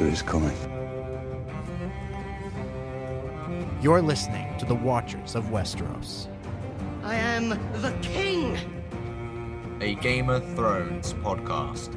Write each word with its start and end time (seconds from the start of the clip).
winter 0.00 0.12
is 0.12 0.22
coming. 0.22 0.56
You're 3.80 4.02
listening 4.02 4.56
to 4.58 4.64
the 4.64 4.74
Watchers 4.74 5.34
of 5.34 5.44
Westeros. 5.46 6.26
I 7.02 7.14
am 7.14 7.50
the 7.50 7.94
king! 8.02 8.58
A 9.80 9.94
Game 9.96 10.30
of 10.30 10.44
Thrones 10.54 11.12
podcast. 11.14 11.94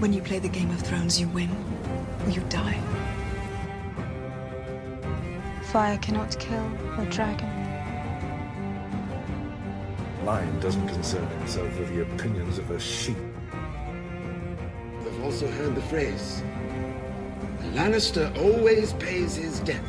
When 0.00 0.12
you 0.12 0.22
play 0.22 0.38
the 0.38 0.48
Game 0.48 0.70
of 0.70 0.80
Thrones, 0.80 1.20
you 1.20 1.28
win 1.28 1.50
or 2.24 2.30
you 2.30 2.40
die. 2.48 2.80
Fire 5.64 5.98
cannot 5.98 6.36
kill 6.38 6.66
a 6.98 7.06
dragon. 7.10 7.48
Lion 10.24 10.60
doesn't 10.60 10.88
concern 10.88 11.26
himself 11.38 11.78
with 11.78 11.94
the 11.94 12.02
opinions 12.02 12.58
of 12.58 12.70
a 12.70 12.80
sheep. 12.80 13.29
I've 15.30 15.34
also 15.34 15.56
heard 15.62 15.76
the 15.76 15.82
phrase 15.82 16.42
a 17.60 17.62
Lannister 17.76 18.36
always 18.36 18.94
pays 18.94 19.36
his 19.36 19.60
debt. 19.60 19.80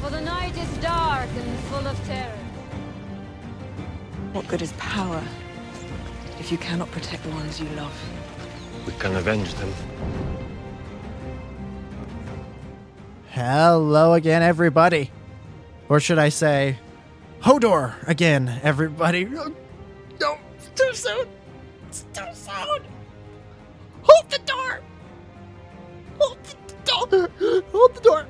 For 0.00 0.08
the 0.08 0.22
night 0.22 0.56
is 0.56 0.78
dark 0.78 1.28
and 1.28 1.58
full 1.68 1.86
of 1.86 2.06
terror. 2.06 2.38
What 4.32 4.48
good 4.48 4.62
is 4.62 4.72
power 4.78 5.22
if 6.40 6.50
you 6.50 6.56
cannot 6.56 6.90
protect 6.92 7.24
the 7.24 7.28
ones 7.28 7.60
you 7.60 7.68
love? 7.76 7.92
We 8.86 8.94
can 8.94 9.14
avenge 9.14 9.52
them. 9.52 9.70
Hello 13.32 14.14
again, 14.14 14.42
everybody. 14.42 15.10
Or 15.90 16.00
should 16.00 16.18
I 16.18 16.30
say, 16.30 16.78
Hodor 17.42 17.96
again, 18.08 18.60
everybody. 18.62 19.26
No, 19.26 20.38
it's 20.56 20.70
too 20.74 20.94
soon. 20.94 21.35
It's 21.96 22.18
too 22.18 22.26
soon. 22.34 22.82
Hold 24.02 24.30
the 24.30 24.38
door. 24.44 24.80
Hold 26.18 26.38
the 26.44 26.74
door. 26.84 27.62
Hold 27.72 27.94
the 27.94 28.00
door. 28.00 28.26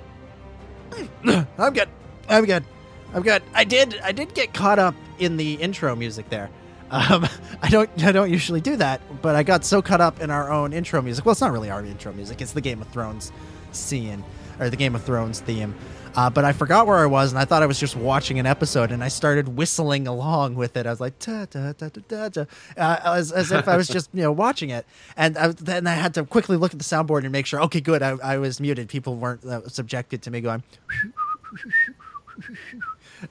I'm 1.59 1.75
good. 1.75 1.89
I'm 2.29 2.45
good. 2.45 2.65
I'm 3.13 3.23
good. 3.23 3.43
I 3.55 3.65
did. 3.65 3.99
I 4.03 4.13
did 4.13 4.35
get 4.35 4.55
caught 4.55 4.79
up 4.79 4.95
in 5.19 5.37
the 5.37 5.55
intro 5.55 5.97
music 5.97 6.29
there. 6.29 6.51
Um, 6.91 7.27
I 7.63 7.69
don't. 7.69 7.91
I 8.05 8.13
don't 8.13 8.31
usually 8.31 8.61
do 8.61 8.77
that, 8.77 9.01
but 9.21 9.35
I 9.35 9.43
got 9.43 9.65
so 9.65 9.83
caught 9.83 10.01
up 10.01 10.21
in 10.21 10.31
our 10.31 10.51
own 10.53 10.73
intro 10.73 11.03
music. 11.03 11.25
Well, 11.25 11.33
it's 11.33 11.41
not 11.41 11.53
really 11.53 11.71
our 11.71 11.85
intro 11.85 12.13
music. 12.13 12.41
It's 12.41 12.53
the 12.53 12.61
Game 12.61 12.81
of 12.81 12.89
Thrones 12.89 13.33
scene 13.73 14.23
or 14.61 14.71
the 14.71 14.77
Game 14.77 14.95
of 14.95 15.03
Thrones 15.03 15.41
theme. 15.41 15.75
Uh, 16.17 16.31
but 16.31 16.45
I 16.45 16.53
forgot 16.53 16.87
where 16.87 16.97
I 16.97 17.07
was, 17.07 17.31
and 17.31 17.39
I 17.39 17.45
thought 17.45 17.63
I 17.63 17.67
was 17.67 17.79
just 17.79 17.95
watching 17.95 18.39
an 18.39 18.47
episode, 18.47 18.91
and 18.91 19.05
I 19.05 19.09
started 19.09 19.49
whistling 19.49 20.07
along 20.09 20.55
with 20.55 20.77
it. 20.77 20.87
I 20.87 20.91
was 20.91 21.01
like, 21.01 21.19
ta 21.19 21.45
ta 21.45 21.73
ta 21.73 21.89
ta 21.91 22.01
ta, 22.09 22.29
ta 22.31 22.47
uh, 22.77 23.17
as, 23.17 23.33
as 23.33 23.53
if 23.53 23.69
I 23.69 23.77
was 23.77 23.87
just 23.87 24.09
you 24.15 24.23
know 24.23 24.33
watching 24.33 24.71
it. 24.71 24.87
And 25.17 25.37
I, 25.37 25.49
then 25.49 25.87
I 25.87 25.93
had 25.93 26.15
to 26.15 26.25
quickly 26.25 26.57
look 26.57 26.73
at 26.73 26.79
the 26.79 26.85
soundboard 26.85 27.25
and 27.25 27.33
make 27.33 27.45
sure, 27.45 27.61
okay, 27.63 27.81
good, 27.81 28.03
I, 28.03 28.17
I 28.23 28.39
was 28.39 28.61
muted. 28.61 28.89
People 28.89 29.17
weren't 29.17 29.45
uh, 29.45 29.69
subjected 29.69 30.23
to 30.23 30.31
me 30.31 30.41
going. 30.41 30.63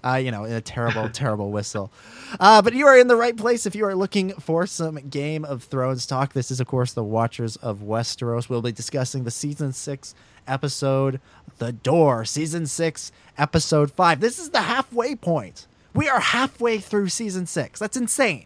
Uh, 0.04 0.16
you 0.16 0.32
know, 0.32 0.46
a 0.46 0.62
terrible, 0.62 1.10
terrible 1.14 1.52
whistle. 1.52 1.92
Uh, 2.40 2.62
but 2.62 2.74
you 2.74 2.88
are 2.88 2.98
in 2.98 3.08
the 3.08 3.16
right 3.16 3.38
place 3.38 3.66
if 3.66 3.76
you 3.76 3.86
are 3.86 3.96
looking 3.96 4.32
for 4.34 4.66
some 4.66 4.96
Game 4.96 5.46
of 5.46 5.64
Thrones 5.64 6.06
talk. 6.06 6.34
This 6.34 6.50
is, 6.52 6.60
of 6.60 6.68
course, 6.68 6.94
the 6.94 7.04
Watchers 7.04 7.56
of 7.58 7.80
Westeros. 7.80 8.50
We'll 8.50 8.64
be 8.64 8.72
discussing 8.72 9.24
the 9.24 9.32
season 9.32 9.74
six 9.74 10.16
episode, 10.48 11.20
The 11.58 11.72
Door, 11.72 12.26
season 12.26 12.66
six, 12.68 13.12
episode 13.38 13.92
five. 13.92 14.20
This 14.20 14.40
is 14.40 14.50
the 14.50 14.62
halfway 14.62 15.16
point. 15.16 15.68
We 15.94 16.10
are 16.10 16.20
halfway 16.20 16.80
through 16.80 17.10
season 17.10 17.46
six. 17.46 17.80
That's 17.80 17.96
insane. 17.96 18.46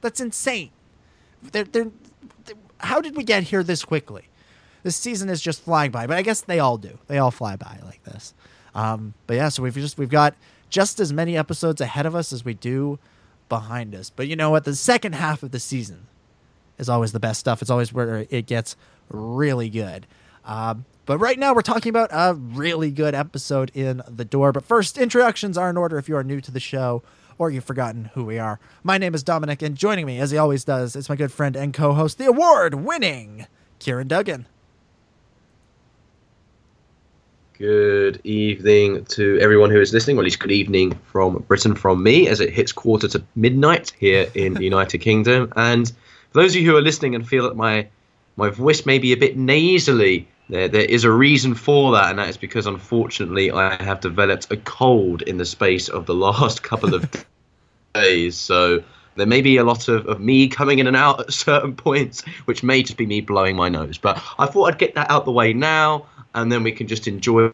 That's 0.00 0.20
insane. 0.20 0.70
They're, 1.42 1.64
they're, 1.64 1.90
they're, 2.44 2.56
how 2.78 3.00
did 3.00 3.16
we 3.16 3.22
get 3.22 3.44
here 3.44 3.62
this 3.62 3.84
quickly? 3.84 4.24
This 4.82 4.96
season 4.96 5.28
is 5.28 5.40
just 5.40 5.62
flying 5.62 5.90
by, 5.90 6.06
but 6.06 6.16
I 6.16 6.22
guess 6.22 6.40
they 6.40 6.58
all 6.58 6.78
do. 6.78 6.98
They 7.06 7.18
all 7.18 7.30
fly 7.30 7.56
by 7.56 7.78
like 7.84 8.02
this. 8.04 8.34
Um, 8.74 9.14
but 9.26 9.34
yeah, 9.34 9.48
so 9.48 9.62
we've 9.62 9.74
just 9.74 9.98
we've 9.98 10.08
got 10.08 10.34
just 10.70 11.00
as 11.00 11.12
many 11.12 11.36
episodes 11.36 11.80
ahead 11.80 12.06
of 12.06 12.14
us 12.14 12.32
as 12.32 12.44
we 12.44 12.54
do 12.54 12.98
behind 13.48 13.94
us. 13.94 14.10
But 14.10 14.28
you 14.28 14.36
know 14.36 14.50
what? 14.50 14.64
The 14.64 14.74
second 14.74 15.14
half 15.14 15.42
of 15.42 15.50
the 15.50 15.60
season 15.60 16.06
is 16.78 16.88
always 16.88 17.12
the 17.12 17.20
best 17.20 17.40
stuff. 17.40 17.60
It's 17.60 17.70
always 17.70 17.92
where 17.92 18.26
it 18.30 18.46
gets 18.46 18.76
really 19.10 19.68
good. 19.68 20.06
Um, 20.44 20.86
but 21.10 21.18
right 21.18 21.40
now, 21.40 21.52
we're 21.52 21.60
talking 21.62 21.90
about 21.90 22.10
a 22.12 22.34
really 22.34 22.92
good 22.92 23.16
episode 23.16 23.72
in 23.74 24.00
The 24.06 24.24
Door. 24.24 24.52
But 24.52 24.64
first, 24.64 24.96
introductions 24.96 25.58
are 25.58 25.68
in 25.68 25.76
order 25.76 25.98
if 25.98 26.08
you 26.08 26.14
are 26.14 26.22
new 26.22 26.40
to 26.40 26.52
the 26.52 26.60
show 26.60 27.02
or 27.36 27.50
you've 27.50 27.64
forgotten 27.64 28.12
who 28.14 28.24
we 28.24 28.38
are. 28.38 28.60
My 28.84 28.96
name 28.96 29.12
is 29.12 29.24
Dominic, 29.24 29.60
and 29.60 29.74
joining 29.74 30.06
me, 30.06 30.20
as 30.20 30.30
he 30.30 30.38
always 30.38 30.62
does, 30.62 30.94
is 30.94 31.08
my 31.08 31.16
good 31.16 31.32
friend 31.32 31.56
and 31.56 31.74
co 31.74 31.94
host, 31.94 32.18
the 32.18 32.26
award 32.26 32.76
winning 32.76 33.48
Ciaran 33.80 34.06
Duggan. 34.06 34.46
Good 37.58 38.20
evening 38.22 39.04
to 39.06 39.36
everyone 39.40 39.70
who 39.70 39.80
is 39.80 39.92
listening, 39.92 40.16
or 40.16 40.20
at 40.20 40.26
least 40.26 40.38
good 40.38 40.52
evening 40.52 40.96
from 41.06 41.44
Britain 41.48 41.74
from 41.74 42.04
me 42.04 42.28
as 42.28 42.38
it 42.38 42.52
hits 42.52 42.70
quarter 42.70 43.08
to 43.08 43.24
midnight 43.34 43.92
here 43.98 44.30
in 44.36 44.54
the 44.54 44.62
United 44.62 44.98
Kingdom. 44.98 45.52
And 45.56 45.88
for 46.30 46.42
those 46.42 46.54
of 46.54 46.62
you 46.62 46.70
who 46.70 46.76
are 46.76 46.80
listening 46.80 47.16
and 47.16 47.26
feel 47.26 47.48
that 47.48 47.56
my 47.56 47.88
my 48.36 48.48
voice 48.48 48.86
may 48.86 49.00
be 49.00 49.12
a 49.12 49.16
bit 49.16 49.36
nasally, 49.36 50.28
there, 50.50 50.68
there 50.68 50.84
is 50.84 51.04
a 51.04 51.10
reason 51.10 51.54
for 51.54 51.92
that, 51.92 52.10
and 52.10 52.18
that 52.18 52.28
is 52.28 52.36
because 52.36 52.66
unfortunately 52.66 53.50
I 53.50 53.82
have 53.82 54.00
developed 54.00 54.50
a 54.52 54.56
cold 54.56 55.22
in 55.22 55.38
the 55.38 55.46
space 55.46 55.88
of 55.88 56.06
the 56.06 56.14
last 56.26 56.62
couple 56.62 56.94
of 56.94 57.08
days. 57.94 58.36
So 58.36 58.82
there 59.16 59.26
may 59.26 59.40
be 59.40 59.56
a 59.56 59.64
lot 59.64 59.88
of, 59.88 60.06
of 60.06 60.20
me 60.20 60.48
coming 60.48 60.78
in 60.78 60.86
and 60.86 60.96
out 60.96 61.20
at 61.20 61.32
certain 61.32 61.74
points, 61.74 62.22
which 62.44 62.62
may 62.62 62.82
just 62.82 62.96
be 62.96 63.06
me 63.06 63.20
blowing 63.20 63.56
my 63.56 63.68
nose. 63.68 63.98
But 63.98 64.22
I 64.38 64.46
thought 64.46 64.72
I'd 64.72 64.78
get 64.78 64.94
that 64.94 65.10
out 65.10 65.24
the 65.24 65.32
way 65.32 65.52
now 65.52 66.06
and 66.34 66.50
then 66.50 66.62
we 66.62 66.72
can 66.72 66.86
just 66.86 67.08
enjoy 67.08 67.50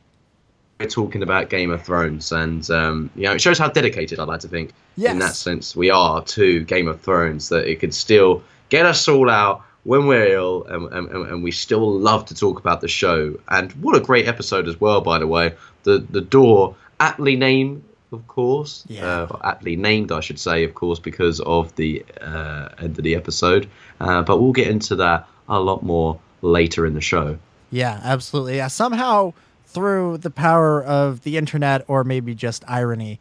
talking 0.88 1.22
about 1.22 1.48
Game 1.48 1.70
of 1.70 1.82
Thrones. 1.82 2.32
And 2.32 2.68
um, 2.70 3.10
you 3.16 3.24
know, 3.24 3.32
it 3.32 3.40
shows 3.40 3.58
how 3.58 3.68
dedicated 3.68 4.18
I'd 4.18 4.28
like 4.28 4.40
to 4.40 4.48
think 4.48 4.72
Yes. 4.96 5.12
in 5.12 5.18
that 5.18 5.34
sense 5.34 5.76
we 5.76 5.90
are 5.90 6.22
to 6.22 6.64
Game 6.64 6.88
of 6.88 7.00
Thrones. 7.00 7.48
That 7.48 7.66
it 7.66 7.80
could 7.80 7.94
still 7.94 8.42
get 8.68 8.86
us 8.86 9.08
all 9.08 9.30
out 9.30 9.62
when 9.86 10.06
we're 10.06 10.26
ill, 10.34 10.64
and, 10.64 10.82
and, 10.92 11.08
and 11.30 11.42
we 11.42 11.50
still 11.52 11.88
love 12.10 12.24
to 12.26 12.34
talk 12.34 12.58
about 12.58 12.80
the 12.80 12.88
show. 12.88 13.18
And 13.48 13.72
what 13.84 13.94
a 13.96 14.00
great 14.00 14.26
episode 14.28 14.66
as 14.68 14.80
well, 14.80 15.00
by 15.00 15.18
the 15.18 15.26
way. 15.26 15.54
The 15.84 15.98
the 16.10 16.20
door 16.20 16.74
aptly 16.98 17.36
named. 17.36 17.82
Of 18.12 18.26
course, 18.28 18.84
Yeah. 18.88 19.04
uh, 19.30 19.38
aptly 19.42 19.74
named, 19.76 20.12
I 20.12 20.20
should 20.20 20.38
say, 20.38 20.62
of 20.64 20.74
course, 20.74 21.00
because 21.00 21.40
of 21.40 21.74
the 21.74 22.04
uh, 22.20 22.68
end 22.78 22.96
of 22.98 23.04
the 23.04 23.16
episode. 23.16 23.68
Uh, 24.00 24.22
but 24.22 24.40
we'll 24.40 24.52
get 24.52 24.68
into 24.68 24.94
that 24.96 25.26
a 25.48 25.58
lot 25.60 25.82
more 25.82 26.18
later 26.40 26.86
in 26.86 26.94
the 26.94 27.00
show. 27.00 27.36
Yeah, 27.70 28.00
absolutely. 28.04 28.56
Yeah, 28.58 28.68
somehow 28.68 29.32
through 29.66 30.18
the 30.18 30.30
power 30.30 30.82
of 30.84 31.22
the 31.24 31.36
internet, 31.36 31.84
or 31.88 32.04
maybe 32.04 32.32
just 32.34 32.64
irony, 32.68 33.18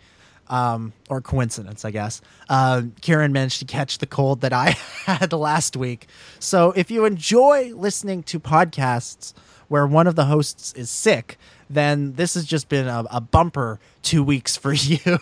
um, 0.47 0.93
or 1.09 1.21
coincidence, 1.21 1.85
I 1.85 1.91
guess, 1.91 2.21
uh, 2.49 2.83
Ciaran 3.01 3.33
managed 3.33 3.59
to 3.59 3.65
catch 3.65 3.97
the 3.97 4.05
cold 4.05 4.41
that 4.41 4.53
I 4.53 4.69
had 5.05 5.33
last 5.33 5.75
week. 5.75 6.07
So 6.39 6.71
if 6.75 6.91
you 6.91 7.05
enjoy 7.05 7.73
listening 7.73 8.23
to 8.23 8.39
podcasts 8.39 9.33
where 9.67 9.87
one 9.87 10.07
of 10.07 10.15
the 10.15 10.25
hosts 10.25 10.73
is 10.73 10.89
sick, 10.89 11.37
then 11.69 12.13
this 12.13 12.35
has 12.35 12.45
just 12.45 12.69
been 12.69 12.87
a, 12.87 13.05
a 13.09 13.21
bumper 13.21 13.79
two 14.03 14.23
weeks 14.23 14.55
for 14.55 14.73
you. 14.73 15.19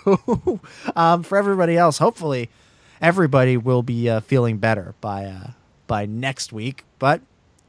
um, 0.96 1.24
for 1.24 1.38
everybody 1.38 1.78
else, 1.78 1.98
hopefully, 1.98 2.50
everybody 3.02 3.56
will 3.58 3.84
be 3.84 4.10
uh, 4.10 4.20
feeling 4.22 4.58
better 4.58 4.96
by 5.00 5.26
uh, 5.26 5.52
by 5.88 6.06
next 6.06 6.52
week. 6.52 6.84
But 7.00 7.22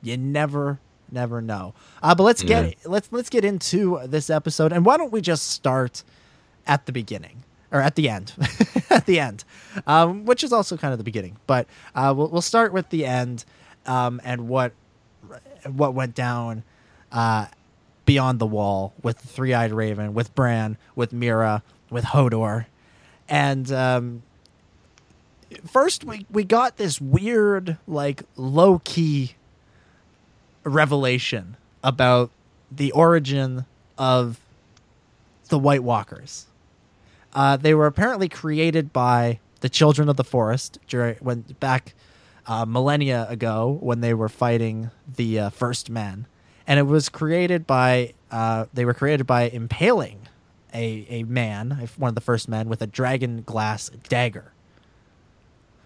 you 0.02 0.16
never 0.16 0.80
never 1.12 1.40
know. 1.40 1.74
Uh, 2.02 2.16
but 2.16 2.24
let's 2.24 2.42
get 2.42 2.74
let's 2.84 3.08
let's 3.12 3.30
get 3.30 3.44
into 3.44 4.00
this 4.06 4.28
episode, 4.28 4.72
and 4.72 4.84
why 4.84 4.96
don't 4.96 5.12
we 5.12 5.20
just 5.20 5.48
start 5.50 6.02
at 6.66 6.86
the 6.86 6.92
beginning 6.92 7.43
or 7.74 7.80
at 7.80 7.96
the 7.96 8.08
end, 8.08 8.32
at 8.90 9.04
the 9.04 9.18
end, 9.18 9.44
um, 9.86 10.24
which 10.24 10.44
is 10.44 10.52
also 10.52 10.76
kind 10.76 10.92
of 10.92 10.98
the 10.98 11.04
beginning. 11.04 11.36
But 11.46 11.66
uh, 11.94 12.14
we'll 12.16 12.28
we'll 12.28 12.40
start 12.40 12.72
with 12.72 12.88
the 12.88 13.04
end 13.04 13.44
um, 13.84 14.20
and 14.24 14.48
what 14.48 14.72
what 15.66 15.92
went 15.92 16.14
down 16.14 16.62
uh, 17.10 17.46
beyond 18.06 18.38
the 18.38 18.46
wall 18.46 18.94
with 19.02 19.18
the 19.18 19.28
three 19.28 19.52
eyed 19.52 19.72
raven, 19.72 20.14
with 20.14 20.34
Bran, 20.36 20.78
with 20.94 21.12
Meera, 21.12 21.62
with 21.90 22.04
Hodor, 22.04 22.66
and 23.28 23.70
um, 23.72 24.22
first 25.66 26.04
we 26.04 26.26
we 26.30 26.44
got 26.44 26.76
this 26.76 27.00
weird 27.00 27.76
like 27.88 28.22
low 28.36 28.80
key 28.84 29.34
revelation 30.62 31.56
about 31.82 32.30
the 32.70 32.92
origin 32.92 33.66
of 33.98 34.38
the 35.48 35.58
White 35.58 35.82
Walkers. 35.82 36.46
Uh, 37.34 37.56
they 37.56 37.74
were 37.74 37.86
apparently 37.86 38.28
created 38.28 38.92
by 38.92 39.40
the 39.60 39.68
Children 39.68 40.08
of 40.08 40.16
the 40.16 40.24
Forest 40.24 40.78
during 40.86 41.16
when 41.16 41.40
back 41.60 41.94
uh, 42.46 42.64
millennia 42.64 43.26
ago 43.28 43.78
when 43.80 44.00
they 44.00 44.14
were 44.14 44.28
fighting 44.28 44.90
the 45.16 45.40
uh, 45.40 45.50
First 45.50 45.90
Men, 45.90 46.26
and 46.66 46.78
it 46.78 46.84
was 46.84 47.08
created 47.08 47.66
by 47.66 48.12
uh, 48.30 48.66
they 48.72 48.84
were 48.84 48.94
created 48.94 49.26
by 49.26 49.48
impaling 49.48 50.28
a 50.72 51.06
a 51.08 51.22
man, 51.24 51.88
one 51.96 52.10
of 52.10 52.14
the 52.14 52.20
first 52.20 52.48
men, 52.48 52.68
with 52.68 52.82
a 52.82 52.86
dragon 52.86 53.42
glass 53.42 53.90
dagger. 54.08 54.52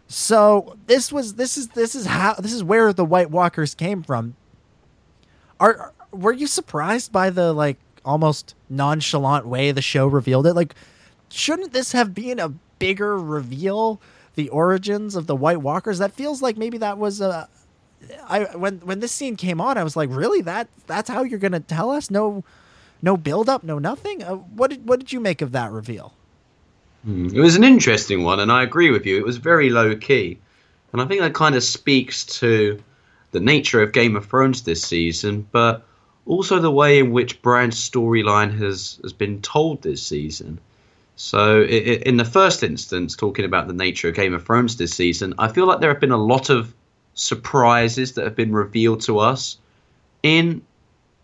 So 0.08 0.76
this 0.86 1.12
was 1.12 1.34
this 1.34 1.56
is 1.56 1.68
this 1.68 1.94
is 1.94 2.06
how 2.06 2.34
this 2.34 2.52
is 2.52 2.64
where 2.64 2.92
the 2.92 3.04
White 3.04 3.30
Walkers 3.30 3.74
came 3.74 4.02
from. 4.02 4.34
Are 5.60 5.92
were 6.10 6.32
you 6.32 6.46
surprised 6.46 7.12
by 7.12 7.30
the 7.30 7.52
like 7.52 7.76
almost 8.04 8.54
nonchalant 8.70 9.46
way 9.46 9.70
the 9.70 9.82
show 9.82 10.06
revealed 10.06 10.46
it? 10.46 10.54
Like, 10.54 10.74
shouldn't 11.30 11.72
this 11.72 11.92
have 11.92 12.14
been 12.14 12.38
a 12.38 12.50
bigger 12.78 13.18
reveal? 13.18 14.00
The 14.34 14.48
origins 14.50 15.16
of 15.16 15.26
the 15.26 15.34
White 15.36 15.62
Walkers. 15.62 15.98
That 15.98 16.12
feels 16.12 16.40
like 16.42 16.56
maybe 16.56 16.78
that 16.78 16.98
was 16.98 17.20
a. 17.20 17.48
I 18.28 18.44
when 18.56 18.78
when 18.80 19.00
this 19.00 19.12
scene 19.12 19.36
came 19.36 19.60
on, 19.60 19.76
I 19.78 19.84
was 19.84 19.96
like, 19.96 20.10
really 20.12 20.40
that 20.42 20.68
that's 20.86 21.10
how 21.10 21.22
you're 21.24 21.38
gonna 21.40 21.60
tell 21.60 21.90
us? 21.90 22.10
No, 22.10 22.44
no 23.02 23.16
build 23.16 23.48
up, 23.48 23.64
no 23.64 23.78
nothing. 23.78 24.22
Uh, 24.22 24.36
what 24.36 24.70
did 24.70 24.88
what 24.88 25.00
did 25.00 25.12
you 25.12 25.20
make 25.20 25.42
of 25.42 25.52
that 25.52 25.72
reveal? 25.72 26.14
Mm, 27.06 27.32
It 27.32 27.40
was 27.40 27.56
an 27.56 27.64
interesting 27.64 28.22
one, 28.22 28.40
and 28.40 28.52
I 28.52 28.62
agree 28.62 28.90
with 28.90 29.04
you. 29.06 29.16
It 29.18 29.24
was 29.24 29.36
very 29.38 29.70
low 29.70 29.96
key, 29.96 30.38
and 30.92 31.02
I 31.02 31.06
think 31.06 31.20
that 31.20 31.34
kind 31.34 31.54
of 31.56 31.62
speaks 31.64 32.24
to 32.40 32.80
the 33.32 33.40
nature 33.40 33.82
of 33.82 33.92
Game 33.92 34.16
of 34.16 34.26
Thrones 34.26 34.62
this 34.62 34.82
season, 34.82 35.48
but 35.52 35.84
also 36.26 36.58
the 36.60 36.70
way 36.70 36.98
in 37.00 37.10
which 37.12 37.42
Bran's 37.42 37.76
storyline 37.76 38.56
has 38.58 39.00
has 39.02 39.12
been 39.12 39.40
told 39.42 39.82
this 39.82 40.02
season. 40.02 40.60
So, 41.20 41.64
in 41.64 42.16
the 42.16 42.24
first 42.24 42.62
instance, 42.62 43.16
talking 43.16 43.44
about 43.44 43.66
the 43.66 43.74
nature 43.74 44.08
of 44.08 44.14
Game 44.14 44.34
of 44.34 44.46
Thrones 44.46 44.76
this 44.76 44.94
season, 44.94 45.34
I 45.36 45.48
feel 45.48 45.66
like 45.66 45.80
there 45.80 45.90
have 45.92 46.00
been 46.00 46.12
a 46.12 46.16
lot 46.16 46.48
of 46.48 46.72
surprises 47.14 48.12
that 48.12 48.24
have 48.24 48.36
been 48.36 48.52
revealed 48.52 49.00
to 49.02 49.18
us 49.18 49.58
in 50.22 50.62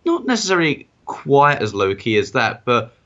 not 0.05 0.27
necessarily 0.27 0.89
quite 1.07 1.63
as 1.63 1.73
low 1.75 1.95
key 1.95 2.19
as 2.19 2.33
that, 2.33 2.65
but 2.65 2.97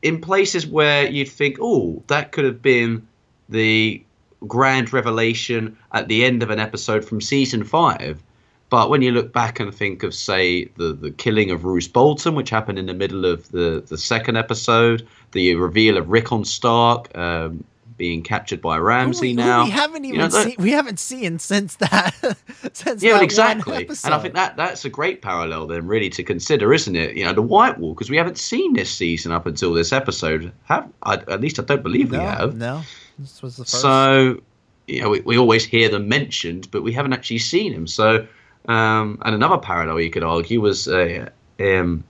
in 0.00 0.20
places 0.20 0.64
where 0.64 1.10
you'd 1.10 1.28
think, 1.28 1.56
oh, 1.60 2.04
that 2.06 2.30
could 2.30 2.44
have 2.44 2.62
been 2.62 3.08
the 3.48 4.00
grand 4.46 4.92
revelation 4.92 5.76
at 5.90 6.06
the 6.06 6.24
end 6.24 6.44
of 6.44 6.50
an 6.50 6.60
episode 6.60 7.04
from 7.04 7.20
season 7.20 7.64
five. 7.64 8.22
But 8.70 8.90
when 8.90 9.00
you 9.00 9.12
look 9.12 9.32
back 9.32 9.60
and 9.60 9.74
think 9.74 10.02
of, 10.02 10.14
say, 10.14 10.66
the, 10.76 10.92
the 10.92 11.10
killing 11.10 11.50
of 11.50 11.64
Roose 11.64 11.88
Bolton, 11.88 12.34
which 12.34 12.50
happened 12.50 12.78
in 12.78 12.86
the 12.86 12.94
middle 12.94 13.24
of 13.24 13.50
the, 13.50 13.82
the 13.86 13.96
second 13.96 14.36
episode, 14.36 15.06
the 15.32 15.54
reveal 15.54 15.96
of 15.96 16.10
Rickon 16.10 16.44
Stark 16.44 17.16
um, 17.16 17.64
being 17.96 18.22
captured 18.22 18.60
by 18.60 18.78
Ramsay 18.78 19.28
we- 19.28 19.32
now. 19.34 19.64
we 19.64 19.70
haven't 19.70 20.04
you 20.04 20.14
even 20.14 20.30
know, 20.30 20.44
seen. 20.44 20.56
We 20.58 20.70
haven't 20.70 20.98
seen 20.98 21.38
since 21.38 21.76
that. 21.76 22.14
since 22.72 23.02
yeah, 23.02 23.14
that 23.14 23.22
exactly. 23.22 23.86
And 24.04 24.14
I 24.14 24.18
think 24.18 24.34
that 24.34 24.56
that's 24.56 24.84
a 24.84 24.90
great 24.90 25.22
parallel 25.22 25.66
then, 25.66 25.86
really, 25.86 26.10
to 26.10 26.22
consider, 26.22 26.72
isn't 26.74 26.94
it? 26.94 27.16
You 27.16 27.24
know, 27.24 27.32
the 27.32 27.42
White 27.42 27.78
Walkers 27.78 28.10
we 28.10 28.16
haven't 28.18 28.38
seen 28.38 28.74
this 28.74 28.90
season 28.90 29.32
up 29.32 29.46
until 29.46 29.72
this 29.72 29.92
episode. 29.92 30.52
Have 30.64 30.90
I, 31.02 31.14
at 31.14 31.40
least 31.40 31.58
I 31.58 31.62
don't 31.62 31.82
believe 31.82 32.10
we 32.10 32.18
have. 32.18 32.54
no, 32.54 32.82
this 33.18 33.42
was 33.42 33.56
the 33.56 33.64
first. 33.64 33.80
So, 33.80 34.40
you 34.86 35.02
know, 35.02 35.10
we, 35.10 35.20
we 35.20 35.38
always 35.38 35.64
hear 35.64 35.88
them 35.88 36.08
mentioned, 36.08 36.70
but 36.70 36.82
we 36.82 36.92
haven't 36.92 37.12
actually 37.12 37.38
seen 37.38 37.72
them. 37.72 37.86
So, 37.86 38.26
um, 38.68 39.18
and 39.24 39.34
another 39.34 39.58
parallel 39.58 40.00
you 40.00 40.10
could 40.10 40.22
argue 40.22 40.60
was 40.60 40.86
uh, 40.86 41.28
um, 41.58 42.04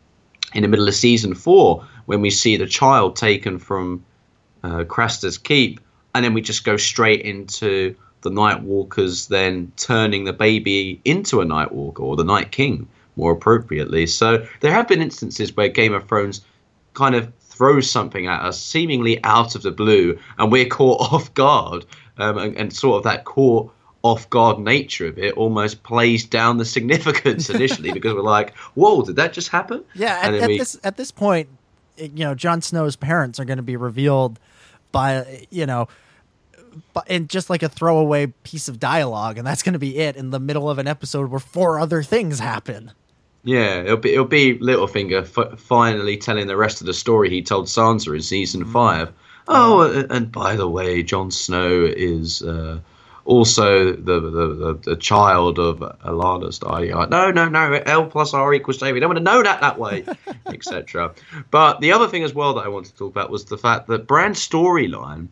in 0.53 0.63
the 0.63 0.69
middle 0.69 0.89
of 0.89 0.95
season 0.95 1.35
four 1.35 1.87
when 2.07 2.21
we 2.21 2.31
see 2.31 2.57
the 2.57 2.67
child 2.67 3.17
taken 3.17 3.59
from 3.59 4.05
uh, 4.65 4.85
Craster's 4.85 5.39
Keep, 5.39 5.81
and 6.15 6.25
then 6.25 6.35
we 6.35 6.41
just 6.41 6.65
go 6.65 6.77
straight 6.77 7.21
into 7.23 7.95
the 8.23 8.31
Night 8.31 8.63
Walkers 8.63 9.29
then 9.29 9.71
turning 9.77 10.25
the 10.25 10.33
baby 10.33 11.01
into 11.05 11.41
a 11.41 11.45
Night 11.45 11.71
Walker 11.71 12.03
or 12.03 12.17
the 12.17 12.25
Night 12.25 12.51
King, 12.51 12.89
more 13.15 13.33
appropriately. 13.33 14.07
So 14.07 14.47
there 14.61 14.73
have 14.73 14.89
been 14.89 15.01
instances 15.01 15.57
where 15.57 15.69
Game 15.69 15.95
of 15.95 16.09
Thrones 16.09 16.41
kind 16.95 17.15
of 17.15 17.33
throws 17.41 17.89
something 17.89 18.27
at 18.27 18.41
us 18.43 18.61
seemingly 18.61 19.23
out 19.23 19.55
of 19.55 19.63
the 19.63 19.71
blue, 19.71 20.19
and 20.39 20.51
we're 20.51 20.67
caught 20.67 21.01
off 21.13 21.33
guard, 21.35 21.87
um, 22.17 22.39
and, 22.39 22.57
and 22.57 22.73
sort 22.73 22.99
of 22.99 23.05
that 23.05 23.25
caught 23.25 23.73
off 24.13 24.29
guard 24.31 24.59
nature 24.59 25.07
of 25.07 25.19
it 25.19 25.35
almost 25.35 25.83
plays 25.83 26.25
down 26.25 26.59
the 26.59 26.65
significance 26.65 27.49
initially 27.57 27.93
because 27.93 28.15
we're 28.15 28.23
like, 28.23 28.55
"Whoa, 28.75 29.03
did 29.03 29.17
that 29.17 29.33
just 29.33 29.49
happen?" 29.49 29.85
yeah, 29.95 30.19
at, 30.23 30.35
and 30.35 30.43
at 30.43 30.49
we- 30.49 30.59
this 30.59 30.79
at 30.85 30.97
this 30.97 31.11
point, 31.11 31.49
you 31.97 32.25
know, 32.25 32.35
Jon 32.35 32.61
Snow's 32.63 32.97
parents 32.97 33.39
are 33.41 33.45
going 33.45 33.57
to 33.59 33.63
be 33.63 33.77
revealed 33.77 34.39
by 34.93 35.47
you 35.51 35.67
know. 35.67 35.89
But 36.95 37.09
in 37.11 37.27
just 37.29 37.51
like 37.51 37.63
a 37.63 37.69
throwaway 37.69 38.27
piece 38.45 38.69
of 38.69 38.79
dialogue, 38.79 39.37
and 39.39 39.47
that's 39.47 39.63
going 39.63 39.73
to 39.73 39.79
be 39.81 39.99
it 39.99 40.17
in 40.17 40.31
the 40.31 40.39
middle 40.39 40.71
of 40.71 40.79
an 40.79 40.87
episode 40.87 41.31
where 41.31 41.41
four 41.41 41.81
other 41.81 42.03
things 42.03 42.39
happen. 42.39 42.93
Yeah, 43.43 43.81
it'll 43.83 43.97
be 43.97 44.13
it'll 44.13 44.27
be 44.27 44.59
Littlefinger 44.59 45.23
f- 45.37 45.59
finally 45.59 46.17
telling 46.17 46.47
the 46.47 46.57
rest 46.57 46.81
of 46.81 46.87
the 46.87 46.95
story 46.95 47.31
he 47.31 47.43
told 47.43 47.67
Sansa 47.67 48.15
in 48.15 48.21
season 48.23 48.65
five. 48.65 49.13
Oh, 49.49 49.81
and- 49.91 50.11
and 50.13 50.31
by 50.33 50.55
the 50.57 50.69
way, 50.69 51.03
Jon 51.03 51.31
Snow 51.31 51.85
is 51.85 52.43
uh, 52.43 52.79
also 53.29 53.93
the, 53.93 54.21
the, 54.21 54.31
the, 54.55 54.79
the 54.85 54.97
child 54.97 55.59
of 55.59 55.81
Lyanna 55.81 56.51
Stark. 56.51 57.11
No, 57.11 57.31
no, 57.31 57.47
no. 57.49 57.75
L 57.85 58.07
plus 58.07 58.33
R 58.33 58.55
equals 58.55 58.79
J. 58.79 58.93
We 58.95 59.01
don't 59.01 59.11
want 59.11 59.19
to 59.19 59.23
know 59.25 59.43
that 59.43 59.61
that 59.61 59.79
way, 59.79 60.05
etc. 60.47 61.15
But 61.51 61.81
the 61.81 61.93
other 61.93 62.09
thing 62.09 62.25
as 62.25 62.33
well 62.33 62.55
that 62.55 62.65
I 62.65 62.69
wanted 62.69 62.93
to 62.93 62.97
talk 62.97 63.11
about 63.13 63.31
was 63.31 63.45
the 63.45 63.59
fact 63.59 63.87
that 63.89 64.07
Bran's 64.07 64.39
storyline, 64.39 65.29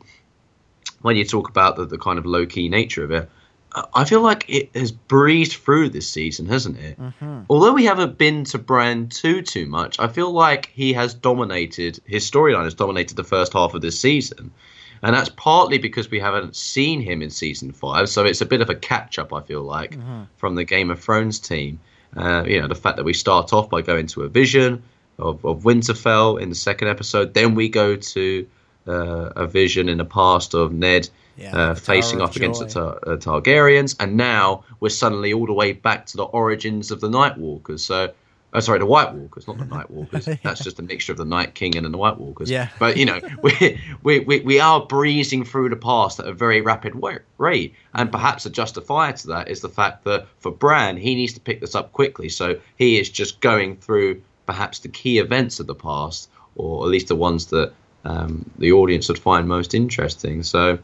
when 1.01 1.17
you 1.17 1.25
talk 1.25 1.49
about 1.49 1.77
the, 1.77 1.87
the 1.87 1.97
kind 1.97 2.19
of 2.19 2.27
low 2.27 2.45
key 2.45 2.69
nature 2.69 3.03
of 3.03 3.11
it, 3.13 3.31
I- 3.75 3.85
I 3.95 4.05
feel 4.05 4.21
like 4.21 4.45
it 4.47 4.77
has 4.77 4.93
breezed 4.93 5.55
through 5.55 5.89
this 5.89 6.07
season, 6.09 6.47
hasn't 6.47 6.79
it? 6.79 7.01
Mm-hmm. 7.01 7.41
Although 7.49 7.73
we 7.73 7.87
haven't 7.87 8.19
been 8.19 8.45
to 8.45 8.59
Bran 8.59 9.09
too 9.09 9.41
too 9.41 9.65
much, 9.67 9.99
I 9.99 10.09
feel 10.09 10.31
like 10.33 10.71
he 10.75 10.93
has 10.93 11.15
dominated 11.15 11.99
his 12.05 12.31
storyline 12.31 12.65
has 12.65 12.75
dominated 12.75 13.17
the 13.17 13.25
first 13.25 13.55
half 13.55 13.73
of 13.73 13.81
this 13.81 13.99
season, 13.99 14.51
and 15.03 15.15
that's 15.15 15.29
partly 15.31 15.79
because 15.79 16.11
we 16.11 16.21
haven't 16.21 16.57
seen 16.57 17.01
him 17.01 17.23
in 17.23 17.31
season 17.31 17.73
five. 17.73 18.09
So 18.09 18.25
it's 18.25 18.41
a 18.41 18.47
bit 18.47 18.61
of 18.61 18.71
a 18.71 18.75
catch 18.75 19.19
up. 19.19 19.33
I 19.33 19.41
feel 19.41 19.63
like 19.63 19.95
from 20.37 20.55
the 20.55 20.65
Game 20.65 20.91
of 20.91 21.01
Thrones 21.01 21.39
team. 21.39 21.79
Uh, 22.17 22.45
you 22.47 22.61
know, 22.61 22.69
the 22.69 22.75
fact 22.75 22.97
that 22.97 23.05
we 23.05 23.13
start 23.13 23.53
off 23.53 23.69
by 23.69 23.83
going 23.83 24.07
to 24.07 24.23
a 24.23 24.29
vision 24.29 24.83
of, 25.19 25.45
of 25.45 25.63
Winterfell 25.65 26.41
in 26.41 26.49
the 26.49 26.55
second 26.55 26.89
episode, 26.89 27.35
then 27.35 27.55
we 27.55 27.69
go 27.69 27.97
to 27.97 28.47
uh, 28.89 29.31
a 29.37 29.47
vision 29.47 29.89
in 29.89 29.99
the 29.99 30.05
past 30.05 30.55
of 30.55 30.73
Ned 30.73 31.11
Yeah, 31.37 31.55
uh, 31.55 31.75
facing 31.75 32.21
off 32.23 32.31
of 32.31 32.37
against 32.37 32.61
the 32.61 32.67
Tar- 32.69 32.99
uh, 33.07 33.17
Targaryens, 33.17 33.97
and 34.01 34.17
now 34.17 34.65
we're 34.81 34.89
suddenly 34.89 35.33
all 35.35 35.45
the 35.47 35.53
way 35.53 35.73
back 35.73 36.07
to 36.07 36.17
the 36.17 36.25
origins 36.25 36.91
of 36.91 37.01
the 37.01 37.11
Night 37.11 37.37
Walkers. 37.37 37.85
So, 37.85 38.13
oh, 38.57 38.61
sorry, 38.61 38.79
the 38.79 38.87
White 38.87 39.13
Walkers, 39.13 39.47
not 39.47 39.59
the 39.59 39.65
Night 39.77 39.91
Walkers. 39.91 40.25
That's 40.43 40.65
just 40.65 40.79
a 40.79 40.83
mixture 40.83 41.13
of 41.13 41.19
the 41.19 41.25
Night 41.25 41.55
King 41.55 41.77
and 41.77 41.93
the 41.93 41.99
White 41.99 42.19
Walkers. 42.19 42.51
Yeah. 42.51 42.69
But 42.79 42.97
you 42.97 43.05
know, 43.05 43.21
we, 43.43 43.81
we 44.03 44.21
we 44.21 44.41
we 44.41 44.61
are 44.61 44.85
breezing 44.85 45.45
through 45.45 45.69
the 45.69 45.77
past 45.77 46.19
at 46.19 46.27
a 46.27 46.33
very 46.33 46.61
rapid 46.61 46.95
rate, 47.39 47.75
and 47.95 48.11
perhaps 48.11 48.47
a 48.47 48.51
justifier 48.51 49.13
to 49.13 49.27
that 49.29 49.49
is 49.49 49.61
the 49.61 49.69
fact 49.69 50.05
that 50.05 50.27
for 50.39 50.51
Bran, 50.51 50.97
he 50.97 51.15
needs 51.15 51.35
to 51.35 51.41
pick 51.41 51.61
this 51.61 51.75
up 51.75 51.93
quickly. 51.93 52.29
So 52.29 52.59
he 52.77 52.99
is 52.99 53.11
just 53.11 53.41
going 53.41 53.77
through 53.77 54.23
perhaps 54.47 54.81
the 54.81 54.89
key 54.89 55.19
events 55.19 55.61
of 55.61 55.67
the 55.67 55.75
past, 55.75 56.31
or 56.57 56.85
at 56.85 56.91
least 56.91 57.09
the 57.09 57.17
ones 57.17 57.47
that 57.47 57.73
um, 58.05 58.49
the 58.59 58.73
audience 58.73 59.09
would 59.09 59.19
find 59.19 59.47
most 59.47 59.75
interesting. 59.75 60.43
So. 60.43 60.79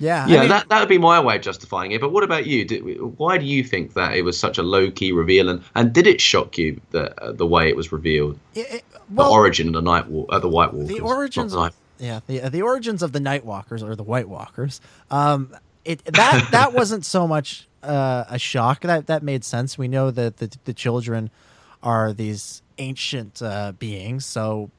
Yeah, 0.00 0.24
I 0.24 0.28
Yeah, 0.28 0.40
mean- 0.40 0.48
that 0.48 0.68
that 0.70 0.80
would 0.80 0.88
be 0.88 0.98
my 0.98 1.20
way 1.20 1.36
of 1.36 1.42
justifying 1.42 1.92
it. 1.92 2.00
But 2.00 2.10
what 2.12 2.24
about 2.24 2.46
you? 2.46 2.64
Did, 2.64 2.80
why 3.18 3.38
do 3.38 3.44
you 3.44 3.62
think 3.62 3.92
that 3.94 4.14
it 4.16 4.22
was 4.22 4.36
such 4.38 4.56
a 4.58 4.62
low 4.62 4.90
key 4.90 5.12
reveal, 5.12 5.48
and, 5.48 5.62
and 5.74 5.92
did 5.92 6.06
it 6.06 6.20
shock 6.20 6.56
you 6.58 6.80
that 6.90 7.18
uh, 7.22 7.32
the 7.32 7.46
way 7.46 7.68
it 7.68 7.76
was 7.76 7.92
revealed, 7.92 8.38
It- 8.54 8.60
it- 8.76 8.84
the 8.92 9.16
well, 9.22 9.32
origin 9.32 9.68
of 9.68 9.74
the 9.74 9.82
night 9.82 10.06
Wa- 10.08 10.24
uh, 10.28 10.38
the 10.38 10.48
White 10.48 10.72
Walkers? 10.72 10.88
the 10.88 11.00
origins 11.00 11.52
the 11.52 11.58
of, 11.60 11.74
yeah 11.98 12.20
the, 12.26 12.38
the 12.48 12.62
origins 12.62 13.02
of 13.02 13.12
the 13.12 13.20
night 13.20 13.44
walkers 13.44 13.82
or 13.82 13.94
the 13.96 14.02
white 14.04 14.28
walkers 14.28 14.80
um 15.10 15.54
it 15.84 16.02
that 16.04 16.46
that 16.52 16.72
wasn't 16.80 17.04
so 17.04 17.26
much 17.26 17.66
uh, 17.82 18.24
a 18.28 18.38
shock 18.38 18.82
that 18.82 19.06
that 19.08 19.22
made 19.24 19.44
sense 19.44 19.76
we 19.76 19.88
know 19.88 20.10
that 20.12 20.36
the, 20.36 20.48
the 20.64 20.72
children 20.72 21.28
are 21.82 22.12
these 22.12 22.62
ancient 22.78 23.42
uh, 23.42 23.72
beings 23.80 24.24
so 24.24 24.70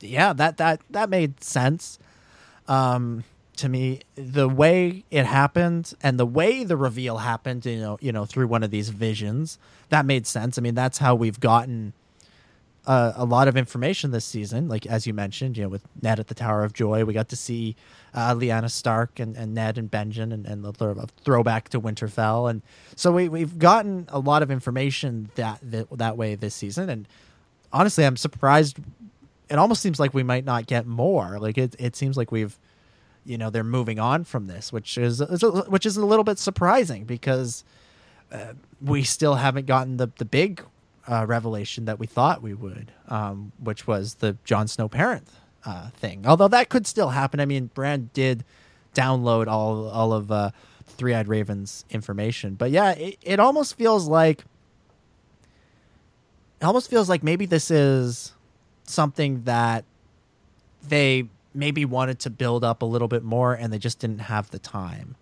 yeah 0.00 0.32
that 0.34 0.58
that 0.58 0.80
that 0.90 1.08
made 1.08 1.42
sense 1.42 1.98
um 2.68 3.24
to 3.58 3.68
me 3.68 4.00
the 4.14 4.48
way 4.48 5.04
it 5.10 5.26
happened 5.26 5.92
and 6.02 6.18
the 6.18 6.26
way 6.26 6.64
the 6.64 6.76
reveal 6.76 7.18
happened 7.18 7.64
you 7.66 7.78
know 7.78 7.98
you 8.00 8.12
know 8.12 8.24
through 8.24 8.46
one 8.46 8.62
of 8.62 8.70
these 8.70 8.88
visions 8.88 9.58
that 9.88 10.06
made 10.06 10.26
sense 10.26 10.58
i 10.58 10.60
mean 10.60 10.74
that's 10.74 10.98
how 10.98 11.14
we've 11.14 11.40
gotten 11.40 11.92
uh, 12.88 13.12
a 13.16 13.24
lot 13.24 13.48
of 13.48 13.56
information 13.56 14.12
this 14.12 14.24
season. 14.24 14.66
Like 14.66 14.86
as 14.86 15.06
you 15.06 15.12
mentioned, 15.12 15.58
you 15.58 15.64
know, 15.64 15.68
with 15.68 15.84
Ned 16.00 16.18
at 16.18 16.28
the 16.28 16.34
Tower 16.34 16.64
of 16.64 16.72
Joy, 16.72 17.04
we 17.04 17.12
got 17.12 17.28
to 17.28 17.36
see 17.36 17.76
uh, 18.14 18.34
Lyanna 18.34 18.70
Stark 18.70 19.20
and, 19.20 19.36
and 19.36 19.54
Ned 19.54 19.76
and 19.76 19.90
Benjen, 19.90 20.32
and, 20.32 20.46
and 20.46 20.64
the 20.64 20.72
sort 20.72 20.92
of 20.92 20.98
a 20.98 21.06
throwback 21.22 21.68
to 21.68 21.80
Winterfell, 21.80 22.48
and 22.50 22.62
so 22.96 23.12
we 23.12 23.28
we've 23.28 23.58
gotten 23.58 24.06
a 24.08 24.18
lot 24.18 24.42
of 24.42 24.50
information 24.50 25.30
that 25.34 25.58
that, 25.62 25.86
that 25.98 26.16
way 26.16 26.34
this 26.34 26.54
season. 26.54 26.88
And 26.88 27.06
honestly, 27.72 28.06
I'm 28.06 28.16
surprised. 28.16 28.78
It 29.50 29.58
almost 29.58 29.82
seems 29.82 30.00
like 30.00 30.14
we 30.14 30.22
might 30.22 30.46
not 30.46 30.66
get 30.66 30.86
more. 30.86 31.38
Like 31.38 31.58
it, 31.58 31.76
it 31.78 31.94
seems 31.94 32.16
like 32.16 32.32
we've, 32.32 32.58
you 33.28 33.36
know, 33.36 33.50
they're 33.50 33.62
moving 33.62 33.98
on 33.98 34.24
from 34.24 34.46
this, 34.46 34.72
which 34.72 34.96
is 34.96 35.20
which 35.68 35.84
is 35.84 35.96
a 35.98 36.06
little 36.06 36.24
bit 36.24 36.38
surprising 36.38 37.04
because 37.04 37.62
uh, 38.32 38.54
we 38.80 39.02
still 39.02 39.34
haven't 39.34 39.66
gotten 39.66 39.98
the 39.98 40.10
the 40.16 40.24
big 40.24 40.62
uh, 41.06 41.26
revelation 41.26 41.84
that 41.84 41.98
we 41.98 42.06
thought 42.06 42.42
we 42.42 42.54
would, 42.54 42.90
um, 43.08 43.52
which 43.62 43.86
was 43.86 44.14
the 44.14 44.36
Jon 44.44 44.66
Snow 44.66 44.88
parent 44.88 45.28
uh, 45.66 45.90
thing. 45.90 46.24
Although 46.26 46.48
that 46.48 46.70
could 46.70 46.86
still 46.86 47.10
happen. 47.10 47.38
I 47.38 47.44
mean, 47.44 47.70
Bran 47.74 48.08
did 48.14 48.44
download 48.94 49.46
all 49.46 49.88
all 49.88 50.14
of 50.14 50.32
uh, 50.32 50.50
Three 50.86 51.14
Eyed 51.14 51.28
Raven's 51.28 51.84
information. 51.90 52.54
But 52.54 52.70
yeah, 52.70 52.92
it, 52.92 53.18
it 53.20 53.40
almost 53.40 53.76
feels 53.76 54.08
like 54.08 54.44
it 56.60 56.64
almost 56.64 56.88
feels 56.88 57.10
like 57.10 57.22
maybe 57.22 57.44
this 57.44 57.70
is 57.70 58.32
something 58.84 59.42
that 59.42 59.84
they 60.88 61.28
maybe 61.58 61.84
wanted 61.84 62.18
to 62.20 62.30
build 62.30 62.64
up 62.64 62.82
a 62.82 62.84
little 62.84 63.08
bit 63.08 63.22
more 63.22 63.54
and 63.54 63.72
they 63.72 63.78
just 63.78 63.98
didn't 63.98 64.20
have 64.20 64.50
the 64.50 64.58
time 64.58 65.16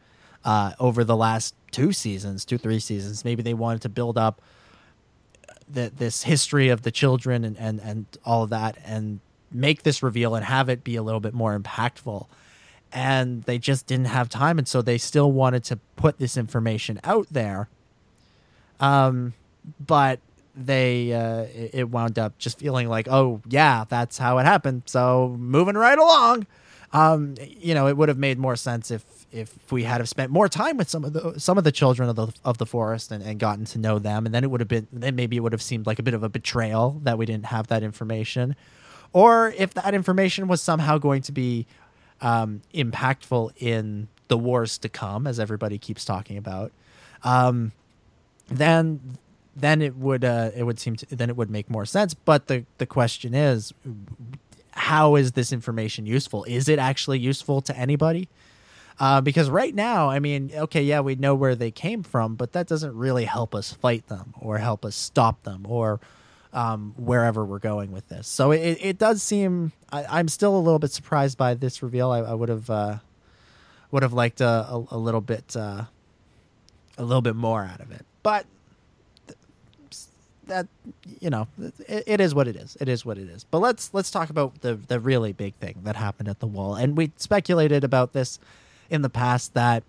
uh, 0.44 0.72
over 0.78 1.02
the 1.02 1.16
last 1.16 1.54
two 1.70 1.92
seasons, 1.92 2.44
two 2.44 2.58
three 2.58 2.78
seasons. 2.78 3.24
Maybe 3.24 3.42
they 3.42 3.54
wanted 3.54 3.82
to 3.82 3.88
build 3.88 4.16
up 4.18 4.40
the, 5.68 5.90
this 5.96 6.22
history 6.22 6.68
of 6.68 6.82
the 6.82 6.90
children 6.90 7.44
and, 7.44 7.56
and 7.58 7.80
and 7.80 8.06
all 8.24 8.44
of 8.44 8.50
that 8.50 8.76
and 8.84 9.20
make 9.50 9.82
this 9.82 10.02
reveal 10.02 10.34
and 10.34 10.44
have 10.44 10.68
it 10.68 10.84
be 10.84 10.96
a 10.96 11.02
little 11.02 11.20
bit 11.20 11.34
more 11.34 11.58
impactful. 11.58 12.26
And 12.92 13.42
they 13.42 13.58
just 13.58 13.86
didn't 13.86 14.06
have 14.06 14.28
time, 14.28 14.58
and 14.58 14.68
so 14.68 14.80
they 14.80 14.96
still 14.96 15.30
wanted 15.32 15.64
to 15.64 15.76
put 15.96 16.18
this 16.18 16.36
information 16.36 17.00
out 17.02 17.26
there. 17.30 17.68
Um, 18.78 19.34
but 19.84 20.20
they 20.56 21.12
uh, 21.12 21.46
it 21.72 21.90
wound 21.90 22.18
up 22.18 22.38
just 22.38 22.58
feeling 22.58 22.88
like, 22.88 23.08
oh 23.08 23.42
yeah, 23.48 23.84
that's 23.88 24.18
how 24.18 24.38
it 24.38 24.44
happened. 24.44 24.82
So 24.86 25.36
moving 25.38 25.76
right 25.76 25.98
along. 25.98 26.46
Um, 26.92 27.34
you 27.40 27.74
know, 27.74 27.88
it 27.88 27.96
would 27.96 28.08
have 28.08 28.18
made 28.18 28.38
more 28.38 28.56
sense 28.56 28.90
if 28.90 29.04
if 29.32 29.70
we 29.70 29.82
had 29.82 30.00
have 30.00 30.08
spent 30.08 30.30
more 30.30 30.48
time 30.48 30.78
with 30.78 30.88
some 30.88 31.04
of 31.04 31.12
the 31.12 31.38
some 31.38 31.58
of 31.58 31.64
the 31.64 31.72
children 31.72 32.08
of 32.08 32.16
the 32.16 32.28
of 32.44 32.58
the 32.58 32.66
forest 32.66 33.12
and, 33.12 33.22
and 33.22 33.38
gotten 33.38 33.64
to 33.66 33.78
know 33.78 33.98
them, 33.98 34.24
and 34.24 34.34
then 34.34 34.44
it 34.44 34.50
would 34.50 34.60
have 34.60 34.68
been 34.68 34.86
then 34.92 35.14
maybe 35.14 35.36
it 35.36 35.40
would 35.40 35.52
have 35.52 35.62
seemed 35.62 35.86
like 35.86 35.98
a 35.98 36.02
bit 36.02 36.14
of 36.14 36.22
a 36.22 36.28
betrayal 36.28 37.00
that 37.04 37.18
we 37.18 37.26
didn't 37.26 37.46
have 37.46 37.66
that 37.66 37.82
information, 37.82 38.56
or 39.12 39.52
if 39.58 39.74
that 39.74 39.94
information 39.94 40.48
was 40.48 40.62
somehow 40.62 40.96
going 40.96 41.22
to 41.22 41.32
be 41.32 41.66
um, 42.22 42.62
impactful 42.72 43.50
in 43.58 44.08
the 44.28 44.38
wars 44.38 44.78
to 44.78 44.88
come, 44.88 45.26
as 45.26 45.38
everybody 45.38 45.78
keeps 45.78 46.04
talking 46.04 46.38
about. 46.38 46.72
Um, 47.22 47.72
then 48.48 49.18
then 49.56 49.80
it 49.80 49.96
would 49.96 50.24
uh, 50.24 50.50
it 50.54 50.62
would 50.62 50.78
seem 50.78 50.96
to 50.96 51.16
then 51.16 51.30
it 51.30 51.36
would 51.36 51.50
make 51.50 51.70
more 51.70 51.86
sense. 51.86 52.14
But 52.14 52.46
the 52.46 52.64
the 52.78 52.86
question 52.86 53.34
is, 53.34 53.72
how 54.72 55.16
is 55.16 55.32
this 55.32 55.52
information 55.52 56.06
useful? 56.06 56.44
Is 56.44 56.68
it 56.68 56.78
actually 56.78 57.18
useful 57.18 57.62
to 57.62 57.76
anybody? 57.76 58.28
Uh, 58.98 59.20
because 59.20 59.50
right 59.50 59.74
now, 59.74 60.08
I 60.08 60.20
mean, 60.20 60.50
okay, 60.54 60.82
yeah, 60.82 61.00
we 61.00 61.16
know 61.16 61.34
where 61.34 61.54
they 61.54 61.70
came 61.70 62.02
from, 62.02 62.34
but 62.34 62.52
that 62.52 62.66
doesn't 62.66 62.96
really 62.96 63.24
help 63.24 63.54
us 63.54 63.72
fight 63.72 64.06
them 64.08 64.32
or 64.40 64.56
help 64.56 64.86
us 64.86 64.96
stop 64.96 65.42
them 65.42 65.66
or 65.68 66.00
um, 66.54 66.94
wherever 66.96 67.44
we're 67.44 67.58
going 67.58 67.92
with 67.92 68.08
this. 68.08 68.26
So 68.26 68.52
it, 68.52 68.78
it 68.80 68.98
does 68.98 69.22
seem 69.22 69.72
I, 69.92 70.20
am 70.20 70.28
still 70.28 70.56
a 70.56 70.58
little 70.58 70.78
bit 70.78 70.92
surprised 70.92 71.36
by 71.36 71.52
this 71.54 71.82
reveal. 71.82 72.10
I, 72.10 72.20
I 72.20 72.34
would 72.34 72.48
have 72.48 72.70
uh, 72.70 72.96
would 73.90 74.02
have 74.02 74.14
liked 74.14 74.40
a, 74.40 74.66
a, 74.68 74.86
a 74.92 74.98
little 74.98 75.20
bit 75.20 75.54
uh, 75.54 75.84
a 76.96 77.04
little 77.04 77.22
bit 77.22 77.36
more 77.36 77.64
out 77.64 77.80
of 77.80 77.92
it, 77.92 78.06
but 78.22 78.46
that 80.46 80.66
you 81.20 81.30
know 81.30 81.48
it, 81.58 82.04
it 82.06 82.20
is 82.20 82.34
what 82.34 82.48
it 82.48 82.56
is. 82.56 82.76
It 82.80 82.88
is 82.88 83.04
what 83.04 83.18
it 83.18 83.28
is. 83.28 83.44
But 83.44 83.58
let's 83.58 83.92
let's 83.92 84.10
talk 84.10 84.30
about 84.30 84.60
the 84.60 84.74
the 84.74 85.00
really 85.00 85.32
big 85.32 85.54
thing 85.54 85.80
that 85.84 85.96
happened 85.96 86.28
at 86.28 86.40
the 86.40 86.46
wall. 86.46 86.74
And 86.74 86.96
we 86.96 87.12
speculated 87.16 87.84
about 87.84 88.12
this 88.12 88.38
in 88.90 89.02
the 89.02 89.10
past 89.10 89.54
that 89.54 89.82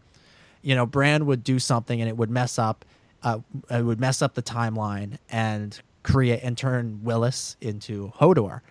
you 0.62 0.76
know 0.76 0.86
Bran 0.86 1.26
would 1.26 1.44
do 1.44 1.60
something 1.60 2.02
and 2.02 2.10
it 2.10 2.18
would 2.18 2.30
mess 2.30 2.60
up 2.60 2.86
uh, 3.24 3.40
it 3.70 3.84
would 3.84 4.00
mess 4.00 4.22
up 4.22 4.36
the 4.36 4.44
timeline 4.44 5.18
and 5.30 5.80
create 6.04 6.42
and 6.44 6.58
turn 6.58 7.02
Wylis 7.04 7.56
into 7.62 8.12
Hodor 8.20 8.62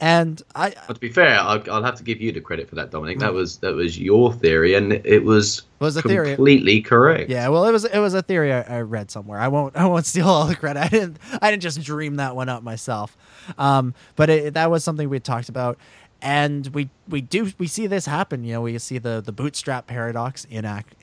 and 0.00 0.42
I, 0.56 0.74
but 0.88 0.94
to 0.94 1.00
be 1.00 1.08
fair, 1.08 1.38
I'll, 1.38 1.62
I'll, 1.70 1.82
have 1.82 1.94
to 1.96 2.02
give 2.02 2.20
you 2.20 2.32
the 2.32 2.40
credit 2.40 2.68
for 2.68 2.74
that, 2.74 2.90
Dominic. 2.90 3.20
That 3.20 3.32
was 3.32 3.58
that 3.58 3.74
was 3.74 3.96
your 3.98 4.32
theory, 4.32 4.74
and 4.74 4.92
it 4.92 5.22
was 5.22 5.62
was 5.78 5.96
a 5.96 6.02
theory 6.02 6.34
completely 6.34 6.72
theory. 6.72 6.82
correct. 6.82 7.30
Yeah, 7.30 7.48
well, 7.48 7.64
it 7.64 7.70
was 7.70 7.84
it 7.84 8.00
was 8.00 8.12
a 8.12 8.22
theory 8.22 8.52
I, 8.52 8.62
I, 8.62 8.80
read 8.80 9.12
somewhere. 9.12 9.38
I 9.38 9.46
won't 9.46 9.76
I 9.76 9.86
won't 9.86 10.04
steal 10.14 10.26
all 10.26 10.46
the 10.46 10.56
credit. 10.56 10.82
I 10.82 10.88
didn't 10.88 11.18
I 11.40 11.50
didn't 11.50 11.62
just 11.62 11.80
dream 11.80 12.16
that 12.16 12.34
one 12.34 12.48
up 12.48 12.64
myself. 12.64 13.16
Um, 13.56 13.94
but 14.16 14.30
it, 14.30 14.54
that 14.54 14.68
was 14.68 14.82
something 14.82 15.08
we 15.08 15.20
talked 15.20 15.48
about, 15.48 15.78
and 16.20 16.66
we 16.68 16.90
we 17.08 17.20
do 17.20 17.52
we 17.58 17.68
see 17.68 17.86
this 17.86 18.04
happen. 18.04 18.42
You 18.42 18.54
know, 18.54 18.62
we 18.62 18.76
see 18.78 18.98
the 18.98 19.22
the 19.24 19.32
bootstrap 19.32 19.86
paradox 19.86 20.44
in 20.50 20.64
act 20.64 20.96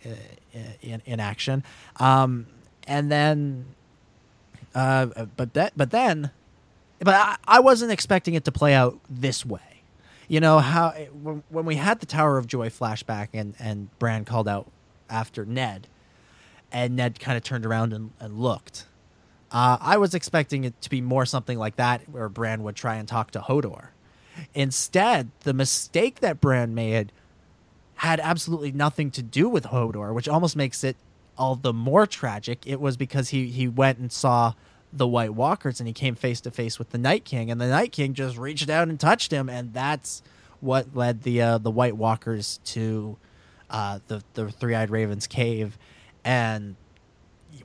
in 0.81 1.01
in 1.05 1.19
action, 1.21 1.63
um, 1.95 2.45
and 2.88 3.10
then, 3.10 3.67
uh, 4.75 5.05
but 5.38 5.53
that 5.53 5.74
but 5.77 5.91
then 5.91 6.31
but 7.03 7.15
I, 7.15 7.38
I 7.48 7.60
wasn't 7.60 7.91
expecting 7.91 8.34
it 8.36 8.46
to 8.46 8.51
play 8.51 8.74
out 8.74 9.00
this 9.10 9.46
way. 9.46 9.60
You 10.27 10.39
know 10.39 10.60
how 10.60 10.91
when, 10.91 11.43
when 11.50 11.65
we 11.65 11.75
had 11.75 12.00
the 12.00 12.05
Tower 12.05 12.38
of 12.38 12.48
Joy 12.48 12.70
flashback 12.70 13.29
and 13.34 13.55
and 13.60 13.89
Bran 14.00 14.24
called 14.24 14.48
out 14.48 14.72
after 15.10 15.46
Ned, 15.46 15.88
and 16.72 16.96
Ned 16.96 17.20
kind 17.20 17.38
of 17.38 17.43
turned 17.43 17.65
around 17.65 17.93
and, 17.93 18.12
and 18.20 18.39
looked. 18.39 18.86
Uh, 19.51 19.77
I 19.81 19.98
was 19.98 20.13
expecting 20.13 20.63
it 20.63 20.79
to 20.81 20.89
be 20.89 21.01
more 21.01 21.25
something 21.25 21.58
like 21.58 21.75
that, 21.75 22.08
where 22.10 22.29
Bran 22.29 22.63
would 22.63 22.77
try 22.77 22.96
and 22.96 23.08
talk 23.08 23.31
to 23.31 23.39
Hodor. 23.39 23.88
Instead, 24.53 25.31
the 25.41 25.53
mistake 25.53 26.22
that 26.22 26.39
Bran 26.39 26.74
made 26.74 27.12
had 27.96 28.22
absolutely 28.22 28.72
nothing 28.72 29.12
to 29.12 29.22
do 29.22 29.50
with 29.50 29.65
Hodor, 29.65 30.13
which 30.13 30.29
almost 30.29 30.55
makes 30.55 30.84
it 30.84 30.96
all 31.38 31.55
the 31.55 31.74
more 31.74 32.08
tragic. 32.08 32.65
It 32.65 32.79
was 32.79 32.96
because 32.96 33.29
he 33.29 33.48
he 33.48 33.67
went 33.67 34.00
and 34.00 34.12
saw 34.12 34.53
the 34.93 35.07
White 35.07 35.33
Walkers 35.33 35.79
and 35.79 35.88
he 35.88 35.93
came 35.93 36.15
face 36.15 36.41
to 36.41 36.51
face 36.51 36.77
with 36.77 36.89
the 36.89 36.98
Night 36.98 37.24
King 37.25 37.50
and 37.50 37.60
the 37.60 37.67
Night 37.67 37.91
King 37.91 38.13
just 38.13 38.38
reached 38.38 38.69
out 38.69 38.88
and 38.88 39.00
touched 39.00 39.31
him 39.31 39.50
and 39.50 39.74
that's 39.74 40.21
what 40.60 40.95
led 40.95 41.24
the 41.24 41.41
uh, 41.41 41.57
the 41.57 41.71
White 41.71 41.98
Walkers 41.98 42.60
to 42.65 43.17
uh, 43.69 44.00
the 44.07 44.24
the 44.33 44.51
Three 44.51 44.75
Eyed 44.75 44.89
Ravens 44.89 45.27
cave 45.27 45.77
and 46.24 46.75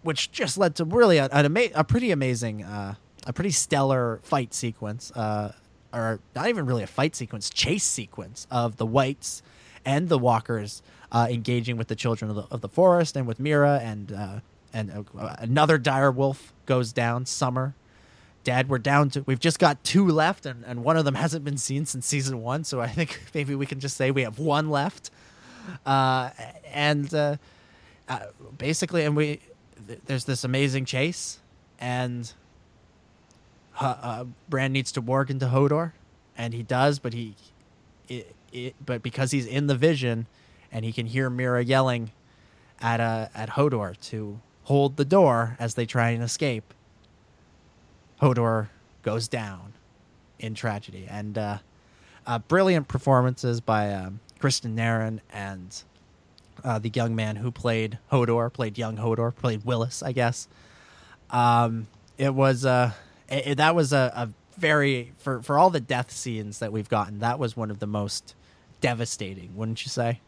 which 0.02 0.30
just 0.30 0.56
led 0.56 0.76
to 0.76 0.84
really 0.84 1.18
a, 1.18 1.26
an 1.26 1.44
ama- 1.46 1.70
a 1.74 1.84
pretty 1.84 2.10
amazing 2.10 2.62
uh, 2.62 2.94
a 3.26 3.32
pretty 3.32 3.50
stellar 3.50 4.20
fight 4.22 4.54
sequence 4.54 5.10
uh, 5.12 5.52
or 5.92 6.20
not 6.34 6.48
even 6.48 6.64
really 6.66 6.82
a 6.82 6.86
fight 6.86 7.16
sequence 7.16 7.50
chase 7.50 7.84
sequence 7.84 8.46
of 8.50 8.76
the 8.76 8.86
Whites 8.86 9.42
and 9.84 10.08
the 10.08 10.18
Walkers 10.18 10.82
uh, 11.12 11.26
engaging 11.30 11.76
with 11.76 11.88
the 11.88 11.96
children 11.96 12.30
of 12.30 12.36
the, 12.36 12.42
of 12.50 12.60
the 12.60 12.68
forest 12.68 13.16
and 13.16 13.26
with 13.26 13.38
Meera 13.38 13.80
and 13.80 14.12
uh, 14.12 14.40
and 14.72 15.06
uh, 15.18 15.36
another 15.38 15.78
dire 15.78 16.10
wolf 16.10 16.52
goes 16.66 16.92
down. 16.92 17.26
Summer, 17.26 17.74
Dad, 18.44 18.68
we're 18.68 18.78
down 18.78 19.10
to. 19.10 19.22
We've 19.22 19.40
just 19.40 19.58
got 19.58 19.82
two 19.82 20.06
left, 20.06 20.46
and, 20.46 20.64
and 20.64 20.84
one 20.84 20.96
of 20.96 21.04
them 21.04 21.14
hasn't 21.14 21.44
been 21.44 21.58
seen 21.58 21.86
since 21.86 22.06
season 22.06 22.42
one. 22.42 22.64
So 22.64 22.80
I 22.80 22.88
think 22.88 23.20
maybe 23.34 23.54
we 23.54 23.66
can 23.66 23.80
just 23.80 23.96
say 23.96 24.10
we 24.10 24.22
have 24.22 24.38
one 24.38 24.70
left. 24.70 25.10
Uh, 25.84 26.30
and 26.72 27.12
uh, 27.12 27.36
uh, 28.08 28.20
basically, 28.56 29.04
and 29.04 29.16
we 29.16 29.40
th- 29.86 30.00
there's 30.06 30.24
this 30.24 30.44
amazing 30.44 30.84
chase, 30.84 31.38
and 31.80 32.32
uh, 33.80 34.24
Bran 34.48 34.72
needs 34.72 34.92
to 34.92 35.00
work 35.00 35.28
into 35.30 35.46
Hodor, 35.46 35.92
and 36.38 36.54
he 36.54 36.62
does, 36.62 36.98
but 36.98 37.14
he, 37.14 37.34
it, 38.08 38.34
it, 38.52 38.74
but 38.84 39.02
because 39.02 39.32
he's 39.32 39.46
in 39.46 39.66
the 39.66 39.74
vision, 39.74 40.26
and 40.70 40.84
he 40.84 40.92
can 40.92 41.06
hear 41.06 41.30
Meera 41.30 41.66
yelling 41.66 42.12
at 42.80 43.00
uh, 43.00 43.28
at 43.34 43.50
Hodor 43.50 43.98
to 44.08 44.40
hold 44.66 44.96
the 44.96 45.04
door 45.04 45.56
as 45.60 45.74
they 45.74 45.86
try 45.86 46.10
and 46.10 46.24
escape. 46.24 46.74
Hodor 48.20 48.66
goes 49.02 49.28
down 49.28 49.74
in 50.40 50.54
tragedy, 50.54 51.06
and 51.08 51.38
uh, 51.38 51.58
uh, 52.26 52.40
brilliant 52.40 52.88
performances 52.88 53.60
by 53.60 53.92
um, 53.92 54.18
Kristian 54.40 54.74
Nairn 54.74 55.20
and 55.32 55.82
uh, 56.64 56.80
the 56.80 56.90
young 56.92 57.14
man 57.14 57.36
who 57.36 57.52
played 57.52 57.98
Hodor, 58.10 58.52
played 58.52 58.76
young 58.76 58.96
Hodor, 58.96 59.34
played 59.34 59.62
Wylis, 59.62 60.02
I 60.04 60.10
guess. 60.10 60.48
Um, 61.30 61.86
it 62.18 62.34
was 62.34 62.66
uh, 62.66 62.90
it, 63.28 63.58
that 63.58 63.76
was 63.76 63.92
a, 63.92 64.12
a 64.16 64.28
very 64.58 65.12
for 65.18 65.42
for 65.42 65.58
all 65.58 65.70
the 65.70 65.80
death 65.80 66.10
scenes 66.10 66.58
that 66.58 66.72
we've 66.72 66.88
gotten. 66.88 67.20
That 67.20 67.38
was 67.38 67.56
one 67.56 67.70
of 67.70 67.78
the 67.78 67.86
most 67.86 68.34
devastating, 68.80 69.54
wouldn't 69.54 69.84
you 69.84 69.90
say? 69.90 70.20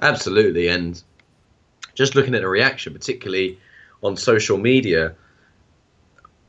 Absolutely, 0.00 0.68
and 0.68 1.02
just 1.98 2.14
looking 2.14 2.36
at 2.36 2.42
the 2.42 2.48
reaction, 2.48 2.92
particularly 2.92 3.58
on 4.04 4.16
social 4.16 4.56
media, 4.56 5.16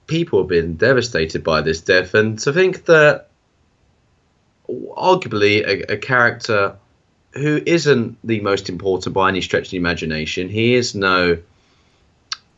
people 0.05 0.39
have 0.39 0.47
been 0.47 0.75
devastated 0.75 1.43
by 1.43 1.61
this 1.61 1.81
death. 1.81 2.13
And 2.13 2.37
to 2.39 2.53
think 2.53 2.85
that 2.85 3.29
arguably 4.69 5.65
a, 5.65 5.93
a 5.93 5.97
character 5.97 6.75
who 7.33 7.59
isn't 7.65 8.19
the 8.23 8.41
most 8.41 8.69
important 8.69 9.15
by 9.15 9.29
any 9.29 9.41
stretch 9.41 9.65
of 9.65 9.71
the 9.71 9.77
imagination, 9.77 10.49
he 10.49 10.75
is 10.75 10.93
no 10.93 11.39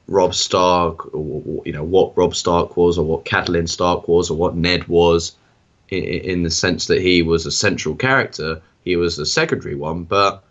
Robb 0.07 0.35
Stark, 0.35 1.15
or 1.15 1.61
you 1.65 1.71
know 1.71 1.85
what 1.85 2.17
Robb 2.17 2.35
Stark 2.35 2.75
was, 2.75 2.97
or 2.97 3.05
what 3.05 3.23
Catelyn 3.23 3.69
Stark 3.69 4.09
was, 4.09 4.29
or 4.29 4.35
what 4.35 4.53
Ned 4.53 4.89
was, 4.89 5.33
in, 5.87 6.03
in, 6.03 6.43
the 6.43 6.51
sense 6.51 6.87
that 6.87 7.01
he 7.01 7.21
was 7.21 7.45
a 7.45 7.51
central 7.51 7.95
character. 7.95 8.61
He 8.83 8.97
was 8.97 9.17
a 9.17 9.25
secondary 9.25 9.75
one, 9.75 10.03
but 10.03 10.43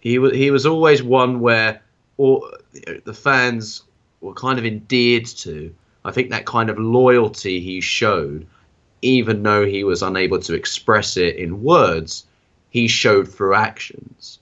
he 0.00 0.18
was 0.18 0.32
he 0.32 0.50
was 0.50 0.66
always 0.66 1.02
one 1.02 1.40
where 1.40 1.82
all 2.16 2.50
the 3.04 3.14
fans 3.14 3.82
were 4.20 4.34
kind 4.34 4.58
of 4.58 4.64
endeared 4.64 5.26
to. 5.26 5.74
I 6.04 6.12
think 6.12 6.30
that 6.30 6.46
kind 6.46 6.70
of 6.70 6.78
loyalty 6.78 7.60
he 7.60 7.80
showed, 7.80 8.46
even 9.02 9.42
though 9.42 9.66
he 9.66 9.84
was 9.84 10.02
unable 10.02 10.38
to 10.40 10.54
express 10.54 11.16
it 11.16 11.36
in 11.36 11.62
words, 11.62 12.24
he 12.70 12.88
showed 12.88 13.28
through 13.28 13.54
actions. 13.54 14.38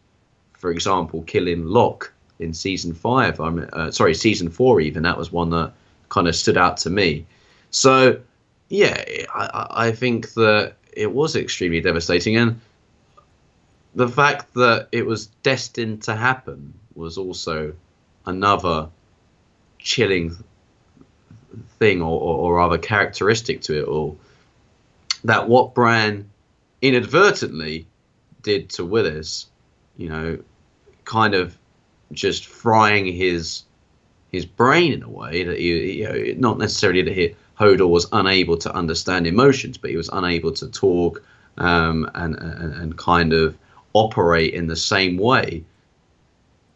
for 0.52 0.70
example, 0.70 1.22
killing 1.26 1.66
Locke 1.66 2.10
in 2.38 2.54
season 2.54 2.94
five. 2.94 3.38
I'm 3.38 3.68
uh, 3.72 3.90
sorry, 3.90 4.14
season 4.14 4.48
four 4.50 4.80
even. 4.80 5.02
That 5.02 5.18
was 5.18 5.30
one 5.30 5.50
that 5.50 5.72
kind 6.08 6.26
of 6.26 6.34
stood 6.34 6.56
out 6.56 6.78
to 6.78 6.90
me. 6.90 7.26
So 7.70 8.20
yeah, 8.68 9.04
I, 9.34 9.66
I 9.70 9.92
think 9.92 10.32
that 10.34 10.74
it 10.92 11.12
was 11.12 11.36
extremely 11.36 11.80
devastating, 11.80 12.36
and 12.36 12.60
the 13.94 14.08
fact 14.08 14.54
that 14.54 14.88
it 14.92 15.06
was 15.06 15.26
destined 15.42 16.02
to 16.02 16.14
happen 16.14 16.74
was 16.94 17.16
also 17.18 17.74
another 18.26 18.88
chilling 19.78 20.36
thing 21.78 22.02
or, 22.02 22.20
or, 22.20 22.36
or 22.38 22.56
rather 22.56 22.78
characteristic 22.78 23.60
to 23.62 23.78
it 23.78 23.86
all. 23.86 24.18
That 25.24 25.48
what 25.48 25.74
Bran 25.74 26.28
inadvertently 26.82 27.86
did 28.42 28.70
to 28.70 28.82
Wylis, 28.82 29.46
you 29.96 30.08
know, 30.08 30.38
kind 31.04 31.34
of 31.34 31.56
just 32.12 32.46
frying 32.46 33.06
his 33.06 33.62
his 34.32 34.44
brain 34.44 34.92
in 34.92 35.02
a 35.04 35.08
way 35.08 35.44
that 35.44 35.58
he, 35.58 36.00
you 36.00 36.04
know, 36.08 36.34
not 36.38 36.58
necessarily 36.58 37.02
that 37.02 37.14
he, 37.14 37.36
Hodor 37.58 37.88
was 37.88 38.08
unable 38.10 38.56
to 38.58 38.74
understand 38.74 39.28
emotions, 39.28 39.78
but 39.78 39.90
he 39.90 39.96
was 39.96 40.10
unable 40.12 40.50
to 40.52 40.68
talk 40.68 41.22
um, 41.56 42.10
and, 42.14 42.34
and 42.34 42.74
and 42.74 42.98
kind 42.98 43.32
of 43.32 43.56
operate 43.94 44.52
in 44.52 44.66
the 44.66 44.76
same 44.76 45.16
way. 45.16 45.64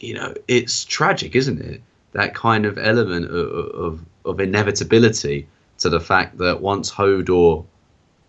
You 0.00 0.14
know, 0.14 0.34
it's 0.46 0.84
tragic, 0.84 1.34
isn't 1.34 1.60
it? 1.60 1.82
That 2.12 2.34
kind 2.34 2.64
of 2.64 2.78
element 2.78 3.26
of, 3.26 3.74
of, 3.74 4.00
of 4.24 4.40
inevitability 4.40 5.46
to 5.78 5.90
the 5.90 6.00
fact 6.00 6.38
that 6.38 6.62
once 6.62 6.90
Hodor, 6.90 7.66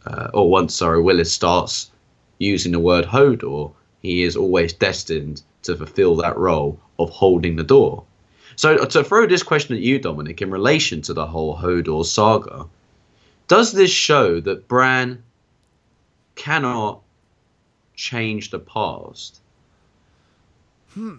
uh, 0.05 0.29
or 0.33 0.49
once 0.49 0.75
sorry 0.75 1.01
Wylis 1.01 1.31
starts 1.31 1.91
using 2.39 2.71
the 2.71 2.79
word 2.79 3.05
Hodor, 3.05 3.71
he 4.01 4.23
is 4.23 4.35
always 4.35 4.73
destined 4.73 5.41
to 5.63 5.75
fulfill 5.75 6.15
that 6.17 6.37
role 6.37 6.79
of 6.97 7.09
holding 7.09 7.55
the 7.55 7.63
door. 7.63 8.03
So 8.55 8.77
to 8.77 9.03
throw 9.03 9.25
this 9.25 9.43
question 9.43 9.75
at 9.75 9.81
you, 9.81 9.99
Dominic, 9.99 10.41
in 10.41 10.51
relation 10.51 11.01
to 11.03 11.13
the 11.13 11.25
whole 11.25 11.55
Hodor 11.55 12.05
saga, 12.05 12.65
does 13.47 13.71
this 13.71 13.91
show 13.91 14.39
that 14.41 14.67
Bran 14.67 15.23
cannot 16.35 17.01
change 17.99 18.49
the 18.49 18.59
past? 18.59 19.41
Hmm. 20.93 21.15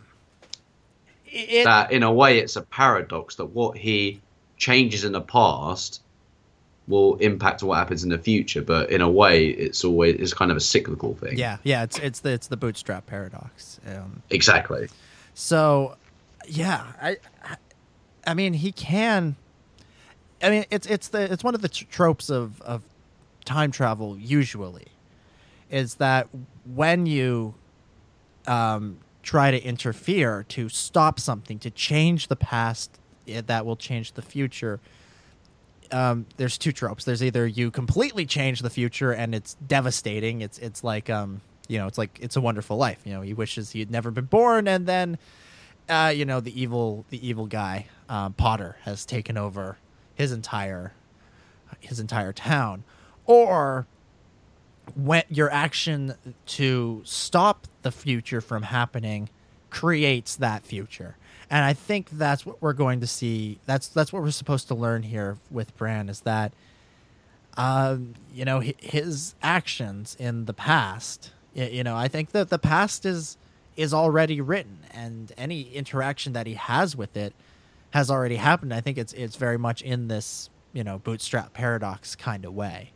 It, 1.26 1.64
that 1.64 1.92
in 1.92 2.02
a 2.02 2.12
way 2.12 2.38
it's 2.38 2.56
a 2.56 2.62
paradox 2.62 3.36
that 3.36 3.44
what 3.44 3.76
he 3.76 4.20
changes 4.56 5.04
in 5.04 5.12
the 5.12 5.20
past 5.20 6.02
will 6.88 7.14
impact 7.16 7.62
what 7.62 7.76
happens 7.76 8.02
in 8.02 8.10
the 8.10 8.18
future 8.18 8.62
but 8.62 8.90
in 8.90 9.00
a 9.00 9.08
way 9.08 9.46
it's 9.46 9.84
always 9.84 10.16
it's 10.16 10.34
kind 10.34 10.50
of 10.50 10.56
a 10.56 10.60
cyclical 10.60 11.14
thing 11.14 11.38
yeah 11.38 11.58
yeah 11.62 11.84
it's 11.84 12.00
it's 12.00 12.18
the 12.20 12.30
it's 12.30 12.48
the 12.48 12.56
bootstrap 12.56 13.06
paradox 13.06 13.78
um, 13.86 14.24
exactly 14.30 14.88
so 15.34 15.96
yeah 16.48 16.84
i 17.00 17.16
i 18.26 18.34
mean 18.34 18.52
he 18.54 18.72
can 18.72 19.36
i 20.42 20.50
mean 20.50 20.64
it's 20.70 20.88
it's 20.88 21.08
the 21.08 21.32
it's 21.32 21.44
one 21.44 21.54
of 21.54 21.62
the 21.62 21.68
tropes 21.68 22.28
of 22.28 22.60
of 22.62 22.82
time 23.44 23.70
travel 23.70 24.18
usually 24.18 24.88
is 25.70 25.94
that 25.96 26.28
when 26.74 27.06
you 27.06 27.54
um 28.46 28.98
try 29.22 29.50
to 29.50 29.62
interfere 29.62 30.44
to 30.48 30.68
stop 30.68 31.20
something 31.20 31.58
to 31.58 31.70
change 31.70 32.28
the 32.28 32.36
past 32.36 32.98
eh, 33.28 33.42
that 33.46 33.66
will 33.66 33.76
change 33.76 34.12
the 34.12 34.22
future 34.22 34.80
um, 35.92 36.26
there's 36.36 36.58
two 36.58 36.72
tropes. 36.72 37.04
There's 37.04 37.22
either 37.22 37.46
you 37.46 37.70
completely 37.70 38.26
change 38.26 38.60
the 38.60 38.70
future 38.70 39.12
and 39.12 39.34
it's 39.34 39.54
devastating. 39.54 40.40
It's 40.40 40.58
it's 40.58 40.84
like 40.84 41.10
um, 41.10 41.40
you 41.68 41.78
know 41.78 41.86
it's 41.86 41.98
like 41.98 42.18
it's 42.20 42.36
a 42.36 42.40
wonderful 42.40 42.76
life. 42.76 43.00
You 43.04 43.14
know 43.14 43.22
he 43.22 43.34
wishes 43.34 43.70
he 43.72 43.80
had 43.80 43.90
never 43.90 44.10
been 44.10 44.26
born 44.26 44.68
and 44.68 44.86
then 44.86 45.18
uh, 45.88 46.12
you 46.14 46.24
know 46.24 46.40
the 46.40 46.60
evil 46.60 47.04
the 47.10 47.26
evil 47.26 47.46
guy 47.46 47.86
um, 48.08 48.32
potter 48.34 48.76
has 48.82 49.04
taken 49.04 49.36
over 49.36 49.78
his 50.14 50.32
entire 50.32 50.92
his 51.80 52.00
entire 52.00 52.32
town. 52.32 52.84
Or 53.26 53.86
when 54.96 55.22
your 55.28 55.50
action 55.50 56.14
to 56.46 57.02
stop 57.04 57.66
the 57.82 57.90
future 57.90 58.40
from 58.40 58.64
happening 58.64 59.28
creates 59.70 60.36
that 60.36 60.64
future. 60.64 61.16
And 61.48 61.64
i 61.64 61.72
think 61.72 62.10
that's 62.10 62.46
what 62.46 62.62
we're 62.62 62.72
going 62.72 63.00
to 63.00 63.08
see 63.08 63.58
that's 63.66 63.88
that's 63.88 64.12
what 64.12 64.22
we're 64.22 64.30
supposed 64.30 64.68
to 64.68 64.74
learn 64.74 65.02
here 65.02 65.36
with 65.50 65.76
bran 65.76 66.08
is 66.08 66.20
that 66.20 66.52
um, 67.56 68.14
you 68.32 68.44
know 68.44 68.60
his 68.60 69.34
actions 69.42 70.16
in 70.20 70.44
the 70.44 70.54
past 70.54 71.32
you 71.52 71.82
know 71.82 71.96
i 71.96 72.06
think 72.06 72.30
that 72.30 72.50
the 72.50 72.58
past 72.58 73.04
is 73.04 73.36
is 73.76 73.92
already 73.92 74.40
written 74.40 74.78
and 74.92 75.32
any 75.36 75.62
interaction 75.62 76.34
that 76.34 76.46
he 76.46 76.54
has 76.54 76.94
with 76.94 77.16
it 77.16 77.34
has 77.90 78.10
already 78.10 78.36
happened. 78.36 78.72
I 78.72 78.80
think 78.80 78.98
it's 78.98 79.12
it's 79.12 79.36
very 79.36 79.58
much 79.58 79.82
in 79.82 80.08
this 80.08 80.50
you 80.72 80.84
know 80.84 80.98
bootstrap 80.98 81.52
paradox 81.52 82.14
kind 82.14 82.44
of 82.44 82.54
way 82.54 82.92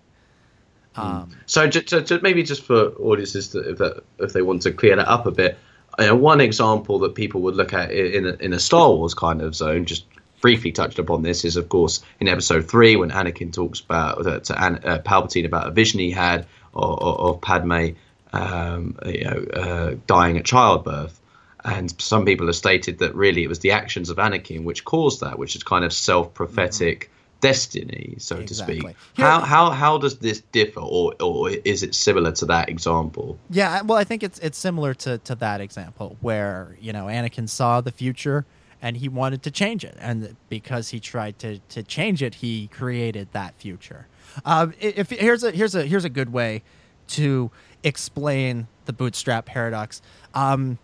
um, 0.97 1.31
so 1.47 1.69
to, 1.69 2.03
to 2.03 2.21
maybe 2.23 2.43
just 2.43 2.63
for 2.63 2.91
audiences 2.91 3.53
that 3.53 3.67
if, 3.67 3.79
that, 3.79 4.05
if 4.19 4.33
they 4.33 4.43
want 4.43 4.63
to 4.63 4.73
clear 4.73 4.97
that 4.97 5.09
up 5.09 5.27
a 5.27 5.31
bit, 5.31 5.59
you 5.99 6.07
know, 6.07 6.17
one 6.17 6.41
example 6.41 7.01
that 7.01 7.15
people 7.15 7.43
would 7.43 7.57
look 7.57 7.73
at 7.73 7.91
in 7.91 8.27
a, 8.27 8.33
in 8.35 8.53
a 8.53 8.61
Star 8.61 8.91
Wars 8.91 9.15
kind 9.15 9.43
of 9.43 9.55
zone, 9.55 9.85
just 9.85 10.07
briefly 10.41 10.73
touched 10.73 10.99
upon 10.99 11.23
this, 11.23 11.45
is 11.45 11.57
of 11.57 11.69
course 11.69 12.03
in 12.21 12.29
Episode 12.29 12.69
Three 12.69 12.97
when 12.97 13.11
Anakin 13.11 13.53
talks 13.53 13.81
about 13.81 14.27
uh, 14.27 14.41
to 14.41 14.55
uh, 14.55 14.99
Palpatine 15.01 15.47
about 15.47 15.69
a 15.69 15.71
vision 15.71 16.01
he 16.01 16.11
had 16.11 16.47
of, 16.75 16.99
of 17.01 17.41
Padme, 17.41 17.91
um, 18.33 18.99
you 19.07 19.25
know, 19.25 19.47
uh, 19.53 19.95
dying 20.07 20.37
at 20.37 20.45
childbirth. 20.45 21.21
And 21.65 21.99
some 21.99 22.27
people 22.27 22.47
have 22.47 22.57
stated 22.57 22.99
that 22.99 23.15
really 23.15 23.43
it 23.43 23.49
was 23.49 23.61
the 23.61 23.71
actions 23.71 24.11
of 24.11 24.19
Anakin 24.19 24.65
which 24.65 24.85
caused 24.85 25.21
that, 25.21 25.39
which 25.39 25.57
is 25.57 25.63
kind 25.63 25.85
of 25.85 25.95
self-prophetic 25.95 27.11
destiny, 27.45 28.15
so 28.19 28.37
exactly. 28.39 28.81
to 28.81 28.81
speak. 28.89 28.97
How 29.19 29.41
how 29.41 29.71
how 29.71 29.99
does 29.99 30.19
this 30.19 30.41
differ, 30.41 30.81
or 30.81 31.15
or 31.21 31.51
is 31.51 31.83
it 31.83 31.95
similar 31.95 32.33
to 32.33 32.47
that 32.47 32.71
example? 32.71 33.39
Yeah, 33.51 33.83
well, 33.83 33.99
I 33.99 34.05
think 34.05 34.23
it's 34.23 34.39
it's 34.39 34.57
similar 34.57 34.95
to 34.95 35.19
to 35.19 35.35
that 35.35 35.61
example 35.61 36.17
where 36.23 36.79
you 36.81 36.93
know 36.95 37.05
Anakin 37.05 37.47
saw 37.49 37.83
the 37.83 37.93
future 37.93 38.47
and 38.81 38.97
he 38.97 39.11
wanted 39.11 39.43
to 39.43 39.51
change 39.51 39.85
it, 39.85 39.95
and 40.01 40.37
because 40.49 40.89
he 40.89 41.01
tried 41.01 41.39
to 41.41 41.59
to 41.59 41.83
change 41.83 42.23
it, 42.23 42.37
he 42.37 42.69
created 42.69 43.29
that 43.33 43.55
future. 43.59 44.07
Um, 44.47 44.73
if 44.81 45.11
here's 45.11 45.45
a 45.45 45.51
here's 45.51 45.75
a 45.75 45.85
here's 45.85 46.07
a 46.07 46.15
good 46.21 46.33
way 46.33 46.63
to 47.09 47.51
explain 47.83 48.69
the 48.87 48.95
bootstrap 48.95 49.45
paradox. 49.45 50.01
Um, 50.33 50.79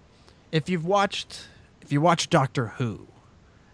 if 0.52 0.68
you've 0.68 0.84
watched 0.84 1.48
if 1.80 1.90
you 1.90 2.02
watch 2.02 2.28
Doctor 2.28 2.66
Who, 2.76 3.06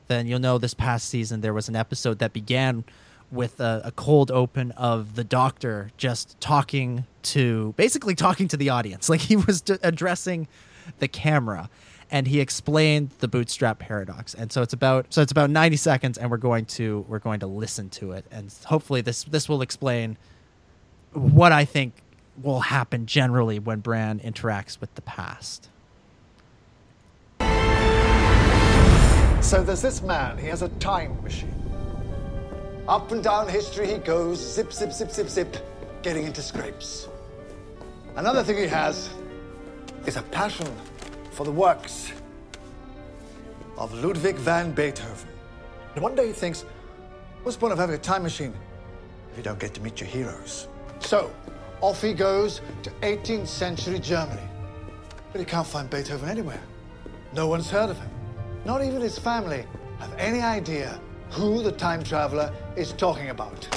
then 0.09 0.27
you'll 0.27 0.39
know 0.39 0.59
this 0.59 0.75
past 0.75 1.09
season 1.09 1.41
there 1.41 1.55
was 1.55 1.69
an 1.69 1.77
episode 1.77 2.19
that 2.19 2.33
began 2.33 2.85
with 3.31 3.59
a, 3.61 3.83
a, 3.85 3.91
cold 3.91 4.31
open 4.31 4.71
of 4.73 5.17
the 5.17 5.25
doctor 5.25 5.91
just 5.97 6.41
talking 6.41 7.05
to 7.23 7.75
basically 7.77 8.15
talking 8.15 8.47
to 8.47 8.57
the 8.57 8.69
audience. 8.69 9.09
Like 9.17 9.21
he 9.21 9.37
was 9.37 9.63
d- 9.63 9.79
addressing 9.83 10.47
the 11.01 11.09
camera 11.09 11.69
and 12.09 12.29
he 12.29 12.39
explained 12.39 13.11
the 13.19 13.27
bootstrap 13.27 13.81
paradox. 13.81 14.33
And 14.33 14.53
so 14.53 14.63
it's 14.63 14.73
about 14.73 15.07
so 15.13 15.23
it's 15.23 15.33
about 15.33 15.51
90 15.51 15.77
seconds 15.77 16.19
and 16.19 16.31
we're 16.31 16.37
going 16.37 16.67
to 16.67 17.05
we're 17.09 17.19
going 17.19 17.41
to 17.41 17.49
listen 17.49 17.91
to 17.91 18.13
it. 18.13 18.25
And 18.31 18.55
hopefully 18.65 19.01
this 19.01 19.25
this 19.25 19.49
will 19.49 19.63
explain 19.63 20.17
what 21.17 21.51
i 21.51 21.65
think 21.65 21.95
will 22.43 22.61
happen 22.61 23.07
generally 23.07 23.59
when 23.59 23.81
bran 23.81 24.21
interacts 24.21 24.81
with 24.81 24.95
the 24.95 25.03
past 25.03 25.71
So 29.47 29.63
there's 29.63 29.81
this 29.81 30.03
man, 30.03 30.37
he 30.39 30.49
has 30.49 30.63
a 30.63 30.69
time 30.81 31.23
machine. 31.23 31.55
Up 32.89 33.13
and 33.13 33.23
down 33.23 33.49
history 33.49 33.87
he 33.87 33.99
goes, 33.99 34.41
zip, 34.41 34.73
zip, 34.73 34.93
zip, 34.93 35.13
zip, 35.13 35.29
zip, 35.29 35.57
getting 36.03 36.25
into 36.25 36.43
scrapes. 36.43 37.07
Another 38.17 38.43
thing 38.43 38.57
he 38.57 38.67
has 38.67 39.09
is 40.05 40.17
a 40.17 40.23
passion 40.23 40.67
for 41.31 41.45
the 41.45 41.53
works 41.53 42.11
of 43.79 43.95
Ludwig 43.95 44.35
van 44.35 44.73
Beethoven. 44.73 45.29
And 45.95 46.03
one 46.03 46.17
day 46.17 46.27
he 46.27 46.33
thinks, 46.33 46.63
what's 47.45 47.55
the 47.55 47.61
point 47.61 47.73
of 47.73 47.79
having 47.79 47.95
a 47.95 47.99
time 47.99 48.25
machine 48.25 48.53
if 49.31 49.37
you 49.37 49.45
don't 49.45 49.61
get 49.61 49.75
to 49.75 49.81
meet 49.81 50.01
your 50.01 50.09
heroes? 50.09 50.67
So, 50.99 51.33
off 51.81 52.03
he 52.03 52.15
goes 52.15 52.63
to 52.83 52.91
18th 53.03 53.47
century 53.47 54.01
Germany. 54.01 54.43
But 55.31 55.39
he 55.39 55.45
can't 55.45 55.69
find 55.69 55.89
Beethoven 55.89 56.29
anywhere. 56.29 56.61
No 57.33 57.47
one's 57.47 57.71
heard 57.71 57.91
of 57.91 57.99
him. 58.01 58.11
Not 58.67 58.83
even 58.83 59.01
his 59.01 59.17
family 59.17 59.65
have 60.01 60.13
any 60.19 60.41
idea 60.41 61.01
who 61.31 61.63
the 61.63 61.71
time 61.71 62.03
traveler 62.03 62.53
is 62.75 62.93
talking 62.93 63.31
about. 63.31 63.69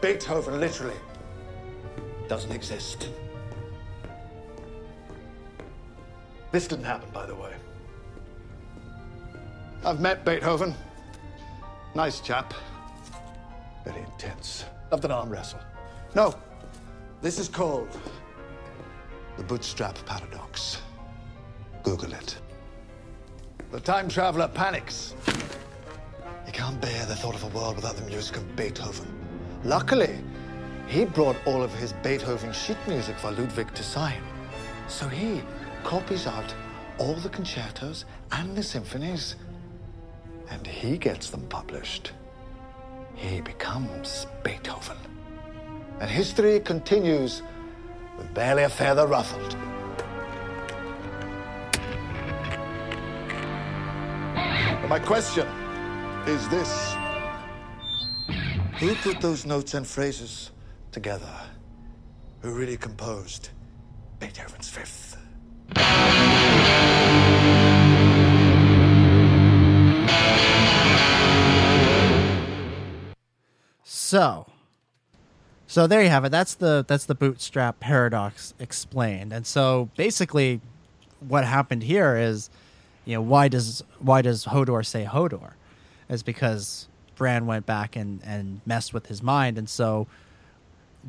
Beethoven 0.00 0.60
literally 0.60 0.94
doesn't 2.28 2.52
exist. 2.52 3.08
This 6.52 6.68
didn't 6.68 6.84
happen, 6.84 7.10
by 7.12 7.26
the 7.26 7.34
way. 7.34 7.52
I've 9.84 9.98
met 9.98 10.24
Beethoven. 10.24 10.72
Nice 11.96 12.20
chap. 12.20 12.54
Very 13.84 14.02
intense. 14.02 14.64
Loved 14.92 15.04
an 15.04 15.10
arm 15.10 15.28
wrestle. 15.28 15.58
No, 16.14 16.36
this 17.20 17.40
is 17.40 17.48
called 17.48 17.98
the 19.36 19.42
bootstrap 19.42 19.98
paradox. 20.06 20.80
Google 21.82 22.12
it. 22.12 22.38
The 23.70 23.78
time 23.78 24.08
traveler 24.08 24.48
panics. 24.48 25.14
He 26.44 26.50
can't 26.50 26.80
bear 26.80 27.06
the 27.06 27.14
thought 27.14 27.36
of 27.36 27.44
a 27.44 27.56
world 27.56 27.76
without 27.76 27.94
the 27.94 28.02
music 28.02 28.36
of 28.36 28.56
Beethoven. 28.56 29.06
Luckily, 29.62 30.18
he 30.88 31.04
brought 31.04 31.36
all 31.46 31.62
of 31.62 31.72
his 31.74 31.92
Beethoven 32.02 32.52
sheet 32.52 32.76
music 32.88 33.16
for 33.16 33.30
Ludwig 33.30 33.72
to 33.74 33.82
sign. 33.84 34.20
So 34.88 35.06
he 35.06 35.40
copies 35.84 36.26
out 36.26 36.52
all 36.98 37.14
the 37.14 37.28
concertos 37.28 38.06
and 38.32 38.56
the 38.56 38.62
symphonies, 38.64 39.36
and 40.50 40.66
he 40.66 40.98
gets 40.98 41.30
them 41.30 41.46
published. 41.48 42.10
He 43.14 43.40
becomes 43.40 44.26
Beethoven. 44.42 44.96
And 46.00 46.10
history 46.10 46.58
continues 46.58 47.42
with 48.18 48.34
barely 48.34 48.64
a 48.64 48.68
feather 48.68 49.06
ruffled. 49.06 49.56
My 54.90 54.98
question 54.98 55.46
is 56.26 56.48
this 56.48 56.96
Who 58.80 58.92
put 58.96 59.20
those 59.20 59.46
notes 59.46 59.74
and 59.74 59.86
phrases 59.86 60.50
together? 60.90 61.32
Who 62.40 62.52
really 62.52 62.76
composed 62.76 63.50
Beethoven's 64.18 64.68
Fifth? 64.68 65.16
So, 73.84 74.48
so 75.68 75.86
there 75.86 76.02
you 76.02 76.08
have 76.08 76.24
it. 76.24 76.30
That's 76.30 76.54
the 76.54 76.84
that's 76.88 77.04
the 77.04 77.14
bootstrap 77.14 77.78
paradox 77.78 78.54
explained. 78.58 79.32
And 79.32 79.46
so 79.46 79.88
basically, 79.96 80.60
what 81.20 81.44
happened 81.44 81.84
here 81.84 82.16
is, 82.16 82.50
you 83.04 83.14
know, 83.14 83.22
why 83.22 83.48
does 83.48 83.82
why 83.98 84.22
does 84.22 84.46
Hodor 84.46 84.84
say 84.84 85.04
Hodor? 85.04 85.52
Is 86.08 86.22
because 86.22 86.88
Bran 87.16 87.46
went 87.46 87.66
back 87.66 87.96
and 87.96 88.20
and 88.24 88.60
messed 88.66 88.92
with 88.92 89.06
his 89.06 89.22
mind, 89.22 89.58
and 89.58 89.68
so 89.68 90.06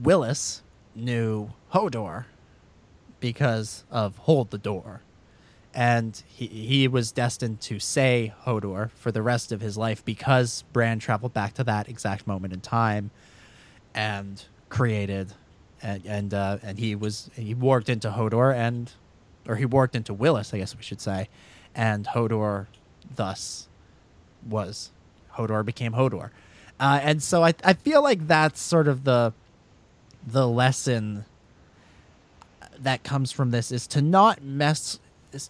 Wylis 0.01 0.61
knew 0.95 1.51
Hodor 1.73 2.25
because 3.19 3.83
of 3.89 4.17
Hold 4.19 4.51
the 4.51 4.57
Door. 4.57 5.01
And 5.73 6.21
he, 6.27 6.47
he 6.47 6.87
was 6.89 7.13
destined 7.13 7.61
to 7.61 7.79
say 7.79 8.33
Hodor 8.45 8.91
for 8.91 9.09
the 9.09 9.21
rest 9.21 9.53
of 9.53 9.61
his 9.61 9.77
life 9.77 10.03
because 10.03 10.65
Bran 10.73 10.99
traveled 10.99 11.33
back 11.33 11.53
to 11.53 11.63
that 11.63 11.87
exact 11.87 12.27
moment 12.27 12.51
in 12.51 12.59
time 12.59 13.09
and 13.95 14.43
created 14.67 15.33
and 15.81 16.05
and 16.05 16.33
uh, 16.33 16.57
and 16.61 16.77
he 16.77 16.93
was 16.93 17.29
he 17.35 17.53
worked 17.53 17.89
into 17.89 18.09
Hodor 18.09 18.53
and 18.53 18.91
or 19.47 19.55
he 19.55 19.65
worked 19.65 19.95
into 19.95 20.13
Wylis, 20.13 20.53
I 20.53 20.57
guess 20.57 20.75
we 20.75 20.83
should 20.83 21.01
say, 21.01 21.29
and 21.75 22.05
Hodor 22.07 22.67
thus 23.15 23.67
was 24.47 24.91
Hodor 25.35 25.63
became 25.65 25.93
Hodor. 25.93 26.29
Uh, 26.79 26.99
and 27.03 27.21
so 27.23 27.43
I 27.43 27.53
I 27.63 27.73
feel 27.73 28.01
like 28.01 28.27
that's 28.27 28.59
sort 28.61 28.87
of 28.87 29.03
the 29.03 29.33
the 30.25 30.47
lesson 30.47 31.25
that 32.79 33.03
comes 33.03 33.31
from 33.31 33.51
this 33.51 33.71
is 33.71 33.87
to 33.87 34.01
not 34.01 34.41
mess 34.43 34.99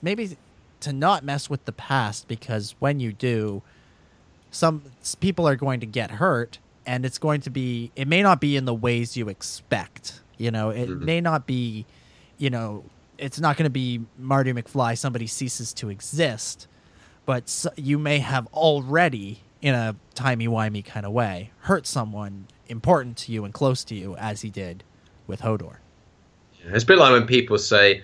maybe 0.02 0.38
to 0.82 0.92
not 0.94 1.24
mess 1.24 1.50
with 1.50 1.64
the 1.66 1.72
past 1.72 2.28
because 2.28 2.76
when 2.80 3.00
you 3.00 3.14
do 3.14 3.62
some 4.52 4.82
people 5.20 5.48
are 5.48 5.56
going 5.56 5.80
to 5.80 5.86
get 5.86 6.12
hurt 6.12 6.58
and 6.86 7.06
it's 7.06 7.18
going 7.18 7.40
to 7.42 7.50
be 7.50 7.92
it 7.96 8.08
may 8.08 8.22
not 8.22 8.42
be 8.42 8.56
in 8.58 8.66
the 8.66 8.74
ways 8.74 9.16
you 9.16 9.30
expect 9.30 10.20
you 10.38 10.52
know 10.52 10.70
it 10.70 10.90
Mhm. 10.90 11.02
may 11.02 11.22
not 11.22 11.46
be 11.48 11.86
you 12.38 12.50
know 12.50 12.84
it's 13.22 13.40
not 13.40 13.56
going 13.56 13.66
to 13.66 13.70
be 13.70 14.02
marty 14.18 14.52
mcfly 14.52 14.98
somebody 14.98 15.28
ceases 15.28 15.74
to 15.74 15.90
exist 15.90 16.68
but 17.26 17.44
s 17.44 17.68
you 17.78 17.98
may 17.98 18.20
have 18.20 18.48
already 18.48 19.42
in 19.62 19.76
a 19.76 19.96
timey-wimey 20.16 20.84
kind 20.84 21.06
of 21.06 21.12
way 21.12 21.52
hurt 21.62 21.88
someone 21.88 22.48
important 22.68 23.16
to 23.16 23.32
you 23.32 23.46
and 23.46 23.54
close 23.54 23.84
to 23.84 23.96
you 23.96 24.16
as 24.18 24.42
he 24.42 24.50
did 24.50 24.84
with 25.28 25.42
hodor 25.42 25.78
It's 26.66 26.84
a 26.84 26.88
bit 26.88 26.98
like 26.98 27.12
when 27.12 27.28
people 27.28 27.58
say, 27.58 28.02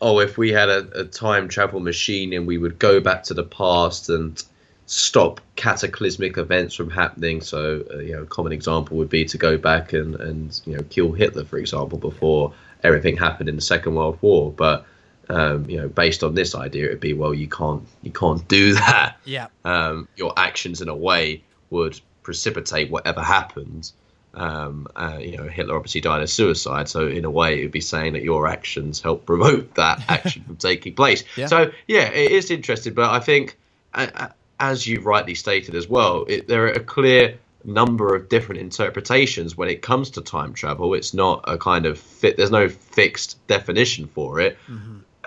"Oh, 0.00 0.20
if 0.20 0.38
we 0.38 0.52
had 0.52 0.68
a, 0.68 1.00
a 1.00 1.04
time 1.04 1.48
travel 1.48 1.80
machine 1.80 2.32
and 2.32 2.46
we 2.46 2.58
would 2.58 2.78
go 2.78 3.00
back 3.00 3.22
to 3.24 3.34
the 3.34 3.44
past 3.44 4.08
and 4.08 4.42
stop 4.86 5.40
cataclysmic 5.56 6.38
events 6.38 6.74
from 6.74 6.90
happening." 6.90 7.40
So, 7.40 7.84
uh, 7.92 7.98
you 7.98 8.12
know, 8.14 8.22
a 8.22 8.26
common 8.26 8.52
example 8.52 8.96
would 8.98 9.10
be 9.10 9.24
to 9.26 9.38
go 9.38 9.58
back 9.58 9.92
and 9.92 10.14
and 10.16 10.60
you 10.66 10.76
know 10.76 10.82
kill 10.88 11.12
Hitler, 11.12 11.44
for 11.44 11.58
example, 11.58 11.98
before 11.98 12.52
everything 12.82 13.16
happened 13.16 13.48
in 13.48 13.56
the 13.56 13.62
Second 13.62 13.94
World 13.94 14.18
War. 14.20 14.52
But 14.52 14.86
um, 15.28 15.68
you 15.68 15.76
know, 15.78 15.88
based 15.88 16.24
on 16.24 16.34
this 16.34 16.54
idea, 16.54 16.86
it'd 16.86 17.00
be 17.00 17.12
well, 17.12 17.34
you 17.34 17.48
can't 17.48 17.84
you 18.02 18.10
can't 18.10 18.46
do 18.48 18.74
that. 18.86 19.16
yeah 19.24 19.48
um, 19.64 20.08
your 20.16 20.32
actions 20.36 20.80
in 20.80 20.88
a 20.88 20.96
way 20.96 21.42
would 21.70 22.00
precipitate 22.22 22.90
whatever 22.90 23.22
happened. 23.22 23.90
Um, 24.34 24.86
uh, 24.94 25.18
you 25.20 25.36
know, 25.36 25.44
Hitler 25.48 25.76
obviously 25.76 26.00
died 26.00 26.22
of 26.22 26.30
suicide, 26.30 26.88
so 26.88 27.08
in 27.08 27.24
a 27.24 27.30
way, 27.30 27.58
it 27.58 27.62
would 27.64 27.72
be 27.72 27.80
saying 27.80 28.12
that 28.12 28.22
your 28.22 28.46
actions 28.46 29.00
help 29.00 29.26
promote 29.26 29.74
that 29.76 30.02
action 30.08 30.44
from 30.44 30.56
taking 30.56 30.94
place. 30.94 31.24
Yeah. 31.36 31.46
So, 31.46 31.72
yeah, 31.86 32.08
it 32.10 32.30
is 32.30 32.50
interesting, 32.50 32.94
but 32.94 33.10
I 33.10 33.20
think, 33.20 33.56
uh, 33.94 34.28
as 34.60 34.86
you 34.86 35.00
rightly 35.00 35.34
stated 35.34 35.74
as 35.74 35.88
well, 35.88 36.24
it, 36.28 36.46
there 36.46 36.66
are 36.66 36.72
a 36.72 36.80
clear 36.80 37.38
number 37.68 38.14
of 38.14 38.28
different 38.28 38.60
interpretations 38.60 39.56
when 39.56 39.68
it 39.68 39.82
comes 39.82 40.10
to 40.10 40.20
time 40.20 40.54
travel. 40.54 40.94
It's 40.94 41.14
not 41.14 41.44
a 41.46 41.58
kind 41.58 41.86
of 41.86 41.98
fit. 41.98 42.36
There's 42.36 42.50
no 42.50 42.68
fixed 42.68 43.46
definition 43.46 44.06
for 44.08 44.40
it 44.40 44.58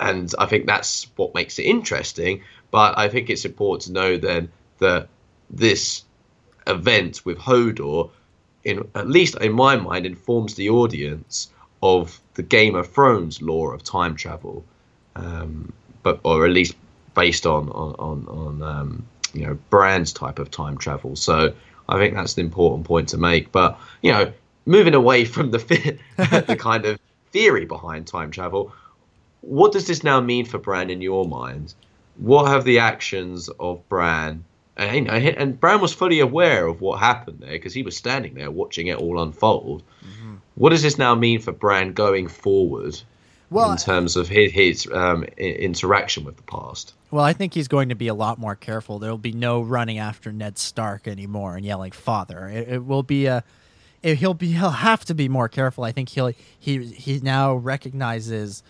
and 0.02 0.34
I 0.40 0.48
think 0.48 0.66
that's 0.66 1.08
what 1.16 1.34
makes 1.34 1.60
it 1.60 1.64
interesting. 1.64 2.44
But 2.72 2.98
I 2.98 3.08
think 3.08 3.30
it's 3.30 3.46
important 3.46 3.84
to 3.84 3.92
know 3.94 4.18
then 4.18 4.52
that 4.80 5.08
this 5.50 6.04
event 6.68 7.22
with 7.24 7.38
Hodor, 7.38 8.10
in 8.64 8.88
at 8.96 9.08
least 9.08 9.36
in 9.36 9.54
my 9.54 9.76
mind, 9.76 10.06
informs 10.06 10.56
the 10.56 10.70
audience 10.70 11.50
of 11.84 12.20
the 12.34 12.44
Game 12.44 12.76
of 12.76 12.92
Thrones 12.92 13.42
lore 13.42 13.74
of 13.74 13.84
time 13.84 14.16
travel, 14.16 14.66
um, 15.16 15.72
but 16.04 16.20
or 16.24 16.46
at 16.46 16.52
least 16.52 16.76
based 17.14 17.46
on 17.46 17.70
on 17.70 17.96
on, 18.00 18.28
on 18.28 18.64
um, 18.64 19.06
you 19.34 19.46
know 19.46 19.58
Bran's 19.70 20.14
type 20.14 20.40
of 20.40 20.50
time 20.50 20.78
travel. 20.78 21.16
So 21.16 21.54
I 21.92 21.98
think 21.98 22.16
that's 22.16 22.38
an 22.38 22.46
important 22.46 22.86
point 22.86 23.10
to 23.10 23.18
make. 23.18 23.52
But 23.52 23.80
you 24.02 24.12
know, 24.12 24.34
moving 24.66 24.94
away 24.94 25.26
from 25.26 25.52
the 25.52 25.58
the 26.48 26.58
kind 26.58 26.86
of 26.86 27.00
theory 27.32 27.66
behind 27.66 28.08
time 28.08 28.32
travel, 28.32 28.74
what 29.42 29.72
does 29.72 29.88
this 29.88 30.04
now 30.04 30.22
mean 30.22 30.46
for 30.46 30.58
Bran 30.58 30.90
in 30.90 31.02
your 31.02 31.26
mind? 31.26 31.74
What 32.18 32.48
have 32.48 32.64
the 32.64 32.80
actions 32.80 33.50
of 33.60 33.88
Bran 33.90 34.44
and, 34.78 35.08
and 35.10 35.60
Bran 35.60 35.82
was 35.82 35.94
fully 35.94 36.20
aware 36.20 36.66
of 36.66 36.82
what 36.82 37.00
happened 37.00 37.40
there 37.42 37.52
because 37.52 37.74
he 37.74 37.84
was 37.84 37.96
standing 37.96 38.34
there 38.34 38.50
watching 38.50 38.88
it 38.88 38.98
all 38.98 39.22
unfold. 39.22 39.84
Mm-hmm. 40.04 40.36
What 40.56 40.70
does 40.70 40.82
this 40.82 40.98
now 40.98 41.16
mean 41.16 41.40
for 41.40 41.52
Bran 41.52 41.94
going 41.94 42.28
forward 42.28 43.00
Well, 43.52 43.74
in 43.74 43.78
terms 43.78 44.16
of 44.16 44.30
his, 44.30 44.54
his 44.54 44.88
um, 44.94 45.24
interaction 45.38 46.24
with 46.24 46.38
the 46.38 46.44
past? 46.44 46.94
Well, 47.12 47.26
I 47.26 47.34
think 47.34 47.54
he's 47.54 47.68
going 47.68 47.90
to 47.90 47.96
be 47.96 48.08
a 48.08 48.14
lot 48.14 48.40
more 48.40 48.56
careful. 48.56 48.98
There'll 48.98 49.18
be 49.18 49.34
no 49.34 49.62
running 49.62 49.98
after 49.98 50.32
Ned 50.32 50.58
Stark 50.58 51.06
anymore 51.06 51.58
and 51.58 51.66
yelling 51.66 51.92
"father." 51.92 52.48
It, 52.48 52.70
it 52.70 52.86
will 52.86 53.04
be 53.04 53.26
a. 53.26 53.44
It, 54.02 54.16
he'll 54.16 54.34
be. 54.34 54.54
He'll 54.54 54.70
have 54.70 55.04
to 55.06 55.14
be 55.14 55.28
more 55.28 55.50
careful. 55.50 55.84
I 55.84 55.92
think 55.92 56.10
he'll. 56.10 56.32
He 56.58 56.86
he 56.86 57.20
now 57.20 57.54
recognizes. 57.54 58.64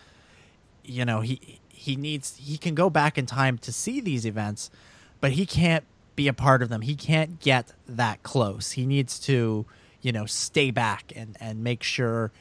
You 0.84 1.06
know 1.06 1.22
he 1.22 1.60
he 1.70 1.96
needs 1.96 2.36
he 2.38 2.58
can 2.58 2.74
go 2.74 2.90
back 2.90 3.20
in 3.20 3.28
time 3.28 3.60
to 3.60 3.72
see 3.72 4.02
these 4.02 4.26
events, 4.26 4.72
but 5.20 5.34
he 5.34 5.46
can't 5.46 5.86
be 6.16 6.28
a 6.28 6.34
part 6.34 6.64
of 6.64 6.70
them. 6.70 6.82
He 6.82 6.96
can't 6.96 7.40
get 7.40 7.72
that 7.88 8.24
close. 8.24 8.72
He 8.72 8.88
needs 8.88 9.20
to 9.20 9.68
you 10.02 10.12
know 10.12 10.26
stay 10.26 10.72
back 10.72 11.14
and 11.16 11.38
and 11.40 11.64
make 11.64 11.84
sure 11.84 12.32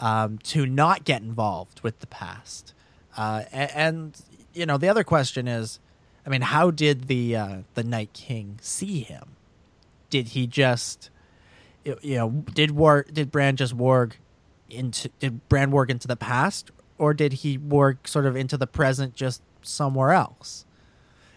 um, 0.00 0.38
to 0.38 0.66
not 0.66 1.04
get 1.04 1.22
involved 1.22 1.80
with 1.80 2.00
the 2.00 2.06
past. 2.06 2.74
Uh, 3.16 3.44
a- 3.52 3.76
and 3.76 4.20
you 4.52 4.66
know, 4.66 4.78
the 4.78 4.88
other 4.88 5.04
question 5.04 5.46
is, 5.46 5.80
I 6.24 6.30
mean, 6.30 6.42
how 6.42 6.70
did 6.70 7.08
the 7.08 7.36
uh, 7.36 7.56
the 7.74 7.84
Night 7.84 8.12
King 8.12 8.58
see 8.60 9.00
him? 9.00 9.36
Did 10.10 10.28
he 10.28 10.46
just, 10.46 11.10
you 11.84 12.16
know, 12.16 12.30
did 12.52 12.72
war 12.72 13.04
did 13.12 13.30
Bran 13.30 13.56
just 13.56 13.76
warg 13.76 14.12
into 14.68 15.10
did 15.20 15.48
Bran 15.48 15.70
warg 15.70 15.90
into 15.90 16.08
the 16.08 16.16
past, 16.16 16.70
or 16.98 17.14
did 17.14 17.34
he 17.34 17.58
warg 17.58 18.06
sort 18.06 18.26
of 18.26 18.36
into 18.36 18.56
the 18.56 18.66
present, 18.66 19.14
just 19.14 19.42
somewhere 19.62 20.12
else? 20.12 20.64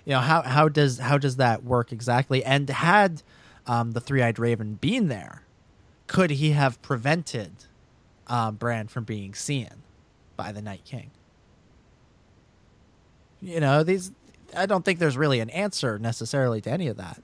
You 0.06 0.14
know, 0.14 0.22
how 0.22 0.42
how 0.42 0.70
does 0.70 1.00
how 1.00 1.18
does 1.18 1.36
that 1.36 1.64
work 1.64 1.92
exactly? 1.92 2.44
And 2.44 2.70
had 2.70 3.22
um, 3.68 3.92
the 3.92 4.02
three 4.02 4.24
eyed 4.24 4.40
raven 4.40 4.76
been 4.76 5.08
there, 5.08 5.44
could 6.08 6.32
he 6.32 6.52
have 6.52 6.82
prevented 6.82 7.52
uh, 8.30 8.52
Bran 8.52 8.88
from 8.88 9.04
being 9.04 9.34
seen 9.34 9.70
by 10.38 10.52
the 10.54 10.62
Night 10.62 10.86
King? 10.86 11.12
You 13.42 13.60
know, 13.60 13.84
these. 13.84 14.12
I 14.56 14.66
don't 14.66 14.84
think 14.84 15.00
there's 15.00 15.18
really 15.18 15.40
an 15.42 15.50
answer 15.50 16.00
necessarily 16.00 16.62
to 16.62 16.72
any 16.72 16.88
of 16.88 16.98
that, 16.98 17.22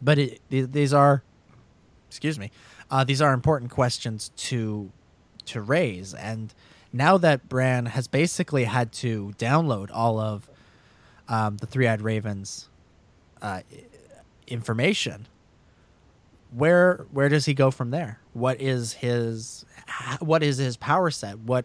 but 0.00 0.18
it, 0.18 0.40
these 0.48 0.94
are, 0.94 1.22
excuse 2.08 2.38
me, 2.38 2.50
uh, 2.90 3.04
these 3.04 3.20
are 3.20 3.32
important 3.32 3.70
questions 3.70 4.30
to 4.36 4.90
to 5.46 5.60
raise, 5.60 6.14
and 6.14 6.54
now 6.92 7.18
that 7.18 7.48
Bran 7.48 7.86
has 7.86 8.08
basically 8.08 8.64
had 8.64 8.92
to 8.92 9.34
download 9.38 9.90
all 9.92 10.18
of 10.18 10.48
um, 11.28 11.58
the 11.58 11.66
Three 11.66 11.86
Eyed 11.86 12.00
Ravens 12.00 12.68
uh, 13.42 13.60
information, 14.46 15.26
where 16.50 17.06
where 17.10 17.28
does 17.28 17.44
he 17.44 17.54
go 17.54 17.70
from 17.70 17.90
there? 17.90 18.20
What 18.32 18.60
is 18.60 18.94
his 18.94 19.64
what 20.20 20.42
is 20.42 20.58
his 20.58 20.76
power 20.76 21.10
set? 21.10 21.38
What 21.38 21.64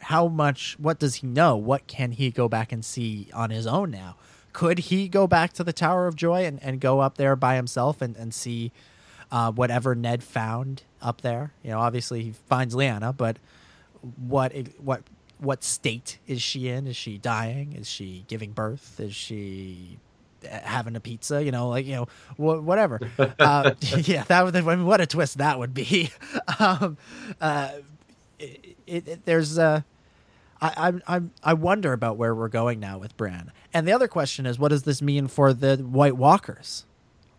how 0.00 0.28
much 0.28 0.76
what 0.78 0.98
does 0.98 1.16
he 1.16 1.26
know? 1.26 1.56
What 1.56 1.86
can 1.86 2.12
he 2.12 2.30
go 2.30 2.48
back 2.48 2.72
and 2.72 2.84
see 2.84 3.28
on 3.34 3.50
his 3.50 3.66
own 3.66 3.90
now? 3.90 4.16
Could 4.52 4.78
he 4.78 5.08
go 5.08 5.26
back 5.26 5.52
to 5.54 5.64
the 5.64 5.72
Tower 5.72 6.06
of 6.08 6.16
Joy 6.16 6.44
and, 6.44 6.60
and 6.62 6.80
go 6.80 6.98
up 7.00 7.16
there 7.16 7.36
by 7.36 7.54
himself 7.54 8.02
and, 8.02 8.16
and 8.16 8.34
see 8.34 8.72
uh, 9.30 9.52
whatever 9.52 9.94
Ned 9.94 10.24
found 10.24 10.82
up 11.00 11.20
there? 11.20 11.52
You 11.62 11.70
know, 11.70 11.78
obviously 11.78 12.24
he 12.24 12.32
finds 12.32 12.74
Lyanna, 12.74 13.16
but 13.16 13.38
what 14.16 14.52
what 14.78 15.02
what 15.38 15.62
state 15.62 16.18
is 16.26 16.42
she 16.42 16.68
in? 16.68 16.86
Is 16.86 16.96
she 16.96 17.18
dying? 17.18 17.72
Is 17.74 17.88
she 17.88 18.24
giving 18.28 18.52
birth? 18.52 18.98
Is 18.98 19.14
she 19.14 19.98
having 20.44 20.96
a 20.96 21.00
pizza? 21.00 21.42
You 21.42 21.52
know, 21.52 21.68
like 21.68 21.86
you 21.86 21.94
know, 21.94 22.06
wh- 22.36 22.64
whatever. 22.64 23.00
uh, 23.18 23.72
yeah, 24.04 24.24
that 24.24 24.44
would. 24.44 24.56
I 24.56 24.60
mean, 24.60 24.86
what 24.86 25.00
a 25.00 25.06
twist 25.06 25.38
that 25.38 25.58
would 25.58 25.74
be. 25.74 26.10
um, 26.58 26.96
uh, 27.40 27.70
it, 28.38 28.76
it, 28.86 29.08
it, 29.08 29.24
there's 29.24 29.58
uh, 29.58 29.82
I, 30.60 30.92
I 31.06 31.20
I 31.42 31.54
wonder 31.54 31.92
about 31.92 32.16
where 32.16 32.34
we're 32.34 32.48
going 32.48 32.80
now 32.80 32.98
with 32.98 33.16
Bran. 33.16 33.52
And 33.72 33.86
the 33.86 33.92
other 33.92 34.08
question 34.08 34.46
is, 34.46 34.58
what 34.58 34.68
does 34.68 34.82
this 34.82 35.00
mean 35.00 35.26
for 35.28 35.52
the 35.52 35.76
White 35.76 36.16
Walkers? 36.16 36.84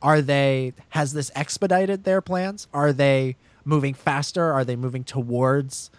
Are 0.02 0.22
they 0.22 0.74
has 0.90 1.14
this 1.14 1.32
expedited 1.36 2.04
their 2.04 2.22
plans? 2.22 2.68
Are 2.74 2.92
they 2.92 3.36
moving 3.64 3.94
faster? 3.94 4.52
Are 4.52 4.66
they 4.66 4.76
moving 4.76 5.04
towards 5.04 5.92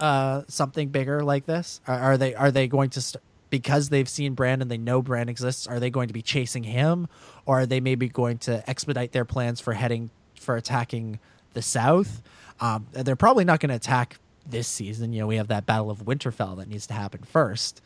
uh, 0.00 0.42
something 0.48 0.88
bigger 0.88 1.22
like 1.22 1.46
this? 1.46 1.80
Are, 1.86 1.98
are 1.98 2.18
they 2.18 2.34
are 2.34 2.50
they 2.50 2.66
going 2.66 2.90
to 2.90 3.00
st- 3.00 3.22
because 3.58 3.88
they've 3.88 4.08
seen 4.08 4.34
Bran 4.34 4.60
and 4.62 4.70
they 4.70 4.78
know 4.78 5.00
Bran 5.00 5.28
exists? 5.28 5.66
Are 5.68 5.78
they 5.78 5.90
going 5.90 6.08
to 6.08 6.14
be 6.14 6.22
chasing 6.22 6.64
him, 6.64 7.06
or 7.46 7.60
are 7.60 7.66
they 7.66 7.78
maybe 7.80 8.08
going 8.08 8.38
to 8.38 8.68
expedite 8.68 9.12
their 9.12 9.24
plans 9.24 9.60
for 9.60 9.72
heading 9.74 10.10
for 10.40 10.56
attacking 10.56 11.20
the 11.52 11.62
south? 11.62 12.20
Um, 12.60 12.86
they're 12.92 13.14
probably 13.16 13.44
not 13.44 13.60
going 13.60 13.70
to 13.70 13.76
attack 13.76 14.18
this 14.44 14.66
season. 14.66 15.12
You 15.12 15.20
know, 15.20 15.26
we 15.28 15.36
have 15.36 15.48
that 15.48 15.66
Battle 15.66 15.90
of 15.90 16.04
Winterfell 16.04 16.56
that 16.58 16.68
needs 16.68 16.86
to 16.88 16.94
happen 16.94 17.22
first. 17.22 17.80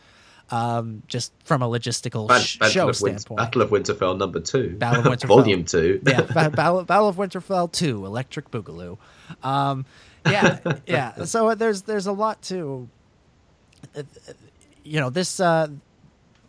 Um, 0.51 1.03
just 1.07 1.33
from 1.45 1.61
a 1.61 1.69
logistical 1.69 2.27
Bat- 2.27 2.41
sh- 2.41 2.59
Battle 2.59 2.73
show 2.73 2.89
of 2.89 3.01
Win- 3.03 3.19
standpoint. 3.19 3.37
Battle 3.39 3.61
of 3.61 3.69
Winterfell 3.71 4.17
number 4.17 4.41
two. 4.41 4.77
Battle 4.79 5.01
of 5.01 5.07
Winterfell. 5.19 5.27
Volume 5.29 5.65
two. 5.67 6.01
yeah, 6.07 6.21
Battle, 6.55 6.85
Battle 6.85 7.09
of 7.09 7.17
Winterfell 7.17 7.71
two, 7.71 8.07
Electric 8.07 8.51
Boogaloo. 8.51 8.97
Um, 9.43 9.85
yeah, 10.25 10.59
yeah. 10.87 11.13
So 11.27 11.55
there's 11.55 11.83
there's 11.83 12.07
a 12.07 12.13
lot 12.13 12.41
to, 12.45 12.89
uh, 13.95 14.03
you 14.89 15.01
know, 15.01 15.11
this 15.11 15.41
uh, 15.41 15.69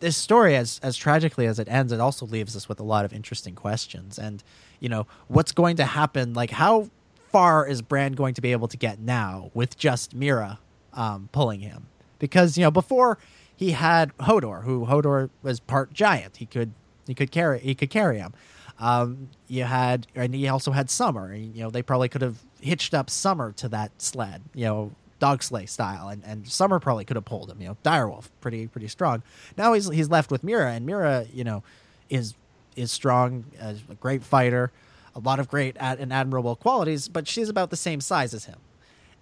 this 0.00 0.16
story 0.16 0.56
as 0.56 0.80
as 0.82 0.96
tragically 0.96 1.46
as 1.46 1.58
it 1.58 1.68
ends, 1.68 1.92
it 1.92 2.00
also 2.00 2.26
leaves 2.26 2.56
us 2.56 2.68
with 2.68 2.80
a 2.80 2.84
lot 2.84 3.04
of 3.04 3.12
interesting 3.12 3.54
questions. 3.54 4.18
And 4.18 4.42
you 4.80 4.88
know, 4.88 5.06
what's 5.28 5.52
going 5.52 5.76
to 5.76 5.84
happen? 5.84 6.34
Like, 6.34 6.50
how 6.50 6.90
far 7.30 7.66
is 7.66 7.82
Bran 7.82 8.12
going 8.12 8.34
to 8.34 8.40
be 8.40 8.52
able 8.52 8.68
to 8.68 8.76
get 8.76 8.98
now 8.98 9.50
with 9.54 9.76
just 9.76 10.18
Meera 10.18 10.58
um, 10.92 11.28
pulling 11.32 11.60
him? 11.60 11.86
Because 12.18 12.58
you 12.58 12.64
know, 12.64 12.70
before 12.70 13.18
he 13.60 13.72
had 13.72 14.16
Hodor, 14.16 14.64
who 14.64 14.86
Hodor 14.86 15.28
was 15.42 15.60
part 15.60 15.92
giant. 15.92 16.38
He 16.38 16.46
could 16.46 16.72
he 17.06 17.14
could 17.14 17.30
carry 17.30 17.60
he 17.60 17.74
could 17.74 17.90
carry 17.90 18.18
him. 18.18 18.32
Um, 18.78 19.28
you 19.48 19.64
had 19.64 20.06
and 20.14 20.34
he 20.34 20.48
also 20.48 20.70
had 20.70 20.88
Summer. 20.88 21.34
You 21.34 21.64
know, 21.64 21.70
they 21.70 21.82
probably 21.82 22.08
could 22.08 22.22
have 22.22 22.38
hitched 22.62 22.94
up 22.94 23.10
Summer 23.10 23.52
to 23.52 23.68
that 23.68 24.00
sled. 24.00 24.40
You 24.54 24.64
know, 24.64 24.92
dog 25.20 25.42
sleigh 25.42 25.66
style, 25.66 26.08
and, 26.08 26.24
and 26.24 26.48
Summer 26.48 26.80
probably 26.80 27.04
could 27.04 27.16
have 27.16 27.24
pulled 27.24 27.50
him. 27.50 27.60
You 27.60 27.68
know, 27.68 27.76
Direwolf, 27.84 28.30
pretty 28.40 28.66
pretty 28.66 28.88
strong. 28.88 29.22
Now 29.56 29.72
he's 29.74 29.88
he's 29.88 30.08
left 30.08 30.30
with 30.32 30.42
Meera, 30.42 30.74
and 30.76 30.88
Meera, 30.88 31.28
you 31.32 31.44
know, 31.44 31.62
is 32.08 32.34
is 32.74 32.90
strong, 32.90 33.44
a 33.60 33.74
great 34.00 34.24
fighter, 34.24 34.72
a 35.14 35.20
lot 35.20 35.38
of 35.38 35.48
great 35.48 35.76
ad- 35.78 36.00
and 36.00 36.12
admirable 36.12 36.56
qualities, 36.56 37.08
but 37.08 37.28
she's 37.28 37.48
about 37.48 37.70
the 37.70 37.76
same 37.76 38.00
size 38.00 38.34
as 38.34 38.46
him, 38.46 38.58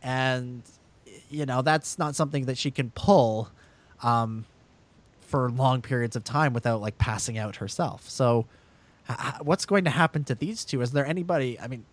and 0.02 0.62
you 1.28 1.44
know 1.44 1.60
that's 1.60 1.98
not 1.98 2.14
something 2.14 2.46
that 2.46 2.56
she 2.56 2.70
can 2.70 2.90
pull 2.90 3.50
um, 4.02 4.44
for 5.20 5.50
long 5.50 5.82
periods 5.82 6.16
of 6.16 6.24
time 6.24 6.52
without 6.52 6.80
like 6.80 6.96
passing 6.98 7.36
out 7.36 7.56
herself. 7.56 8.08
So, 8.08 8.46
h- 9.10 9.16
what's 9.42 9.66
going 9.66 9.84
to 9.84 9.90
happen 9.90 10.24
to 10.24 10.34
these 10.34 10.64
two? 10.64 10.80
Is 10.80 10.92
there 10.92 11.06
anybody? 11.06 11.58
I 11.60 11.66
mean, 11.66 11.84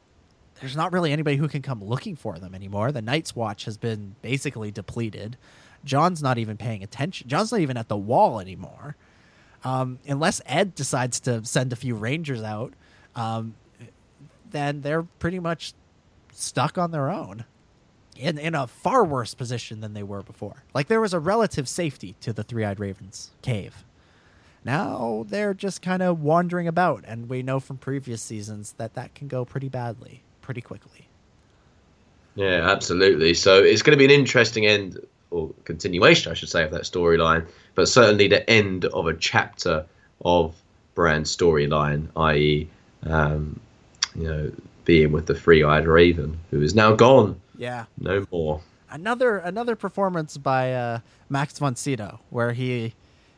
there's 0.59 0.75
not 0.75 0.93
really 0.93 1.11
anybody 1.11 1.37
who 1.37 1.47
can 1.47 1.61
come 1.61 1.83
looking 1.83 2.15
for 2.15 2.39
them 2.39 2.55
anymore. 2.55 2.91
The 2.91 3.01
Night's 3.01 3.35
Watch 3.35 3.65
has 3.65 3.77
been 3.77 4.15
basically 4.21 4.71
depleted. 4.71 5.37
Jon's 5.83 6.23
not 6.23 6.37
even 6.37 6.57
paying 6.57 6.83
attention. 6.83 7.27
Jon's 7.27 7.51
not 7.51 7.61
even 7.61 7.77
at 7.77 7.89
the 7.89 7.97
wall 7.97 8.39
anymore. 8.39 8.95
Um, 9.63 9.99
unless 10.07 10.41
Edd 10.45 10.75
decides 10.75 11.19
to 11.21 11.43
send 11.43 11.73
a 11.73 11.75
few 11.75 11.95
Rangers 11.95 12.43
out, 12.43 12.73
um, 13.15 13.55
then 14.51 14.81
they're 14.81 15.03
pretty 15.03 15.39
much 15.39 15.73
stuck 16.31 16.77
on 16.77 16.91
their 16.91 17.09
own 17.09 17.45
in 18.15 18.37
in 18.37 18.55
a 18.55 18.67
far 18.67 19.03
worse 19.03 19.33
position 19.33 19.81
than 19.81 19.93
they 19.93 20.03
were 20.03 20.23
before. 20.23 20.63
Like 20.73 20.87
there 20.87 21.01
was 21.01 21.13
a 21.13 21.19
relative 21.19 21.67
safety 21.67 22.15
to 22.21 22.33
the 22.33 22.43
Three-Eyed 22.43 22.79
Ravens 22.79 23.31
cave. 23.41 23.83
Now 24.63 25.25
they're 25.27 25.53
just 25.53 25.81
kind 25.81 26.01
of 26.01 26.21
wandering 26.21 26.67
about, 26.67 27.03
and 27.07 27.29
we 27.29 27.43
know 27.43 27.59
from 27.59 27.77
previous 27.77 28.21
seasons 28.21 28.73
that 28.77 28.93
that 28.95 29.13
can 29.13 29.27
go 29.27 29.45
pretty 29.45 29.69
badly, 29.69 30.23
pretty 30.45 30.61
quickly. 30.61 31.07
Yeah, 32.35 32.69
absolutely. 32.69 33.33
So 33.33 33.63
it's 33.63 33.81
going 33.81 33.97
to 33.97 33.97
be 33.97 34.05
an 34.05 34.19
interesting 34.19 34.65
end 34.65 34.99
or 35.31 35.51
continuation, 35.63 36.31
I 36.31 36.35
should 36.35 36.49
say, 36.49 36.63
of 36.63 36.71
that 36.71 36.83
storyline, 36.83 37.47
but 37.73 37.87
certainly 37.87 38.27
the 38.27 38.47
end 38.49 38.85
of 38.85 39.07
a 39.07 39.13
chapter 39.13 39.85
of 40.23 40.55
Bran's 40.93 41.35
storyline, 41.35 42.07
i.e., 42.15 42.69
um, 43.03 43.59
you 44.15 44.23
know, 44.23 44.51
being 44.85 45.11
with 45.11 45.25
the 45.25 45.33
three-eyed 45.35 45.87
raven, 45.87 46.39
who 46.51 46.61
is 46.61 46.75
now 46.75 46.93
gone. 46.95 47.41
Yeah. 47.57 47.85
No 47.99 48.25
more. 48.31 48.61
Another 48.91 49.39
another 49.39 49.75
performance 49.75 50.37
by 50.37 50.73
uh, 50.73 50.99
Max 51.27 51.57
von 51.57 51.75
Sydow, 51.75 52.19
where 52.29 52.53
he 52.53 52.93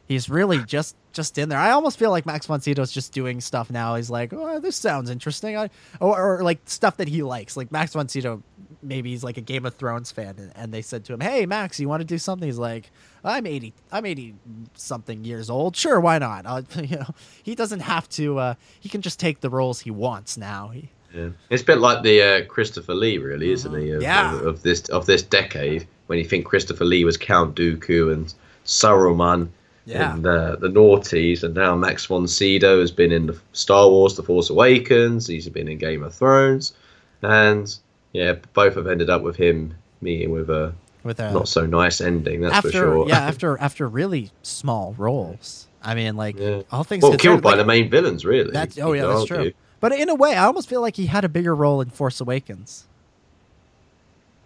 he's 0.08 0.30
really 0.30 0.64
just 0.64 0.96
just 1.14 1.38
in 1.38 1.50
there. 1.50 1.60
I 1.60 1.72
almost 1.72 1.98
feel 1.98 2.12
like 2.12 2.26
Max 2.26 2.46
von 2.46 2.62
Sydow's 2.62 2.92
just 2.92 3.12
doing 3.12 3.42
stuff 3.42 3.72
now. 3.72 3.96
He's 3.96 4.10
like, 4.10 4.34
oh, 4.34 4.60
this 4.60 4.76
sounds 4.76 5.10
interesting, 5.10 5.58
I, 5.58 5.70
or, 6.00 6.38
or 6.38 6.44
like 6.44 6.60
stuff 6.66 6.98
that 6.98 7.08
he 7.08 7.24
likes. 7.24 7.58
Like 7.58 7.72
Max 7.72 7.94
von 7.94 8.08
Sydow, 8.08 8.44
maybe 8.84 9.10
he's 9.10 9.24
like 9.24 9.38
a 9.38 9.42
Game 9.42 9.66
of 9.66 9.76
Thrones 9.76 10.12
fan, 10.12 10.36
and, 10.38 10.52
and 10.56 10.74
they 10.74 10.82
said 10.82 11.06
to 11.06 11.14
him, 11.14 11.20
"Hey, 11.20 11.46
Max, 11.46 11.80
you 11.80 11.90
want 11.90 12.02
to 12.02 12.06
do 12.06 12.18
something?" 12.18 12.48
He's 12.48 12.58
like, 12.58 12.92
"I'm 13.24 13.46
eighty, 13.46 13.74
I'm 13.92 14.06
eighty 14.06 14.36
something 14.76 15.26
years 15.26 15.50
old. 15.50 15.76
Sure, 15.76 16.00
why 16.00 16.20
not?" 16.20 16.46
Uh, 16.46 16.62
you 16.82 16.98
know, 16.98 17.14
he 17.44 17.56
doesn't 17.56 17.82
have 17.82 18.08
to. 18.10 18.38
Uh, 18.38 18.54
he 18.80 18.90
can 18.90 19.02
just 19.02 19.20
take 19.20 19.42
the 19.42 19.50
roles 19.50 19.82
he 19.82 19.92
wants 19.92 20.38
now. 20.38 20.70
He, 20.70 20.90
Yeah. 21.14 21.30
It's 21.50 21.64
a 21.64 21.66
bit 21.66 21.80
like 21.80 22.04
the 22.04 22.22
uh, 22.22 22.46
Christopher 22.46 22.94
Lee, 22.94 23.18
really, 23.18 23.52
isn't 23.52 23.74
he? 23.74 23.92
Of, 23.92 24.02
Yeah. 24.02 24.36
Of, 24.36 24.46
of 24.46 24.62
this 24.62 24.82
of 24.90 25.06
this 25.06 25.24
decade, 25.24 25.88
when 26.08 26.20
you 26.20 26.26
think 26.26 26.46
Christopher 26.46 26.86
Lee 26.86 27.04
was 27.06 27.18
Count 27.18 27.56
Dooku 27.56 28.14
and 28.14 28.34
Saruman 28.66 29.50
Yeah. 29.88 30.16
in 30.16 30.22
the 30.22 30.58
the 30.60 30.68
noughties, 30.68 31.44
and 31.44 31.56
now 31.56 31.76
Max 31.76 32.06
von 32.06 32.28
Sydow 32.28 32.82
has 32.82 32.92
been 32.92 33.12
in 33.12 33.28
the 33.28 33.40
Star 33.54 33.90
Wars: 33.90 34.16
The 34.16 34.24
Force 34.24 34.50
Awakens. 34.50 35.28
He's 35.28 35.48
been 35.50 35.68
in 35.68 35.78
Game 35.78 36.04
of 36.04 36.14
Thrones, 36.14 36.74
and 37.22 37.74
yeah, 38.14 38.36
both 38.54 38.76
have 38.76 38.88
ended 38.88 39.10
up 39.10 39.22
with 39.24 39.36
him 39.38 39.74
meeting 40.02 40.32
with 40.32 40.50
a 40.50 40.74
with 41.04 41.20
a 41.20 41.32
not 41.32 41.48
so 41.48 41.66
nice 41.66 42.02
ending. 42.02 42.42
That's 42.42 42.56
after 42.56 42.70
for 42.70 42.78
sure. 42.78 43.08
yeah 43.10 43.20
after 43.28 43.58
after 43.60 43.88
really 43.88 44.32
small 44.42 44.94
roles. 44.98 45.68
I 45.82 45.96
mean, 45.96 46.18
like 46.18 46.38
Yeah. 46.38 46.64
all 46.72 46.84
things 46.84 47.04
well, 47.04 47.16
killed 47.18 47.42
by 47.42 47.52
like, 47.52 47.60
the 47.60 47.66
main 47.66 47.90
villains, 47.90 48.26
really. 48.26 48.52
That's 48.52 48.78
oh 48.78 48.94
yeah, 48.94 49.06
that's 49.06 49.32
argue. 49.32 49.52
true. 49.52 49.52
But 49.80 49.94
in 49.94 50.10
a 50.10 50.16
way, 50.16 50.36
I 50.36 50.46
almost 50.46 50.68
feel 50.68 50.82
like 50.82 50.96
he 50.96 51.06
had 51.06 51.24
a 51.24 51.30
bigger 51.30 51.56
role 51.56 51.82
in 51.82 51.90
Force 51.92 52.20
Awakens. 52.20 52.88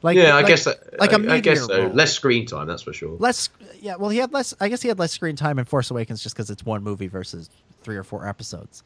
Like 0.04 0.18
yeah, 0.18 0.32
I 0.36 0.38
like- 0.38 0.48
guess 0.48 0.64
that, 0.66 1.00
like 1.00 1.12
a 1.14 1.30
I, 1.30 1.36
I 1.36 1.40
guess 1.40 1.66
so. 1.66 1.84
role. 1.84 1.94
Less 1.94 2.14
screen 2.14 2.46
time, 2.46 2.68
that's 2.68 2.82
for 2.82 2.94
sure. 2.94 3.16
less. 3.20 3.50
Yeah, 3.80 3.96
well, 3.98 4.10
he 4.10 4.18
had 4.18 4.34
less. 4.34 4.54
I 4.60 4.68
guess 4.70 4.82
he 4.82 4.88
had 4.88 4.98
less 5.00 5.12
screen 5.12 5.36
time 5.36 5.60
in 5.60 5.66
Force 5.66 5.92
Awakens 5.92 6.24
just 6.24 6.36
because 6.36 6.50
it's 6.50 6.66
one 6.66 6.84
movie 6.84 7.08
versus 7.08 7.50
three 7.84 7.98
or 7.98 8.04
four 8.04 8.28
episodes. 8.28 8.84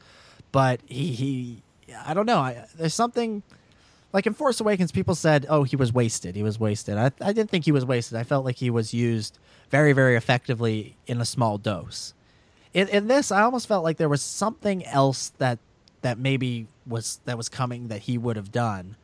But 0.52 0.80
he 0.86 1.12
he, 1.12 1.62
I 2.04 2.12
don't 2.14 2.26
know. 2.26 2.38
I, 2.38 2.64
there's 2.76 2.94
something 2.94 3.42
like 4.12 4.26
in 4.26 4.34
Force 4.34 4.60
Awakens, 4.60 4.92
people 4.92 5.14
said, 5.14 5.46
"Oh, 5.48 5.62
he 5.64 5.76
was 5.76 5.92
wasted. 5.92 6.36
He 6.36 6.42
was 6.42 6.60
wasted." 6.60 6.96
I 6.98 7.10
I 7.20 7.32
didn't 7.32 7.50
think 7.50 7.64
he 7.64 7.72
was 7.72 7.84
wasted. 7.84 8.18
I 8.18 8.22
felt 8.22 8.44
like 8.44 8.56
he 8.56 8.68
was 8.70 8.92
used 8.92 9.38
very 9.70 9.92
very 9.94 10.16
effectively 10.16 10.96
in 11.06 11.20
a 11.20 11.24
small 11.24 11.56
dose. 11.58 12.12
In, 12.74 12.88
in 12.88 13.08
this, 13.08 13.32
I 13.32 13.40
almost 13.40 13.66
felt 13.68 13.84
like 13.84 13.96
there 13.96 14.08
was 14.08 14.20
something 14.20 14.84
else 14.84 15.30
that 15.38 15.58
that 16.02 16.18
maybe 16.18 16.66
was 16.86 17.20
that 17.24 17.38
was 17.38 17.48
coming 17.48 17.88
that 17.88 18.02
he 18.02 18.18
would 18.18 18.36
have 18.36 18.52
done. 18.52 18.96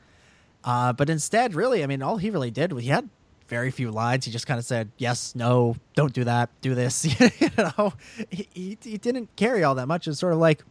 Uh, 0.65 0.93
but 0.93 1.11
instead, 1.11 1.55
really, 1.55 1.83
I 1.83 1.87
mean, 1.87 2.03
all 2.03 2.17
he 2.19 2.31
really 2.31 2.51
did 2.51 2.73
was 2.73 2.85
he 2.85 2.91
had 2.91 3.09
very 3.49 3.71
few 3.71 3.91
lines. 3.91 4.25
He 4.25 4.31
just 4.31 4.47
kind 4.47 4.59
of 4.59 4.65
said, 4.65 4.91
"Yes, 4.97 5.35
no, 5.35 5.77
don't 5.95 6.13
do 6.13 6.25
that, 6.25 6.51
do 6.61 6.75
this." 6.75 7.05
you 7.41 7.51
know, 7.59 7.93
he, 8.31 8.49
he 8.55 8.79
he 8.83 8.99
didn't 8.99 9.35
carry 9.37 9.65
all 9.65 9.75
that 9.75 9.87
much. 9.87 10.07
It's 10.07 10.21
sort 10.21 10.33
of 10.33 10.39
like, 10.39 10.63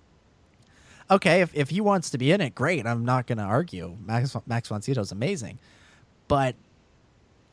okay, 1.10 1.42
if 1.42 1.54
if 1.54 1.70
he 1.70 1.82
wants 1.82 2.10
to 2.12 2.18
be 2.18 2.32
in 2.32 2.42
it, 2.42 2.56
great. 2.56 2.88
I'm 2.88 3.06
not 3.06 3.28
going 3.28 3.38
to 3.38 3.44
argue. 3.44 3.98
Max 4.06 4.36
Max 4.48 4.70
von 4.70 4.82
Sydow's 4.82 5.12
amazing, 5.12 5.60
but 6.28 6.56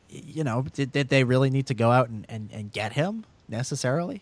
you 0.09 0.43
know, 0.43 0.65
did, 0.73 0.91
did 0.91 1.09
they 1.09 1.23
really 1.23 1.49
need 1.49 1.67
to 1.67 1.73
go 1.73 1.91
out 1.91 2.09
and, 2.09 2.25
and, 2.29 2.49
and 2.51 2.71
get 2.71 2.93
him 2.93 3.25
necessarily? 3.47 4.21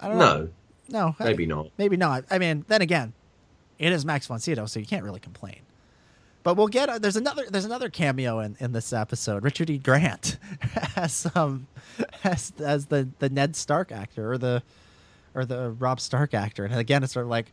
I 0.00 0.08
don't 0.08 0.18
know. 0.18 0.48
No, 0.88 1.14
No, 1.18 1.24
maybe 1.24 1.46
not. 1.46 1.70
Maybe 1.78 1.96
not. 1.96 2.24
I 2.30 2.38
mean, 2.38 2.64
then 2.68 2.82
again, 2.82 3.12
it 3.78 3.92
is 3.92 4.04
Max 4.04 4.26
von 4.26 4.40
Sydow, 4.40 4.66
so 4.66 4.80
you 4.80 4.86
can't 4.86 5.04
really 5.04 5.20
complain. 5.20 5.60
But 6.44 6.58
we'll 6.58 6.68
get 6.68 7.02
there's 7.02 7.16
another 7.16 7.46
there's 7.50 7.64
another 7.64 7.88
cameo 7.88 8.38
in, 8.38 8.56
in 8.60 8.72
this 8.72 8.92
episode. 8.92 9.42
Richard 9.42 9.70
E. 9.70 9.78
Grant 9.78 10.36
as 10.96 11.26
um 11.34 11.66
as 12.22 12.52
as 12.60 12.86
the 12.86 13.08
the 13.18 13.30
Ned 13.30 13.56
Stark 13.56 13.90
actor 13.90 14.30
or 14.30 14.38
the 14.38 14.62
or 15.34 15.46
the 15.46 15.70
Robb 15.70 16.00
Stark 16.00 16.34
actor, 16.34 16.66
and 16.66 16.78
again 16.78 17.02
it's 17.02 17.14
sort 17.14 17.24
of 17.24 17.30
like 17.30 17.52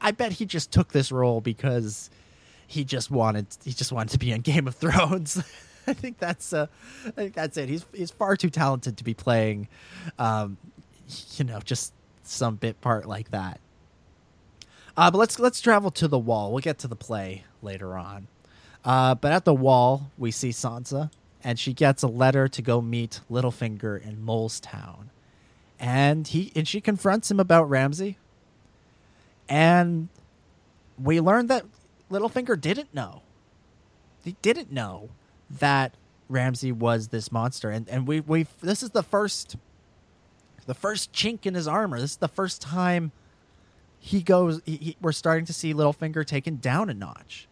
I 0.00 0.10
bet 0.10 0.32
he 0.32 0.46
just 0.46 0.72
took 0.72 0.92
this 0.92 1.12
role 1.12 1.40
because 1.40 2.10
he 2.66 2.84
just 2.84 3.08
wanted 3.08 3.46
he 3.64 3.72
just 3.72 3.92
wanted 3.92 4.10
to 4.10 4.18
be 4.18 4.32
in 4.32 4.40
Game 4.40 4.66
of 4.66 4.74
Thrones. 4.74 5.42
I 5.86 5.92
think 5.92 6.18
that's 6.18 6.52
uh, 6.52 6.66
I 7.06 7.10
think 7.10 7.34
that's 7.34 7.56
it. 7.56 7.68
He's 7.68 7.86
he's 7.94 8.10
far 8.10 8.36
too 8.36 8.50
talented 8.50 8.96
to 8.96 9.04
be 9.04 9.14
playing, 9.14 9.68
um, 10.18 10.56
you 11.36 11.44
know, 11.44 11.60
just 11.60 11.92
some 12.24 12.56
bit 12.56 12.80
part 12.80 13.06
like 13.06 13.30
that. 13.30 13.60
Uh, 14.96 15.10
but 15.10 15.18
let's 15.18 15.38
let's 15.38 15.60
travel 15.60 15.92
to 15.92 16.08
the 16.08 16.18
wall. 16.18 16.50
We'll 16.52 16.62
get 16.62 16.78
to 16.78 16.88
the 16.88 16.96
play 16.96 17.44
later 17.64 17.96
on. 17.96 18.28
Uh, 18.84 19.14
but 19.14 19.32
at 19.32 19.44
the 19.44 19.54
wall, 19.54 20.10
we 20.18 20.30
see 20.30 20.50
Sansa, 20.50 21.10
and 21.42 21.58
she 21.58 21.72
gets 21.72 22.02
a 22.02 22.08
letter 22.08 22.48
to 22.48 22.62
go 22.62 22.80
meet 22.80 23.20
Littlefinger 23.30 24.00
in 24.00 24.22
Mole's 24.22 24.60
Town, 24.60 25.10
and 25.80 26.28
he 26.28 26.52
and 26.54 26.68
she 26.68 26.80
confronts 26.80 27.30
him 27.30 27.40
about 27.40 27.68
Ramsay. 27.68 28.18
And 29.48 30.08
we 31.02 31.20
learned 31.20 31.48
that 31.50 31.64
Littlefinger 32.10 32.60
didn't 32.60 32.94
know. 32.94 33.22
He 34.22 34.36
didn't 34.42 34.70
know 34.70 35.10
that 35.50 35.94
Ramsay 36.28 36.72
was 36.72 37.08
this 37.08 37.32
monster, 37.32 37.70
and 37.70 37.88
and 37.88 38.06
we 38.06 38.20
we 38.20 38.46
this 38.60 38.82
is 38.82 38.90
the 38.90 39.02
first, 39.02 39.56
the 40.66 40.74
first 40.74 41.12
chink 41.12 41.46
in 41.46 41.54
his 41.54 41.68
armor. 41.68 42.00
This 42.00 42.12
is 42.12 42.16
the 42.18 42.28
first 42.28 42.60
time 42.60 43.12
he 43.98 44.22
goes. 44.22 44.60
He, 44.66 44.76
he, 44.76 44.96
we're 45.00 45.12
starting 45.12 45.46
to 45.46 45.52
see 45.52 45.72
Littlefinger 45.72 46.26
taken 46.26 46.56
down 46.56 46.90
a 46.90 46.94
notch. 46.94 47.48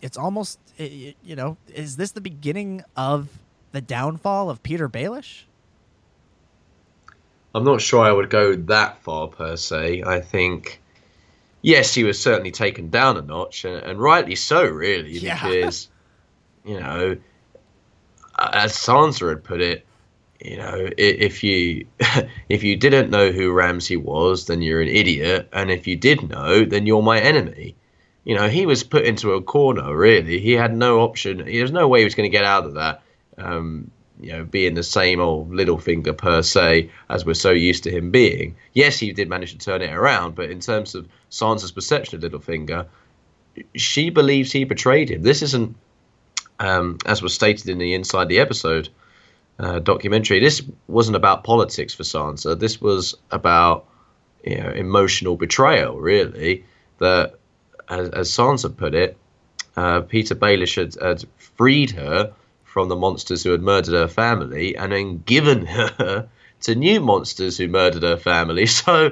It's 0.00 0.16
almost 0.16 0.58
you 0.78 1.36
know, 1.36 1.56
is 1.74 1.96
this 1.96 2.12
the 2.12 2.20
beginning 2.20 2.82
of 2.96 3.28
the 3.72 3.80
downfall 3.80 4.48
of 4.50 4.62
Petyr 4.62 4.88
Baelish? 4.88 5.42
I'm 7.54 7.64
not 7.64 7.80
sure 7.80 8.04
I 8.04 8.12
would 8.12 8.30
go 8.30 8.54
that 8.54 9.02
far 9.02 9.28
per 9.28 9.56
se. 9.56 10.02
I 10.06 10.20
think, 10.20 10.80
yes, 11.62 11.94
he 11.94 12.04
was 12.04 12.20
certainly 12.20 12.50
taken 12.50 12.90
down 12.90 13.16
a 13.16 13.22
notch, 13.22 13.64
and, 13.64 13.76
and 13.82 13.98
rightly 14.00 14.34
so, 14.36 14.64
really, 14.64 15.18
Yeah. 15.18 15.42
because 15.42 15.88
you 16.64 16.78
know, 16.78 17.16
as 18.38 18.72
Sansa 18.74 19.28
had 19.30 19.42
put 19.42 19.60
it, 19.60 19.86
you 20.40 20.58
know, 20.58 20.88
if 20.96 21.42
you 21.42 21.86
if 22.48 22.62
you 22.62 22.76
didn't 22.76 23.10
know 23.10 23.32
who 23.32 23.50
Ramsay 23.50 23.96
was, 23.96 24.46
then 24.46 24.62
you're 24.62 24.80
an 24.82 24.88
idiot, 24.88 25.48
and 25.52 25.70
if 25.70 25.86
you 25.86 25.96
did 25.96 26.28
know, 26.28 26.64
then 26.64 26.86
you're 26.86 27.02
my 27.02 27.18
enemy. 27.18 27.74
You 28.28 28.34
know, 28.34 28.46
he 28.46 28.66
was 28.66 28.82
put 28.84 29.06
into 29.06 29.32
a 29.32 29.40
corner. 29.40 29.96
Really, 29.96 30.38
he 30.38 30.52
had 30.52 30.76
no 30.76 31.00
option. 31.00 31.38
There's 31.38 31.72
no 31.72 31.88
way 31.88 32.00
he 32.00 32.04
was 32.04 32.14
going 32.14 32.30
to 32.30 32.36
get 32.36 32.44
out 32.44 32.66
of 32.66 32.74
that. 32.74 33.00
Um, 33.38 33.90
you 34.20 34.32
know, 34.32 34.44
being 34.44 34.74
the 34.74 34.82
same 34.82 35.18
old 35.18 35.50
Littlefinger 35.50 36.14
per 36.14 36.42
se 36.42 36.90
as 37.08 37.24
we're 37.24 37.32
so 37.32 37.52
used 37.52 37.84
to 37.84 37.90
him 37.90 38.10
being. 38.10 38.56
Yes, 38.74 38.98
he 38.98 39.12
did 39.12 39.30
manage 39.30 39.52
to 39.52 39.58
turn 39.58 39.80
it 39.80 39.94
around, 39.94 40.34
but 40.34 40.50
in 40.50 40.60
terms 40.60 40.94
of 40.94 41.08
Sansa's 41.30 41.72
perception 41.72 42.22
of 42.22 42.30
Littlefinger, 42.30 42.84
she 43.74 44.10
believes 44.10 44.52
he 44.52 44.64
betrayed 44.64 45.08
him. 45.08 45.22
This 45.22 45.40
isn't, 45.40 45.74
um, 46.60 46.98
as 47.06 47.22
was 47.22 47.32
stated 47.32 47.70
in 47.70 47.78
the 47.78 47.94
Inside 47.94 48.28
the 48.28 48.40
Episode 48.40 48.90
uh, 49.58 49.78
documentary, 49.78 50.40
this 50.40 50.60
wasn't 50.86 51.16
about 51.16 51.44
politics 51.44 51.94
for 51.94 52.02
Sansa. 52.02 52.58
This 52.58 52.78
was 52.78 53.14
about 53.30 53.86
you 54.44 54.58
know, 54.58 54.68
emotional 54.68 55.36
betrayal, 55.36 55.96
really. 55.96 56.66
That, 56.98 57.37
as, 57.88 58.08
as 58.10 58.30
Sansa 58.30 58.74
put 58.74 58.94
it, 58.94 59.16
uh, 59.76 60.02
Petyr 60.02 60.34
Baelish 60.34 60.76
had, 60.76 60.94
had 61.00 61.24
freed 61.56 61.90
her 61.92 62.32
from 62.64 62.88
the 62.88 62.96
monsters 62.96 63.42
who 63.42 63.50
had 63.50 63.62
murdered 63.62 63.94
her 63.94 64.08
family 64.08 64.76
and 64.76 64.92
then 64.92 65.22
given 65.24 65.66
her 65.66 66.28
to 66.62 66.74
new 66.74 67.00
monsters 67.00 67.56
who 67.56 67.68
murdered 67.68 68.02
her 68.02 68.16
family. 68.16 68.66
So, 68.66 69.10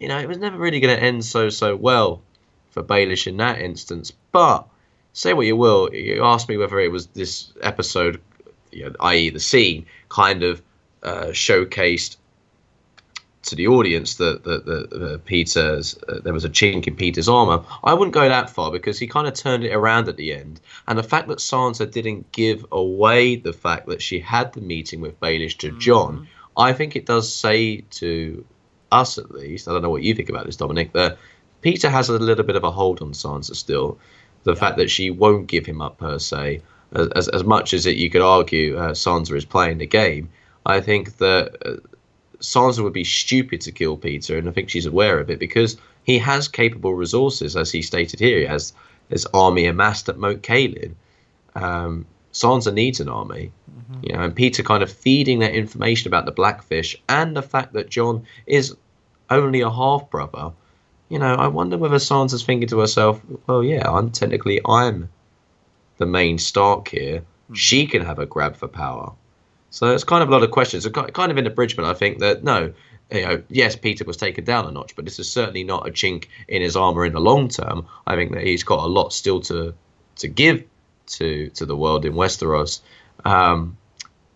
you 0.00 0.08
know, 0.08 0.18
it 0.18 0.28
was 0.28 0.38
never 0.38 0.58
really 0.58 0.80
going 0.80 0.96
to 0.96 1.02
end 1.02 1.24
so, 1.24 1.48
so 1.48 1.76
well 1.76 2.22
for 2.70 2.82
Baelish 2.82 3.26
in 3.26 3.36
that 3.38 3.60
instance. 3.60 4.12
But 4.32 4.66
say 5.12 5.32
what 5.32 5.46
you 5.46 5.56
will, 5.56 5.92
you 5.94 6.24
asked 6.24 6.48
me 6.48 6.56
whether 6.56 6.80
it 6.80 6.90
was 6.90 7.06
this 7.08 7.52
episode, 7.60 8.20
you 8.70 8.84
know, 8.84 8.96
i.e., 9.00 9.30
the 9.30 9.40
scene, 9.40 9.86
kind 10.08 10.42
of 10.42 10.62
uh, 11.02 11.26
showcased 11.26 12.16
to 13.42 13.56
the 13.56 13.66
audience 13.66 14.16
that 14.16 14.44
that, 14.44 14.64
that, 14.66 14.90
that 14.90 15.24
Petyr's 15.24 15.98
uh, 16.08 16.20
there 16.20 16.32
was 16.32 16.44
a 16.44 16.48
chink 16.48 16.86
in 16.86 16.96
Petyr's 16.96 17.28
armor. 17.28 17.64
I 17.82 17.94
wouldn't 17.94 18.14
go 18.14 18.28
that 18.28 18.50
far 18.50 18.70
because 18.70 18.98
he 18.98 19.06
kind 19.06 19.26
of 19.26 19.34
turned 19.34 19.64
it 19.64 19.72
around 19.72 20.08
at 20.08 20.16
the 20.16 20.32
end, 20.32 20.60
and 20.86 20.98
the 20.98 21.02
fact 21.02 21.28
that 21.28 21.38
Sansa 21.38 21.90
didn't 21.90 22.30
give 22.32 22.64
away 22.70 23.36
the 23.36 23.52
fact 23.52 23.88
that 23.88 24.02
she 24.02 24.20
had 24.20 24.52
the 24.52 24.60
meeting 24.60 25.00
with 25.00 25.18
Baelish 25.20 25.58
to 25.58 25.76
Jon, 25.78 26.28
I 26.56 26.72
think 26.72 26.94
it 26.94 27.06
does 27.06 27.32
say 27.32 27.78
to 27.90 28.44
us 28.90 29.18
at 29.18 29.30
least. 29.30 29.68
I 29.68 29.72
don't 29.72 29.82
know 29.82 29.90
what 29.90 30.02
you 30.02 30.14
think 30.14 30.28
about 30.28 30.46
this, 30.46 30.56
Dominic. 30.56 30.92
That 30.92 31.18
Petyr 31.62 31.90
has 31.90 32.08
a 32.08 32.18
little 32.18 32.44
bit 32.44 32.56
of 32.56 32.64
a 32.64 32.70
hold 32.70 33.02
on 33.02 33.12
Sansa 33.12 33.56
still. 33.56 33.98
The 34.44 34.56
fact 34.56 34.76
that 34.78 34.90
she 34.90 35.10
won't 35.10 35.46
give 35.46 35.66
him 35.66 35.80
up 35.80 35.98
per 35.98 36.18
se, 36.18 36.62
as 36.92 37.08
as, 37.08 37.28
as 37.28 37.44
much 37.44 37.74
as 37.74 37.86
it 37.86 37.96
you 37.96 38.10
could 38.10 38.22
argue 38.22 38.76
uh, 38.76 38.92
Sansa 38.92 39.36
is 39.36 39.44
playing 39.44 39.78
the 39.78 39.86
game. 39.86 40.30
I 40.64 40.80
think 40.80 41.16
that. 41.18 41.80
Sansa 42.42 42.82
would 42.82 42.92
be 42.92 43.04
stupid 43.04 43.60
to 43.62 43.72
kill 43.72 43.96
Petyr, 43.96 44.36
and 44.36 44.48
I 44.48 44.52
think 44.52 44.68
she's 44.68 44.86
aware 44.86 45.18
of 45.18 45.30
it 45.30 45.38
because 45.38 45.76
he 46.04 46.18
has 46.18 46.48
capable 46.48 46.94
resources, 46.94 47.56
as 47.56 47.70
he 47.70 47.82
stated 47.82 48.20
here. 48.20 48.38
He 48.38 48.46
has 48.46 48.72
his 49.08 49.26
army 49.32 49.66
amassed 49.66 50.08
at 50.08 50.18
Moat 50.18 50.42
Cailin. 50.42 50.94
Um, 51.54 52.06
Sansa 52.32 52.72
needs 52.72 52.98
an 52.98 53.08
army, 53.08 53.52
you 54.02 54.14
know, 54.14 54.22
and 54.22 54.34
Petyr 54.34 54.64
kind 54.64 54.82
of 54.82 54.90
feeding 54.90 55.40
that 55.40 55.54
information 55.54 56.08
about 56.08 56.24
the 56.24 56.32
Blackfish 56.32 56.96
and 57.08 57.36
the 57.36 57.42
fact 57.42 57.74
that 57.74 57.90
Jon 57.90 58.24
is 58.46 58.74
only 59.28 59.60
a 59.60 59.70
half 59.70 60.10
brother. 60.10 60.52
You 61.08 61.18
know, 61.18 61.34
I 61.34 61.46
wonder 61.48 61.76
whether 61.76 61.96
Sansa's 61.96 62.42
thinking 62.42 62.68
to 62.68 62.78
herself, 62.80 63.20
"Well, 63.46 63.62
yeah, 63.62 63.88
I'm 63.88 64.10
technically 64.10 64.60
I'm 64.66 65.10
the 65.98 66.06
main 66.06 66.38
Stark 66.38 66.88
here. 66.88 67.22
She 67.52 67.86
can 67.86 68.02
have 68.04 68.18
a 68.18 68.26
grab 68.26 68.56
for 68.56 68.66
power." 68.66 69.12
So 69.72 69.88
it's 69.94 70.04
kind 70.04 70.22
of 70.22 70.28
a 70.28 70.32
lot 70.32 70.42
of 70.42 70.50
questions. 70.50 70.86
Kind 70.86 71.32
of 71.32 71.38
an 71.38 71.46
abridgment. 71.46 71.88
I 71.88 71.94
think 71.94 72.18
that 72.18 72.44
no, 72.44 72.74
you 73.10 73.22
know, 73.22 73.42
yes, 73.48 73.74
Petyr 73.74 74.06
was 74.06 74.18
taken 74.18 74.44
down 74.44 74.66
a 74.66 74.70
notch, 74.70 74.94
but 74.94 75.06
this 75.06 75.18
is 75.18 75.32
certainly 75.32 75.64
not 75.64 75.88
a 75.88 75.90
chink 75.90 76.26
in 76.46 76.60
his 76.60 76.76
armor 76.76 77.06
in 77.06 77.14
the 77.14 77.20
long 77.20 77.48
term. 77.48 77.86
I 78.06 78.14
think 78.14 78.32
that 78.32 78.42
he's 78.42 78.64
got 78.64 78.84
a 78.84 78.86
lot 78.86 79.14
still 79.14 79.40
to 79.42 79.74
to 80.16 80.28
give 80.28 80.64
to 81.06 81.48
to 81.50 81.64
the 81.64 81.74
world 81.74 82.04
in 82.04 82.12
Westeros. 82.12 82.80
Um, 83.24 83.78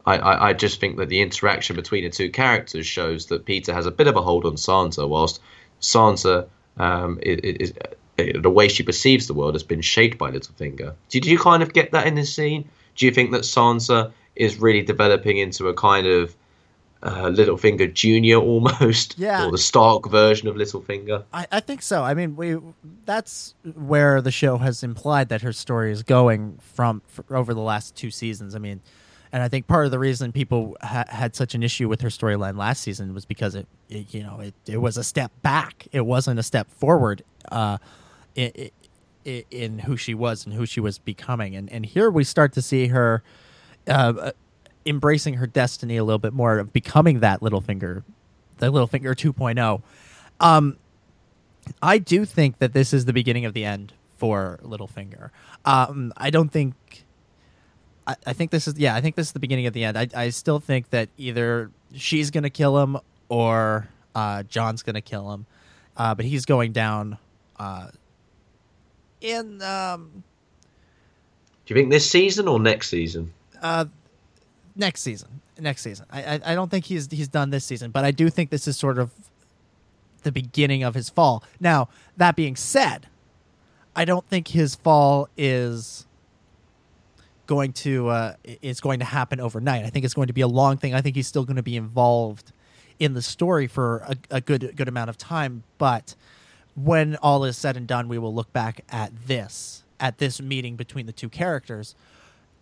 I, 0.06 0.16
I, 0.16 0.48
I 0.48 0.52
just 0.54 0.80
think 0.80 0.96
that 0.96 1.10
the 1.10 1.20
interaction 1.20 1.76
between 1.76 2.04
the 2.04 2.10
two 2.10 2.30
characters 2.30 2.86
shows 2.86 3.26
that 3.26 3.44
Petyr 3.44 3.74
has 3.74 3.84
a 3.84 3.90
bit 3.90 4.06
of 4.06 4.16
a 4.16 4.22
hold 4.22 4.46
on 4.46 4.54
Sansa, 4.54 5.06
whilst 5.06 5.42
Sansa 5.82 6.48
um, 6.78 7.18
is, 7.22 7.40
is 7.42 7.74
the 8.16 8.50
way 8.50 8.68
she 8.68 8.84
perceives 8.84 9.26
the 9.26 9.34
world 9.34 9.54
has 9.54 9.64
been 9.64 9.82
shaped 9.82 10.16
by 10.16 10.30
Littlefinger. 10.30 10.94
Did 11.10 11.26
you 11.26 11.38
kind 11.38 11.62
of 11.62 11.74
get 11.74 11.92
that 11.92 12.06
in 12.06 12.14
this 12.14 12.34
scene? 12.34 12.70
Do 12.94 13.04
you 13.04 13.12
think 13.12 13.32
that 13.32 13.42
Sansa 13.42 14.12
is 14.36 14.58
really 14.60 14.82
developing 14.82 15.38
into 15.38 15.68
a 15.68 15.74
kind 15.74 16.06
of 16.06 16.36
uh, 17.02 17.26
Littlefinger 17.26 17.92
Junior 17.92 18.36
almost, 18.38 19.14
Yeah. 19.18 19.46
or 19.46 19.50
the 19.50 19.58
Stark 19.58 20.08
version 20.10 20.48
of 20.48 20.56
Littlefinger? 20.56 21.24
I, 21.32 21.46
I 21.52 21.60
think 21.60 21.82
so. 21.82 22.02
I 22.02 22.14
mean, 22.14 22.36
we 22.36 22.56
that's 23.04 23.54
where 23.74 24.20
the 24.20 24.30
show 24.30 24.58
has 24.58 24.82
implied 24.82 25.28
that 25.28 25.42
her 25.42 25.52
story 25.52 25.92
is 25.92 26.02
going 26.02 26.58
from 26.74 27.02
over 27.30 27.54
the 27.54 27.60
last 27.60 27.94
two 27.94 28.10
seasons. 28.10 28.54
I 28.54 28.58
mean, 28.58 28.80
and 29.32 29.42
I 29.42 29.48
think 29.48 29.66
part 29.66 29.84
of 29.84 29.90
the 29.90 29.98
reason 29.98 30.32
people 30.32 30.76
ha- 30.80 31.04
had 31.08 31.36
such 31.36 31.54
an 31.54 31.62
issue 31.62 31.88
with 31.88 32.00
her 32.00 32.08
storyline 32.08 32.56
last 32.56 32.82
season 32.82 33.12
was 33.12 33.24
because 33.26 33.54
it, 33.54 33.66
it 33.88 34.12
you 34.14 34.22
know, 34.22 34.40
it, 34.40 34.54
it 34.66 34.78
was 34.78 34.96
a 34.96 35.04
step 35.04 35.30
back. 35.42 35.86
It 35.92 36.06
wasn't 36.06 36.38
a 36.40 36.42
step 36.42 36.70
forward. 36.70 37.22
Uh, 37.52 37.78
in 39.24 39.80
who 39.80 39.96
she 39.96 40.14
was 40.14 40.44
and 40.44 40.54
who 40.54 40.64
she 40.66 40.78
was 40.80 40.98
becoming, 40.98 41.56
and 41.56 41.70
and 41.72 41.84
here 41.84 42.10
we 42.10 42.22
start 42.24 42.52
to 42.54 42.62
see 42.62 42.88
her. 42.88 43.22
Uh, 43.86 44.32
embracing 44.86 45.34
her 45.34 45.46
destiny 45.46 45.96
a 45.96 46.04
little 46.04 46.18
bit 46.18 46.32
more 46.32 46.58
of 46.58 46.72
becoming 46.72 47.20
that 47.20 47.40
Littlefinger, 47.40 48.04
the 48.58 48.72
Littlefinger 48.72 49.14
2.0. 49.14 49.82
Um, 50.40 50.76
I 51.82 51.98
do 51.98 52.24
think 52.24 52.58
that 52.58 52.72
this 52.72 52.92
is 52.92 53.04
the 53.04 53.12
beginning 53.12 53.44
of 53.44 53.52
the 53.52 53.64
end 53.64 53.92
for 54.16 54.60
Littlefinger. 54.62 55.30
Um, 55.64 56.12
I 56.16 56.30
don't 56.30 56.50
think. 56.50 56.74
I, 58.06 58.14
I 58.24 58.32
think 58.32 58.52
this 58.52 58.68
is 58.68 58.78
yeah. 58.78 58.94
I 58.94 59.00
think 59.00 59.16
this 59.16 59.28
is 59.28 59.32
the 59.32 59.40
beginning 59.40 59.66
of 59.66 59.72
the 59.72 59.84
end. 59.84 59.98
I, 59.98 60.08
I 60.14 60.28
still 60.30 60.60
think 60.60 60.90
that 60.90 61.08
either 61.16 61.70
she's 61.94 62.30
gonna 62.30 62.50
kill 62.50 62.78
him 62.78 62.98
or 63.28 63.88
uh, 64.14 64.44
Jon's 64.44 64.82
gonna 64.82 65.00
kill 65.00 65.32
him, 65.32 65.46
uh, 65.96 66.14
but 66.14 66.24
he's 66.24 66.44
going 66.44 66.72
down. 66.72 67.18
Uh, 67.58 67.88
in 69.20 69.60
um, 69.62 70.22
Do 71.64 71.74
you 71.74 71.80
think 71.80 71.90
this 71.90 72.08
season 72.08 72.46
or 72.46 72.60
next 72.60 72.90
season? 72.90 73.32
Uh, 73.62 73.86
next 74.74 75.02
season. 75.02 75.40
Next 75.58 75.82
season. 75.82 76.06
I, 76.10 76.22
I 76.22 76.40
I 76.44 76.54
don't 76.54 76.70
think 76.70 76.84
he's 76.84 77.08
he's 77.10 77.28
done 77.28 77.50
this 77.50 77.64
season, 77.64 77.90
but 77.90 78.04
I 78.04 78.10
do 78.10 78.28
think 78.28 78.50
this 78.50 78.68
is 78.68 78.76
sort 78.76 78.98
of 78.98 79.10
the 80.22 80.32
beginning 80.32 80.82
of 80.82 80.94
his 80.94 81.08
fall. 81.08 81.42
Now 81.60 81.88
that 82.16 82.36
being 82.36 82.56
said, 82.56 83.06
I 83.94 84.04
don't 84.04 84.26
think 84.26 84.48
his 84.48 84.74
fall 84.74 85.28
is 85.36 86.06
going 87.46 87.72
to 87.72 88.08
uh, 88.08 88.34
is 88.60 88.80
going 88.80 88.98
to 88.98 89.04
happen 89.06 89.40
overnight. 89.40 89.84
I 89.84 89.90
think 89.90 90.04
it's 90.04 90.14
going 90.14 90.26
to 90.26 90.34
be 90.34 90.42
a 90.42 90.48
long 90.48 90.76
thing. 90.76 90.94
I 90.94 91.00
think 91.00 91.16
he's 91.16 91.26
still 91.26 91.44
going 91.44 91.56
to 91.56 91.62
be 91.62 91.76
involved 91.76 92.52
in 92.98 93.14
the 93.14 93.22
story 93.22 93.66
for 93.66 93.98
a, 94.06 94.16
a 94.36 94.40
good 94.40 94.74
good 94.76 94.88
amount 94.88 95.10
of 95.10 95.16
time. 95.16 95.62
But 95.78 96.14
when 96.74 97.16
all 97.16 97.44
is 97.44 97.56
said 97.56 97.76
and 97.76 97.86
done, 97.86 98.08
we 98.08 98.18
will 98.18 98.34
look 98.34 98.52
back 98.52 98.82
at 98.90 99.12
this 99.26 99.84
at 99.98 100.18
this 100.18 100.42
meeting 100.42 100.76
between 100.76 101.06
the 101.06 101.12
two 101.12 101.30
characters 101.30 101.94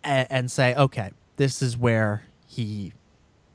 and, 0.05 0.27
and 0.29 0.51
say, 0.51 0.73
okay, 0.75 1.11
this 1.35 1.61
is 1.61 1.77
where 1.77 2.23
he 2.47 2.93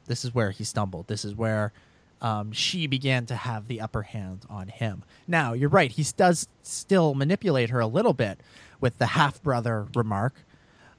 this 0.07 0.24
is 0.24 0.34
where 0.34 0.51
he 0.51 0.64
stumbled. 0.64 1.07
This 1.07 1.24
is 1.24 1.36
where 1.36 1.72
um, 2.20 2.51
she 2.51 2.88
began 2.88 3.26
to 3.26 3.36
have 3.36 3.68
the 3.68 3.80
upper 3.80 4.03
hand 4.03 4.44
on 4.51 4.66
him. 4.66 5.05
Now, 5.28 5.53
you're 5.53 5.68
right. 5.68 5.90
He 5.90 6.05
does 6.16 6.48
still 6.62 7.14
manipulate 7.14 7.70
her 7.70 7.78
a 7.78 7.86
little 7.86 8.12
bit 8.12 8.40
with 8.80 8.98
the 8.98 9.07
half 9.07 9.40
brother 9.40 9.86
remark. 9.94 10.34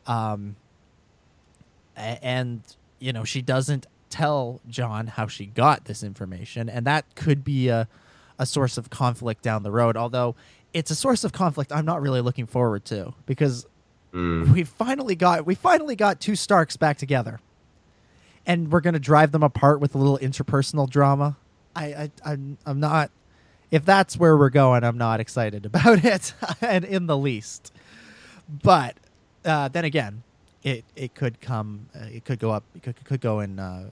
Um, 0.08 0.56
and, 1.97 2.62
you 2.99 3.12
know, 3.12 3.26
she 3.26 3.41
doesn't 3.41 3.86
tell 4.10 4.62
Jon 4.70 5.08
how 5.08 5.28
she 5.28 5.45
got 5.45 5.86
this 5.86 6.04
information. 6.04 6.70
And 6.70 6.86
that 6.88 7.14
could 7.16 7.43
be 7.43 7.68
a, 7.68 7.89
a 8.39 8.45
source 8.45 8.78
of 8.78 8.89
conflict 8.89 9.43
down 9.43 9.64
the 9.64 9.72
road. 9.72 9.97
Although 9.97 10.36
it's 10.74 10.89
a 10.89 10.95
source 10.95 11.24
of 11.24 11.34
conflict 11.34 11.72
I'm 11.72 11.86
not 11.86 12.02
really 12.02 12.22
looking 12.22 12.45
forward 12.45 12.86
to 12.86 13.14
because 13.26 13.68
we 14.14 14.64
finally 14.64 15.16
got 15.16 15.45
we 15.45 15.55
finally 15.55 15.95
got 15.95 16.20
two 16.20 16.36
Starks 16.36 16.78
back 16.78 16.97
together, 16.97 17.39
and 18.45 18.72
we're 18.72 18.82
gonna 18.82 18.99
drive 18.99 19.32
them 19.32 19.43
apart 19.43 19.80
with 19.80 19.95
a 19.95 19.97
little 19.97 20.18
interpersonal 20.18 20.89
drama. 20.89 21.38
I, 21.76 21.86
I 21.86 22.12
I'm 22.26 22.57
I'm 22.66 22.80
not. 22.80 23.12
If 23.70 23.86
that's 23.86 24.18
where 24.18 24.36
we're 24.36 24.49
going, 24.49 24.84
I'm 24.84 24.97
not 24.97 25.22
excited 25.22 25.66
about 25.68 26.03
it, 26.03 26.34
and 26.62 26.84
in 26.84 27.07
the 27.07 27.18
least. 27.18 27.72
But 28.64 28.97
uh, 29.45 29.70
then 29.70 29.86
again, 29.86 30.24
it 30.64 30.84
it 30.95 31.16
could 31.16 31.39
come, 31.39 31.88
uh, 31.95 32.05
it 32.05 32.26
could 32.26 32.39
go 32.39 32.51
up, 32.51 32.64
it 32.76 32.84
could, 32.84 33.03
could 33.05 33.22
go 33.22 33.39
in, 33.39 33.59
uh, 33.59 33.89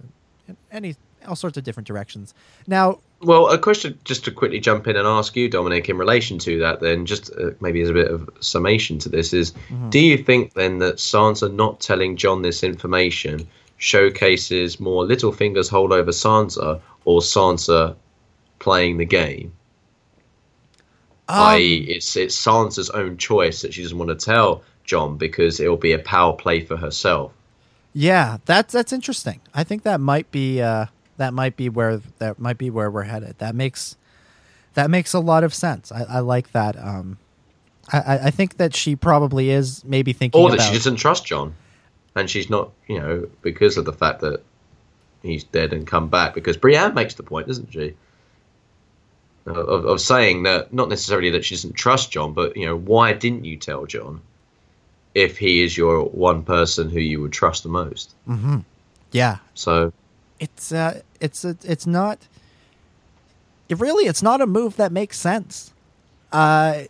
in 0.47 0.57
any 0.72 0.95
all 1.28 1.36
sorts 1.36 1.57
of 1.57 1.63
different 1.63 1.88
directions. 1.88 2.34
Now, 2.67 2.99
Well, 3.22 3.49
a 3.49 3.57
question 3.57 3.99
just 4.05 4.24
to 4.26 4.32
quickly 4.32 4.59
jump 4.59 4.88
in 4.88 4.95
and 4.95 5.05
ask 5.05 5.36
you, 5.36 5.49
Dominic, 5.49 5.89
in 5.89 5.97
relation 5.97 6.39
to 6.39 6.59
that, 6.59 6.80
then, 6.80 7.05
just 7.05 7.32
uh, 7.34 7.51
maybe 7.59 7.82
as 7.82 7.89
a 7.89 7.93
bit 7.93 8.09
of 8.09 8.30
summation 8.39 8.97
to 8.99 9.09
this, 9.09 9.34
is 9.34 9.53
do 9.89 9.99
you 9.99 10.17
think 10.17 10.53
then 10.53 10.80
that 10.80 10.95
Sansa 10.95 11.53
not 11.53 11.82
telling 11.82 12.15
Jon 12.15 12.41
this 12.41 12.63
information 12.63 13.45
showcases 13.78 14.80
more 14.80 15.03
Littlefinger's 15.05 15.67
hold 15.67 15.91
over 15.91 16.11
Sansa 16.11 16.80
or 17.03 17.20
Sansa 17.20 17.95
playing 18.59 18.97
the 18.97 19.05
game? 19.05 19.51
I.e., 21.28 21.86
it's, 21.89 22.15
it's 22.15 22.39
Sansa's 22.41 22.89
own 22.89 23.17
choice 23.17 23.61
that 23.61 23.74
she 23.74 23.84
doesn't 23.84 23.97
want 23.97 24.17
to 24.17 24.26
tell 24.26 24.63
Jon 24.86 25.17
because 25.17 25.59
it'll 25.59 25.78
be 25.78 25.91
a 25.91 25.99
power 25.99 26.34
play 26.34 26.61
for 26.61 26.78
herself. 26.78 27.34
Yeah, 27.93 28.38
that's 28.45 28.72
that's 28.72 28.93
interesting. 28.93 29.41
I 29.53 29.63
think 29.63 29.84
that 29.84 29.99
might 29.99 30.30
be 30.32 30.61
uh, 30.61 30.86
that 31.20 31.34
might 31.34 31.55
be 31.55 31.70
where 31.70 31.97
that 32.17 32.39
might 32.39 32.57
be 32.57 32.70
where 32.70 32.89
we're 32.89 33.03
headed. 33.03 33.36
That 33.38 33.53
makes 33.53 33.95
that 34.74 34.89
makes 34.89 35.13
a 35.13 35.20
lot 35.20 35.43
of 35.43 35.53
sense. 35.53 35.91
I, 35.91 36.03
I 36.03 36.20
like 36.20 36.51
that. 36.53 36.78
Um, 36.78 37.17
I- 37.91 38.20
I, 38.26 38.32
think 38.32 38.57
that 38.57 38.76
she 38.76 38.95
probably 38.95 39.49
is 39.49 39.84
maybe 39.84 40.13
thinking 40.13 40.39
or 40.41 40.49
that 40.49 40.55
about 40.55 40.67
she 40.67 40.74
doesn't 40.74 40.97
trust 40.97 41.26
Jon, 41.26 41.55
and 42.15 42.30
she's 42.30 42.49
not, 42.49 42.72
you 42.88 42.99
know, 42.99 43.28
because 43.41 43.78
of 43.78 43.86
the 43.86 43.93
fact 43.93 44.22
that 44.22 44.43
he's 45.24 45.43
dead 45.43 45.74
and 45.74 45.88
come 45.88 46.07
back. 46.07 46.34
Because 46.36 46.55
Brienne 46.55 46.93
makes 46.93 47.15
the 47.15 47.24
point, 47.24 47.47
doesn't 47.47 47.74
she? 47.74 47.95
Of, 49.45 49.86
of 49.86 50.01
saying 50.01 50.43
that 50.43 50.72
not 50.72 50.88
necessarily 50.88 51.32
that 51.32 51.43
she 51.43 51.55
doesn't 51.55 51.74
trust 51.74 52.11
Jon, 52.11 52.34
but 52.34 52.55
you 52.55 52.65
know, 52.65 52.78
why 52.78 53.13
didn't 53.13 53.45
you 53.45 53.57
tell 53.57 53.86
Jon 53.88 54.22
if 55.15 55.38
he 55.38 55.63
is 55.63 55.76
your 55.76 56.03
one 56.03 56.43
person 56.43 56.89
who 56.89 56.99
you 56.99 57.22
would 57.22 57.34
trust 57.34 57.63
the 57.63 57.70
most? 57.70 58.13
hmm 58.26 58.59
Yeah, 59.11 59.38
So 59.55 59.91
it's 60.40 60.72
uh, 60.72 61.02
it's 61.20 61.44
it's 61.46 61.86
not. 61.88 62.20
It 63.68 63.80
really, 63.80 64.06
it's 64.06 64.24
not 64.24 64.42
a 64.42 64.48
move 64.48 64.78
that 64.78 64.92
makes 64.92 65.20
sense. 65.20 65.74
Uh, 66.32 66.84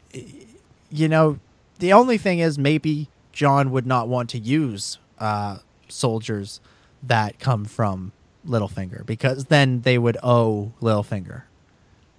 you 0.90 1.08
know, 1.10 1.40
the 1.80 1.92
only 1.92 2.18
thing 2.18 2.40
is 2.40 2.58
maybe 2.58 3.10
Jon 3.34 3.72
would 3.72 3.86
not 3.86 4.08
want 4.08 4.30
to 4.32 4.40
use 4.40 4.98
uh, 5.20 5.58
soldiers 5.90 6.62
that 7.04 7.40
come 7.40 7.66
from 7.66 8.12
Littlefinger 8.48 9.06
because 9.06 9.46
then 9.46 9.82
they 9.82 9.98
would 9.98 10.18
owe 10.24 10.72
Littlefinger 10.82 11.44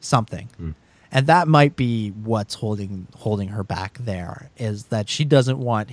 something. 0.00 0.48
And 1.12 1.26
that 1.26 1.48
might 1.48 1.74
be 1.74 2.10
what's 2.10 2.54
holding 2.54 3.06
holding 3.16 3.48
her 3.48 3.64
back 3.64 3.98
there 3.98 4.50
is 4.58 4.84
that 4.86 5.08
she 5.08 5.24
doesn't 5.24 5.58
want 5.58 5.90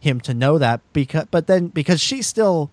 him 0.00 0.20
to 0.22 0.34
know 0.34 0.58
that 0.58 0.80
because 0.92 1.26
but 1.30 1.46
then 1.46 1.68
because 1.68 2.00
she 2.00 2.22
still 2.22 2.70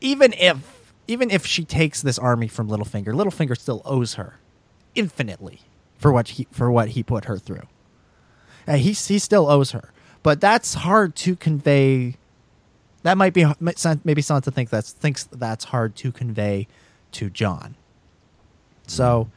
even 0.00 0.32
if 0.34 0.73
even 1.06 1.30
if 1.30 1.46
she 1.46 1.64
takes 1.64 2.02
this 2.02 2.18
army 2.18 2.48
from 2.48 2.68
Littlefinger, 2.68 3.08
Littlefinger 3.08 3.58
still 3.58 3.82
owes 3.84 4.14
her 4.14 4.38
infinitely 4.94 5.60
for 5.98 6.12
what 6.12 6.28
he 6.28 6.46
for 6.50 6.70
what 6.70 6.90
he 6.90 7.02
put 7.02 7.26
her 7.26 7.38
through. 7.38 7.66
And 8.66 8.80
he 8.80 8.92
he 8.92 9.18
still 9.18 9.48
owes 9.48 9.72
her, 9.72 9.92
but 10.22 10.40
that's 10.40 10.74
hard 10.74 11.14
to 11.16 11.36
convey. 11.36 12.16
That 13.02 13.18
might 13.18 13.34
be 13.34 13.44
maybe 13.60 14.22
Sansa 14.22 14.52
thinks 14.52 14.70
that's 14.70 14.92
thinks 14.92 15.24
that's 15.24 15.64
hard 15.64 15.94
to 15.96 16.12
convey 16.12 16.66
to 17.12 17.30
Jon. 17.30 17.76
So, 18.86 19.30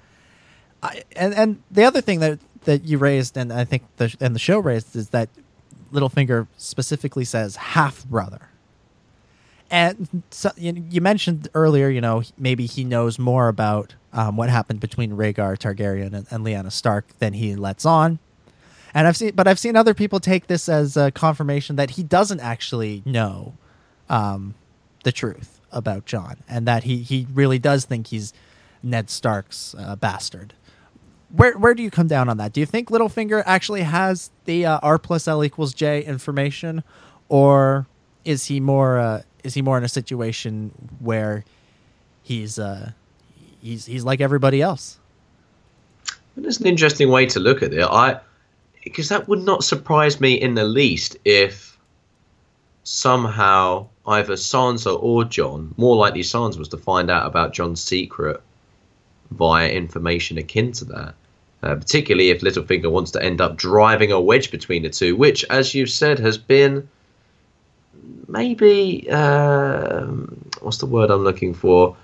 I, 0.82 1.04
and 1.16 1.34
and 1.34 1.64
the 1.70 1.84
other 1.84 2.02
thing 2.02 2.20
that 2.20 2.40
that 2.64 2.86
you 2.86 2.98
raised, 2.98 3.38
and 3.38 3.52
I 3.52 3.64
think 3.64 3.84
the 3.98 4.16
and 4.20 4.36
the 4.36 4.40
show 4.40 4.60
raised, 4.60 4.96
is 4.96 5.10
that 5.10 5.30
Littlefinger 5.92 6.48
specifically 6.58 7.26
says 7.26 7.56
half 7.56 8.06
brother. 8.06 8.47
And 9.70 10.24
so, 10.30 10.52
you, 10.56 11.02
mentioned 11.02 11.50
earlier, 11.54 11.90
you 11.90 12.00
know, 12.00 12.24
maybe 12.38 12.66
he 12.66 12.84
knows 12.84 13.20
more 13.20 13.50
about 13.50 13.96
um, 14.14 14.38
what 14.38 14.50
happened 14.50 14.80
between 14.80 15.12
Rhaegar 15.12 15.58
Targaryen 15.58 16.14
and, 16.14 16.26
and 16.32 16.46
Lyanna 16.46 16.72
Stark 16.72 17.06
than 17.20 17.34
he 17.34 17.56
lets 17.56 17.86
on. 17.86 18.20
And 18.94 19.08
I've 19.08 19.18
seen, 19.18 19.34
but 19.36 19.48
I've 19.48 19.60
seen 19.60 19.76
other 19.76 19.94
people 19.94 20.20
take 20.20 20.48
this 20.48 20.70
as 20.70 20.96
a 20.96 21.12
confirmation 21.12 21.76
that 21.76 21.92
he 21.92 22.04
doesn't 22.04 22.40
actually 22.40 23.04
know 23.06 23.56
um, 24.10 24.56
the 25.04 25.12
truth 25.12 25.60
about 25.72 26.06
Jon, 26.06 26.38
and 26.48 26.66
that 26.68 26.86
he 26.86 26.98
he 27.04 27.28
really 27.34 27.60
does 27.60 27.86
think 27.86 28.08
he's 28.08 28.34
Ned 28.82 29.10
Stark's 29.10 29.76
uh, 29.78 29.96
bastard. 29.98 30.54
Where 31.30 31.58
where 31.58 31.74
do 31.74 31.84
you 31.84 31.92
come 31.92 32.08
down 32.08 32.30
on 32.30 32.38
that? 32.38 32.54
Do 32.54 32.62
you 32.62 32.66
think 32.66 32.90
Littlefinger 32.90 33.44
actually 33.46 33.82
has 33.82 34.32
the 34.46 34.66
uh, 34.66 34.80
R 34.82 34.98
plus 34.98 35.28
L 35.28 35.44
equals 35.44 35.74
J 35.74 36.04
information, 36.04 36.84
or 37.28 37.86
is 38.24 38.46
he 38.46 38.60
more 38.60 38.98
uh, 38.98 39.22
is 39.48 39.54
he 39.54 39.62
more 39.62 39.78
in 39.78 39.84
a 39.84 39.90
situation 39.90 40.72
where 41.00 41.46
he's 42.22 42.60
uh, 42.60 42.92
he's 43.62 43.86
he's 43.86 44.04
like 44.04 44.22
everybody 44.22 44.62
else? 44.62 45.00
That's 46.36 46.60
an 46.60 46.68
interesting 46.68 47.10
way 47.10 47.26
to 47.28 47.40
look 47.40 47.64
at 47.64 47.74
it. 47.74 47.82
I 47.82 48.20
because 48.84 49.10
that 49.10 49.28
would 49.28 49.42
not 49.42 49.64
surprise 49.64 50.20
me 50.22 50.34
in 50.34 50.54
the 50.56 50.66
least 50.66 51.18
if 51.26 51.78
somehow 52.84 53.88
either 54.06 54.34
Sansa 54.34 54.98
or 55.02 55.24
Jon, 55.24 55.74
more 55.78 55.96
likely 55.96 56.22
Sansa, 56.22 56.58
was 56.58 56.70
to 56.70 56.78
find 56.78 57.10
out 57.10 57.26
about 57.26 57.54
Jon's 57.54 57.82
secret 57.82 58.42
via 59.32 59.70
information 59.70 60.38
akin 60.38 60.72
to 60.74 60.86
that. 60.86 61.16
Uh, 61.64 61.76
particularly 61.76 62.30
if 62.30 62.42
Littlefinger 62.42 62.92
wants 62.92 63.12
to 63.12 63.24
end 63.24 63.42
up 63.42 63.58
driving 63.58 64.12
a 64.12 64.22
wedge 64.22 64.52
between 64.52 64.84
the 64.84 64.90
two, 64.90 65.16
which, 65.16 65.44
as 65.50 65.74
you've 65.74 65.90
said, 65.90 66.20
has 66.20 66.38
been 66.38 66.88
maybe 68.28 69.10
um, 69.10 70.50
what's 70.62 70.78
the 70.78 70.86
word 70.86 71.10
I'm 71.10 71.24
looking 71.24 71.54
for? 71.54 71.96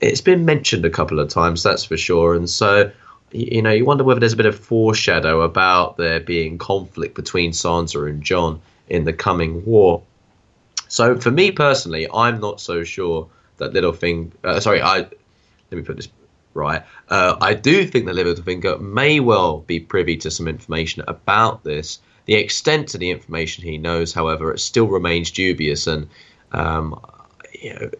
It's 0.00 0.20
been 0.20 0.44
mentioned 0.44 0.84
a 0.84 0.90
couple 0.90 1.20
of 1.20 1.28
times, 1.28 1.62
that's 1.62 1.84
for 1.84 1.96
sure. 1.96 2.34
And 2.34 2.48
so, 2.48 2.90
you 3.32 3.62
know, 3.62 3.70
you 3.70 3.84
wonder 3.84 4.04
whether 4.04 4.20
there's 4.20 4.32
a 4.32 4.36
bit 4.36 4.46
of 4.46 4.58
foreshadow 4.58 5.42
about 5.42 5.96
there 5.96 6.20
being 6.20 6.58
conflict 6.58 7.14
between 7.14 7.52
Sansa 7.52 8.08
and 8.08 8.22
Jon 8.22 8.60
in 8.88 9.04
the 9.04 9.12
coming 9.12 9.64
war. 9.64 10.02
So, 10.88 11.16
for 11.18 11.30
me 11.30 11.52
personally, 11.52 12.08
I'm 12.12 12.40
not 12.40 12.60
so 12.60 12.82
sure 12.82 13.28
that 13.58 13.72
Littlefinger. 13.72 14.32
Uh, 14.42 14.60
sorry, 14.60 14.82
I 14.82 14.98
let 14.98 15.12
me 15.70 15.82
put 15.82 15.96
this 15.96 16.08
right. 16.54 16.82
Uh, 17.08 17.36
I 17.40 17.54
do 17.54 17.86
think 17.86 18.06
that 18.06 18.16
Littlefinger 18.16 18.80
may 18.80 19.20
well 19.20 19.60
be 19.60 19.78
privy 19.78 20.16
to 20.18 20.30
some 20.30 20.48
information 20.48 21.04
about 21.06 21.62
this. 21.62 22.00
The 22.30 22.36
extent 22.36 22.90
to 22.90 22.98
the 22.98 23.10
information 23.10 23.64
he 23.64 23.76
knows, 23.76 24.12
however, 24.12 24.54
it 24.54 24.60
still 24.60 24.86
remains 24.86 25.32
dubious, 25.32 25.88
and 25.88 26.08
um, 26.52 26.94
you 27.60 27.74
know, 27.74 27.90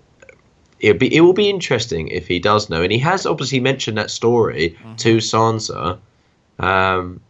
it'll 0.78 0.98
be 1.00 1.12
it 1.12 1.20
will 1.22 1.32
be 1.32 1.50
interesting 1.50 2.06
if 2.06 2.28
he 2.28 2.38
does 2.38 2.70
know. 2.70 2.80
And 2.80 2.92
he 2.92 3.00
has 3.00 3.26
obviously 3.26 3.58
mentioned 3.58 3.98
that 3.98 4.08
story 4.08 4.78
to 4.98 5.16
Sansa, 5.16 5.98
um, 6.60 7.20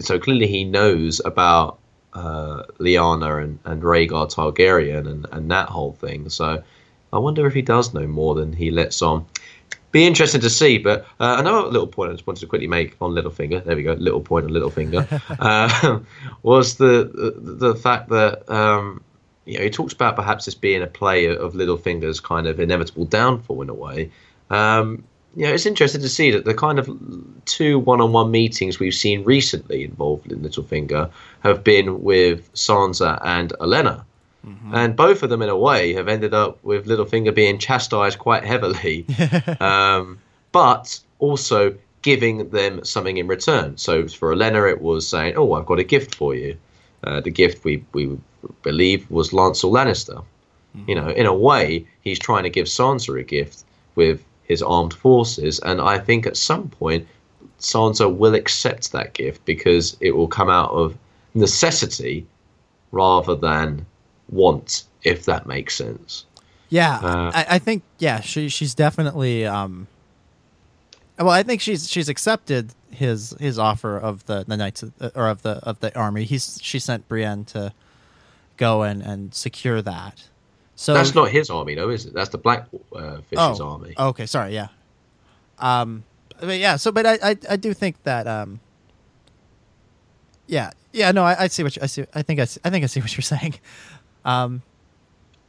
so 0.00 0.18
clearly 0.18 0.48
he 0.48 0.64
knows 0.64 1.22
about 1.24 1.78
uh, 2.12 2.64
Lyanna 2.78 3.42
and, 3.42 3.58
and 3.64 3.82
Rhaegar 3.82 4.30
Targaryen 4.30 5.08
and, 5.08 5.26
and 5.32 5.50
that 5.50 5.70
whole 5.70 5.92
thing. 5.92 6.28
So 6.28 6.62
I 7.10 7.18
wonder 7.20 7.46
if 7.46 7.54
he 7.54 7.62
does 7.62 7.94
know 7.94 8.06
more 8.06 8.34
than 8.34 8.52
he 8.52 8.70
lets 8.70 9.00
on. 9.00 9.24
Be 9.92 10.06
interesting 10.06 10.40
to 10.40 10.50
see, 10.50 10.78
but 10.78 11.02
uh, 11.20 11.36
another 11.38 11.68
little 11.68 11.86
point 11.86 12.10
I 12.10 12.14
just 12.14 12.26
wanted 12.26 12.40
to 12.40 12.46
quickly 12.46 12.66
make 12.66 12.96
on 13.00 13.12
Littlefinger. 13.12 13.62
There 13.62 13.76
we 13.76 13.82
go, 13.82 13.92
little 13.92 14.22
point 14.22 14.46
on 14.46 14.50
Littlefinger 14.50 15.06
uh, 15.38 16.00
was 16.42 16.76
the, 16.76 17.10
the 17.14 17.68
the 17.68 17.74
fact 17.74 18.08
that 18.08 18.50
um, 18.50 19.04
you 19.44 19.58
know 19.58 19.64
he 19.64 19.70
talks 19.70 19.92
about 19.92 20.16
perhaps 20.16 20.46
this 20.46 20.54
being 20.54 20.82
a 20.82 20.86
play 20.86 21.26
of 21.26 21.52
Littlefinger's 21.52 22.20
kind 22.20 22.46
of 22.46 22.58
inevitable 22.58 23.04
downfall 23.04 23.60
in 23.60 23.68
a 23.68 23.74
way. 23.74 24.10
Um, 24.48 25.04
you 25.36 25.46
know, 25.46 25.52
it's 25.52 25.66
interesting 25.66 26.02
to 26.02 26.08
see 26.08 26.30
that 26.30 26.44
the 26.44 26.54
kind 26.54 26.78
of 26.78 26.88
two 27.44 27.78
one-on-one 27.78 28.30
meetings 28.30 28.78
we've 28.78 28.94
seen 28.94 29.24
recently 29.24 29.84
involved 29.84 30.30
in 30.30 30.40
Littlefinger 30.40 31.10
have 31.40 31.64
been 31.64 32.02
with 32.02 32.52
Sansa 32.54 33.18
and 33.24 33.52
Olenna. 33.60 34.04
Mm-hmm. 34.46 34.74
And 34.74 34.96
both 34.96 35.22
of 35.22 35.30
them, 35.30 35.42
in 35.42 35.48
a 35.48 35.56
way, 35.56 35.92
have 35.94 36.08
ended 36.08 36.34
up 36.34 36.62
with 36.64 36.86
Littlefinger 36.86 37.34
being 37.34 37.58
chastised 37.58 38.18
quite 38.18 38.44
heavily, 38.44 39.06
um, 39.60 40.18
but 40.50 40.98
also 41.18 41.74
giving 42.02 42.48
them 42.50 42.84
something 42.84 43.16
in 43.18 43.28
return. 43.28 43.78
So 43.78 44.08
for 44.08 44.34
Olenna, 44.34 44.70
it 44.70 44.82
was 44.82 45.06
saying, 45.06 45.34
"Oh, 45.36 45.52
I've 45.52 45.66
got 45.66 45.78
a 45.78 45.84
gift 45.84 46.14
for 46.14 46.34
you." 46.34 46.56
Uh, 47.04 47.20
the 47.20 47.30
gift 47.30 47.64
we 47.64 47.84
we 47.92 48.18
believe 48.62 49.08
was 49.10 49.30
Lancel 49.30 49.70
Lannister. 49.70 50.24
Mm-hmm. 50.76 50.88
You 50.88 50.94
know, 50.96 51.08
in 51.08 51.26
a 51.26 51.34
way, 51.34 51.86
he's 52.02 52.18
trying 52.18 52.42
to 52.42 52.50
give 52.50 52.66
Sansa 52.66 53.20
a 53.20 53.22
gift 53.22 53.64
with 53.94 54.24
his 54.42 54.62
armed 54.62 54.94
forces, 54.94 55.60
and 55.60 55.80
I 55.80 55.98
think 55.98 56.26
at 56.26 56.36
some 56.36 56.68
point 56.68 57.06
Sansa 57.60 58.12
will 58.12 58.34
accept 58.34 58.90
that 58.92 59.14
gift 59.14 59.44
because 59.44 59.96
it 60.00 60.16
will 60.16 60.28
come 60.28 60.50
out 60.50 60.70
of 60.70 60.96
necessity 61.34 62.26
rather 62.90 63.34
than 63.34 63.86
want, 64.32 64.84
if 65.04 65.24
that 65.26 65.46
makes 65.46 65.76
sense. 65.76 66.24
Yeah, 66.68 66.98
uh, 67.02 67.30
I, 67.34 67.46
I, 67.50 67.58
think 67.58 67.82
yeah, 67.98 68.20
she 68.20 68.48
she's 68.48 68.74
definitely. 68.74 69.44
Um, 69.44 69.88
well, 71.18 71.28
I 71.28 71.42
think 71.42 71.60
she's 71.60 71.88
she's 71.88 72.08
accepted 72.08 72.72
his 72.90 73.36
his 73.38 73.58
offer 73.58 73.98
of 73.98 74.24
the 74.24 74.44
the 74.44 74.56
knights 74.56 74.82
of, 74.82 74.92
or 75.14 75.28
of 75.28 75.42
the 75.42 75.58
of 75.62 75.80
the 75.80 75.96
army. 75.96 76.24
He's 76.24 76.58
she 76.62 76.78
sent 76.78 77.06
Brienne 77.08 77.44
to 77.46 77.74
go 78.56 78.82
and 78.82 79.02
and 79.02 79.34
secure 79.34 79.82
that. 79.82 80.24
So 80.74 80.94
that's 80.94 81.14
not 81.14 81.28
his 81.28 81.50
army, 81.50 81.74
though, 81.74 81.90
is 81.90 82.06
it? 82.06 82.14
That's 82.14 82.30
the 82.30 82.38
Black 82.38 82.66
uh, 82.96 83.18
Fish's 83.28 83.60
oh, 83.60 83.68
army. 83.68 83.94
Okay, 83.98 84.26
sorry, 84.26 84.54
yeah. 84.54 84.68
Um, 85.58 86.04
but 86.40 86.58
yeah. 86.58 86.76
So, 86.76 86.90
but 86.90 87.06
I 87.06 87.18
I, 87.22 87.36
I 87.50 87.56
do 87.56 87.74
think 87.74 88.02
that 88.04 88.26
um. 88.26 88.60
Yeah, 90.46 90.70
yeah, 90.92 91.12
no, 91.12 91.24
I, 91.24 91.44
I 91.44 91.46
see 91.48 91.62
what 91.62 91.76
you, 91.76 91.82
I 91.82 91.86
see. 91.86 92.04
I 92.14 92.22
think 92.22 92.40
I, 92.40 92.44
see, 92.44 92.60
I 92.64 92.70
think 92.70 92.84
I 92.84 92.86
see 92.86 93.00
what 93.00 93.14
you're 93.16 93.22
saying. 93.22 93.54
Um, 94.24 94.62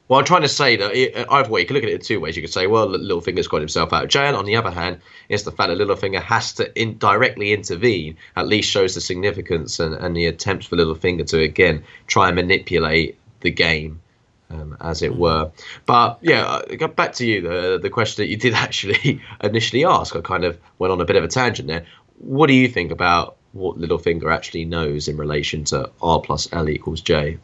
well, 0.09 0.19
I'm 0.19 0.25
trying 0.25 0.41
to 0.41 0.49
say 0.49 0.75
that 0.75 1.25
either 1.31 1.49
way, 1.49 1.61
you 1.61 1.65
can 1.65 1.75
look 1.75 1.83
at 1.83 1.89
it 1.89 1.95
in 1.95 2.01
two 2.01 2.19
ways. 2.19 2.35
You 2.35 2.41
could 2.41 2.51
say, 2.51 2.67
well, 2.67 2.87
Littlefinger's 2.87 3.47
got 3.47 3.61
himself 3.61 3.93
out 3.93 4.03
of 4.03 4.09
jail. 4.09 4.35
On 4.35 4.45
the 4.45 4.55
other 4.55 4.69
hand, 4.69 4.99
it's 5.29 5.43
the 5.43 5.51
fact 5.51 5.69
that 5.69 5.77
Littlefinger 5.77 6.21
has 6.21 6.53
to 6.53 6.79
in, 6.79 6.97
directly 6.97 7.53
intervene, 7.53 8.17
at 8.35 8.47
least 8.47 8.69
shows 8.69 8.95
the 8.95 9.01
significance 9.01 9.79
and, 9.79 9.95
and 9.95 10.15
the 10.15 10.25
attempts 10.25 10.65
for 10.65 10.75
Littlefinger 10.75 11.25
to, 11.29 11.39
again, 11.41 11.83
try 12.07 12.27
and 12.27 12.35
manipulate 12.35 13.17
the 13.39 13.49
game, 13.49 14.01
um, 14.49 14.75
as 14.81 15.01
it 15.01 15.15
were. 15.15 15.49
But 15.85 16.19
yeah, 16.21 16.43
uh, 16.45 16.87
back 16.89 17.13
to 17.13 17.25
you, 17.25 17.41
the, 17.41 17.79
the 17.81 17.89
question 17.89 18.23
that 18.23 18.29
you 18.29 18.37
did 18.37 18.53
actually 18.65 19.21
initially 19.41 19.85
ask. 19.85 20.15
I 20.17 20.21
kind 20.21 20.43
of 20.43 20.59
went 20.79 20.91
on 20.91 20.99
a 20.99 21.05
bit 21.05 21.15
of 21.15 21.23
a 21.23 21.29
tangent 21.29 21.69
there. 21.69 21.85
What 22.19 22.47
do 22.47 22.53
you 22.53 22.67
think 22.67 22.91
about 22.91 23.37
what 23.53 23.79
Littlefinger 23.79 24.31
actually 24.31 24.65
knows 24.65 25.07
in 25.07 25.15
relation 25.15 25.63
to 25.65 25.89
R 26.01 26.19
plus 26.19 26.51
L 26.51 26.67
equals 26.67 27.01
J? 27.01 27.37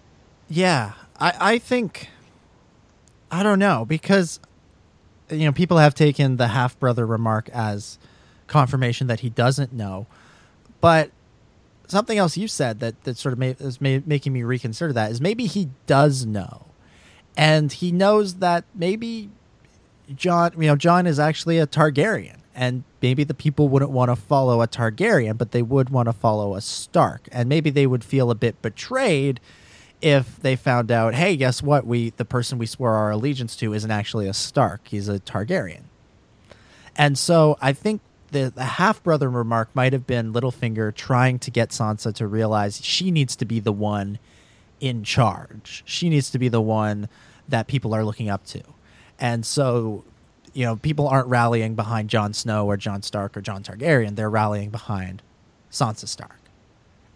Yeah, 0.50 0.94
I, 1.20 1.34
I 1.40 1.58
think 1.58 2.10
I 3.30 3.44
don't 3.44 3.60
know 3.60 3.86
because 3.86 4.40
you 5.30 5.46
know 5.46 5.52
people 5.52 5.78
have 5.78 5.94
taken 5.94 6.38
the 6.38 6.48
half 6.48 6.80
brother 6.80 7.06
remark 7.06 7.50
as 7.50 8.00
confirmation 8.48 9.08
that 9.08 9.20
he 9.20 9.30
doesn't 9.30 9.74
know, 9.74 10.08
but 10.82 11.12
something 11.88 12.18
else 12.18 12.38
you 12.38 12.48
said 12.48 12.80
that 12.80 13.04
that 13.04 13.18
sort 13.18 13.34
of 13.34 13.40
made, 13.40 13.60
is 13.60 13.82
made, 13.82 14.08
making 14.08 14.34
me 14.34 14.44
reconsider 14.44 14.94
that 14.94 15.12
is 15.12 15.22
maybe 15.22 15.46
he 15.46 15.70
does 15.86 16.26
know, 16.26 16.68
and 17.38 17.74
he 17.74 17.92
knows 17.92 18.36
that 18.36 18.64
maybe 18.74 19.30
Jon 20.16 20.54
you 20.58 20.68
know 20.68 20.76
Jon 20.76 21.06
is 21.06 21.20
actually 21.20 21.60
a 21.60 21.68
Targaryen. 21.68 22.36
And 22.56 22.84
maybe 23.02 23.24
the 23.24 23.34
people 23.34 23.70
wouldn't 23.70 23.92
want 23.92 24.12
to 24.12 24.18
follow 24.18 24.62
a 24.62 24.68
Targaryen, 24.68 25.38
but 25.38 25.52
they 25.52 25.62
would 25.62 25.92
want 25.92 26.08
to 26.08 26.14
follow 26.14 26.56
a 26.56 26.62
Stark. 26.62 27.30
And 27.32 27.48
maybe 27.48 27.70
they 27.70 27.88
would 27.88 28.04
feel 28.04 28.30
a 28.30 28.36
bit 28.36 28.62
betrayed 28.62 29.40
if 30.02 30.40
they 30.42 30.56
found 30.56 30.92
out, 30.92 31.14
hey, 31.14 31.36
guess 31.36 31.62
what? 31.62 31.86
We 31.86 32.12
the 32.12 32.26
person 32.26 32.58
we 32.58 32.66
swore 32.66 32.94
our 32.94 33.12
allegiance 33.12 33.56
to 33.58 33.74
isn't 33.74 33.92
actually 33.92 34.28
a 34.28 34.34
Stark; 34.34 34.88
he's 34.88 35.10
a 35.10 35.20
Targaryen. 35.20 35.84
And 36.96 37.18
so 37.18 37.58
I 37.62 37.74
think 37.74 38.02
the, 38.32 38.52
the 38.54 38.64
half 38.64 39.02
brother 39.04 39.30
remark 39.30 39.70
might 39.74 39.94
have 39.94 40.06
been 40.06 40.34
Littlefinger 40.34 40.94
trying 40.94 41.40
to 41.40 41.52
get 41.52 41.70
Sansa 41.70 42.14
to 42.16 42.28
realize 42.28 42.84
she 42.84 43.12
needs 43.12 43.36
to 43.38 43.46
be 43.46 43.60
the 43.60 43.72
one 43.72 44.20
in 44.80 45.04
charge. 45.04 45.84
She 45.86 46.10
needs 46.10 46.30
to 46.32 46.40
be 46.40 46.50
the 46.50 46.62
one 46.62 47.10
that 47.48 47.68
people 47.68 47.94
are 47.94 48.04
looking 48.04 48.30
up 48.30 48.46
to. 48.48 48.62
And 49.20 49.46
so, 49.46 50.04
you 50.54 50.66
know, 50.66 50.76
people 50.76 51.08
aren't 51.08 51.28
rallying 51.28 51.76
behind 51.76 52.10
Jon 52.10 52.34
Snow 52.34 52.66
or 52.66 52.78
Jon 52.78 53.02
Stark 53.02 53.36
or 53.36 53.42
Jon 53.42 53.64
Targaryen. 53.64 54.16
They're 54.16 54.30
rallying 54.30 54.70
behind 54.70 55.22
Sansa 55.72 56.08
Stark. 56.08 56.40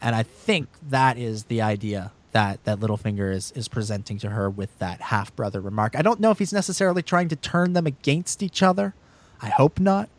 And 0.01 0.15
I 0.15 0.23
think 0.23 0.67
that 0.89 1.17
is 1.17 1.45
the 1.45 1.61
idea 1.61 2.11
that 2.33 2.63
that 2.65 2.79
Littlefinger 2.79 3.33
is 3.33 3.51
is 3.55 3.67
presenting 3.67 4.17
to 4.19 4.29
her 4.29 4.49
with 4.49 4.77
that 4.79 5.01
half 5.01 5.35
brother 5.35 5.61
remark. 5.61 5.95
I 5.95 6.01
don't 6.01 6.19
know 6.19 6.31
if 6.31 6.39
he's 6.39 6.53
necessarily 6.53 7.01
trying 7.01 7.29
to 7.29 7.35
turn 7.35 7.73
them 7.73 7.87
against 7.87 8.43
each 8.43 8.61
other. 8.61 8.93
I 9.41 9.49
hope 9.49 9.79
not. 9.79 10.09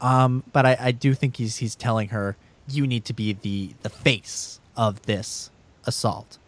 Um, 0.00 0.44
but 0.52 0.66
I, 0.66 0.76
I 0.80 0.92
do 0.92 1.14
think 1.14 1.36
he's 1.36 1.58
he's 1.58 1.74
telling 1.74 2.08
her 2.08 2.36
you 2.68 2.86
need 2.86 3.04
to 3.06 3.12
be 3.12 3.32
the 3.32 3.74
the 3.82 3.90
face 3.90 4.60
of 4.76 5.02
this 5.02 5.50
assault, 5.84 6.38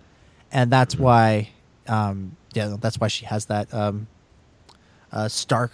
and 0.52 0.70
that's 0.70 0.94
mm-hmm. 0.94 1.04
why 1.04 1.48
um, 1.86 2.36
yeah 2.52 2.76
that's 2.80 2.98
why 2.98 3.08
she 3.08 3.26
has 3.26 3.46
that 3.46 3.72
um, 3.74 4.06
uh, 5.12 5.28
Stark 5.28 5.72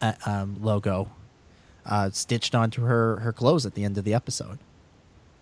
uh, 0.00 0.12
um, 0.24 0.56
logo 0.60 1.10
uh, 1.84 2.10
stitched 2.10 2.54
onto 2.54 2.82
her 2.82 3.16
her 3.20 3.32
clothes 3.32 3.66
at 3.66 3.74
the 3.74 3.84
end 3.84 3.98
of 3.98 4.04
the 4.04 4.14
episode. 4.14 4.58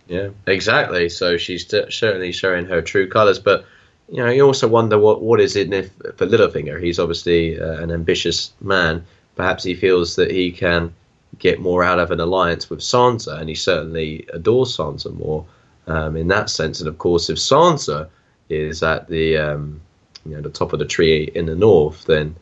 Yeah, 0.09 0.29
exactly. 0.47 1.09
So 1.09 1.37
she's 1.37 1.67
certainly 1.69 2.33
showing 2.33 2.67
her 2.67 2.81
true 2.81 3.09
colours, 3.09 3.39
but 3.39 3.65
you 4.09 4.19
know, 4.19 4.31
you 4.31 4.47
also 4.47 4.69
wonder 4.69 4.99
what 4.99 5.21
what 5.21 5.41
is 5.41 5.57
it 5.57 5.73
if, 5.73 5.91
for 6.17 6.27
Littlefinger? 6.27 6.81
He's 6.81 6.99
obviously 6.99 7.61
uh, 7.61 7.83
an 7.83 7.91
ambitious 7.91 8.53
man. 8.61 9.05
Perhaps 9.35 9.65
he 9.65 9.75
feels 9.75 10.17
that 10.17 10.31
he 10.31 10.53
can 10.53 10.95
get 11.39 11.61
more 11.61 11.83
out 11.83 11.99
of 11.99 12.11
an 12.11 12.21
alliance 12.21 12.71
with 12.71 12.81
Sansa, 12.81 13.39
and 13.39 13.49
he 13.49 13.55
certainly 13.55 14.27
adores 14.33 14.77
Sansa 14.77 15.13
more 15.13 15.45
um, 15.87 16.17
in 16.17 16.29
that 16.29 16.51
sense. 16.51 16.81
And 16.81 16.89
of 16.89 16.99
course, 16.99 17.29
if 17.29 17.39
Sansa 17.39 18.09
is 18.49 18.83
at 18.83 19.09
the 19.09 19.37
um, 19.37 19.81
you 20.25 20.37
know 20.37 20.41
the 20.41 20.51
top 20.51 20.73
of 20.73 20.79
the 20.79 20.85
tree 20.85 21.31
in 21.35 21.47
the 21.47 21.57
north, 21.57 22.05
then 22.05 22.37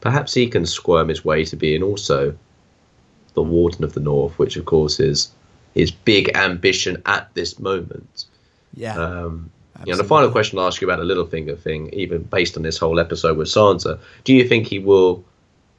perhaps 0.00 0.34
he 0.34 0.46
can 0.46 0.66
squirm 0.66 1.08
his 1.08 1.24
way 1.24 1.44
to 1.46 1.56
being 1.56 1.82
also 1.82 2.36
the 3.34 3.42
Warden 3.42 3.84
of 3.84 3.94
the 3.94 4.00
North, 4.00 4.38
which 4.38 4.56
of 4.56 4.64
course 4.64 5.00
is 5.00 5.32
his 5.78 5.92
big 5.92 6.36
ambition 6.36 7.00
at 7.06 7.32
this 7.34 7.60
moment. 7.60 8.24
Yeah. 8.74 8.96
Um, 8.96 9.50
you 9.86 9.92
know, 9.92 9.96
the 9.96 10.02
final 10.04 10.28
question 10.28 10.58
I'll 10.58 10.66
ask 10.66 10.80
you 10.80 10.90
about 10.90 10.98
the 10.98 11.14
Littlefinger 11.14 11.56
thing, 11.56 11.88
even 11.92 12.24
based 12.24 12.56
on 12.56 12.64
this 12.64 12.76
whole 12.76 12.98
episode 12.98 13.38
with 13.38 13.46
Sansa, 13.46 14.00
do 14.24 14.34
you 14.34 14.46
think 14.48 14.66
he 14.66 14.80
will 14.80 15.24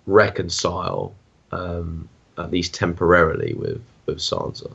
reconcile, 0.07 1.13
um, 1.51 2.07
at 2.37 2.49
least 2.49 2.73
temporarily, 2.73 3.53
with 3.55 3.81
with 4.05 4.19
Sansa? 4.19 4.71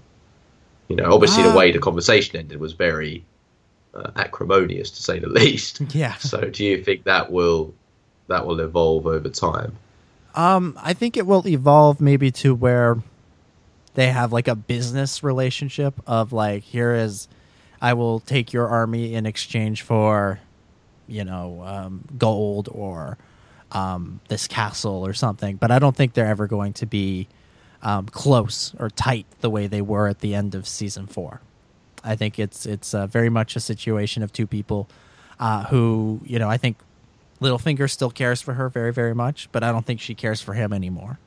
You 0.89 0.97
know, 0.97 1.11
obviously 1.11 1.43
the 1.43 1.57
way 1.57 1.73
the 1.73 1.79
conversation 1.79 2.37
ended 2.37 2.61
was 2.61 2.75
very 2.75 3.25
uh, 3.95 4.11
acrimonious, 4.17 4.91
to 4.91 5.03
say 5.03 5.21
the 5.21 5.29
least. 5.41 5.81
Yeah. 5.95 6.17
So, 6.17 6.51
do 6.51 6.63
you 6.67 6.85
think 6.85 7.05
that 7.05 7.33
will 7.33 7.73
that 8.29 8.47
will 8.47 8.61
evolve 8.61 9.07
over 9.07 9.31
time? 9.31 9.75
Um, 10.35 10.79
I 10.83 10.93
think 10.93 11.17
it 11.17 11.27
will 11.27 11.49
evolve 11.49 11.99
maybe 11.99 12.31
to 12.33 12.55
where 12.55 12.99
they 13.95 14.09
have 14.09 14.33
like 14.33 14.49
a 14.49 14.55
business 14.55 15.23
relationship 15.23 15.95
of 16.07 16.33
like 16.33 16.63
here 16.65 16.95
is 16.95 17.29
I 17.81 17.95
will 17.95 18.21
take 18.21 18.53
your 18.53 18.69
army 18.69 19.15
in 19.15 19.27
exchange 19.27 19.83
for 19.83 20.41
you 21.07 21.25
know 21.25 21.63
um, 21.65 22.05
gold 22.19 22.69
or 22.71 23.19
um, 23.73 24.21
this 24.29 24.47
castle 24.47 25.07
or 25.07 25.13
something. 25.13 25.57
But 25.57 25.71
I 25.71 25.79
don't 25.79 25.97
think 25.97 26.15
they're 26.15 26.27
ever 26.27 26.47
going 26.47 26.73
to 26.75 26.87
be 26.87 27.29
um, 27.83 28.07
close 28.07 28.75
or 28.79 28.91
tight 28.91 29.27
the 29.41 29.51
way 29.51 29.67
they 29.67 29.83
were 29.83 30.09
at 30.09 30.21
the 30.21 30.35
end 30.35 30.55
of 30.55 30.67
season 30.67 31.07
four. 31.07 31.41
I 32.03 32.17
think 32.17 32.39
it's 32.39 32.67
it's 32.67 32.95
uh, 32.95 33.07
very 33.07 33.31
much 33.31 33.57
a 33.57 33.61
situation 33.61 34.23
of 34.23 34.33
two 34.33 34.47
people 34.47 34.89
uh, 35.39 35.65
who 35.65 36.21
you 36.25 36.39
know 36.39 36.51
I 36.51 36.57
think 36.57 36.79
Littlefinger 37.41 37.91
still 37.91 38.11
cares 38.11 38.41
for 38.41 38.55
her 38.55 38.69
very 38.69 38.93
very 38.93 39.15
much, 39.15 39.49
but 39.53 39.63
I 39.63 39.71
don't 39.71 39.87
think 39.87 40.01
she 40.01 40.15
cares 40.15 40.41
for 40.41 40.55
him 40.55 40.73
anymore 40.73 41.19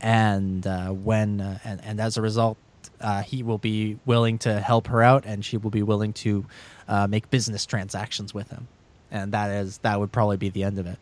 and 0.00 0.66
uh, 0.66 0.88
when 0.90 1.40
uh, 1.40 1.58
and, 1.64 1.82
and 1.84 2.00
as 2.00 2.16
a 2.16 2.22
result 2.22 2.56
uh, 3.00 3.22
he 3.22 3.42
will 3.42 3.58
be 3.58 3.98
willing 4.06 4.38
to 4.38 4.60
help 4.60 4.88
her 4.88 5.02
out, 5.02 5.24
and 5.24 5.44
she 5.44 5.56
will 5.56 5.70
be 5.70 5.82
willing 5.82 6.12
to 6.12 6.44
uh, 6.88 7.06
make 7.06 7.30
business 7.30 7.66
transactions 7.66 8.34
with 8.34 8.50
him, 8.50 8.68
and 9.10 9.32
that 9.32 9.50
is 9.50 9.78
that 9.78 9.98
would 9.98 10.12
probably 10.12 10.36
be 10.36 10.48
the 10.48 10.64
end 10.64 10.78
of 10.78 10.86
it. 10.86 10.98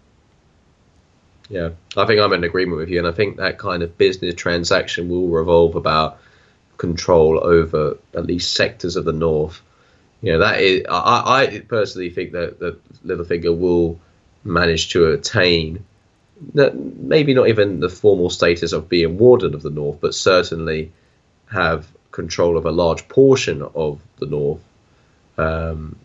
Yeah, 1.49 1.71
I 1.97 2.07
think 2.07 2.21
I'm 2.21 2.33
in 2.33 2.45
agreement 2.45 2.79
with 2.79 2.89
you, 2.89 2.99
and 2.99 3.07
I 3.07 3.13
think 3.13 3.37
that 3.37 3.59
kind 3.59 3.83
of 3.83 3.97
business 3.97 4.35
transaction 4.35 5.09
will 5.09 5.29
revolve 5.29 5.77
about 5.77 6.19
control 6.77 7.43
over 7.43 7.97
at 8.15 8.27
least 8.27 8.55
sectors 8.55 8.97
of 8.97 9.05
the 9.05 9.13
north. 9.13 9.63
You 10.23 10.33
know, 10.33 10.39
that 10.41 10.61
is, 10.61 10.83
I, 10.89 11.43
I 11.43 11.61
personally 11.61 12.11
think 12.11 12.33
that 12.33 12.59
that 12.59 12.79
Littlefinger 13.07 13.57
will 13.57 14.01
manage 14.45 14.91
to 14.91 15.13
attain 15.13 15.85
maybe 16.55 17.35
not 17.35 17.49
even 17.49 17.81
the 17.81 17.89
formal 17.89 18.31
status 18.31 18.73
of 18.73 18.89
being 18.89 19.19
warden 19.19 19.55
of 19.55 19.63
the 19.63 19.71
north, 19.71 19.99
but 20.01 20.15
certainly 20.15 20.93
have 21.51 21.87
control 22.11 22.57
of 22.57 22.67
a 22.67 22.71
large 22.71 23.09
portion 23.09 23.63
of 23.75 24.01
the 24.19 24.27
north. 24.27 24.61
Um, 25.39 25.97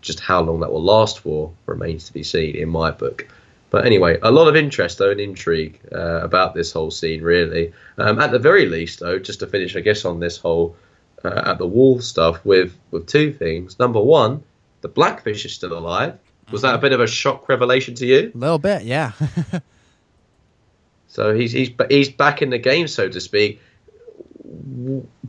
just 0.00 0.20
how 0.20 0.40
long 0.42 0.60
that 0.60 0.72
will 0.72 0.82
last 0.82 1.20
for 1.20 1.52
remains 1.66 2.06
to 2.06 2.12
be 2.12 2.24
seen 2.24 2.56
in 2.56 2.68
my 2.68 2.90
book. 2.90 3.28
But 3.70 3.86
anyway, 3.86 4.18
a 4.22 4.30
lot 4.30 4.48
of 4.48 4.56
interest 4.56 4.98
though 4.98 5.10
and 5.10 5.20
intrigue 5.20 5.80
uh, 5.92 6.20
about 6.22 6.54
this 6.54 6.72
whole 6.72 6.90
scene, 6.90 7.22
really. 7.22 7.72
Um, 7.96 8.18
at 8.18 8.30
the 8.30 8.38
very 8.38 8.66
least, 8.66 9.00
though, 9.00 9.18
just 9.18 9.40
to 9.40 9.46
finish, 9.46 9.76
I 9.76 9.80
guess, 9.80 10.04
on 10.04 10.20
this 10.20 10.36
whole 10.36 10.76
uh, 11.24 11.42
at 11.46 11.58
the 11.58 11.66
wall 11.66 12.00
stuff 12.00 12.44
with 12.44 12.76
with 12.90 13.06
two 13.06 13.32
things. 13.32 13.78
Number 13.78 14.00
one, 14.00 14.42
the 14.82 14.88
Blackfish 14.88 15.44
is 15.46 15.54
still 15.54 15.78
alive. 15.78 16.18
Was 16.52 16.62
that 16.62 16.74
a 16.74 16.78
bit 16.78 16.92
of 16.92 17.00
a 17.00 17.06
shock 17.06 17.48
revelation 17.48 17.94
to 17.96 18.06
you? 18.06 18.30
A 18.34 18.38
little 18.38 18.58
bit, 18.58 18.82
yeah. 18.82 19.12
so 21.08 21.34
he's 21.34 21.52
he's 21.52 21.70
he's 21.88 22.10
back 22.10 22.42
in 22.42 22.50
the 22.50 22.58
game, 22.58 22.86
so 22.88 23.08
to 23.08 23.20
speak. 23.20 23.60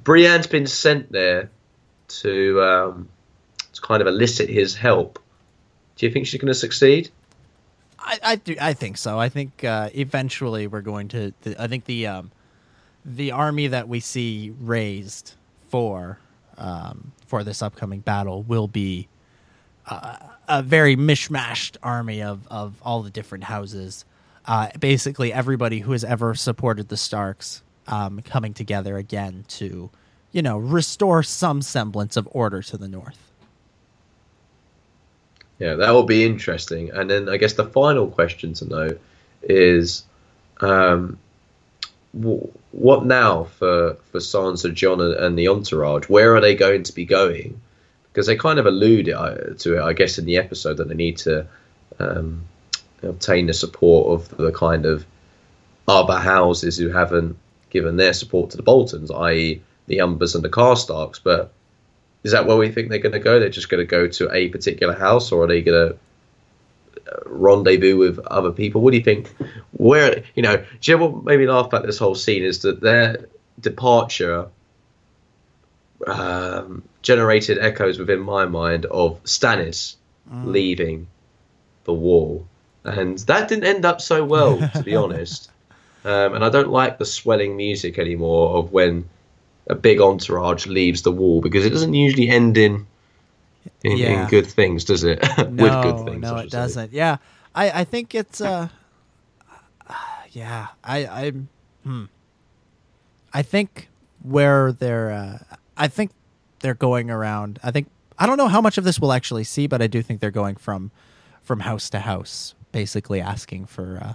Brienne's 0.03 0.47
been 0.47 0.67
sent 0.67 1.11
there 1.11 1.49
to 2.07 2.61
um, 2.61 3.09
to 3.71 3.81
kind 3.81 4.01
of 4.01 4.07
elicit 4.07 4.49
his 4.49 4.75
help. 4.75 5.19
Do 5.95 6.05
you 6.05 6.11
think 6.11 6.27
she's 6.27 6.41
going 6.41 6.53
to 6.53 6.59
succeed? 6.59 7.09
I, 7.99 8.19
I 8.23 8.35
do. 8.35 8.55
I 8.59 8.73
think 8.73 8.97
so. 8.97 9.17
I 9.17 9.29
think 9.29 9.63
uh, 9.63 9.89
eventually 9.93 10.67
we're 10.67 10.81
going 10.81 11.07
to. 11.09 11.33
I 11.57 11.67
think 11.67 11.85
the 11.85 12.07
um, 12.07 12.31
the 13.05 13.31
army 13.31 13.67
that 13.67 13.87
we 13.87 13.99
see 13.99 14.53
raised 14.59 15.33
for 15.69 16.19
um, 16.57 17.13
for 17.27 17.43
this 17.43 17.61
upcoming 17.61 18.01
battle 18.01 18.43
will 18.43 18.67
be 18.67 19.07
uh, 19.87 20.17
a 20.47 20.61
very 20.61 20.95
mishmashed 20.95 21.77
army 21.83 22.21
of 22.21 22.47
of 22.47 22.75
all 22.83 23.03
the 23.03 23.09
different 23.09 23.45
houses. 23.45 24.05
Uh, 24.45 24.69
basically, 24.79 25.31
everybody 25.31 25.79
who 25.79 25.93
has 25.93 26.03
ever 26.03 26.35
supported 26.35 26.89
the 26.89 26.97
Starks 26.97 27.63
um, 27.87 28.21
coming 28.21 28.53
together 28.53 28.97
again 28.97 29.45
to, 29.47 29.89
you 30.31 30.41
know, 30.41 30.57
restore 30.57 31.23
some 31.23 31.61
semblance 31.61 32.17
of 32.17 32.27
order 32.31 32.61
to 32.61 32.77
the 32.77 32.87
north. 32.87 33.31
Yeah, 35.59 35.75
that 35.75 35.91
will 35.91 36.03
be 36.03 36.25
interesting. 36.25 36.89
And 36.91 37.09
then 37.09 37.29
I 37.29 37.37
guess 37.37 37.53
the 37.53 37.65
final 37.65 38.07
question 38.07 38.53
to 38.55 38.65
know 38.65 38.97
is, 39.43 40.03
um, 40.59 41.17
what 42.11 43.05
now 43.05 43.45
for 43.45 43.95
for 44.11 44.19
Sansa, 44.19 44.73
Jon, 44.73 44.99
and 44.99 45.37
the 45.37 45.47
entourage? 45.47 46.09
Where 46.09 46.35
are 46.35 46.41
they 46.41 46.55
going 46.55 46.83
to 46.83 46.93
be 46.93 47.05
going? 47.05 47.59
Because 48.13 48.27
they 48.27 48.35
kind 48.35 48.59
of 48.59 48.67
allude 48.67 49.09
uh, 49.09 49.55
to 49.57 49.77
it, 49.77 49.81
I 49.81 49.93
guess, 49.93 50.19
in 50.19 50.25
the 50.25 50.37
episode 50.37 50.77
that 50.77 50.87
they 50.87 50.93
need 50.93 51.17
to 51.17 51.47
um, 51.99 52.43
obtain 53.01 53.47
the 53.47 53.53
support 53.53 54.21
of 54.21 54.37
the 54.37 54.51
kind 54.51 54.85
of 54.85 55.03
other 55.87 56.19
houses 56.19 56.77
who 56.77 56.89
haven't 56.89 57.37
given 57.71 57.97
their 57.97 58.13
support 58.13 58.51
to 58.51 58.57
the 58.57 58.63
Boltons, 58.63 59.09
i.e., 59.11 59.61
the 59.87 59.97
Umbers 59.97 60.35
and 60.35 60.43
the 60.43 60.49
Karstarks. 60.49 61.19
But 61.21 61.51
is 62.23 62.31
that 62.31 62.45
where 62.45 62.55
we 62.55 62.69
think 62.69 62.89
they're 62.89 62.99
going 62.99 63.13
to 63.13 63.19
go? 63.19 63.39
They're 63.39 63.49
just 63.49 63.69
going 63.69 63.81
to 63.81 63.89
go 63.89 64.07
to 64.07 64.31
a 64.31 64.49
particular 64.49 64.93
house, 64.93 65.31
or 65.31 65.43
are 65.43 65.47
they 65.47 65.61
going 65.61 65.89
to 65.89 67.11
uh, 67.11 67.19
rendezvous 67.25 67.97
with 67.97 68.19
other 68.19 68.51
people? 68.51 68.81
What 68.81 68.91
do 68.91 68.97
you 68.97 69.03
think? 69.03 69.35
Where 69.71 70.23
you 70.35 70.43
know, 70.43 70.57
do 70.57 70.91
you 70.91 70.97
know 70.97 71.07
what 71.07 71.25
made 71.25 71.39
me 71.39 71.47
laugh 71.47 71.65
about 71.65 71.85
this 71.85 71.97
whole 71.97 72.15
scene 72.15 72.43
is 72.43 72.61
that 72.61 72.79
their 72.79 73.25
departure 73.59 74.47
um, 76.07 76.83
generated 77.01 77.57
echoes 77.59 77.99
within 77.99 78.19
my 78.19 78.45
mind 78.45 78.85
of 78.85 79.23
Stannis 79.23 79.95
mm. 80.31 80.45
leaving 80.45 81.07
the 81.85 81.93
wall, 81.93 82.47
and 82.83 83.19
that 83.19 83.47
didn't 83.47 83.65
end 83.65 83.85
up 83.85 84.01
so 84.01 84.23
well, 84.23 84.57
to 84.57 84.83
be 84.83 84.95
honest. 85.03 85.49
Um, 86.05 86.35
and 86.35 86.43
I 86.43 86.49
don't 86.49 86.69
like 86.69 86.97
the 86.97 87.05
swelling 87.05 87.55
music 87.55 87.97
anymore 87.97 88.57
of 88.57 88.73
when 88.73 89.07
a 89.67 89.75
big 89.75 90.01
entourage 90.01 90.67
leaves 90.67 91.03
the 91.03 91.11
wall 91.11 91.39
because 91.39 91.65
it 91.65 91.69
doesn't 91.69 91.93
usually 91.93 92.29
end 92.29 92.57
in 92.57 92.85
in, 93.83 93.97
yeah. 93.97 94.23
in 94.23 94.29
good 94.29 94.45
things, 94.45 94.83
does 94.83 95.03
it? 95.03 95.23
No, 95.37 95.45
With 95.63 95.83
good 95.83 96.05
things. 96.05 96.21
No, 96.21 96.37
it 96.37 96.49
doesn't. 96.49 96.91
Say. 96.91 96.95
Yeah, 96.97 97.17
I 97.55 97.81
I 97.81 97.83
think 97.85 98.13
it's 98.15 98.41
uh, 98.41 98.67
yeah, 100.31 100.67
I 100.83 100.97
I 101.05 101.31
hmm. 101.83 102.05
I 103.33 103.41
think 103.41 103.87
where 104.21 104.71
they're 104.71 105.11
uh, 105.11 105.55
I 105.77 105.87
think 105.87 106.11
they're 106.59 106.73
going 106.73 107.09
around. 107.09 107.59
I 107.63 107.71
think 107.71 107.89
I 108.17 108.25
don't 108.25 108.37
know 108.37 108.47
how 108.47 108.61
much 108.61 108.77
of 108.77 108.83
this 108.83 108.99
we'll 108.99 109.13
actually 109.13 109.43
see, 109.43 109.67
but 109.67 109.81
I 109.81 109.87
do 109.87 110.01
think 110.01 110.19
they're 110.19 110.31
going 110.31 110.55
from 110.55 110.91
from 111.41 111.61
house 111.61 111.89
to 111.91 111.99
house, 111.99 112.55
basically 112.71 113.19
asking 113.21 113.65
for 113.65 113.99
uh, 114.01 114.13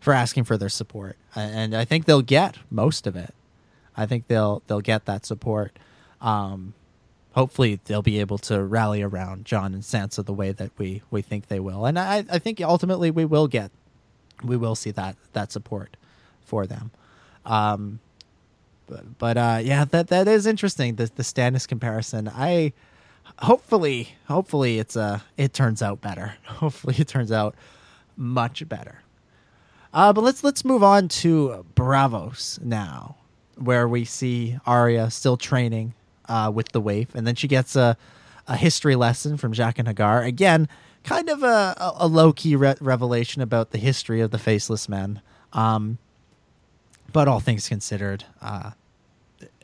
for 0.00 0.12
asking 0.12 0.44
for 0.44 0.56
their 0.56 0.68
support, 0.68 1.16
and 1.34 1.74
I 1.74 1.84
think 1.84 2.06
they'll 2.06 2.22
get 2.22 2.58
most 2.70 3.06
of 3.06 3.16
it. 3.16 3.34
I 3.96 4.06
think 4.06 4.26
they'll 4.26 4.62
they'll 4.66 4.80
get 4.80 5.04
that 5.06 5.24
support. 5.26 5.78
Um, 6.20 6.74
hopefully, 7.32 7.80
they'll 7.84 8.02
be 8.02 8.20
able 8.20 8.38
to 8.38 8.62
rally 8.62 9.02
around 9.02 9.44
Jon 9.44 9.74
and 9.74 9.82
Sansa 9.82 10.24
the 10.24 10.32
way 10.32 10.52
that 10.52 10.70
we 10.78 11.02
we 11.10 11.22
think 11.22 11.48
they 11.48 11.60
will, 11.60 11.86
and 11.86 11.98
I 11.98 12.24
I 12.30 12.38
think 12.38 12.60
ultimately 12.60 13.10
we 13.10 13.24
will 13.24 13.46
get 13.46 13.70
we 14.42 14.56
will 14.56 14.74
see 14.74 14.90
that 14.92 15.16
that 15.32 15.52
support 15.52 15.96
for 16.44 16.66
them. 16.66 16.90
Um, 17.44 18.00
but 18.92 19.18
but 19.18 19.36
uh, 19.36 19.60
yeah, 19.62 19.84
that 19.86 20.08
that 20.08 20.28
is 20.28 20.46
interesting. 20.46 20.96
The 20.96 21.10
the 21.14 21.22
Stannis 21.22 21.66
comparison. 21.66 22.28
I 22.28 22.72
hopefully 23.38 24.14
hopefully 24.28 24.78
it's 24.78 24.96
uh 24.96 25.20
it 25.36 25.52
turns 25.52 25.82
out 25.82 26.00
better. 26.00 26.34
Hopefully 26.44 26.96
it 26.98 27.08
turns 27.08 27.32
out 27.32 27.54
much 28.16 28.68
better. 28.68 29.02
Uh, 29.92 30.12
but 30.12 30.22
let's 30.22 30.44
let's 30.44 30.64
move 30.64 30.82
on 30.82 31.08
to 31.08 31.64
Braavos 31.74 32.60
now 32.62 33.16
where 33.56 33.86
we 33.86 34.04
see 34.04 34.58
Arya 34.66 35.10
still 35.10 35.36
training 35.36 35.94
uh, 36.28 36.50
with 36.54 36.72
the 36.72 36.80
waif, 36.80 37.14
and 37.14 37.26
then 37.26 37.34
she 37.34 37.48
gets 37.48 37.76
a, 37.76 37.96
a 38.48 38.56
history 38.56 38.96
lesson 38.96 39.36
from 39.36 39.52
Jaqen 39.52 39.92
H'ghar 39.92 40.26
Again, 40.26 40.68
kind 41.04 41.28
of 41.28 41.42
a, 41.42 41.74
a, 41.76 41.92
a 42.00 42.06
low 42.06 42.32
key 42.32 42.56
re- 42.56 42.74
revelation 42.80 43.42
about 43.42 43.70
the 43.70 43.78
history 43.78 44.20
of 44.20 44.30
the 44.30 44.38
Faceless 44.38 44.88
Men. 44.88 45.20
Um, 45.52 45.98
but 47.12 47.28
all 47.28 47.40
things 47.40 47.68
considered, 47.68 48.24
uh, 48.40 48.70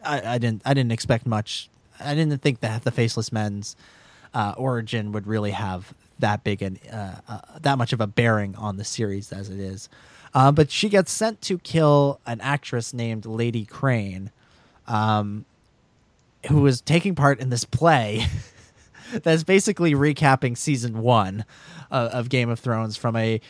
I, 0.04 0.34
I, 0.34 0.38
didn't 0.38 0.62
I 0.64 0.74
didn't 0.74 0.92
expect 0.92 1.26
much. 1.26 1.68
I 2.00 2.14
didn't 2.14 2.38
think 2.42 2.60
that 2.60 2.84
the 2.84 2.90
Faceless 2.90 3.32
Men's 3.32 3.76
uh, 4.34 4.54
origin 4.56 5.12
would 5.12 5.26
really 5.26 5.50
have 5.52 5.94
that 6.18 6.44
big 6.44 6.62
and 6.62 6.78
uh, 6.92 7.16
uh, 7.28 7.40
that 7.60 7.78
much 7.78 7.92
of 7.92 8.00
a 8.00 8.06
bearing 8.06 8.54
on 8.56 8.76
the 8.76 8.84
series 8.84 9.32
as 9.32 9.48
it 9.50 9.58
is. 9.58 9.88
Uh, 10.34 10.52
but 10.52 10.70
she 10.70 10.88
gets 10.88 11.10
sent 11.10 11.40
to 11.42 11.58
kill 11.58 12.20
an 12.26 12.40
actress 12.40 12.92
named 12.92 13.24
Lady 13.24 13.64
Crane, 13.64 14.30
um, 14.86 15.44
who 16.48 16.66
is 16.66 16.80
taking 16.80 17.14
part 17.14 17.40
in 17.40 17.50
this 17.50 17.64
play 17.64 18.26
that's 19.22 19.42
basically 19.42 19.94
recapping 19.94 20.56
season 20.56 21.00
one 21.00 21.44
uh, 21.90 22.10
of 22.12 22.28
Game 22.28 22.50
of 22.50 22.60
Thrones 22.60 22.96
from 22.96 23.16
a 23.16 23.40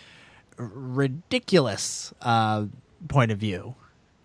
ridiculous 0.57 2.13
uh, 2.23 2.67
point 3.09 3.31
of 3.31 3.39
view. 3.39 3.75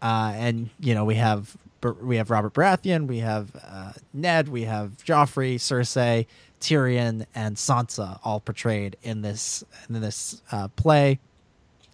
Uh, 0.02 0.34
and 0.36 0.70
you 0.80 0.94
know 0.94 1.06
we 1.06 1.16
have 1.16 1.56
we 1.92 2.18
have 2.18 2.30
Robert 2.30 2.54
Baratheon, 2.54 3.08
we 3.08 3.20
have 3.20 3.56
uh, 3.68 3.94
Ned, 4.14 4.48
we 4.48 4.64
have 4.64 4.98
Joffrey, 5.06 5.56
Cersei, 5.56 6.26
Tyrion, 6.60 7.26
and 7.36 7.58
Sansa 7.58 8.20
all 8.24 8.40
portrayed 8.40 8.98
in 9.04 9.22
this 9.22 9.64
in 9.90 10.00
this 10.00 10.42
uh, 10.52 10.70
play. 10.70 11.20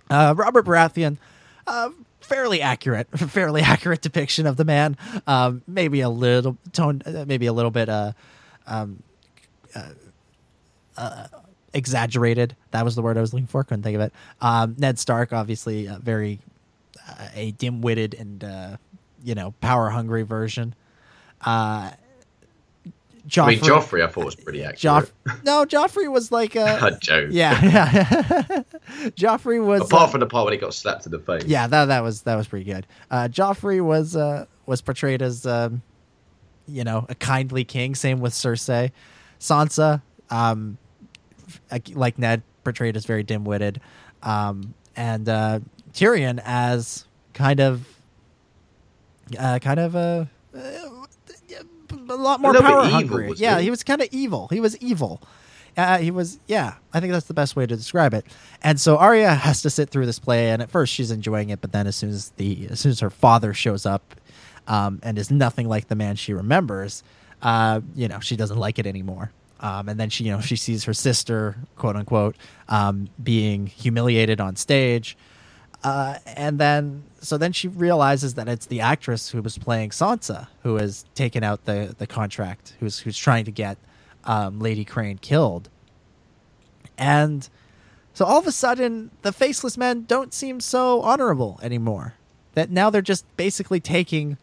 Uh, 0.10 0.34
Robert 0.38 0.66
Baratheon, 0.66 1.18
fairly 2.30 2.62
accurate, 2.62 3.08
fairly 3.18 3.62
accurate 3.62 4.02
depiction 4.02 4.46
of 4.46 4.56
the 4.56 4.66
man. 4.66 4.96
Um, 5.28 5.64
maybe 5.68 6.02
a 6.02 6.10
little 6.10 6.58
tone, 6.72 7.02
uh, 7.06 7.26
maybe 7.28 7.48
a 7.48 7.54
little 7.54 7.72
bit 7.72 7.90
uh, 7.90 8.14
um, 8.68 9.04
uh, 10.96 11.28
exaggerated. 11.74 12.56
That 12.72 12.86
was 12.86 12.96
the 12.96 13.02
word 13.02 13.18
I 13.18 13.22
was 13.22 13.34
looking 13.34 13.48
for. 13.48 13.64
Couldn't 13.64 13.84
think 13.84 13.96
of 13.96 14.02
it. 14.02 14.14
Um, 14.42 14.76
Ned 14.78 15.00
Stark, 15.00 15.34
obviously, 15.34 15.88
very 16.02 16.40
a 17.34 17.52
dim-witted 17.52 18.14
and 18.14 18.78
you 19.24 19.36
know 19.36 19.54
power-hungry 19.62 20.24
version. 20.24 20.76
Joffrey. 23.28 23.44
I 23.44 23.50
mean, 23.50 23.60
Joffrey, 23.60 24.04
I 24.04 24.08
thought 24.08 24.26
was 24.26 24.36
pretty 24.36 24.64
accurate. 24.64 25.12
Joff- 25.26 25.44
no, 25.44 25.66
Joffrey 25.66 26.12
was 26.12 26.32
like 26.32 26.56
a, 26.56 26.80
a 26.82 26.98
joke. 27.00 27.30
Yeah, 27.32 27.64
yeah. 27.64 28.04
Joffrey 29.12 29.64
was 29.64 29.82
apart 29.82 30.04
uh, 30.04 30.08
from 30.08 30.20
the 30.22 30.26
part 30.26 30.46
when 30.46 30.54
he 30.54 30.60
got 30.60 30.74
slapped 30.74 31.06
in 31.06 31.12
the 31.12 31.20
face. 31.20 31.44
Yeah, 31.46 31.68
that 31.68 31.86
that 31.86 32.02
was 32.02 32.24
that 32.24 32.36
was 32.36 32.48
pretty 32.48 32.66
good. 32.66 32.88
Uh, 33.12 33.28
Joffrey 33.32 33.82
was 33.82 34.16
uh, 34.16 34.46
was 34.66 34.82
portrayed 34.82 35.22
as, 35.22 35.46
um, 35.46 35.82
you 36.68 36.84
know, 36.84 37.06
a 37.10 37.16
kindly 37.16 37.64
king. 37.64 37.94
Same 37.94 38.20
with 38.20 38.34
Cersei, 38.34 38.92
Sansa, 39.40 40.02
um, 40.30 40.78
like 41.94 42.18
Ned, 42.18 42.42
portrayed 42.64 42.96
as 42.96 43.06
very 43.06 43.24
dim-witted, 43.24 43.80
um, 44.24 44.74
and 44.96 45.30
uh, 45.30 45.60
Tyrion 45.94 46.42
as 46.44 47.06
kind 47.34 47.60
of, 47.60 47.88
uh, 49.38 49.60
kind 49.60 49.80
of 49.80 49.96
a. 49.96 50.30
a 50.56 52.16
lot 52.16 52.42
more 52.42 52.56
A 52.56 52.62
power 52.62 52.80
evil, 52.86 52.90
hungry. 52.92 53.28
wasn't 53.30 53.40
Yeah, 53.42 53.58
he? 53.58 53.66
he 53.66 53.70
was 53.70 53.84
kind 53.84 54.02
of 54.02 54.08
evil. 54.12 54.48
He 54.52 54.60
was 54.60 54.78
evil. 54.78 55.22
Uh, 55.78 55.98
he 56.00 56.12
was, 56.12 56.40
yeah. 56.48 56.74
I 56.94 57.00
think 57.00 57.14
that's 57.14 57.28
the 57.28 57.34
best 57.34 57.56
way 57.56 57.66
to 57.66 57.76
describe 57.76 58.14
it. 58.14 58.26
And 58.64 58.80
so 58.82 58.98
Arya 58.98 59.34
has 59.34 59.62
to 59.62 59.70
sit 59.70 59.90
through 59.90 60.08
this 60.08 60.20
play, 60.20 60.50
and 60.50 60.62
at 60.62 60.70
first 60.70 60.94
she's 60.94 61.12
enjoying 61.12 61.50
it, 61.50 61.62
but 61.62 61.72
then 61.72 61.88
as 61.88 61.96
soon 61.96 62.10
as 62.10 62.32
the 62.38 62.68
as 62.72 62.80
soon 62.80 62.92
as 62.92 63.00
her 63.00 63.10
father 63.12 63.54
shows 63.54 63.86
up, 63.86 64.16
um, 64.68 65.00
and 65.04 65.18
is 65.18 65.32
nothing 65.32 65.68
like 65.70 65.88
the 65.88 65.96
man 65.96 66.16
she 66.16 66.34
remembers, 66.34 67.04
uh, 67.42 67.82
you 67.96 68.08
know, 68.08 68.20
she 68.20 68.36
doesn't 68.36 68.58
like 68.58 68.80
it 68.80 68.88
anymore. 68.88 69.32
Um, 69.62 69.90
and 69.90 70.00
then 70.00 70.10
she, 70.10 70.24
you 70.26 70.32
know, 70.32 70.42
she 70.42 70.56
sees 70.56 70.84
her 70.86 70.94
sister, 70.94 71.56
quote 71.76 71.96
unquote, 71.96 72.36
um, 72.70 73.08
being 73.22 73.68
humiliated 73.68 74.42
on 74.42 74.56
stage. 74.56 75.18
Uh, 75.84 76.18
and 76.26 76.60
then, 76.60 77.04
so 77.22 77.38
then 77.38 77.52
she 77.52 77.68
realizes 77.68 78.36
that 78.36 78.48
it's 78.48 78.66
the 78.66 78.82
actress 78.82 79.30
who 79.30 79.42
was 79.42 79.58
playing 79.58 79.90
Sansa 79.90 80.48
who 80.64 80.76
has 80.76 81.06
taken 81.16 81.44
out 81.44 81.66
the, 81.66 81.96
the 81.98 82.08
contract, 82.08 82.74
who's 82.80 83.00
who's 83.00 83.18
trying 83.18 83.46
to 83.46 83.52
get 83.52 83.78
um, 84.24 84.60
Lady 84.60 84.86
Crane 84.86 85.18
killed. 85.18 85.70
And 86.98 87.48
so 88.14 88.26
all 88.26 88.40
of 88.40 88.48
a 88.48 88.52
sudden, 88.52 89.12
the 89.22 89.32
faceless 89.32 89.78
men 89.78 90.04
don't 90.04 90.34
seem 90.34 90.60
so 90.60 91.02
honorable 91.02 91.60
anymore. 91.64 92.16
That 92.54 92.70
now 92.70 92.90
they're 92.90 93.02
just 93.02 93.26
basically 93.38 93.80
taking 93.80 94.38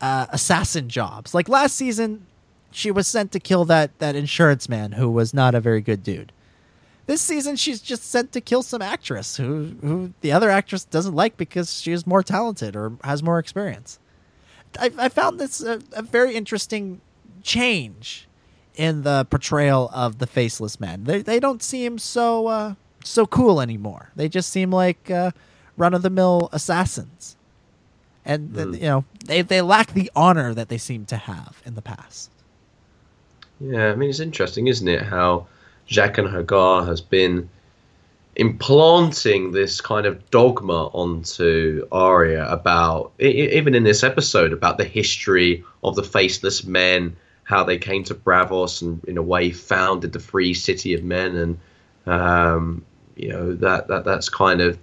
uh, 0.00 0.26
assassin 0.30 0.88
jobs. 0.88 1.34
Like 1.34 1.48
last 1.48 1.74
season, 1.74 2.26
she 2.70 2.90
was 2.90 3.06
sent 3.06 3.32
to 3.32 3.40
kill 3.40 3.64
that 3.66 3.98
that 3.98 4.16
insurance 4.16 4.68
man 4.68 4.92
who 4.92 5.10
was 5.10 5.34
not 5.34 5.54
a 5.54 5.60
very 5.60 5.80
good 5.80 6.02
dude. 6.02 6.32
This 7.06 7.20
season, 7.20 7.56
she's 7.56 7.80
just 7.80 8.04
sent 8.04 8.32
to 8.32 8.40
kill 8.40 8.62
some 8.62 8.80
actress 8.82 9.36
who 9.36 9.72
who 9.80 10.12
the 10.20 10.32
other 10.32 10.50
actress 10.50 10.84
doesn't 10.84 11.14
like 11.14 11.36
because 11.36 11.80
she 11.80 11.92
is 11.92 12.06
more 12.06 12.22
talented 12.22 12.76
or 12.76 12.92
has 13.02 13.22
more 13.22 13.38
experience. 13.38 13.98
I, 14.78 14.90
I 14.98 15.08
found 15.08 15.38
this 15.40 15.60
a, 15.62 15.80
a 15.92 16.02
very 16.02 16.34
interesting 16.34 17.00
change 17.42 18.28
in 18.76 19.02
the 19.02 19.26
portrayal 19.28 19.90
of 19.92 20.18
the 20.18 20.26
faceless 20.26 20.78
men. 20.80 21.04
They 21.04 21.22
they 21.22 21.40
don't 21.40 21.62
seem 21.62 21.98
so 21.98 22.46
uh, 22.46 22.74
so 23.04 23.26
cool 23.26 23.60
anymore. 23.60 24.10
They 24.16 24.28
just 24.28 24.50
seem 24.50 24.70
like 24.70 25.10
uh, 25.10 25.32
run 25.76 25.94
of 25.94 26.02
the 26.02 26.10
mill 26.10 26.48
assassins, 26.52 27.36
and 28.24 28.50
Hmm. 28.54 28.74
you 28.74 28.80
know 28.80 29.04
they 29.26 29.42
they 29.42 29.60
lack 29.60 29.92
the 29.92 30.10
honor 30.14 30.54
that 30.54 30.68
they 30.68 30.78
seem 30.78 31.04
to 31.06 31.16
have 31.16 31.60
in 31.66 31.74
the 31.74 31.82
past. 31.82 32.30
Yeah, 33.60 33.90
I 33.90 33.94
mean 33.96 34.08
it's 34.08 34.20
interesting, 34.20 34.68
isn't 34.68 34.88
it? 34.88 35.02
How 35.02 35.46
Jaqen 35.92 36.32
H'ghar 36.32 36.86
has 36.86 37.00
been 37.00 37.48
implanting 38.34 39.52
this 39.52 39.80
kind 39.82 40.06
of 40.06 40.30
dogma 40.30 40.86
onto 40.86 41.86
Arya 41.92 42.46
about, 42.48 43.12
even 43.18 43.74
in 43.74 43.84
this 43.84 44.02
episode, 44.02 44.52
about 44.52 44.78
the 44.78 44.84
history 44.84 45.64
of 45.84 45.94
the 45.94 46.02
faceless 46.02 46.64
men, 46.64 47.14
how 47.44 47.64
they 47.64 47.76
came 47.76 48.04
to 48.04 48.14
Braavos 48.14 48.80
and, 48.80 49.04
in 49.04 49.18
a 49.18 49.22
way, 49.22 49.50
founded 49.50 50.12
the 50.12 50.18
free 50.18 50.54
city 50.54 50.94
of 50.94 51.04
men, 51.04 51.36
and 51.36 51.58
um, 52.06 52.84
you 53.16 53.28
know 53.28 53.54
that 53.54 53.88
that 53.88 54.04
that's 54.04 54.28
kind 54.30 54.60
of 54.62 54.78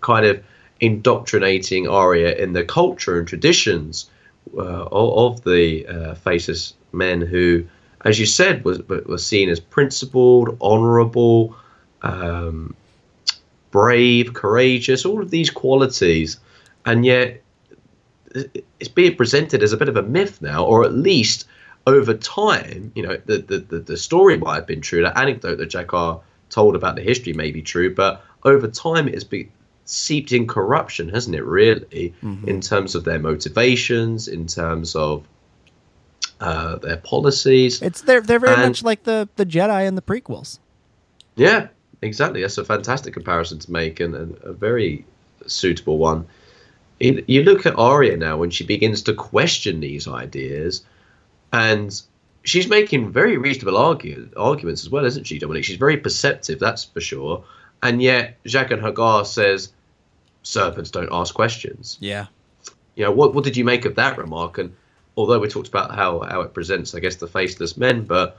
kind 0.00 0.24
of 0.26 0.42
indoctrinating 0.80 1.88
Arya 1.88 2.34
in 2.36 2.54
the 2.54 2.64
culture 2.64 3.18
and 3.18 3.28
traditions 3.28 4.10
uh, 4.56 4.60
of, 4.60 5.38
of 5.38 5.44
the 5.44 5.86
uh, 5.86 6.14
faceless 6.14 6.74
men 6.92 7.20
who, 7.20 7.64
as 8.04 8.18
you 8.18 8.26
said, 8.26 8.64
was 8.64 8.80
was 8.88 9.24
seen 9.24 9.48
as 9.48 9.60
principled, 9.60 10.56
honourable, 10.60 11.56
um, 12.02 12.74
brave, 13.70 14.34
courageous, 14.34 15.04
all 15.04 15.22
of 15.22 15.30
these 15.30 15.50
qualities, 15.50 16.38
and 16.84 17.04
yet 17.04 17.42
it's 18.34 18.88
being 18.88 19.16
presented 19.16 19.62
as 19.62 19.72
a 19.72 19.76
bit 19.76 19.88
of 19.88 19.96
a 19.96 20.02
myth 20.02 20.40
now, 20.40 20.64
or 20.64 20.84
at 20.84 20.92
least 20.92 21.46
over 21.86 22.14
time, 22.14 22.92
you 22.94 23.02
know, 23.02 23.16
the 23.26 23.38
the, 23.38 23.78
the, 23.80 23.96
story 23.96 24.36
might 24.36 24.54
have 24.54 24.66
been 24.66 24.80
true, 24.80 25.02
the 25.02 25.18
anecdote 25.18 25.56
that 25.56 25.70
Jakar 25.70 26.20
told 26.48 26.76
about 26.76 26.96
the 26.96 27.02
history 27.02 27.32
may 27.32 27.50
be 27.50 27.62
true, 27.62 27.94
but 27.94 28.24
over 28.44 28.68
time 28.68 29.08
it 29.08 29.14
has 29.14 29.24
been 29.24 29.50
seeped 29.84 30.32
in 30.32 30.46
corruption, 30.46 31.08
hasn't 31.08 31.34
it? 31.34 31.44
Really, 31.44 32.14
in 32.46 32.60
terms 32.60 32.94
of 32.94 33.04
their 33.04 33.18
motivations, 33.18 34.28
in 34.28 34.46
terms 34.46 34.94
of 34.94 35.26
uh, 36.42 36.76
their 36.76 36.96
policies. 36.96 37.80
It's 37.82 38.02
they're 38.02 38.20
they're 38.20 38.38
very 38.38 38.54
And- 38.54 38.70
much 38.70 38.82
like 38.82 39.04
the 39.04 39.28
the 39.36 39.46
Jedi 39.46 39.86
in 39.86 39.94
the 39.94 40.02
prequels. 40.02 40.58
Yeah, 41.36 41.68
exactly. 42.02 42.42
That's 42.42 42.58
a 42.58 42.64
fantastic 42.64 43.14
comparison 43.14 43.58
to 43.60 43.72
make 43.72 44.00
and, 44.00 44.14
and 44.14 44.36
a 44.42 44.52
very 44.52 45.04
suitable 45.46 45.98
one. 45.98 46.26
It, 47.00 47.28
you 47.28 47.42
look 47.42 47.66
at 47.66 47.78
Arya 47.78 48.16
now 48.16 48.36
when 48.36 48.50
she 48.50 48.64
begins 48.64 49.02
to 49.02 49.14
question 49.14 49.80
these 49.80 50.06
ideas, 50.06 50.84
and 51.52 52.00
she's 52.44 52.68
making 52.68 53.10
very 53.12 53.36
reasonable 53.38 53.76
argue, 53.76 54.28
arguments 54.36 54.82
as 54.84 54.90
well, 54.90 55.04
isn't 55.04 55.24
she, 55.26 55.38
Dominic? 55.38 55.64
She's 55.64 55.78
very 55.78 55.96
perceptive, 55.96 56.58
that's 56.60 56.84
for 56.84 57.00
sure. 57.00 57.44
And 57.82 58.00
yet, 58.00 58.42
Jaqen 58.44 58.80
H'ghar 58.80 59.26
says, 59.26 59.72
serpents 60.44 60.90
don't 60.90 61.08
ask 61.10 61.34
questions. 61.34 61.98
Yeah. 62.00 62.26
You 62.94 63.04
know, 63.04 63.10
what, 63.12 63.34
what 63.34 63.42
did 63.44 63.56
you 63.56 63.64
make 63.64 63.84
of 63.84 63.96
that 63.96 64.18
remark? 64.18 64.58
And 64.58 64.74
although 65.16 65.38
we 65.38 65.48
talked 65.48 65.68
about 65.68 65.94
how, 65.94 66.20
how 66.20 66.40
it 66.42 66.54
presents, 66.54 66.94
I 66.94 67.00
guess, 67.00 67.16
the 67.16 67.26
faceless 67.26 67.76
men, 67.76 68.04
but 68.04 68.38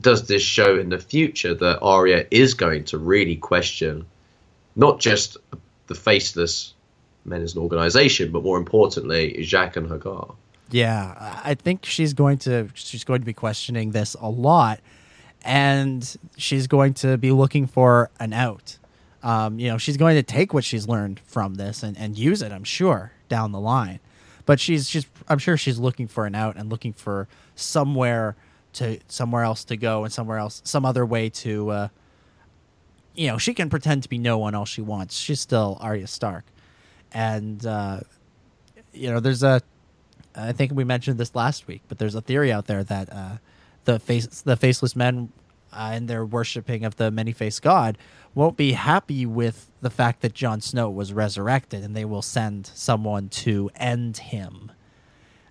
does 0.00 0.26
this 0.26 0.42
show 0.42 0.78
in 0.78 0.90
the 0.90 0.98
future 0.98 1.54
that 1.54 1.80
Arya 1.80 2.26
is 2.30 2.54
going 2.54 2.84
to 2.84 2.98
really 2.98 3.36
question 3.36 4.06
not 4.76 5.00
just 5.00 5.36
the 5.86 5.94
faceless 5.94 6.74
men 7.24 7.42
as 7.42 7.54
an 7.54 7.62
organization, 7.62 8.30
but 8.32 8.42
more 8.42 8.58
importantly, 8.58 9.36
Jaqen 9.40 9.88
H'ghar? 9.88 10.34
Yeah, 10.70 11.40
I 11.44 11.54
think 11.54 11.86
she's 11.86 12.12
going 12.12 12.38
to 12.38 12.68
she's 12.74 13.04
going 13.04 13.20
to 13.20 13.26
be 13.26 13.32
questioning 13.32 13.92
this 13.92 14.14
a 14.20 14.28
lot, 14.28 14.80
and 15.42 16.16
she's 16.36 16.66
going 16.66 16.92
to 16.94 17.16
be 17.16 17.32
looking 17.32 17.66
for 17.66 18.10
an 18.20 18.34
out. 18.34 18.76
Um, 19.22 19.58
you 19.58 19.68
know, 19.68 19.78
she's 19.78 19.96
going 19.96 20.16
to 20.16 20.22
take 20.22 20.52
what 20.52 20.64
she's 20.64 20.86
learned 20.86 21.20
from 21.20 21.54
this 21.54 21.82
and, 21.82 21.96
and 21.96 22.18
use 22.18 22.42
it. 22.42 22.52
I'm 22.52 22.64
sure 22.64 23.12
down 23.28 23.52
the 23.52 23.60
line, 23.60 23.98
but 24.48 24.58
she's 24.58 24.88
she's 24.88 25.06
I'm 25.28 25.36
sure 25.38 25.58
she's 25.58 25.78
looking 25.78 26.08
for 26.08 26.24
an 26.24 26.34
out 26.34 26.56
and 26.56 26.70
looking 26.70 26.94
for 26.94 27.28
somewhere 27.54 28.34
to 28.72 28.98
somewhere 29.06 29.42
else 29.42 29.62
to 29.64 29.76
go 29.76 30.04
and 30.04 30.12
somewhere 30.12 30.38
else 30.38 30.62
some 30.64 30.86
other 30.86 31.04
way 31.04 31.28
to. 31.28 31.68
Uh, 31.68 31.88
you 33.14 33.26
know, 33.26 33.36
she 33.36 33.52
can 33.52 33.68
pretend 33.68 34.04
to 34.04 34.08
be 34.08 34.16
no 34.16 34.38
one 34.38 34.54
all 34.54 34.64
she 34.64 34.80
wants. 34.80 35.18
She's 35.18 35.38
still 35.38 35.76
Arya 35.82 36.06
Stark, 36.06 36.46
and 37.12 37.64
uh, 37.66 38.00
you 38.94 39.10
know, 39.12 39.20
there's 39.20 39.42
a 39.42 39.60
I 40.34 40.52
think 40.52 40.72
we 40.72 40.82
mentioned 40.82 41.18
this 41.18 41.34
last 41.34 41.66
week, 41.66 41.82
but 41.86 41.98
there's 41.98 42.14
a 42.14 42.22
theory 42.22 42.50
out 42.50 42.68
there 42.68 42.82
that 42.84 43.12
uh, 43.12 43.36
the 43.84 43.98
face 43.98 44.28
the 44.28 44.56
faceless 44.56 44.96
men 44.96 45.30
uh, 45.74 45.92
in 45.94 46.06
their 46.06 46.24
worshiping 46.24 46.86
of 46.86 46.96
the 46.96 47.10
many 47.10 47.32
faced 47.32 47.60
God 47.60 47.98
won't 48.34 48.56
be 48.56 48.72
happy 48.72 49.26
with 49.26 49.70
the 49.80 49.90
fact 49.90 50.20
that 50.22 50.34
Jon 50.34 50.60
Snow 50.60 50.90
was 50.90 51.12
resurrected, 51.12 51.82
and 51.82 51.96
they 51.96 52.04
will 52.04 52.22
send 52.22 52.66
someone 52.66 53.28
to 53.30 53.70
end 53.76 54.18
him. 54.18 54.72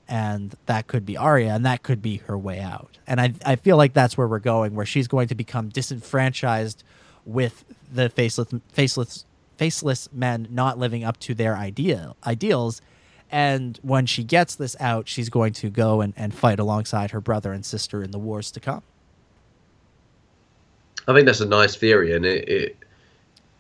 And 0.08 0.56
that 0.68 0.88
could 0.88 1.06
be 1.06 1.18
Arya, 1.18 1.54
and 1.54 1.66
that 1.66 1.84
could 1.84 2.02
be 2.02 2.18
her 2.18 2.38
way 2.38 2.60
out. 2.60 2.98
And 3.06 3.20
I, 3.20 3.34
I 3.46 3.56
feel 3.56 3.76
like 3.78 3.94
that's 3.94 4.18
where 4.18 4.28
we're 4.28 4.40
going, 4.40 4.74
where 4.74 4.86
she's 4.86 5.08
going 5.08 5.28
to 5.28 5.36
become 5.36 5.70
disenfranchised 5.70 6.84
with 7.26 7.66
the 7.92 8.10
faceless, 8.10 8.50
faceless, 8.70 9.26
faceless 9.58 10.10
men 10.14 10.48
not 10.50 10.78
living 10.78 11.04
up 11.04 11.20
to 11.22 11.34
their 11.34 11.58
ideal 11.58 12.16
ideals, 12.26 12.82
and 13.30 13.78
when 13.82 14.06
she 14.06 14.24
gets 14.24 14.56
this 14.56 14.76
out, 14.80 15.08
she's 15.08 15.30
going 15.30 15.54
to 15.54 15.70
go 15.70 16.02
and, 16.02 16.14
and 16.16 16.34
fight 16.34 16.60
alongside 16.60 17.12
her 17.12 17.22
brother 17.22 17.52
and 17.52 17.66
sister 17.66 18.02
in 18.02 18.12
the 18.12 18.20
wars 18.20 18.52
to 18.52 18.60
come. 18.60 18.84
I 21.08 21.14
think 21.14 21.26
that's 21.26 21.42
a 21.42 21.46
nice 21.46 21.76
theory, 21.76 22.14
and 22.16 22.26
it, 22.26 22.50
it 22.50 22.78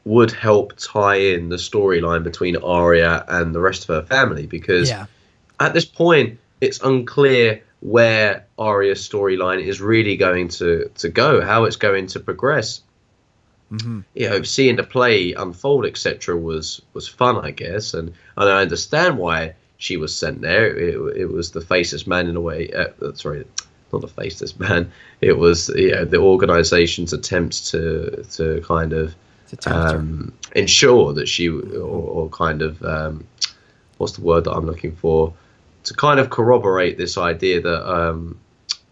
would 0.03 0.31
help 0.31 0.73
tie 0.77 1.15
in 1.15 1.49
the 1.49 1.57
storyline 1.57 2.23
between 2.23 2.55
Arya 2.57 3.25
and 3.27 3.53
the 3.53 3.59
rest 3.59 3.83
of 3.83 3.95
her 3.95 4.01
family 4.03 4.47
because 4.47 4.89
Yeah. 4.89 5.05
at 5.59 5.73
this 5.73 5.85
point 5.85 6.39
it's 6.61 6.79
unclear 6.81 7.61
where 7.81 8.45
Arya's 8.57 9.07
storyline 9.07 9.61
is 9.61 9.81
really 9.81 10.15
going 10.17 10.47
to, 10.47 10.89
to 10.95 11.09
go, 11.09 11.41
how 11.41 11.65
it's 11.65 11.75
going 11.75 12.07
to 12.07 12.19
progress. 12.19 12.81
Mm-hmm. 13.71 13.99
You 14.15 14.29
know, 14.29 14.43
seeing 14.43 14.77
the 14.77 14.83
play 14.83 15.33
unfold, 15.33 15.85
etc., 15.85 16.37
was 16.37 16.81
was 16.93 17.07
fun, 17.07 17.35
I 17.43 17.51
guess, 17.51 17.93
and 17.93 18.13
and 18.37 18.49
I 18.49 18.61
understand 18.61 19.17
why 19.17 19.55
she 19.77 19.97
was 19.97 20.15
sent 20.15 20.39
there. 20.41 20.73
It, 20.73 21.17
it 21.17 21.25
was 21.25 21.51
the 21.51 21.59
faceless 21.59 22.07
man 22.07 22.27
in 22.27 22.37
a 22.37 22.41
way. 22.41 22.71
Uh, 22.71 23.11
sorry, 23.13 23.45
not 23.91 24.01
the 24.01 24.07
faceless 24.07 24.59
man. 24.59 24.91
It 25.21 25.37
was 25.37 25.69
you 25.69 25.91
know, 25.91 26.05
the 26.05 26.17
organisation's 26.17 27.13
attempts 27.13 27.71
to 27.71 28.25
to 28.33 28.61
kind 28.61 28.93
of 28.93 29.15
To 29.47 29.73
um, 29.73 30.33
ensure 30.55 31.13
that 31.13 31.27
she 31.27 31.47
or, 31.47 31.61
or 32.17 32.29
kind 32.29 32.61
of 32.61 32.83
um, 32.83 33.25
what's 33.97 34.13
the 34.13 34.21
word 34.21 34.43
that 34.43 34.51
I'm 34.51 34.65
looking 34.65 34.95
for 34.95 35.33
to 35.85 35.93
kind 35.93 36.19
of 36.19 36.29
corroborate 36.29 36.97
this 36.97 37.17
idea 37.17 37.61
that 37.61 37.89
um, 37.89 38.37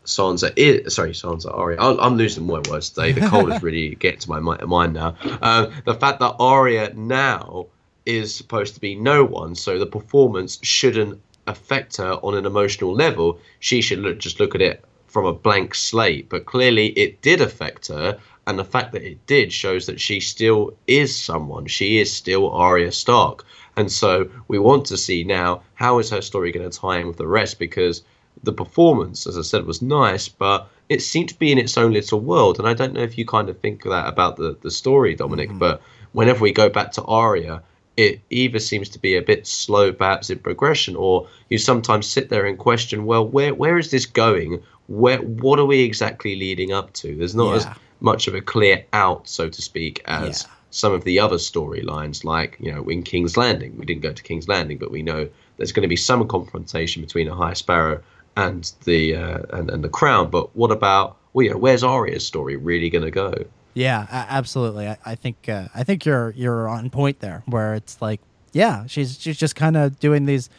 Sansa 0.06 0.54
is 0.56 0.96
sorry 0.96 1.12
Sansa 1.12 1.54
Arya. 1.54 1.78
I'm 1.80 2.16
losing 2.16 2.46
my 2.46 2.62
words 2.70 2.90
today. 2.90 3.12
The 3.12 3.28
cold 3.28 3.52
is 3.52 3.62
really 3.62 3.96
getting 4.04 4.20
to 4.20 4.30
my 4.30 4.40
mind 4.40 4.94
now. 4.94 5.16
Um, 5.42 5.74
the 5.86 5.94
fact 5.96 6.20
that 6.20 6.36
Arya 6.40 6.94
now 6.94 7.68
is 8.06 8.34
supposed 8.34 8.76
to 8.76 8.80
be 8.80 8.96
no 8.96 9.26
one, 9.26 9.56
so 9.56 9.80
the 9.80 9.86
performance 9.86 10.60
shouldn't 10.62 11.22
affect 11.48 11.98
her 11.98 12.14
on 12.24 12.36
an 12.36 12.46
emotional 12.46 12.94
level. 12.94 13.40
She 13.60 13.82
should 13.82 14.00
look, 14.00 14.20
just 14.20 14.40
look 14.40 14.56
at 14.56 14.62
it 14.62 14.84
from 15.08 15.26
a 15.26 15.34
blank 15.34 15.74
slate. 15.76 16.30
But 16.30 16.46
clearly, 16.46 16.88
it 16.88 17.22
did 17.22 17.42
affect 17.42 17.88
her, 17.88 18.20
and 18.48 18.60
the 18.60 18.66
fact 18.66 18.92
that 18.94 19.04
it 19.04 19.26
did 19.26 19.54
shows 19.54 19.86
that 19.86 20.02
she 20.02 20.20
still 20.20 20.76
is 20.88 21.16
someone. 21.16 21.68
She 21.68 21.98
is 21.98 22.12
still 22.12 22.50
Arya 22.52 22.92
Stark, 22.92 23.46
and 23.78 23.92
so 23.92 24.30
we 24.48 24.60
want 24.60 24.86
to 24.88 24.98
see 24.98 25.24
now 25.24 25.62
how 25.76 26.00
is 26.00 26.10
her 26.10 26.22
story 26.22 26.52
going 26.52 26.70
to 26.70 26.78
tie 26.78 27.00
in 27.00 27.08
with 27.08 27.18
the 27.18 27.28
rest 27.28 27.60
because 27.60 28.04
the 28.44 28.54
performance, 28.54 29.26
as 29.26 29.38
I 29.38 29.42
said, 29.42 29.66
was 29.66 29.82
nice, 29.82 30.28
but 30.28 30.70
it 30.90 31.02
seemed 31.02 31.30
to 31.30 31.40
be 31.40 31.52
in 31.52 31.58
its 31.58 31.78
own 31.78 31.94
little 31.94 32.20
world. 32.20 32.60
And 32.60 32.68
I 32.68 32.74
don't 32.74 32.94
know 32.94 33.02
if 33.02 33.18
you 33.18 33.26
kind 33.26 33.50
of 33.50 33.60
think 33.60 33.84
that 33.84 34.08
about 34.08 34.36
the 34.38 34.58
the 34.62 34.72
story, 34.72 35.16
Dominic, 35.16 35.50
mm-hmm. 35.50 35.60
but 35.60 35.82
whenever 36.12 36.42
we 36.42 36.52
go 36.52 36.70
back 36.70 36.92
to 36.94 37.04
Arya, 37.04 37.64
it 37.98 38.20
either 38.30 38.60
seems 38.60 38.90
to 38.90 39.00
be 39.00 39.16
a 39.16 39.22
bit 39.22 39.48
slow, 39.48 39.94
perhaps 39.94 40.30
in 40.30 40.40
progression, 40.40 40.96
or 40.96 41.28
you 41.50 41.58
sometimes 41.58 42.08
sit 42.08 42.30
there 42.30 42.46
and 42.46 42.58
question, 42.58 43.06
well, 43.06 43.26
where 43.26 43.54
where 43.54 43.78
is 43.78 43.92
this 43.92 44.06
going? 44.06 44.62
Where 44.88 45.20
what 45.20 45.60
are 45.60 45.66
we 45.66 45.82
exactly 45.82 46.36
leading 46.36 46.72
up 46.72 46.94
to? 46.94 47.16
There's 47.16 47.36
not 47.36 47.52
yeah. 47.52 47.56
as 47.56 47.68
much 48.02 48.28
of 48.28 48.36
a 48.36 48.42
clear 48.42 48.86
out, 48.94 49.28
so 49.28 49.50
to 49.50 49.62
speak, 49.62 50.02
as 50.06 50.44
yeah. 50.44 50.50
some 50.72 50.94
of 50.94 51.04
the 51.06 51.20
other 51.20 51.38
storylines, 51.38 52.24
like 52.24 52.58
you 52.60 52.72
know, 52.72 52.84
in 52.84 53.04
King's 53.04 53.38
Landing. 53.38 53.78
We 53.78 53.86
didn't 53.86 54.02
go 54.02 54.14
to 54.14 54.24
King's 54.24 54.48
Landing, 54.48 54.78
but 54.78 54.92
we 54.92 55.02
know 55.02 55.30
there's 55.58 55.72
going 55.72 55.84
to 55.84 55.88
be 55.88 55.96
some 55.96 56.28
confrontation 56.28 57.02
between 57.02 57.30
a 57.30 57.36
High 57.36 57.54
Sparrow 57.54 58.02
and 58.36 58.70
the 58.84 59.16
uh, 59.16 59.40
and, 59.52 59.70
and 59.70 59.84
the 59.84 59.90
Crown. 59.90 60.30
But 60.30 60.56
what 60.56 60.72
about 60.72 61.18
well, 61.34 61.46
yeah, 61.46 61.54
where's 61.54 61.84
Arya's 61.84 62.28
story 62.28 62.58
really 62.58 62.90
going 62.90 63.06
to 63.06 63.12
go? 63.12 63.46
Yeah, 63.76 64.08
absolutely. 64.10 64.88
I, 64.88 64.98
I 65.06 65.16
think 65.16 65.50
uh, 65.50 65.68
I 65.76 65.84
think 65.84 66.06
you're 66.06 66.32
you're 66.32 66.68
on 66.70 66.90
point 66.90 67.20
there, 67.20 67.44
where 67.46 67.76
it's 67.76 68.02
like, 68.02 68.22
yeah, 68.54 68.86
she's 68.88 69.20
she's 69.20 69.38
just 69.38 69.56
kind 69.56 69.76
of 69.76 70.00
doing 70.00 70.26
these 70.26 70.50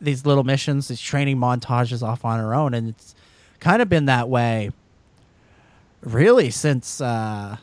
these 0.00 0.26
little 0.26 0.42
missions, 0.42 0.88
these 0.88 1.00
training 1.00 1.38
montages 1.38 2.02
off 2.02 2.24
on 2.24 2.40
her 2.40 2.54
own, 2.54 2.74
and 2.74 2.88
it's 2.88 3.14
kind 3.60 3.80
of 3.80 3.88
been 3.88 4.06
that 4.06 4.28
way, 4.28 4.70
really 6.02 6.50
since 6.50 7.00
uh, 7.00 7.56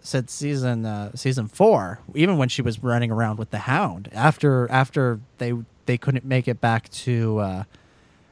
since 0.00 0.32
season 0.32 0.86
uh, 0.86 1.10
season 1.16 1.48
four. 1.48 1.98
Even 2.14 2.38
when 2.38 2.48
she 2.48 2.62
was 2.62 2.80
running 2.80 3.10
around 3.10 3.40
with 3.40 3.50
the 3.50 3.58
Hound, 3.58 4.08
after 4.12 4.70
after 4.70 5.18
they 5.38 5.52
they 5.86 5.98
couldn't 5.98 6.24
make 6.24 6.46
it 6.46 6.60
back 6.60 6.88
to 6.90 7.38
uh, 7.38 7.64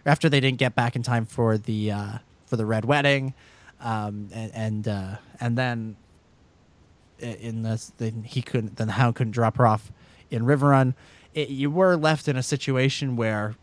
after 0.06 0.28
they 0.28 0.38
didn't 0.38 0.58
get 0.58 0.76
back 0.76 0.94
in 0.94 1.02
time 1.02 1.26
for 1.26 1.58
the 1.58 1.90
uh, 1.90 2.18
for 2.46 2.54
the 2.54 2.64
red 2.64 2.84
wedding 2.84 3.34
um, 3.80 4.28
and 4.32 4.54
and, 4.54 4.88
uh, 4.88 5.16
and 5.40 5.58
then 5.58 5.96
in 7.18 7.62
this, 7.62 7.92
then 7.98 8.22
he 8.22 8.42
couldn't, 8.42 8.76
then 8.76 8.86
the 8.86 8.94
Hound 8.94 9.14
couldn't 9.14 9.32
drop 9.32 9.56
her 9.58 9.66
off 9.66 9.92
in 10.30 10.44
Riverrun. 10.44 10.94
It, 11.34 11.48
you 11.48 11.70
were 11.70 11.96
left 11.96 12.28
in 12.28 12.36
a 12.36 12.42
situation 12.42 13.16
where 13.16 13.54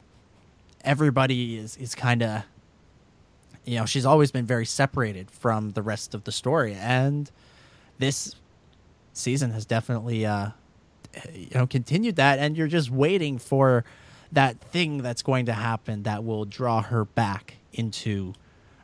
everybody 0.84 1.58
is 1.58 1.76
is 1.78 1.96
kind 1.96 2.24
of, 2.24 2.44
you 3.66 3.78
know, 3.78 3.86
she's 3.86 4.06
always 4.06 4.32
been 4.32 4.46
very 4.46 4.66
separated 4.66 5.30
from 5.30 5.72
the 5.72 5.82
rest 5.82 6.14
of 6.14 6.24
the 6.24 6.32
story, 6.32 6.74
and 6.74 7.32
this 7.98 8.36
season 9.14 9.52
has 9.52 9.66
definitely, 9.66 10.26
uh, 10.26 10.50
you 11.34 11.50
know, 11.56 11.68
continued 11.68 12.16
that, 12.16 12.40
and 12.40 12.56
you're 12.56 12.68
just 12.68 12.90
waiting 12.90 13.38
for 13.38 13.84
that 14.32 14.60
thing 14.60 15.00
that's 15.00 15.22
going 15.22 15.46
to 15.46 15.54
happen 15.54 16.04
that 16.04 16.24
will 16.24 16.46
draw 16.46 16.82
her 16.82 17.06
back 17.06 17.56
into 17.74 18.34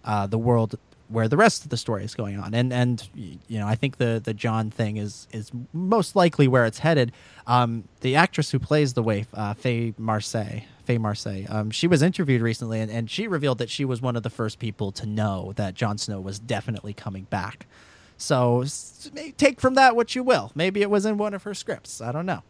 uh, 0.04 0.26
the 0.28 0.38
world 0.38 0.76
where 1.14 1.28
the 1.28 1.38
rest 1.38 1.64
of 1.64 1.70
the 1.70 1.78
story 1.78 2.04
is 2.04 2.16
going 2.16 2.40
on. 2.40 2.54
And 2.54 2.74
and 2.74 3.08
you 3.16 3.60
know, 3.60 3.68
I 3.68 3.76
think 3.76 3.98
the 3.98 4.20
the 4.24 4.34
Jon 4.34 4.70
thing 4.70 4.98
is 4.98 5.28
is 5.32 5.52
most 5.72 6.16
likely 6.16 6.48
where 6.48 6.66
it's 6.66 6.80
headed. 6.80 7.12
Um, 7.46 7.88
the 8.02 8.16
actress 8.16 8.52
who 8.52 8.60
plays 8.60 8.94
the 8.94 9.04
waif, 9.04 9.28
uh, 9.34 9.54
Faye 9.54 9.94
Marsay, 10.00 10.64
Faye 10.86 10.98
Marsay, 10.98 11.50
um, 11.50 11.72
she 11.72 11.88
was 11.88 12.02
interviewed 12.02 12.42
recently, 12.42 12.80
and, 12.80 12.92
and 12.92 13.10
she 13.10 13.28
revealed 13.28 13.60
that 13.60 13.70
she 13.70 13.86
was 13.86 14.02
one 14.02 14.16
of 14.16 14.24
the 14.24 14.30
first 14.30 14.60
people 14.60 14.92
to 14.94 15.06
know 15.06 15.54
that 15.56 15.76
Jon 15.76 15.98
Snow 15.98 16.20
was 16.20 16.40
definitely 16.40 16.94
coming 16.94 17.26
back. 17.26 17.68
So 18.18 18.64
take 19.38 19.60
from 19.60 19.76
that 19.76 19.96
what 19.96 20.16
you 20.16 20.24
will. 20.24 20.52
Maybe 20.56 20.82
it 20.82 20.90
was 20.90 21.06
in 21.06 21.18
one 21.18 21.34
of 21.34 21.44
her 21.44 21.54
scripts. 21.54 22.02
I 22.02 22.12
don't 22.12 22.26
know. 22.26 22.44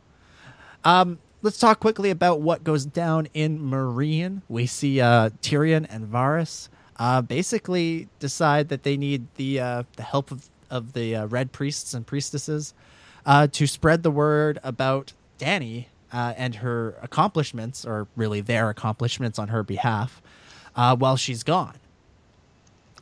Um, 0.84 1.20
let's 1.42 1.58
talk 1.58 1.80
quickly 1.80 2.10
about 2.10 2.42
what 2.42 2.64
goes 2.64 2.86
down 2.86 3.28
in 3.34 3.60
Meereen. 3.60 4.42
We 4.48 4.66
see 4.68 5.02
uh, 5.02 5.32
Tyrion 5.42 5.88
and 5.90 6.08
Varys 6.08 6.70
uh, 6.98 7.22
basically 7.22 8.08
decide 8.20 8.70
that 8.70 8.84
they 8.84 8.98
need 8.98 9.28
the 9.36 9.60
uh, 9.60 9.84
the 9.96 10.04
help 10.04 10.32
of 10.32 10.50
of 10.70 10.94
the 10.94 11.16
uh, 11.16 11.26
red 11.28 11.52
priests 11.52 11.94
and 11.94 12.06
priestesses 12.06 12.74
uh, 13.26 13.48
to 13.48 13.68
spread 13.68 14.04
the 14.04 14.12
word 14.12 14.60
about 14.64 15.14
Dany 15.38 15.86
uh, 16.12 16.34
and 16.36 16.56
her 16.56 16.96
accomplishments, 17.02 17.86
or 17.86 18.08
really 18.16 18.42
their 18.42 18.70
accomplishments 18.70 19.38
on 19.38 19.50
her 19.50 19.64
behalf, 19.64 20.22
uh, 20.76 20.96
while 20.96 21.16
she's 21.16 21.44
gone. 21.44 21.76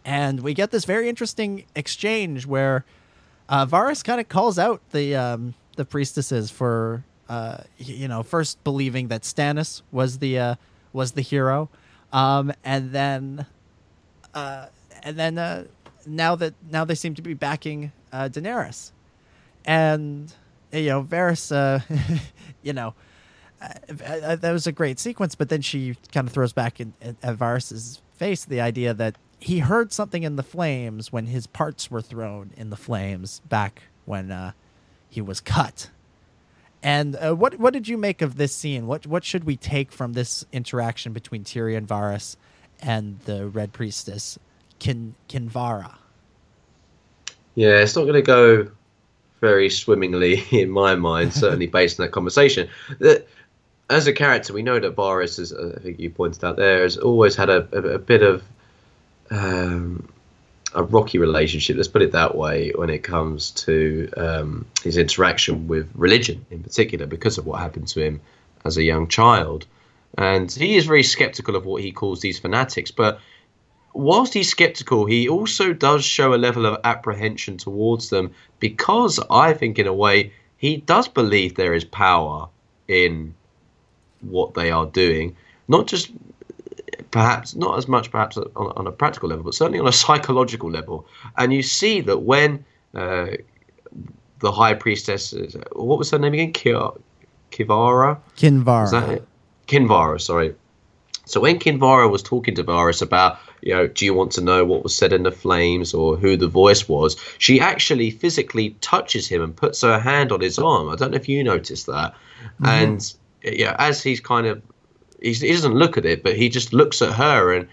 And 0.04 0.42
we 0.42 0.54
get 0.54 0.72
this 0.72 0.86
very 0.86 1.08
interesting 1.08 1.66
exchange 1.76 2.46
where 2.46 2.84
Varys 3.50 4.04
kind 4.04 4.20
of 4.20 4.28
calls 4.30 4.58
out 4.58 4.82
the 4.92 5.16
um, 5.16 5.54
the 5.76 5.86
priestesses 5.86 6.50
for 6.50 7.04
you 7.78 8.08
know 8.08 8.24
first 8.24 8.64
believing 8.64 9.08
that 9.10 9.22
Stannis 9.22 9.82
was 9.92 10.20
the 10.20 10.58
was 10.92 11.12
the 11.14 11.22
hero, 11.22 11.70
um, 12.12 12.52
and 12.64 12.92
then 12.92 13.46
uh, 14.34 14.68
and 15.04 15.18
then 15.18 15.38
uh, 15.38 15.66
now 16.06 16.36
that 16.36 16.54
now 16.70 16.86
they 16.86 16.96
seem 16.96 17.16
to 17.16 17.22
be 17.22 17.34
backing 17.34 17.92
uh, 18.12 18.30
Daenerys, 18.30 18.92
and 19.66 20.34
you 20.72 20.90
know 20.90 21.04
Varys, 21.04 21.52
uh, 21.52 21.80
you 22.62 22.74
know. 22.74 22.94
Uh, 23.62 24.36
that 24.36 24.52
was 24.52 24.66
a 24.66 24.72
great 24.72 24.98
sequence, 24.98 25.36
but 25.36 25.50
then 25.50 25.62
she 25.62 25.96
kind 26.12 26.28
of 26.28 26.34
throws 26.34 26.52
back 26.52 26.80
in, 26.80 26.94
in, 27.00 27.16
at 27.22 27.38
Varys's 27.38 28.02
face 28.16 28.44
the 28.44 28.60
idea 28.60 28.92
that 28.92 29.18
he 29.42 29.60
heard 29.60 29.92
something 29.92 30.24
in 30.24 30.36
the 30.36 30.44
flames 30.44 31.12
when 31.12 31.26
his 31.26 31.48
parts 31.48 31.90
were 31.90 32.02
thrown 32.02 32.52
in 32.56 32.70
the 32.70 32.76
flames 32.76 33.42
back 33.50 33.84
when 34.06 34.32
uh, 34.32 34.52
he 35.10 35.22
was 35.22 35.42
cut. 35.42 35.90
And 36.84 37.16
uh, 37.16 37.34
what 37.34 37.60
what 37.60 37.74
did 37.74 37.88
you 37.88 37.98
make 37.98 38.22
of 38.22 38.38
this 38.38 38.56
scene? 38.56 38.88
What 38.88 39.06
what 39.06 39.24
should 39.24 39.44
we 39.44 39.58
take 39.58 39.92
from 39.92 40.14
this 40.14 40.46
interaction 40.52 41.14
between 41.14 41.44
Tyrion 41.44 41.86
Varys 41.86 42.36
and 42.82 43.20
the 43.26 43.48
Red 43.48 43.74
Priestess, 43.74 44.38
Kin 44.80 45.16
Kinvara. 45.30 45.96
Yeah, 47.56 47.80
it's 47.80 47.96
not 47.96 48.04
going 48.04 48.14
to 48.14 48.22
go 48.22 48.72
very 49.42 49.70
swimmingly 49.70 50.44
in 50.52 50.70
my 50.70 50.96
mind, 50.96 51.34
certainly 51.34 51.68
based 51.68 52.00
on 52.00 52.06
that 52.06 52.12
conversation. 52.12 52.70
That 53.00 53.28
as 53.90 54.08
a 54.08 54.14
character, 54.14 54.54
we 54.54 54.62
know 54.62 54.80
that 54.80 54.96
Varys, 54.96 55.38
as 55.38 55.54
I 55.54 55.80
think 55.80 56.00
you 56.00 56.10
pointed 56.10 56.44
out 56.44 56.56
there, 56.56 56.84
has 56.84 56.98
always 56.98 57.36
had 57.36 57.50
a, 57.50 57.68
a, 57.74 57.96
a 57.96 58.00
bit 58.00 58.24
of 58.24 58.44
um, 59.30 60.08
a 60.74 60.84
rocky 60.84 61.18
relationship. 61.18 61.76
Let's 61.76 61.90
put 61.90 62.02
it 62.02 62.14
that 62.14 62.36
way. 62.36 62.72
When 62.74 62.90
it 62.90 63.04
comes 63.04 63.52
to 63.52 64.10
um, 64.16 64.66
his 64.84 64.98
interaction 64.98 65.68
with 65.68 65.90
religion, 65.94 66.46
in 66.50 66.64
particular, 66.64 67.06
because 67.06 67.38
of 67.38 67.46
what 67.46 67.60
happened 67.60 67.90
to 67.90 68.02
him 68.02 68.22
as 68.64 68.78
a 68.78 68.84
young 68.84 69.08
child. 69.08 69.66
And 70.18 70.52
he 70.52 70.76
is 70.76 70.86
very 70.86 71.04
skeptical 71.04 71.56
of 71.56 71.66
what 71.66 71.82
he 71.82 71.92
calls 71.92 72.22
these 72.22 72.40
fanatics. 72.40 72.92
But 72.92 73.20
whilst 73.94 74.34
he's 74.34 74.50
skeptical, 74.50 75.06
he 75.06 75.28
also 75.28 75.74
does 75.74 76.04
show 76.04 76.34
a 76.34 76.36
level 76.36 76.66
of 76.66 76.80
apprehension 76.84 77.58
towards 77.58 78.10
them 78.10 78.32
because 78.60 79.20
I 79.30 79.54
think, 79.54 79.80
in 79.80 79.88
a 79.88 79.94
way, 79.94 80.34
he 80.58 80.78
does 80.78 81.08
believe 81.08 81.56
there 81.56 81.74
is 81.74 81.86
power 81.86 82.48
in 82.88 83.34
what 84.22 84.54
they 84.54 84.70
are 84.70 84.86
doing. 84.86 85.36
Not 85.68 85.88
just 85.88 86.12
perhaps 87.12 87.56
not 87.56 87.78
as 87.78 87.88
much 87.88 88.12
perhaps 88.12 88.38
on, 88.38 88.48
on, 88.56 88.88
a 88.88 88.92
practical 88.92 89.30
level, 89.30 89.44
but 89.44 89.54
certainly 89.54 89.80
on 89.80 89.88
a 89.88 89.92
psychological 90.04 90.70
level. 90.70 91.06
And 91.38 91.54
you 91.54 91.64
see 91.64 92.02
that 92.02 92.20
when 92.20 92.66
uh, 92.94 93.28
the 94.40 94.52
high 94.52 94.74
priestess, 94.74 95.34
what 95.74 95.98
was 95.98 96.12
her 96.12 96.20
name 96.20 96.34
again? 96.34 96.54
Kivara. 96.54 98.18
Kinvara. 98.38 99.22
Kinvara, 99.72 100.20
sorry. 100.20 100.54
So 101.26 101.40
when 101.40 101.60
Kinvara 101.60 102.12
was 102.12 102.24
talking 102.24 102.56
to 102.56 102.64
Varys 102.64 103.02
about, 103.02 103.40
you 103.62 103.74
know, 103.74 103.88
do 103.88 104.06
you 104.06 104.14
want 104.14 104.32
to 104.34 104.42
know 104.42 104.66
what 104.66 104.84
was 104.84 104.94
said 104.94 105.14
in 105.14 105.24
the 105.24 105.32
flames 105.32 105.94
or 105.94 106.18
who 106.18 106.36
the 106.36 106.48
voice 106.48 106.90
was, 106.90 107.16
she 107.38 107.62
actually 107.62 108.12
physically 108.12 108.72
touches 108.82 109.30
him 109.30 109.42
and 109.42 109.56
puts 109.56 109.82
her 109.82 109.98
hand 110.00 110.32
on 110.32 110.42
his 110.42 110.60
arm. 110.60 110.90
I 110.90 110.96
don't 110.96 111.12
know 111.12 111.18
if 111.18 111.30
you 111.30 111.44
noticed 111.44 111.86
that. 111.86 112.14
Mm-hmm. 112.14 112.66
And 112.66 113.14
yeah, 113.44 113.76
as 113.80 114.04
he's 114.04 114.20
kind 114.20 114.46
of, 114.48 114.62
he 115.22 115.34
doesn't 115.34 115.76
look 115.76 115.98
at 115.98 116.06
it, 116.06 116.22
but 116.24 116.36
he 116.36 116.50
just 116.50 116.74
looks 116.74 117.02
at 117.02 117.14
her 117.14 117.54
and 117.54 117.68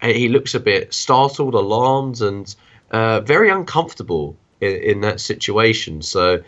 he 0.00 0.28
looks 0.28 0.54
a 0.54 0.60
bit 0.60 0.94
startled, 0.94 1.54
alarmed, 1.54 2.20
and 2.22 2.54
uh, 2.92 3.20
very 3.20 3.50
uncomfortable 3.50 4.36
in, 4.60 4.76
in 4.76 5.00
that 5.02 5.20
situation. 5.20 6.02
So 6.02 6.42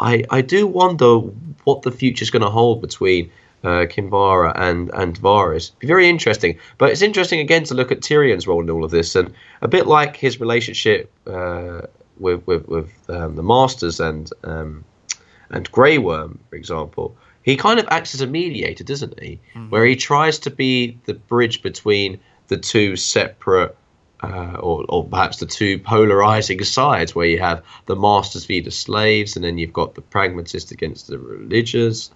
I 0.00 0.24
I 0.30 0.40
do 0.42 0.66
wonder 0.66 1.18
what 1.64 1.82
the 1.82 1.90
future 1.90 2.22
is 2.22 2.30
going 2.30 2.42
to 2.42 2.50
hold 2.50 2.80
between 2.80 3.30
uh, 3.64 3.86
Kinvara 3.86 4.52
and 4.54 4.90
and 4.94 5.18
Varys. 5.18 5.72
Be 5.78 5.86
very 5.86 6.08
interesting. 6.08 6.58
But 6.78 6.90
it's 6.90 7.02
interesting 7.02 7.40
again 7.40 7.64
to 7.64 7.74
look 7.74 7.90
at 7.90 8.00
Tyrion's 8.00 8.46
role 8.46 8.62
in 8.62 8.70
all 8.70 8.84
of 8.84 8.90
this, 8.90 9.16
and 9.16 9.34
a 9.62 9.68
bit 9.68 9.86
like 9.86 10.16
his 10.16 10.38
relationship 10.38 11.10
uh, 11.26 11.82
with 12.18 12.46
with, 12.46 12.68
with 12.68 13.10
um, 13.10 13.36
the 13.36 13.42
Masters 13.42 14.00
and 14.00 14.30
um, 14.44 14.84
and 15.50 15.70
Grey 15.72 15.98
Worm, 15.98 16.38
for 16.50 16.56
example. 16.56 17.16
He 17.42 17.56
kind 17.56 17.78
of 17.78 17.86
acts 17.90 18.14
as 18.14 18.22
a 18.22 18.26
mediator, 18.26 18.84
doesn't 18.84 19.20
he? 19.20 19.38
Mm-hmm. 19.54 19.68
Where 19.68 19.84
he 19.84 19.96
tries 19.96 20.38
to 20.40 20.50
be 20.50 20.98
the 21.04 21.12
bridge 21.12 21.60
between 21.60 22.18
the 22.48 22.56
two 22.56 22.96
separate 22.96 23.76
uh, 24.22 24.56
or, 24.60 24.86
or, 24.88 25.04
perhaps 25.04 25.36
the 25.38 25.46
two 25.46 25.78
polarizing 25.78 26.64
sides 26.64 27.14
where 27.14 27.26
you 27.26 27.38
have 27.38 27.62
the 27.86 27.96
masters 27.96 28.46
v 28.46 28.60
the 28.60 28.70
slaves 28.70 29.36
and 29.36 29.44
then 29.44 29.58
you've 29.58 29.72
got 29.72 29.94
the 29.94 30.00
pragmatists 30.00 30.70
against 30.70 31.08
the 31.08 31.18
religious 31.18 32.10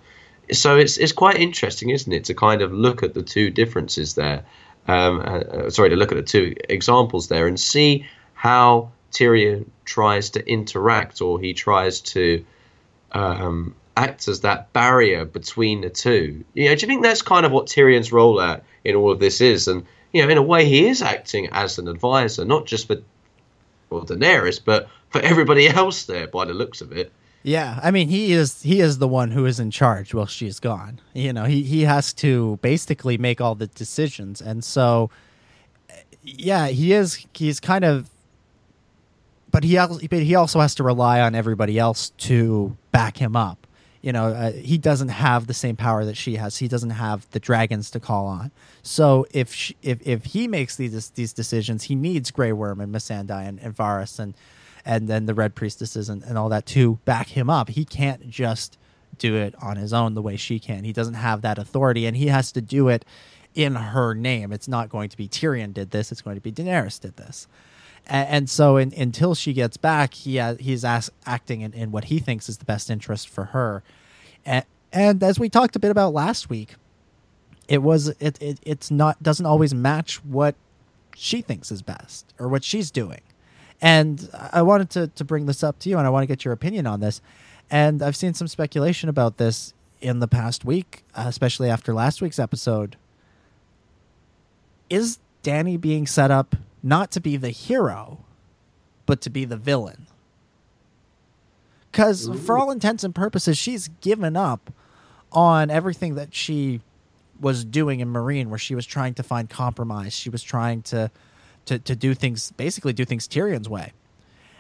so 0.53 0.77
it's 0.77 0.97
it's 0.97 1.13
quite 1.13 1.37
interesting, 1.37 1.91
isn't 1.91 2.13
it, 2.13 2.25
to 2.25 2.35
kind 2.35 2.63
of 2.63 2.73
look 2.73 3.03
at 3.03 3.15
the 3.15 3.23
two 3.23 3.51
differences 3.51 4.15
there. 4.15 4.45
Um, 4.87 5.21
uh, 5.21 5.23
uh, 5.23 5.71
sorry, 5.71 5.91
to 5.91 5.97
look 5.97 6.13
at 6.13 6.17
the 6.17 6.23
two 6.23 6.55
examples 6.69 7.29
there 7.29 7.47
and 7.47 7.61
see 7.61 8.07
how 8.35 8.93
Tyrion 9.13 9.67
tries 9.85 10.31
to 10.31 10.49
interact 10.49 11.21
or 11.21 11.41
he 11.41 11.53
tries 11.53 12.01
to 12.01 12.45
um, 13.13 13.75
act 13.97 14.29
as 14.29 14.41
that 14.41 14.73
barrier 14.73 15.25
between 15.25 15.83
the 15.83 15.91
two. 15.91 16.45
Know, 16.55 16.75
do 16.75 16.81
you 16.81 16.87
think 16.87 17.03
that's 17.03 17.23
kind 17.23 17.45
of 17.45 17.53
what 17.53 17.67
Tyrion's 17.67 18.13
role 18.13 18.41
at 18.41 18.65
in 18.85 18.95
all 18.95 19.11
of 19.11 19.19
this 19.19 19.41
is? 19.41 19.69
And 19.69 19.85
you 20.13 20.23
know, 20.23 20.31
in 20.31 20.39
a 20.39 20.43
way, 20.43 20.65
he 20.65 20.87
is 20.87 21.03
acting 21.03 21.49
as 21.53 21.79
an 21.79 21.89
advisor, 21.89 22.45
not 22.45 22.67
just 22.67 22.87
for 22.87 22.97
well 23.91 24.05
Daenerys, 24.05 24.61
but 24.65 24.89
for 25.11 25.21
everybody 25.21 25.69
else 25.81 26.05
there, 26.05 26.27
by 26.27 26.45
the 26.45 26.55
looks 26.55 26.81
of 26.81 26.93
it. 26.93 27.13
Yeah, 27.43 27.79
I 27.83 27.91
mean 27.91 28.09
he 28.09 28.33
is 28.33 28.63
he 28.63 28.81
is 28.81 28.99
the 28.99 29.09
one 29.09 29.31
who 29.31 29.47
is 29.47 29.61
in 29.61 29.71
charge 29.71 30.13
while 30.13 30.27
she's 30.27 30.59
gone. 30.61 31.01
You 31.15 31.33
know, 31.33 31.45
he 31.45 31.63
he 31.63 31.83
has 31.83 32.13
to 32.15 32.59
basically 32.63 33.17
make 33.17 33.41
all 33.41 33.55
the 33.55 33.69
decisions, 33.69 34.41
and 34.41 34.65
so 34.65 35.11
yeah, 36.23 36.67
he 36.69 36.93
is 36.93 37.27
he's 37.33 37.61
kind 37.61 37.85
of, 37.85 38.11
but 39.51 39.65
he 39.65 39.77
but 39.77 40.23
he 40.23 40.35
also 40.35 40.61
has 40.61 40.75
to 40.77 40.83
rely 40.83 41.21
on 41.21 41.35
everybody 41.35 41.79
else 41.79 42.11
to 42.11 42.77
back 42.93 43.17
him 43.17 43.37
up. 43.37 43.67
You 44.01 44.13
know, 44.13 44.27
uh, 44.27 44.53
he 44.53 44.79
doesn't 44.79 45.09
have 45.09 45.49
the 45.49 45.55
same 45.55 45.75
power 45.75 46.05
that 46.05 46.17
she 46.17 46.37
has. 46.37 46.59
He 46.59 46.69
doesn't 46.69 46.91
have 46.91 47.29
the 47.31 47.41
dragons 47.41 47.91
to 47.91 48.01
call 48.01 48.27
on. 48.27 48.53
So 48.83 49.27
if 49.33 49.53
she, 49.53 49.77
if 49.83 50.07
if 50.07 50.25
he 50.27 50.49
makes 50.49 50.77
these 50.77 51.11
these 51.11 51.33
decisions, 51.33 51.85
he 51.85 51.95
needs 51.95 52.31
Grey 52.31 52.53
Worm 52.53 52.81
and 52.81 52.95
Missandei 52.95 53.49
and, 53.49 53.59
and 53.61 53.77
Varys 53.77 54.19
and 54.19 54.35
and 54.89 55.07
then 55.07 55.27
the 55.27 55.35
red 55.35 55.55
priestesses 55.55 56.09
and, 56.09 56.23
and 56.23 56.39
all 56.39 56.49
that 56.49 56.65
to 56.65 56.99
back 57.05 57.29
him 57.29 57.51
up. 57.51 57.69
He 57.69 57.85
can't 57.85 58.31
just 58.31 58.79
do 59.19 59.37
it 59.37 59.55
on 59.61 59.77
his 59.77 59.93
own 59.93 60.15
the 60.15 60.23
way 60.23 60.35
she 60.35 60.59
can. 60.59 60.83
He 60.83 60.95
doesn't 60.95 61.15
have 61.15 61.43
that 61.43 61.59
authority, 61.59 62.07
and 62.07 62.17
he 62.17 62.29
has 62.29 62.51
to 62.53 62.63
do 62.63 62.89
it 62.89 63.05
in 63.55 63.75
her 63.75 64.15
name. 64.15 64.51
It's 64.51 64.67
not 64.67 64.89
going 64.89 65.11
to 65.11 65.17
be 65.17 65.29
Tyrion 65.29 65.75
did 65.75 65.91
this. 65.91 66.11
It's 66.11 66.23
going 66.23 66.37
to 66.37 66.41
be 66.41 66.51
Daenerys 66.51 66.99
did 66.99 67.19
this. 67.19 67.47
And, 68.07 68.29
and 68.29 68.51
so 68.51 68.79
in, 68.79 68.95
until 68.97 69.35
she 69.35 69.53
gets 69.53 69.77
back, 69.77 70.15
he 70.15 70.41
he's 70.59 70.85
acting 70.87 71.61
in, 71.61 71.75
in, 71.75 71.93
what 71.93 72.05
he 72.05 72.19
thinks 72.19 72.49
is 72.49 72.57
the 72.57 72.65
best 72.65 72.89
interest 72.89 73.29
for 73.29 73.45
her. 73.45 73.83
And, 74.47 74.65
and 74.91 75.23
as 75.23 75.39
we 75.39 75.51
talked 75.51 75.77
a 75.77 75.79
bit 75.79 75.91
about 75.91 76.15
last 76.15 76.49
week, 76.49 76.77
it 77.69 77.83
was 77.83 78.09
it, 78.21 78.41
it 78.41 78.59
it's 78.63 78.91
not 78.91 79.23
doesn't 79.23 79.45
always 79.45 79.75
match 79.75 80.25
what 80.25 80.55
she 81.15 81.43
thinks 81.43 81.71
is 81.71 81.83
best 81.83 82.33
or 82.39 82.49
what 82.49 82.65
she's 82.65 82.91
doing. 82.91 83.21
And 83.81 84.29
I 84.53 84.63
wanted 84.63 84.91
to, 84.91 85.07
to 85.09 85.25
bring 85.25 85.47
this 85.47 85.63
up 85.63 85.79
to 85.81 85.89
you, 85.89 85.99
and 85.99 86.07
I 86.07 86.11
want 86.11 86.23
to 86.25 86.27
get 86.27 86.45
your 86.45 86.53
opinion 86.53 86.87
on 86.87 87.01
this. 87.01 87.21
And 87.71 88.03
I've 88.03 88.17
seen 88.17 88.35
some 88.35 88.49
speculation 88.49 89.09
about 89.09 89.37
this 89.37 89.75
in 90.01 90.21
the 90.21 90.29
past 90.29 90.65
week, 90.65 91.05
uh, 91.15 91.25
especially 91.27 91.71
after 91.71 91.95
last 91.95 92.21
week's 92.23 92.39
episode. 92.39 92.97
Is 94.91 95.19
Dany 95.43 95.81
being 95.81 96.07
set 96.07 96.31
up 96.31 96.57
not 96.83 97.11
to 97.13 97.21
be 97.21 97.37
the 97.37 97.51
hero, 97.51 98.19
but 99.07 99.21
to 99.23 99.31
be 99.31 99.45
the 99.45 99.57
villain? 99.57 100.07
Because 101.91 102.29
for 102.45 102.59
all 102.59 102.71
intents 102.71 103.05
and 103.05 103.15
purposes, 103.15 103.59
she's 103.59 103.89
given 104.01 104.37
up 104.37 104.73
on 105.33 105.71
everything 105.71 106.15
that 106.15 106.35
she 106.35 106.81
was 107.41 107.65
doing 107.65 108.01
in 108.01 108.13
Meereen, 108.13 108.49
where 108.49 108.59
she 108.59 108.75
was 108.75 108.87
trying 108.87 109.15
to 109.15 109.23
find 109.23 109.49
compromise. 109.49 110.13
She 110.13 110.31
was 110.31 110.43
trying 110.43 110.83
to 110.83 111.11
to, 111.69 111.79
to 111.79 111.97
do 111.97 112.15
things, 112.15 112.53
basically 112.53 112.93
do 112.93 113.05
things 113.05 113.29
Tyrion's 113.29 113.69
way. 113.69 113.93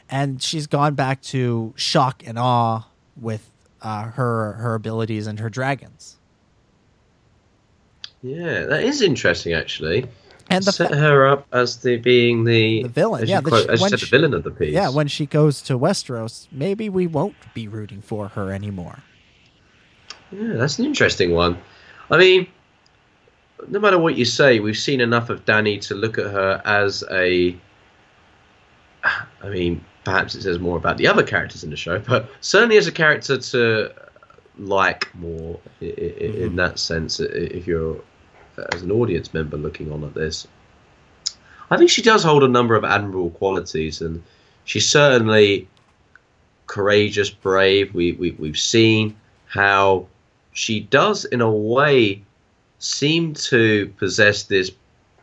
And 0.09 0.42
she's 0.42 0.66
gone 0.66 0.94
back 0.94 1.20
to 1.22 1.74
shock 1.76 2.22
and 2.26 2.38
awe 2.38 2.86
with 3.20 3.50
uh, 3.82 4.04
her 4.04 4.52
her 4.54 4.74
abilities 4.74 5.26
and 5.26 5.38
her 5.38 5.50
dragons. 5.50 6.16
Yeah, 8.22 8.64
that 8.64 8.82
is 8.82 9.02
interesting, 9.02 9.52
actually. 9.52 10.06
And 10.50 10.64
the 10.64 10.72
set 10.72 10.90
fa- 10.90 10.96
her 10.96 11.26
up 11.26 11.46
as 11.52 11.76
the 11.76 11.98
being 11.98 12.44
the, 12.44 12.84
the 12.84 12.88
villain. 12.88 13.28
Yeah, 13.28 13.42
quote, 13.42 13.64
she, 13.64 13.68
as 13.68 13.80
you 13.80 13.88
said, 13.90 14.00
she, 14.00 14.06
the 14.06 14.11
villain 14.11 14.34
of 14.34 14.44
the 14.44 14.50
piece. 14.50 14.72
Yeah, 14.72 14.88
when 14.88 15.09
she 15.09 15.26
goes 15.26 15.61
to 15.62 15.78
Westeros, 15.78 16.48
maybe 16.50 16.88
we 16.88 17.06
won't 17.06 17.36
be 17.52 17.68
rooting 17.68 18.00
for 18.00 18.28
her 18.28 18.50
anymore. 18.50 19.00
Yeah, 20.32 20.54
that's 20.54 20.78
an 20.78 20.86
interesting 20.86 21.32
one. 21.32 21.59
I 22.11 22.16
mean, 22.16 22.46
no 23.66 23.80
matter 23.80 23.98
what 23.98 24.16
you 24.16 24.24
say, 24.24 24.61
we've 24.61 24.78
seen 24.78 25.00
enough 25.00 25.30
of 25.30 25.44
Dany 25.44 25.80
to 25.88 25.94
look 25.94 26.18
at 26.18 26.26
her 26.26 26.62
as 26.64 27.04
a. 27.11 27.56
I 29.04 29.48
mean, 29.48 29.84
perhaps 30.04 30.34
it 30.34 30.42
says 30.42 30.59
more 30.59 30.76
about 30.76 30.96
the 30.96 31.06
other 31.06 31.22
characters 31.22 31.64
in 31.64 31.70
the 31.70 31.76
show, 31.76 31.98
but 31.98 32.28
certainly 32.40 32.76
as 32.76 32.86
a 32.86 32.92
character 32.92 33.38
to 33.38 33.92
like 34.59 35.14
more 35.14 35.59
in, 35.80 35.88
mm-hmm. 35.88 36.56
that 36.56 36.78
sense. 36.78 37.20
If 37.20 37.66
you're 37.66 38.00
as 38.72 38.82
an 38.82 38.90
audience 38.90 39.32
member 39.32 39.56
looking 39.56 39.92
on 39.92 40.04
at 40.04 40.14
this, 40.14 40.46
I 41.70 41.76
think 41.76 41.90
she 41.90 42.02
does 42.02 42.22
hold 42.22 42.42
a 42.42 42.48
number 42.48 42.74
of 42.74 42.84
admirable 42.84 43.30
qualities, 43.30 44.00
and 44.00 44.22
she's 44.64 44.88
certainly 44.88 45.68
courageous, 46.66 47.30
brave. 47.30 47.94
We, 47.94 48.12
we 48.12 48.32
we've 48.32 48.59
seen 48.59 49.16
how 49.46 50.06
she 50.52 50.80
does, 50.80 51.24
in 51.24 51.40
a 51.40 51.50
way, 51.50 52.22
seem 52.78 53.34
to 53.34 53.92
possess 53.96 54.44
this 54.44 54.70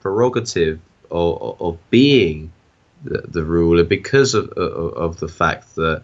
prerogative 0.02 0.80
of, 1.12 1.78
being 1.90 2.52
the, 3.04 3.22
the, 3.28 3.44
ruler 3.44 3.84
because 3.84 4.34
of, 4.34 4.50
of, 4.52 4.94
of 4.94 5.20
the 5.20 5.28
fact 5.28 5.76
that 5.76 6.04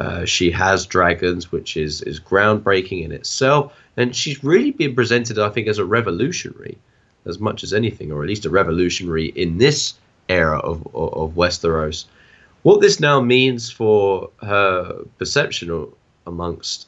uh, 0.00 0.24
she 0.24 0.50
has 0.50 0.86
dragons, 0.86 1.50
which 1.52 1.76
is, 1.76 2.02
is 2.02 2.20
groundbreaking 2.20 3.04
in 3.04 3.12
itself. 3.12 3.78
And 3.96 4.14
she's 4.14 4.42
really 4.44 4.70
been 4.70 4.94
presented, 4.94 5.38
I 5.38 5.48
think, 5.48 5.68
as 5.68 5.78
a 5.78 5.84
revolutionary 5.84 6.76
as 7.26 7.38
much 7.38 7.62
as 7.62 7.72
anything, 7.72 8.12
or 8.12 8.22
at 8.22 8.28
least 8.28 8.46
a 8.46 8.50
revolutionary 8.50 9.26
in 9.28 9.58
this 9.58 9.94
era 10.28 10.58
of, 10.58 10.86
of, 10.94 11.12
of 11.14 11.34
Westeros. 11.34 12.06
What 12.62 12.80
this 12.80 13.00
now 13.00 13.20
means 13.20 13.70
for 13.70 14.30
her 14.42 15.04
perception 15.18 15.88
amongst 16.26 16.86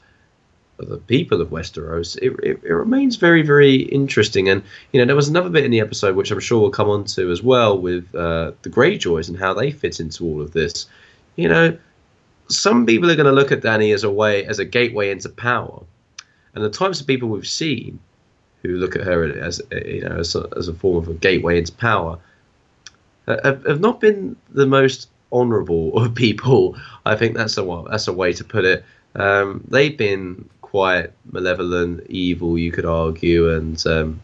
the 0.84 0.98
people 0.98 1.40
of 1.40 1.48
Westeros, 1.48 2.16
it, 2.18 2.32
it, 2.42 2.60
it, 2.62 2.72
remains 2.72 3.16
very, 3.16 3.42
very 3.42 3.76
interesting. 3.76 4.48
And 4.48 4.62
you 4.92 5.00
know, 5.00 5.06
there 5.06 5.16
was 5.16 5.28
another 5.28 5.50
bit 5.50 5.64
in 5.64 5.70
the 5.70 5.80
episode 5.80 6.16
which 6.16 6.30
I'm 6.30 6.40
sure 6.40 6.60
we'll 6.60 6.70
come 6.70 6.88
on 6.88 7.04
to 7.04 7.30
as 7.30 7.42
well 7.42 7.78
with 7.78 8.14
uh, 8.14 8.52
the 8.62 8.70
Greyjoys 8.70 9.28
and 9.28 9.38
how 9.38 9.54
they 9.54 9.70
fit 9.70 10.00
into 10.00 10.24
all 10.24 10.40
of 10.40 10.52
this. 10.52 10.86
You 11.36 11.48
know, 11.48 11.78
some 12.48 12.86
people 12.86 13.10
are 13.10 13.16
going 13.16 13.26
to 13.26 13.32
look 13.32 13.52
at 13.52 13.60
Dany 13.62 13.94
as 13.94 14.04
a 14.04 14.10
way, 14.10 14.44
as 14.44 14.58
a 14.58 14.64
gateway 14.64 15.10
into 15.10 15.28
power, 15.28 15.82
and 16.54 16.64
the 16.64 16.70
types 16.70 17.00
of 17.00 17.06
people 17.06 17.28
we've 17.28 17.46
seen 17.46 17.98
who 18.62 18.76
look 18.76 18.94
at 18.94 19.02
her 19.02 19.24
as 19.24 19.60
you 19.72 20.02
know 20.02 20.18
as 20.18 20.34
a, 20.36 20.48
as 20.56 20.68
a 20.68 20.74
form 20.74 20.96
of 20.96 21.08
a 21.08 21.14
gateway 21.14 21.58
into 21.58 21.72
power 21.72 22.18
have, 23.26 23.64
have 23.66 23.80
not 23.80 24.00
been 24.00 24.36
the 24.50 24.66
most 24.66 25.08
honourable 25.32 25.96
of 25.96 26.14
people. 26.26 26.76
I 27.04 27.16
think 27.16 27.36
that's 27.36 27.56
a 27.58 27.84
that's 27.90 28.08
a 28.08 28.12
way 28.12 28.32
to 28.34 28.44
put 28.44 28.64
it. 28.64 28.84
Um, 29.14 29.64
they've 29.68 29.96
been 29.96 30.48
quite 30.72 31.10
malevolent, 31.30 32.00
evil, 32.08 32.56
you 32.56 32.72
could 32.72 32.86
argue, 32.86 33.50
and 33.50 33.86
um, 33.86 34.18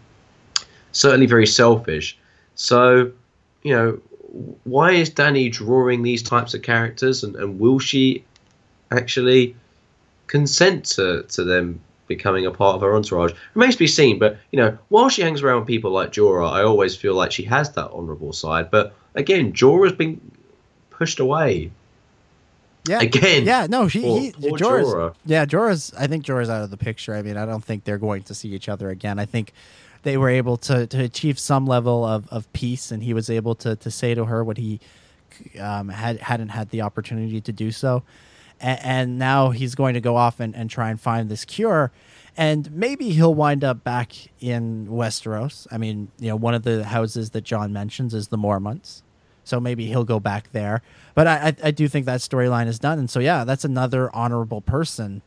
certainly 0.93 1.27
very 1.27 1.47
selfish. 1.47 2.17
So, 2.55 3.13
you 3.63 3.75
know, 3.77 4.01
why 4.65 4.93
is 4.93 5.11
Dany 5.11 5.53
drawing 5.53 6.03
these 6.03 6.23
types 6.23 6.55
of 6.55 6.63
characters, 6.63 7.23
and, 7.23 7.37
and 7.37 7.61
will 7.61 7.79
she 7.79 8.25
actually 8.91 9.57
consent 10.27 10.87
to, 10.97 11.25
to 11.25 11.45
them 11.45 11.81
becoming 12.07 12.47
a 12.47 12.51
part 12.51 12.77
of 12.77 12.81
her 12.81 12.97
entourage? 12.97 13.35
Remains 13.53 13.75
to 13.75 13.81
be 13.81 13.87
seen, 13.87 14.19
but, 14.19 14.39
you 14.51 14.57
know, 14.57 14.79
while 14.89 15.11
she 15.11 15.21
hangs 15.21 15.43
around 15.43 15.67
people 15.67 15.91
like 15.91 16.13
Jorah, 16.13 16.51
I 16.51 16.63
always 16.63 16.97
feel 16.97 17.13
like 17.13 17.31
she 17.31 17.45
has 17.45 17.73
that 17.73 17.91
honourable 17.91 18.33
side. 18.33 18.71
But 18.71 18.95
again, 19.15 19.53
Jorah's 19.53 19.93
been 19.93 20.19
pushed 20.89 21.21
away 21.21 21.71
yeah. 22.89 23.01
Again. 23.01 23.45
Yeah, 23.45 23.67
no, 23.69 23.87
he, 23.87 24.01
he 24.31 24.33
Jorah's, 24.33 24.93
Jorah. 24.93 25.15
Yeah, 25.27 25.45
Jorah's 25.45 25.93
I 25.99 26.07
think 26.07 26.25
Jorah's 26.25 26.51
out 26.51 26.63
of 26.63 26.71
the 26.71 26.77
picture. 26.77 27.15
I 27.15 27.23
mean, 27.23 27.37
I 27.37 27.47
don't 27.47 27.65
think 27.65 27.85
they're 27.85 27.99
going 27.99 28.23
to 28.25 28.35
see 28.35 28.49
each 28.49 28.69
other 28.69 28.91
again. 28.91 29.19
I 29.19 29.27
think 29.27 29.53
they 30.03 30.17
were 30.17 30.29
able 30.29 30.57
to, 30.59 30.87
to 30.87 31.03
achieve 31.03 31.39
some 31.39 31.67
level 31.67 32.05
of, 32.05 32.29
of 32.29 32.51
peace 32.53 32.91
and 32.93 33.03
he 33.03 33.13
was 33.13 33.29
able 33.29 33.55
to, 33.57 33.77
to 33.77 33.91
say 33.91 34.15
to 34.15 34.25
her 34.25 34.45
what 34.45 34.57
he 34.57 34.81
um, 35.61 35.89
had 35.89 36.19
hadn't 36.21 36.49
had 36.51 36.71
the 36.71 36.83
opportunity 36.83 37.41
to 37.41 37.53
do 37.53 37.71
so. 37.71 38.03
And, 38.61 38.81
and 38.83 39.19
now 39.19 39.51
he's 39.51 39.75
going 39.75 39.95
to 39.95 40.01
go 40.01 40.17
off 40.17 40.41
and, 40.41 40.55
and 40.57 40.71
try 40.71 40.91
and 40.91 41.01
find 41.01 41.29
this 41.29 41.45
cure. 41.45 41.93
and 42.39 42.71
maybe 42.71 43.11
he'll 43.11 43.35
wind 43.35 43.65
up 43.65 43.83
back 43.83 44.13
in 44.41 44.87
Westeros. 44.87 45.67
I 45.73 45.79
mean, 45.79 46.09
you 46.21 46.29
know, 46.29 46.37
one 46.37 46.55
of 46.55 46.63
the 46.63 46.85
houses 46.85 47.31
that 47.31 47.43
Jon 47.43 47.73
mentions 47.73 48.15
is 48.15 48.29
the 48.29 48.39
Mormonts, 48.39 49.03
so 49.49 49.59
maybe 49.59 49.87
he'll 49.87 50.05
go 50.05 50.21
back 50.21 50.53
there. 50.53 50.83
But 51.15 51.27
I, 51.27 51.49
I, 51.49 51.57
I 51.65 51.71
do 51.71 51.89
think 51.89 52.07
that 52.07 52.21
storyline 52.21 52.67
is 52.67 52.79
done, 52.79 52.99
and 52.99 53.11
so 53.11 53.19
yeah, 53.21 53.45
that's 53.45 53.65
another 53.65 54.15
honorable 54.15 54.61
person 54.61 55.23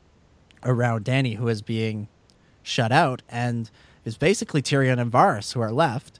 around 0.63 1.05
Dany 1.05 1.37
who 1.37 1.47
is 1.47 1.61
being 1.61 2.07
shut 2.63 2.91
out, 2.91 3.23
and 3.29 3.69
it's 4.05 4.17
basically 4.17 4.61
Tyrion 4.61 4.99
and 4.99 5.11
Varys 5.11 5.53
who 5.53 5.61
are 5.61 5.71
left. 5.71 6.19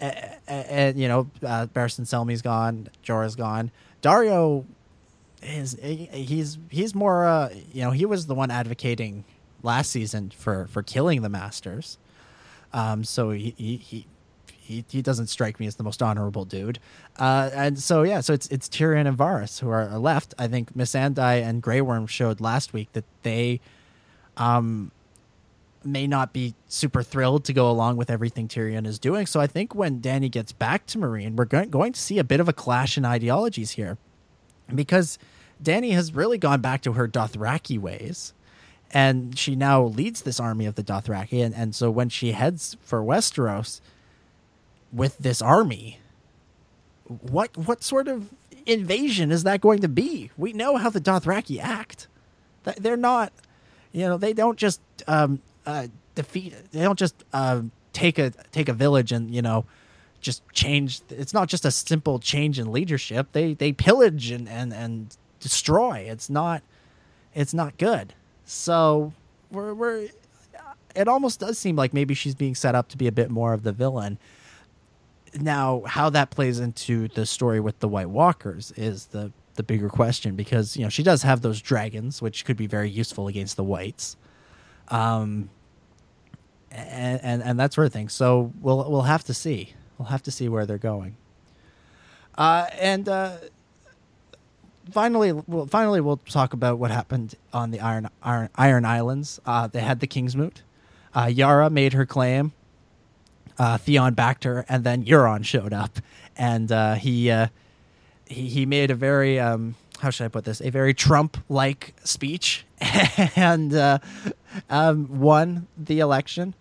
And, 0.00 0.34
and 0.48 0.98
you 0.98 1.06
know, 1.06 1.30
uh, 1.42 1.66
Barristan 1.66 2.06
Selmy's 2.06 2.42
gone, 2.42 2.88
Jorah's 3.04 3.36
gone. 3.36 3.70
Daario 4.00 4.64
is 5.42 5.76
he's 5.82 6.58
he's 6.70 6.94
more 6.94 7.26
uh, 7.26 7.50
you 7.72 7.82
know 7.82 7.90
he 7.90 8.06
was 8.06 8.26
the 8.26 8.34
one 8.34 8.50
advocating 8.50 9.24
last 9.62 9.90
season 9.90 10.30
for 10.30 10.66
for 10.68 10.82
killing 10.82 11.22
the 11.22 11.28
masters. 11.28 11.98
Um, 12.72 13.04
so 13.04 13.30
he, 13.30 13.54
he 13.56 13.76
he 13.76 14.06
he 14.62 14.84
he 14.88 15.02
doesn't 15.02 15.26
strike 15.26 15.58
me 15.58 15.66
as 15.66 15.76
the 15.76 15.82
most 15.82 16.02
honorable 16.02 16.44
dude. 16.44 16.78
Uh, 17.18 17.50
and 17.52 17.78
so 17.78 18.02
yeah, 18.02 18.20
so 18.20 18.32
it's 18.32 18.46
it's 18.48 18.68
Tyrion 18.68 19.06
and 19.06 19.18
Varys 19.18 19.60
who 19.60 19.68
are 19.68 19.86
left. 19.98 20.34
I 20.38 20.48
think 20.48 20.76
Missandei 20.76 21.42
and 21.42 21.60
Grey 21.60 21.80
Worm 21.80 22.06
showed 22.06 22.40
last 22.40 22.72
week 22.72 22.92
that 22.92 23.04
they 23.22 23.60
um 24.36 24.90
may 25.84 26.06
not 26.06 26.32
be 26.32 26.54
super 26.68 27.02
thrilled 27.02 27.44
to 27.44 27.52
go 27.52 27.68
along 27.68 27.96
with 27.96 28.08
everything 28.08 28.46
Tyrion 28.46 28.86
is 28.86 29.00
doing. 29.00 29.26
So 29.26 29.40
I 29.40 29.48
think 29.48 29.74
when 29.74 30.00
Dany 30.00 30.30
gets 30.30 30.52
back 30.52 30.86
to 30.86 30.98
Meereen, 30.98 31.34
we're 31.34 31.44
going, 31.44 31.70
going 31.70 31.92
to 31.92 32.00
see 32.00 32.20
a 32.20 32.24
bit 32.24 32.38
of 32.38 32.48
a 32.48 32.52
clash 32.52 32.96
in 32.96 33.04
ideologies 33.04 33.72
here 33.72 33.98
because 34.72 35.18
Dany 35.60 35.90
has 35.92 36.14
really 36.14 36.38
gone 36.38 36.60
back 36.60 36.82
to 36.82 36.92
her 36.92 37.08
Dothraki 37.08 37.80
ways 37.80 38.32
and 38.92 39.38
she 39.38 39.56
now 39.56 39.82
leads 39.82 40.22
this 40.22 40.38
army 40.38 40.66
of 40.66 40.74
the 40.74 40.84
Dothraki. 40.84 41.44
And, 41.44 41.54
and 41.54 41.74
so 41.74 41.90
when 41.90 42.08
she 42.08 42.32
heads 42.32 42.76
for 42.82 43.02
Westeros 43.02 43.80
with 44.92 45.18
this 45.18 45.40
army, 45.40 45.98
what 47.06 47.56
what 47.56 47.82
sort 47.82 48.08
of 48.08 48.30
invasion 48.66 49.30
is 49.32 49.44
that 49.44 49.60
going 49.60 49.80
to 49.80 49.88
be? 49.88 50.30
We 50.36 50.52
know 50.52 50.76
how 50.76 50.90
the 50.90 51.00
Dothraki 51.00 51.60
act. 51.60 52.08
They're 52.78 52.96
not, 52.96 53.32
you 53.90 54.02
know, 54.02 54.16
they 54.16 54.32
don't 54.32 54.56
just 54.56 54.80
um, 55.08 55.40
uh, 55.66 55.88
defeat. 56.14 56.54
They 56.70 56.82
don't 56.82 56.98
just 56.98 57.24
uh, 57.32 57.62
take 57.92 58.18
a 58.18 58.30
take 58.52 58.68
a 58.68 58.72
village 58.72 59.12
and 59.12 59.34
you 59.34 59.42
know 59.42 59.64
just 60.20 60.42
change. 60.52 61.00
It's 61.10 61.34
not 61.34 61.48
just 61.48 61.64
a 61.64 61.70
simple 61.70 62.18
change 62.18 62.58
in 62.58 62.70
leadership. 62.70 63.28
They 63.32 63.54
they 63.54 63.72
pillage 63.72 64.30
and 64.30 64.48
and 64.48 64.72
and 64.72 65.16
destroy. 65.40 66.06
It's 66.08 66.30
not 66.30 66.62
it's 67.34 67.54
not 67.54 67.78
good. 67.78 68.14
So 68.44 69.12
we're 69.50 69.74
we're 69.74 70.08
it 70.94 71.08
almost 71.08 71.40
does 71.40 71.58
seem 71.58 71.76
like 71.76 71.94
maybe 71.94 72.14
she's 72.14 72.34
being 72.34 72.54
set 72.54 72.74
up 72.74 72.88
to 72.88 72.96
be 72.96 73.06
a 73.06 73.12
bit 73.12 73.30
more 73.30 73.52
of 73.52 73.62
the 73.62 73.72
villain. 73.72 74.18
Now, 75.34 75.82
how 75.86 76.10
that 76.10 76.30
plays 76.30 76.58
into 76.60 77.08
the 77.08 77.24
story 77.24 77.60
with 77.60 77.78
the 77.78 77.88
White 77.88 78.10
Walkers 78.10 78.72
is 78.76 79.06
the 79.06 79.32
the 79.54 79.62
bigger 79.62 79.88
question 79.88 80.34
because 80.34 80.76
you 80.76 80.82
know 80.82 80.88
she 80.88 81.02
does 81.02 81.22
have 81.22 81.42
those 81.42 81.60
dragons, 81.60 82.22
which 82.22 82.44
could 82.44 82.56
be 82.56 82.66
very 82.66 82.90
useful 82.90 83.28
against 83.28 83.56
the 83.56 83.64
whites, 83.64 84.16
um, 84.88 85.50
and 86.70 87.20
and, 87.22 87.42
and 87.42 87.60
that 87.60 87.72
sort 87.72 87.86
of 87.86 87.92
thing. 87.92 88.08
So 88.08 88.52
we'll 88.60 88.90
we'll 88.90 89.02
have 89.02 89.24
to 89.24 89.34
see. 89.34 89.74
We'll 89.98 90.08
have 90.08 90.22
to 90.24 90.30
see 90.30 90.48
where 90.48 90.66
they're 90.66 90.78
going. 90.78 91.16
Uh, 92.36 92.66
and 92.78 93.08
uh, 93.08 93.36
finally, 94.90 95.32
we'll, 95.32 95.66
finally, 95.66 96.00
we'll 96.00 96.16
talk 96.16 96.52
about 96.52 96.78
what 96.78 96.90
happened 96.90 97.34
on 97.52 97.70
the 97.70 97.80
Iron 97.80 98.08
Iron, 98.22 98.48
Iron 98.56 98.84
Islands. 98.84 99.40
Uh, 99.44 99.66
they 99.66 99.80
had 99.80 100.00
the 100.00 100.06
Kingsmoot. 100.06 100.62
Uh, 101.14 101.26
Yara 101.26 101.68
made 101.70 101.92
her 101.92 102.06
claim. 102.06 102.52
Uh, 103.58 103.78
Theon 103.78 104.14
backed 104.14 104.44
her, 104.44 104.64
and 104.68 104.84
then 104.84 105.04
Euron 105.04 105.44
showed 105.44 105.72
up, 105.72 105.98
and 106.36 106.70
uh, 106.72 106.94
he, 106.94 107.30
uh, 107.30 107.48
he 108.26 108.48
he 108.48 108.66
made 108.66 108.90
a 108.90 108.94
very 108.94 109.38
um, 109.38 109.74
how 110.00 110.10
should 110.10 110.24
I 110.24 110.28
put 110.28 110.44
this? 110.44 110.60
A 110.60 110.70
very 110.70 110.94
Trump-like 110.94 111.94
speech, 112.04 112.64
and 113.36 113.74
uh, 113.74 113.98
um, 114.70 115.20
won 115.20 115.66
the 115.76 116.00
election, 116.00 116.54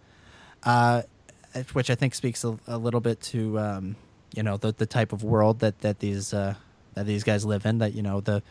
which 1.74 1.90
I 1.90 1.96
think 1.96 2.14
speaks 2.14 2.44
a, 2.44 2.58
a 2.68 2.78
little 2.78 3.02
bit 3.02 3.22
to 3.22 3.60
um, 3.60 3.96
you 4.36 4.44
know 4.44 4.58
the 4.58 4.74
the 4.74 4.86
type 4.86 5.14
of 5.14 5.24
world 5.24 5.60
that 5.60 5.80
that 5.80 6.00
these 6.00 6.32
that 6.32 6.58
these 6.96 7.24
guys 7.24 7.46
live 7.46 7.66
in. 7.66 7.78
That 7.80 7.94
you 7.94 8.02
know 8.02 8.22
the 8.22 8.44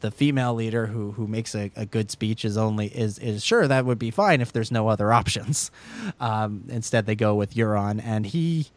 the 0.00 0.10
female 0.10 0.54
leader 0.54 0.86
who 0.86 1.12
who 1.12 1.26
makes 1.26 1.54
a, 1.54 1.70
a 1.76 1.86
good 1.86 2.10
speech 2.10 2.44
is 2.44 2.56
only 2.56 2.86
is 2.86 3.18
is 3.18 3.44
sure 3.44 3.66
that 3.66 3.84
would 3.84 3.98
be 3.98 4.10
fine 4.10 4.40
if 4.40 4.52
there's 4.52 4.70
no 4.70 4.88
other 4.88 5.12
options. 5.12 5.70
Um, 6.20 6.64
instead, 6.68 7.06
they 7.06 7.14
go 7.14 7.34
with 7.34 7.54
Euron, 7.54 8.00
and 8.02 8.26
he 8.26 8.68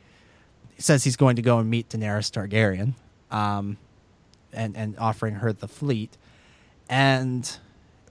says 0.78 1.04
he's 1.04 1.16
going 1.16 1.38
to 1.38 1.42
go 1.42 1.60
and 1.60 1.70
meet 1.70 1.90
Daenerys 1.90 2.30
Targaryen, 2.30 2.94
um, 3.36 3.78
and 4.54 4.76
and 4.76 4.98
offering 5.00 5.36
her 5.36 5.54
the 5.54 5.68
fleet. 5.68 6.18
And 6.90 7.50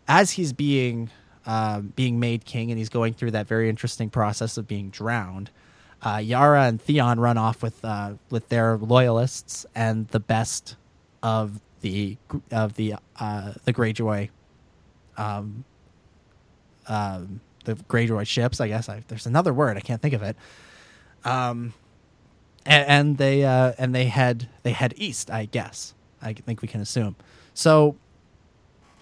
as 0.08 0.32
he's 0.32 0.52
being 0.52 1.10
uh, 1.46 1.80
being 1.80 2.20
made 2.20 2.44
king, 2.44 2.70
and 2.70 2.78
he's 2.78 2.88
going 2.88 3.14
through 3.14 3.32
that 3.32 3.46
very 3.46 3.68
interesting 3.68 4.10
process 4.10 4.56
of 4.56 4.66
being 4.66 4.90
drowned. 4.90 5.50
Uh, 6.02 6.16
Yara 6.16 6.64
and 6.64 6.80
Theon 6.80 7.20
run 7.20 7.36
off 7.36 7.62
with 7.62 7.84
uh, 7.84 8.14
with 8.30 8.48
their 8.48 8.76
loyalists 8.78 9.66
and 9.74 10.08
the 10.08 10.20
best 10.20 10.76
of 11.22 11.60
the 11.80 12.16
of 12.50 12.74
the 12.74 12.94
uh, 13.18 13.52
the 13.64 13.72
Greyjoy, 13.72 14.30
um, 15.16 15.64
um, 16.88 17.40
the 17.64 17.74
Greyjoy 17.74 18.26
ships. 18.26 18.60
I 18.60 18.68
guess 18.68 18.88
I, 18.88 19.02
there's 19.08 19.26
another 19.26 19.52
word 19.52 19.76
I 19.76 19.80
can't 19.80 20.00
think 20.00 20.14
of 20.14 20.22
it. 20.22 20.36
Um, 21.24 21.74
and, 22.66 22.88
and 22.88 23.18
they 23.18 23.44
uh, 23.44 23.72
and 23.78 23.94
they 23.94 24.06
head 24.06 24.48
they 24.62 24.72
head 24.72 24.94
east. 24.96 25.30
I 25.30 25.46
guess 25.46 25.94
I 26.22 26.32
think 26.32 26.62
we 26.62 26.68
can 26.68 26.80
assume. 26.80 27.16
So, 27.54 27.96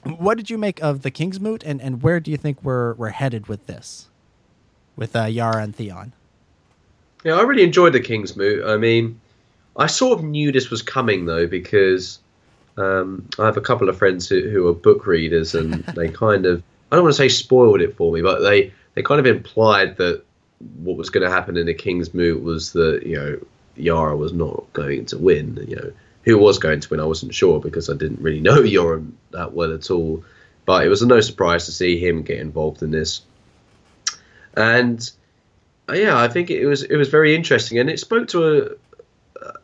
what 0.03 0.37
did 0.37 0.51
you 0.51 0.59
make 0.59 0.83
of 0.83 1.03
the 1.03 1.11
Kingsmoot, 1.11 1.62
and 1.64 1.81
and 1.81 2.03
where 2.03 2.20
do 2.20 2.31
you 2.31 2.37
think 2.37 2.62
we're 2.62 2.95
we're 2.95 3.11
headed 3.11 3.47
with 3.47 3.66
this, 3.66 4.09
with 4.97 5.14
uh, 5.16 5.24
Yara 5.24 5.62
and 5.62 5.74
Theon? 5.74 6.12
Yeah, 7.24 7.35
I 7.35 7.43
really 7.43 7.64
enjoyed 7.64 7.93
the 7.93 8.01
Kingsmoot. 8.01 8.64
I 8.64 8.76
mean 8.76 9.20
I 9.79 9.87
sort 9.87 10.18
of 10.18 10.24
knew 10.24 10.51
this 10.51 10.70
was 10.70 10.83
coming 10.83 11.26
though 11.26 11.47
because 11.47 12.18
um, 12.79 13.29
I 13.39 13.47
have 13.47 13.57
a 13.57 13.62
couple 13.62 13.89
of 13.89 13.99
friends 13.99 14.29
who, 14.29 14.49
who 14.49 14.68
are 14.68 14.74
book 14.74 15.07
readers 15.07 15.55
and 15.55 15.75
they 15.96 16.09
kind 16.09 16.46
of 16.46 16.63
I 16.91 16.96
don't 16.96 17.05
want 17.05 17.14
to 17.14 17.22
say 17.22 17.29
spoiled 17.29 17.80
it 17.80 17.96
for 17.96 18.13
me, 18.13 18.22
but 18.22 18.41
they 18.41 18.72
they 18.95 19.03
kind 19.03 19.21
of 19.21 19.26
implied 19.26 19.96
that 19.99 20.25
what 20.79 20.96
was 20.96 21.11
going 21.11 21.25
to 21.25 21.30
happen 21.30 21.57
in 21.57 21.67
the 21.67 21.75
Kingsmoot 21.75 22.42
was 22.42 22.72
that 22.72 23.03
you 23.05 23.17
know 23.17 23.38
Yara 23.76 24.17
was 24.17 24.33
not 24.33 24.72
going 24.72 25.07
to 25.07 25.18
win. 25.18 25.64
You 25.68 25.76
know 25.76 25.92
who 26.25 26.37
was 26.37 26.59
going 26.59 26.80
to 26.80 26.91
win, 26.91 27.00
I 27.00 27.05
wasn't 27.05 27.34
sure 27.34 27.59
because 27.61 27.88
I 27.88 27.95
didn't 27.95 28.21
really 28.21 28.41
know 28.49 28.61
Yara 28.61 29.03
that 29.30 29.53
well 29.53 29.75
at 29.75 29.91
all. 29.91 30.25
But 30.64 30.84
it 30.84 30.88
was 30.88 31.03
no 31.03 31.21
surprise 31.21 31.64
to 31.64 31.72
see 31.72 31.99
him 31.99 32.22
get 32.22 32.41
involved 32.41 32.83
in 32.83 32.91
this. 32.91 33.22
And 34.55 35.11
uh, 35.88 35.95
yeah, 35.95 36.18
I 36.18 36.29
think 36.29 36.50
it 36.50 36.67
was 36.67 36.83
it 36.83 36.96
was 36.96 37.09
very 37.09 37.34
interesting, 37.34 37.79
and 37.79 37.88
it 37.88 37.99
spoke 37.99 38.29
to 38.29 38.45
a 38.45 38.71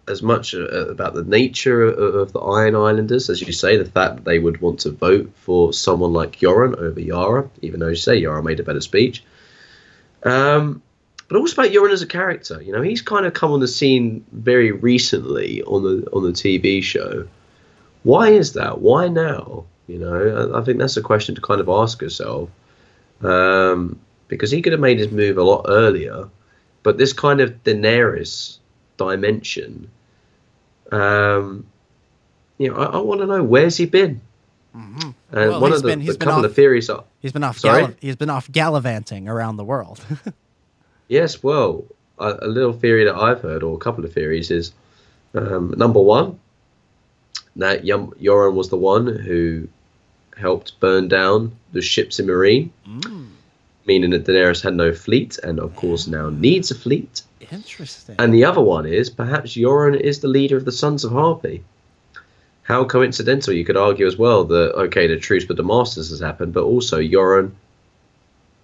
as 0.08 0.22
much 0.22 0.54
uh, 0.54 0.88
about 0.88 1.14
the 1.14 1.24
nature 1.24 1.82
of 1.82 2.32
the 2.32 2.40
Iron 2.40 2.74
Islanders, 2.74 3.30
as 3.30 3.40
you 3.40 3.52
say, 3.52 3.76
the 3.76 3.84
fact 3.84 4.16
that 4.16 4.24
they 4.24 4.38
would 4.38 4.60
want 4.60 4.80
to 4.80 4.90
vote 4.90 5.30
for 5.36 5.72
someone 5.72 6.12
like 6.12 6.40
Euron 6.40 6.76
over 6.76 7.00
Yara, 7.00 7.48
even 7.62 7.80
though 7.80 7.88
you 7.88 7.96
say 7.96 8.16
Yara 8.16 8.42
made 8.42 8.60
a 8.60 8.64
better 8.64 8.80
speech. 8.80 9.24
Um, 10.22 10.82
but 11.28 11.38
also 11.38 11.60
about 11.60 11.72
Euron 11.72 11.92
as 11.92 12.02
a 12.02 12.06
character. 12.06 12.60
You 12.62 12.72
know, 12.72 12.82
he's 12.82 13.02
kind 13.02 13.26
of 13.26 13.34
come 13.34 13.52
on 13.52 13.60
the 13.60 13.68
scene 13.68 14.24
very 14.32 14.72
recently 14.72 15.62
on 15.62 15.82
the 15.82 16.10
on 16.12 16.22
the 16.22 16.32
TV 16.32 16.82
show. 16.82 17.26
Why 18.02 18.28
is 18.28 18.52
that? 18.52 18.80
Why 18.80 19.08
now? 19.08 19.64
You 19.86 19.98
know, 19.98 20.50
I, 20.54 20.60
I 20.60 20.64
think 20.64 20.78
that's 20.78 20.96
a 20.96 21.02
question 21.02 21.34
to 21.34 21.40
kind 21.40 21.60
of 21.60 21.68
ask 21.68 22.02
yourself. 22.02 22.50
Um, 23.22 23.98
because 24.28 24.50
he 24.50 24.62
could 24.62 24.72
have 24.72 24.80
made 24.80 24.98
his 24.98 25.10
move 25.10 25.38
a 25.38 25.42
lot 25.42 25.66
earlier, 25.68 26.28
but 26.82 26.98
this 26.98 27.12
kind 27.12 27.40
of 27.40 27.62
Daenerys 27.62 28.58
dimension. 28.96 29.90
Um, 30.92 31.66
you 32.58 32.70
know, 32.70 32.76
I, 32.76 32.84
I 32.84 32.98
want 32.98 33.20
to 33.20 33.26
know 33.26 33.42
where's 33.42 33.76
he 33.76 33.86
been. 33.86 34.20
Mm-hmm. 34.76 35.10
And 35.32 35.50
well, 35.50 35.60
one 35.60 35.72
of 35.72 35.82
the, 35.82 35.88
been, 35.88 36.04
the 36.04 36.16
couple 36.16 36.40
off, 36.40 36.44
of 36.44 36.54
theories 36.54 36.90
are 36.90 37.04
he's 37.20 37.32
been 37.32 37.44
off. 37.44 37.58
Sorry? 37.58 37.82
Gall- 37.82 37.94
he's 38.00 38.16
been 38.16 38.30
off 38.30 38.50
gallivanting 38.50 39.28
around 39.28 39.56
the 39.56 39.64
world. 39.64 40.04
yes, 41.08 41.42
well, 41.42 41.84
a, 42.18 42.38
a, 42.42 42.48
little 42.48 42.72
theory 42.72 43.04
that 43.04 43.14
I've 43.14 43.40
heard, 43.40 43.62
or 43.62 43.74
a 43.74 43.78
couple 43.78 44.04
of 44.04 44.12
theories, 44.12 44.50
is 44.50 44.72
um, 45.34 45.74
number 45.76 46.00
one 46.00 46.38
that 47.56 47.84
Euron 47.84 48.54
was 48.54 48.68
the 48.68 48.76
one 48.76 49.06
who 49.06 49.68
helped 50.36 50.78
burn 50.80 51.06
down 51.06 51.54
the 51.72 51.80
ships 51.80 52.18
in 52.18 52.26
Meereen. 52.26 52.70
mm. 52.86 53.28
Meaning 53.86 54.10
that 54.10 54.24
Daenerys 54.24 54.62
had 54.62 54.74
no 54.74 54.92
fleet, 54.92 55.38
and 55.38 55.58
of 55.58 55.74
course 55.76 56.06
now 56.06 56.30
needs 56.30 56.70
a 56.70 56.74
fleet. 56.74 57.22
Interesting. 57.50 58.16
And 58.18 58.32
the 58.32 58.44
other 58.44 58.60
one 58.60 58.86
is 58.86 59.10
perhaps 59.10 59.52
Euron 59.52 59.98
is 59.98 60.20
the 60.20 60.28
leader 60.28 60.56
of 60.56 60.64
the 60.64 60.72
Sons 60.72 61.04
of 61.04 61.12
Harpy. 61.12 61.62
How 62.62 62.84
coincidental, 62.84 63.52
you 63.52 63.64
could 63.64 63.76
argue 63.76 64.06
as 64.06 64.16
well 64.16 64.44
that, 64.44 64.74
okay, 64.74 65.06
the 65.06 65.18
truce 65.18 65.46
with 65.46 65.58
the 65.58 65.62
Masters 65.62 66.08
has 66.10 66.20
happened, 66.20 66.54
but 66.54 66.64
also 66.64 66.98
Euron 66.98 67.52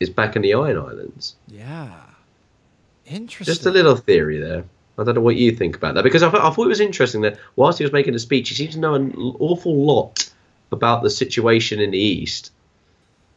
is 0.01 0.09
back 0.09 0.37
in 0.37 0.43
the 0.43 0.55
Iron 0.55 0.79
Islands. 0.79 1.35
Yeah. 1.49 1.93
Interesting. 3.05 3.55
Just 3.55 3.67
a 3.67 3.71
little 3.71 3.97
theory 3.97 4.39
there. 4.39 4.65
I 4.99 5.05
don't 5.05 5.15
know 5.15 5.21
what 5.21 5.37
you 5.37 5.53
think 5.53 5.77
about 5.77 5.95
that 5.95 6.05
because 6.05 6.23
I, 6.23 6.31
th- 6.31 6.43
I 6.43 6.51
thought 6.51 6.65
it 6.65 6.69
was 6.69 6.81
interesting 6.81 7.23
that 7.23 7.39
whilst 7.57 7.79
he 7.79 7.85
was 7.85 7.93
making 7.93 8.13
the 8.13 8.19
speech, 8.19 8.49
he 8.51 8.55
seems 8.55 8.75
to 8.75 8.81
know 8.81 8.95
an 8.95 9.15
awful 9.39 9.75
lot 9.75 10.31
about 10.73 11.03
the 11.03 11.11
situation 11.11 11.81
in 11.81 11.91
the 11.91 11.99
East. 11.99 12.53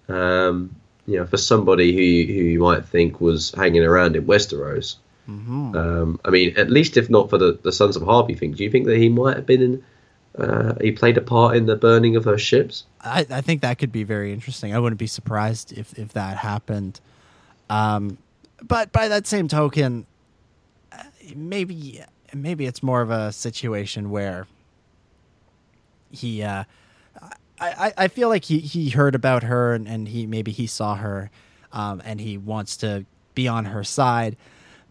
Um, 0.07 0.75
you 1.05 1.17
know, 1.17 1.25
for 1.25 1.37
somebody 1.37 1.91
who 1.91 2.33
who 2.33 2.41
you 2.41 2.59
might 2.59 2.85
think 2.85 3.19
was 3.19 3.51
hanging 3.51 3.83
around 3.83 4.15
in 4.15 4.25
Westeros. 4.25 4.95
Mhm. 5.29 5.75
Um, 5.75 6.19
I 6.25 6.29
mean, 6.29 6.57
at 6.57 6.69
least 6.69 6.97
if 6.97 7.09
not 7.09 7.29
for 7.29 7.37
the, 7.37 7.57
the 7.61 7.71
Sons 7.71 7.95
of 7.95 8.03
Harpy 8.03 8.35
thing, 8.35 8.53
do 8.53 8.63
you 8.63 8.69
think 8.69 8.85
that 8.87 8.97
he 8.97 9.09
might 9.09 9.35
have 9.35 9.45
been 9.45 9.61
in? 9.61 9.83
Uh, 10.37 10.73
he 10.81 10.91
played 10.91 11.15
a 11.15 11.21
part 11.21 11.55
in 11.55 11.67
the 11.67 11.75
burning 11.75 12.15
of 12.15 12.23
those 12.23 12.41
ships. 12.41 12.85
I, 13.01 13.25
I 13.29 13.41
think 13.41 13.61
that 13.61 13.77
could 13.77 13.91
be 13.91 14.03
very 14.03 14.33
interesting. 14.33 14.73
I 14.73 14.79
wouldn't 14.79 14.97
be 14.97 15.05
surprised 15.05 15.71
if, 15.77 15.97
if 15.97 16.13
that 16.13 16.37
happened. 16.37 16.99
Um, 17.69 18.17
but 18.63 18.91
by 18.91 19.09
that 19.09 19.27
same 19.27 19.47
token, 19.47 20.07
uh, 20.91 21.03
maybe 21.35 22.03
maybe 22.33 22.65
it's 22.65 22.81
more 22.81 23.01
of 23.01 23.11
a 23.11 23.31
situation 23.31 24.09
where 24.09 24.47
he. 26.11 26.43
Uh, 26.43 26.63
I, 27.63 27.87
I- 27.87 27.93
I 28.05 28.07
feel 28.07 28.29
like 28.29 28.45
he, 28.45 28.59
he 28.59 28.89
heard 28.89 29.15
about 29.15 29.43
her 29.43 29.73
and, 29.73 29.87
and 29.87 30.07
he 30.07 30.25
maybe 30.27 30.51
he 30.51 30.67
saw 30.67 30.95
her, 30.95 31.29
um, 31.71 32.01
and 32.05 32.19
he 32.19 32.37
wants 32.37 32.77
to 32.77 33.05
be 33.35 33.47
on 33.47 33.65
her 33.65 33.83
side, 33.83 34.35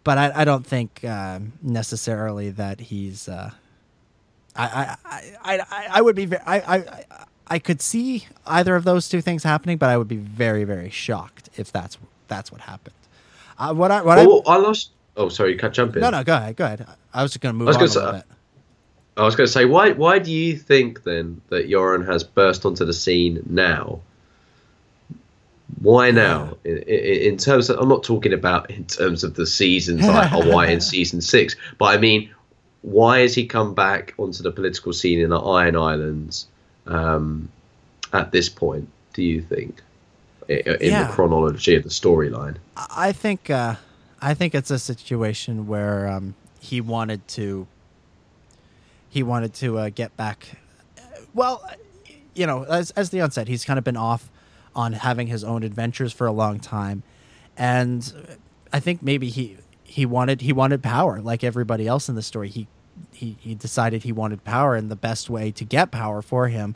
but 0.05 0.19
I, 0.19 0.33
I 0.43 0.45
don't 0.45 0.67
think 0.67 1.05
um 1.05 1.53
necessarily 1.63 2.51
that 2.51 2.81
he's. 2.81 3.29
Uh, 3.29 3.51
I, 4.55 4.97
I, 5.05 5.23
I, 5.43 5.59
I, 5.71 5.87
I 5.95 6.03
would 6.03 6.15
be 6.17 6.27
ve- 6.27 6.37
I, 6.45 6.61
I, 6.61 6.77
I- 6.77 7.05
I 7.49 7.59
could 7.59 7.83
see 7.83 8.27
either 8.47 8.77
of 8.77 8.85
those 8.85 9.09
two 9.11 9.21
things 9.21 9.43
happening, 9.43 9.77
but 9.77 9.91
I 9.91 9.99
would 9.99 10.09
be 10.09 10.17
very, 10.17 10.65
very 10.65 10.89
shocked 10.89 11.51
if 11.57 11.71
that's 11.71 11.99
that's 12.29 12.51
what 12.51 12.63
happened. 12.63 12.95
Uh, 13.59 13.75
what 13.75 13.91
I 13.91 14.01
what 14.03 14.19
Oh, 14.19 14.43
I 14.47 14.57
lost. 14.57 14.91
Oh, 15.19 15.29
sorry, 15.29 15.53
you 15.53 15.59
can't 15.59 15.75
jump 15.75 15.95
in. 15.97 16.01
no 16.01 16.09
no 16.11 16.25
go 16.25 16.35
ahead 16.35 16.57
go 16.57 16.65
ahead. 16.65 16.87
I 17.13 17.23
was 17.23 17.33
just 17.33 17.43
gonna 17.43 17.53
move 17.53 17.69
I 17.69 17.71
was 17.83 17.97
on 17.97 18.03
a 18.03 18.07
little 18.07 18.21
say- 18.21 18.27
bit. 18.29 18.37
I 19.17 19.25
was 19.25 19.37
going 19.37 19.47
to 19.47 19.53
say, 19.53 19.65
why 19.67 19.93
why 19.93 20.19
do 20.19 20.31
you 20.33 20.57
think 20.57 21.05
then 21.05 21.41
that 21.51 21.69
Euron 21.69 22.07
has 22.07 22.25
burst 22.25 22.65
onto 22.65 22.85
the 22.85 22.95
scene 22.95 23.43
now? 23.49 24.01
Why 25.81 26.11
now? 26.11 26.57
In, 26.65 26.79
in, 26.79 27.33
in 27.33 27.37
terms 27.37 27.71
of, 27.71 27.79
I'm 27.79 27.89
not 27.89 28.05
talking 28.05 28.33
about 28.33 28.71
in 28.71 28.85
terms 28.85 29.25
of 29.25 29.35
the 29.35 29.47
seasons 29.47 30.07
like 30.07 30.31
Hawaii 30.31 30.73
in 30.73 30.81
season 30.81 31.21
six, 31.21 31.57
but 31.79 31.87
I 31.87 31.99
mean, 31.99 32.31
why 32.83 33.21
has 33.21 33.35
he 33.35 33.47
come 33.47 33.75
back 33.75 34.15
onto 34.19 34.43
the 34.43 34.51
political 34.51 34.93
scene 34.93 35.21
in 35.21 35.31
the 35.31 35.39
Iron 35.41 35.77
Islands 35.77 36.47
um, 36.87 37.49
at 38.13 38.33
this 38.33 38.49
point? 38.49 38.89
Do 39.15 39.23
you 39.23 39.43
think, 39.43 39.81
in 40.49 40.63
Yeah. 40.81 41.07
the 41.07 41.13
chronology 41.13 41.75
of 41.77 41.83
the 41.85 41.91
storyline? 41.91 42.57
I 42.77 43.13
think 43.13 43.51
uh, 43.51 43.77
I 44.21 44.35
think 44.35 44.55
it's 44.55 44.71
a 44.71 44.79
situation 44.79 45.67
where 45.67 46.09
um, 46.09 46.35
he 46.61 46.81
wanted 46.81 47.27
to 47.29 47.67
he 49.13 49.23
wanted 49.23 49.53
to 49.53 49.77
uh, 49.77 49.91
get 49.91 50.17
back. 50.17 50.57
Well, 51.35 51.63
you 52.33 52.47
know, 52.47 52.65
as 52.65 52.93
as 52.93 53.13
Leon 53.13 53.31
said, 53.33 53.47
he's 53.47 53.63
kind 53.63 53.79
of 53.79 53.85
been 53.85 53.97
off 53.97 54.31
on 54.75 54.95
having 54.95 55.27
his 55.27 55.45
own 55.45 55.63
adventures 55.63 56.15
for 56.15 56.27
a 56.27 56.33
long 56.33 56.59
time, 56.59 57.03
and 57.55 58.39
I 58.73 58.81
think 58.81 59.03
maybe 59.03 59.29
he 59.29 59.59
he 59.85 60.07
wanted 60.07 60.41
he 60.41 60.55
wanted 60.55 60.83
power 60.83 61.21
like 61.21 61.45
everybody 61.45 61.87
else 61.87 62.09
in 62.09 62.15
the 62.15 62.23
story. 62.23 62.49
He 62.49 62.69
he 63.13 63.37
he 63.39 63.55
decided 63.55 64.03
he 64.03 64.13
wanted 64.13 64.45
power, 64.45 64.77
and 64.77 64.91
the 64.91 64.97
best 64.97 65.29
way 65.29 65.51
to 65.53 65.65
get 65.65 65.91
power 65.91 66.23
for 66.23 66.49
him 66.49 66.75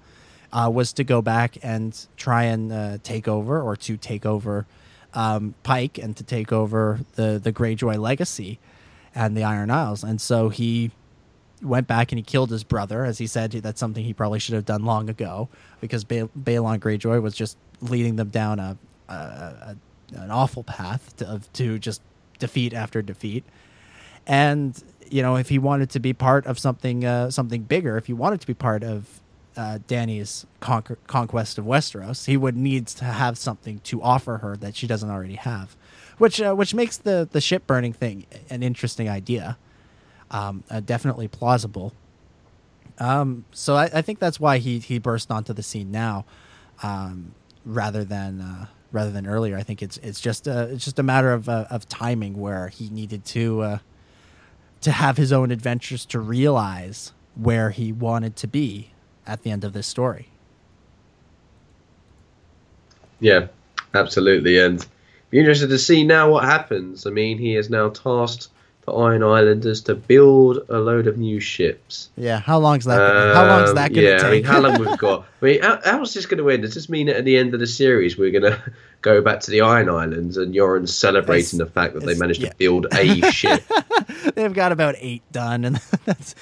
uh, 0.52 0.70
was 0.70 0.92
to 0.92 1.04
go 1.04 1.22
back 1.22 1.56
and 1.62 2.06
try 2.18 2.42
and 2.42 2.70
uh, 2.70 2.98
take 3.02 3.26
over 3.26 3.62
or 3.62 3.76
to 3.76 3.96
take 3.96 4.26
over 4.26 4.66
um, 5.14 5.54
Pike 5.62 5.96
and 5.96 6.14
to 6.18 6.22
take 6.22 6.52
over 6.52 7.00
the 7.14 7.40
the 7.42 7.50
Greyjoy 7.50 7.98
legacy 7.98 8.58
and 9.14 9.34
the 9.34 9.42
Iron 9.42 9.70
Isles. 9.70 10.04
And 10.04 10.20
so 10.20 10.50
he 10.50 10.90
went 11.62 11.86
back 11.86 12.12
and 12.12 12.18
he 12.18 12.22
killed 12.22 12.50
his 12.50 12.64
brother. 12.64 13.04
As 13.04 13.18
he 13.18 13.26
said, 13.26 13.52
that's 13.52 13.80
something 13.80 14.04
he 14.04 14.12
probably 14.12 14.38
should 14.38 14.54
have 14.54 14.64
done 14.64 14.84
long 14.84 15.08
ago 15.08 15.48
because 15.80 16.04
ba- 16.04 16.28
Balon 16.38 16.78
Greyjoy 16.78 17.22
was 17.22 17.34
just 17.34 17.56
leading 17.80 18.16
them 18.16 18.28
down 18.28 18.58
a, 18.58 18.76
a, 19.08 19.12
a 19.12 19.76
an 20.14 20.30
awful 20.30 20.62
path 20.62 21.16
to, 21.16 21.26
of, 21.26 21.52
to 21.54 21.78
just 21.78 22.00
defeat 22.38 22.72
after 22.72 23.02
defeat. 23.02 23.44
And 24.26 24.80
you 25.08 25.22
know, 25.22 25.36
if 25.36 25.48
he 25.48 25.58
wanted 25.58 25.90
to 25.90 26.00
be 26.00 26.12
part 26.12 26.46
of 26.46 26.58
something 26.58 27.04
uh, 27.04 27.30
something 27.30 27.62
bigger, 27.62 27.96
if 27.96 28.06
he 28.06 28.12
wanted 28.12 28.40
to 28.40 28.46
be 28.46 28.54
part 28.54 28.82
of 28.82 29.20
uh, 29.56 29.78
Dany's 29.86 30.46
conquest 30.60 31.58
of 31.58 31.64
Westeros, 31.64 32.26
he 32.26 32.36
would 32.36 32.56
need 32.56 32.86
to 32.88 33.04
have 33.04 33.38
something 33.38 33.80
to 33.84 34.02
offer 34.02 34.38
her 34.38 34.56
that 34.56 34.76
she 34.76 34.86
doesn't 34.86 35.08
already 35.08 35.36
have, 35.36 35.76
which 36.18 36.40
uh, 36.40 36.54
which 36.54 36.74
makes 36.74 36.96
the 36.96 37.28
the 37.30 37.40
ship 37.40 37.66
burning 37.66 37.92
thing 37.92 38.26
an 38.50 38.62
interesting 38.62 39.08
idea, 39.08 39.56
um, 40.30 40.64
uh, 40.70 40.80
definitely 40.80 41.28
plausible. 41.28 41.92
Um, 42.98 43.44
so 43.52 43.74
I, 43.76 43.84
I 43.92 44.02
think 44.02 44.18
that's 44.18 44.40
why 44.40 44.58
he 44.58 44.78
he 44.78 44.98
burst 44.98 45.30
onto 45.30 45.52
the 45.52 45.62
scene 45.62 45.90
now, 45.90 46.24
um, 46.82 47.34
rather 47.64 48.04
than 48.04 48.40
uh, 48.40 48.66
rather 48.92 49.10
than 49.10 49.26
earlier. 49.26 49.56
I 49.56 49.62
think 49.62 49.82
it's 49.82 49.98
it's 49.98 50.20
just 50.20 50.46
a 50.46 50.62
it's 50.72 50.84
just 50.84 50.98
a 50.98 51.02
matter 51.02 51.32
of 51.32 51.48
uh, 51.48 51.66
of 51.70 51.88
timing 51.88 52.40
where 52.40 52.68
he 52.68 52.88
needed 52.88 53.24
to 53.26 53.60
uh, 53.60 53.78
to 54.80 54.92
have 54.92 55.16
his 55.16 55.32
own 55.32 55.50
adventures 55.50 56.06
to 56.06 56.20
realize 56.20 57.12
where 57.34 57.70
he 57.70 57.92
wanted 57.92 58.36
to 58.36 58.46
be 58.46 58.92
at 59.26 59.42
the 59.42 59.50
end 59.50 59.64
of 59.64 59.72
this 59.72 59.86
story. 59.86 60.28
Yeah, 63.20 63.48
absolutely. 63.94 64.58
And 64.58 64.86
be 65.30 65.38
interested 65.38 65.68
to 65.68 65.78
see 65.78 66.04
now 66.04 66.30
what 66.30 66.44
happens. 66.44 67.06
I 67.06 67.10
mean, 67.10 67.38
he 67.38 67.54
has 67.54 67.68
now 67.68 67.88
tasked 67.88 68.48
the 68.86 68.92
Iron 68.92 69.22
Islanders 69.22 69.82
to 69.82 69.94
build 69.94 70.60
a 70.68 70.78
load 70.78 71.06
of 71.06 71.18
new 71.18 71.40
ships. 71.40 72.08
Yeah, 72.16 72.38
how 72.40 72.58
long's 72.58 72.84
that? 72.84 72.96
gonna, 72.96 73.34
how 73.34 73.46
long's 73.46 73.74
that 73.74 73.90
Um, 73.90 73.94
going 73.94 74.06
to 74.06 74.10
yeah, 74.12 74.16
take? 74.18 74.26
I 74.26 74.30
mean, 74.30 74.44
how 74.44 74.60
long 74.60 74.78
we've 74.78 74.98
got? 74.98 75.26
I 75.42 75.44
mean, 75.44 75.62
how, 75.62 75.80
how's 75.84 76.14
this 76.14 76.24
going 76.26 76.38
to 76.38 76.48
end? 76.50 76.62
Does 76.62 76.74
this 76.74 76.88
mean 76.88 77.06
that 77.08 77.16
at 77.16 77.24
the 77.24 77.36
end 77.36 77.52
of 77.54 77.60
the 77.60 77.66
series 77.66 78.16
we're 78.16 78.30
going 78.30 78.50
to 78.52 78.62
go 79.02 79.20
back 79.20 79.40
to 79.40 79.50
the 79.50 79.60
Iron 79.60 79.88
Islands 79.88 80.36
and 80.36 80.54
Euron's 80.54 80.94
celebrating 80.96 81.58
the 81.58 81.66
fact 81.66 81.94
that 81.94 82.04
they 82.04 82.14
managed 82.14 82.40
yeah. 82.40 82.50
to 82.50 82.56
build 82.56 82.86
a 82.92 83.30
ship? 83.30 83.62
They've 84.34 84.52
got 84.54 84.72
about 84.72 84.94
eight 84.98 85.22
done, 85.32 85.64
and 85.64 85.76
that's 86.04 86.32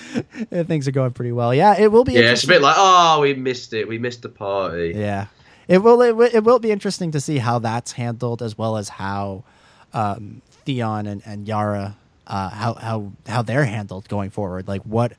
things 0.51 0.87
are 0.89 0.93
going 0.93 1.13
pretty 1.13 1.33
well. 1.33 1.55
Yeah, 1.55 1.79
it 1.79 1.91
will 1.93 2.05
be. 2.05 2.13
yeah, 2.15 2.33
it's 2.33 2.45
a 2.45 2.49
bit 2.49 2.63
like, 2.63 2.77
oh, 2.79 3.21
we 3.21 3.35
missed 3.35 3.73
it. 3.73 3.89
We 3.89 3.99
missed 3.99 4.23
the 4.23 4.29
party. 4.29 4.93
Yeah, 4.97 5.27
it 5.69 5.79
will. 5.79 6.01
It, 6.03 6.17
will- 6.17 6.31
it 6.33 6.41
will 6.45 6.59
be 6.59 6.71
interesting 6.71 7.11
to 7.13 7.21
see 7.21 7.39
how 7.39 7.59
that's 7.59 7.93
handled, 7.93 8.43
as 8.43 8.57
well 8.57 8.77
as 8.77 8.89
how 8.89 9.45
um, 9.93 10.41
Theon 10.65 11.07
and, 11.07 11.23
and 11.27 11.47
Yara, 11.47 11.97
uh, 12.27 12.51
how 12.51 12.75
how 12.75 13.13
how 13.27 13.43
they're 13.43 13.65
handled 13.65 14.09
going 14.09 14.31
forward. 14.31 14.69
Like 14.69 14.83
what, 14.83 15.13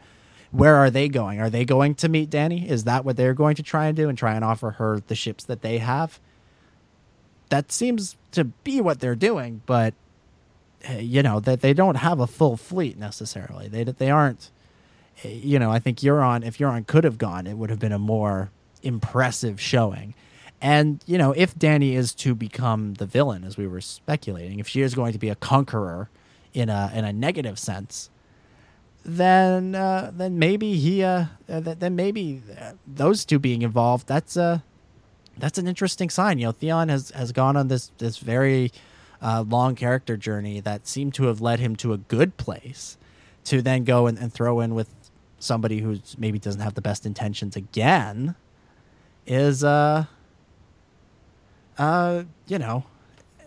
where 0.52 0.76
are 0.76 0.90
they 0.90 1.08
going? 1.08 1.40
Are 1.40 1.50
they 1.50 1.66
going 1.66 1.96
to 1.96 2.10
meet 2.10 2.30
Dany? 2.30 2.68
Is 2.68 2.84
that 2.86 3.06
what 3.06 3.18
they're 3.18 3.34
going 3.34 3.56
to 3.56 3.64
try 3.64 3.88
and 3.88 3.96
do, 3.96 4.10
and 4.10 4.18
try 4.18 4.36
and 4.36 4.44
offer 4.44 4.72
her 4.72 5.02
the 5.06 5.16
ships 5.16 5.44
that 5.46 5.62
they 5.62 5.80
have? 5.80 6.20
That 7.50 7.72
seems 7.72 8.16
to 8.32 8.46
be 8.46 8.82
what 8.82 9.00
they're 9.00 9.16
doing, 9.16 9.62
but 9.66 9.94
eh, 10.84 11.00
you 11.00 11.22
know 11.24 11.40
that 11.40 11.62
they 11.62 11.74
don't 11.74 11.98
have 11.98 12.20
a 12.20 12.28
full 12.28 12.58
fleet 12.58 12.98
necessarily. 12.98 13.68
They 13.68 13.84
they 13.84 14.10
aren't 14.10 14.52
eh, 15.24 15.30
you 15.30 15.60
know, 15.60 15.72
I 15.72 15.80
think 15.80 16.00
Euron, 16.00 16.46
if 16.46 16.58
Euron 16.58 16.88
could 16.88 17.04
have 17.04 17.18
gone, 17.18 17.48
it 17.48 17.58
would 17.58 17.70
have 17.70 17.80
been 17.80 17.92
a 17.92 18.00
more 18.00 18.50
impressive 18.82 19.60
showing. 19.60 20.14
And, 20.62 21.04
you 21.06 21.18
know, 21.18 21.32
if 21.34 21.54
Dany 21.56 21.94
is 21.94 22.14
to 22.16 22.34
become 22.34 22.96
the 22.96 23.06
villain, 23.06 23.44
as 23.44 23.58
we 23.58 23.68
were 23.68 23.82
speculating, 23.82 24.60
if 24.60 24.68
she 24.68 24.82
is 24.82 24.96
going 24.96 25.14
to 25.14 25.20
be 25.20 25.30
a 25.30 25.36
conqueror 25.36 26.10
in 26.56 26.70
a 26.70 26.90
in 26.96 27.04
a 27.04 27.14
negative 27.14 27.60
sense, 27.60 28.10
then 29.04 29.76
uh, 29.76 30.12
then 30.16 30.40
maybe 30.40 30.78
he 30.78 31.04
uh, 31.04 31.26
uh, 31.50 31.62
th- 31.62 31.80
then 31.80 31.96
maybe 31.96 32.42
uh, 32.60 32.72
those 32.88 33.26
two 33.26 33.38
being 33.38 33.62
involved, 33.62 34.08
that's 34.08 34.38
uh 34.38 34.60
that's 35.38 35.58
an 35.58 35.68
interesting 35.68 36.10
sign. 36.10 36.40
You 36.40 36.46
know, 36.48 36.52
Theon 36.54 36.90
has 36.90 37.12
has 37.12 37.32
gone 37.32 37.58
on 37.58 37.68
this 37.68 37.92
this 37.98 38.18
very 38.18 38.72
uh, 39.22 39.44
long 39.48 39.76
character 39.76 40.16
journey 40.16 40.62
that 40.62 40.88
seemed 40.88 41.14
to 41.16 41.26
have 41.26 41.42
led 41.42 41.60
him 41.60 41.76
to 41.78 41.92
a 41.94 41.98
good 41.98 42.38
place 42.38 42.98
to 43.44 43.62
then 43.62 43.84
go 43.84 44.08
and, 44.08 44.18
and 44.18 44.34
throw 44.34 44.62
in 44.62 44.74
with 44.74 44.90
somebody 45.40 45.80
who 45.80 46.00
maybe 46.18 46.40
doesn't 46.40 46.62
have 46.62 46.74
the 46.74 46.82
best 46.82 47.06
intentions 47.06 47.56
again 47.56 48.34
is 49.28 49.64
uh 49.64 50.06
uh 51.78 52.24
you 52.48 52.58
know 52.58 52.86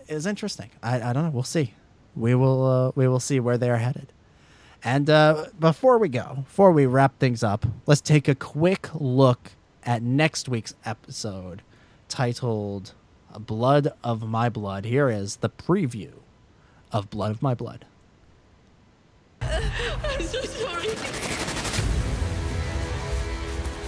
is 0.09 0.26
interesting. 0.26 0.70
I, 0.82 1.01
I 1.01 1.12
don't 1.12 1.24
know. 1.24 1.30
We'll 1.30 1.43
see 1.43 1.72
we 2.16 2.35
will 2.35 2.64
uh, 2.66 2.93
we 2.94 3.06
will 3.09 3.20
see 3.20 3.40
where 3.40 3.59
they're 3.59 3.78
headed 3.78 4.12
and 4.85 5.10
uh 5.10 5.47
before 5.59 5.98
we 5.98 6.09
go 6.09 6.39
before 6.44 6.70
we 6.72 6.86
wrap 6.86 7.18
things 7.18 7.43
up 7.43 7.66
let's 7.86 8.01
take 8.01 8.28
a 8.28 8.35
quick 8.35 8.89
look 8.94 9.52
at 9.85 10.02
next 10.02 10.48
week's 10.48 10.74
episode 10.85 11.62
titled 12.09 12.93
blood 13.39 13.93
of 14.02 14.28
my 14.28 14.48
blood 14.48 14.85
here 14.85 15.09
is 15.09 15.36
the 15.36 15.51
preview 15.51 16.12
of 16.93 17.10
blood 17.10 17.30
of 17.30 17.43
my 17.43 17.55
blood 17.55 17.85
I'm 19.43 20.22
so 20.22 20.43
sorry. 20.43 20.89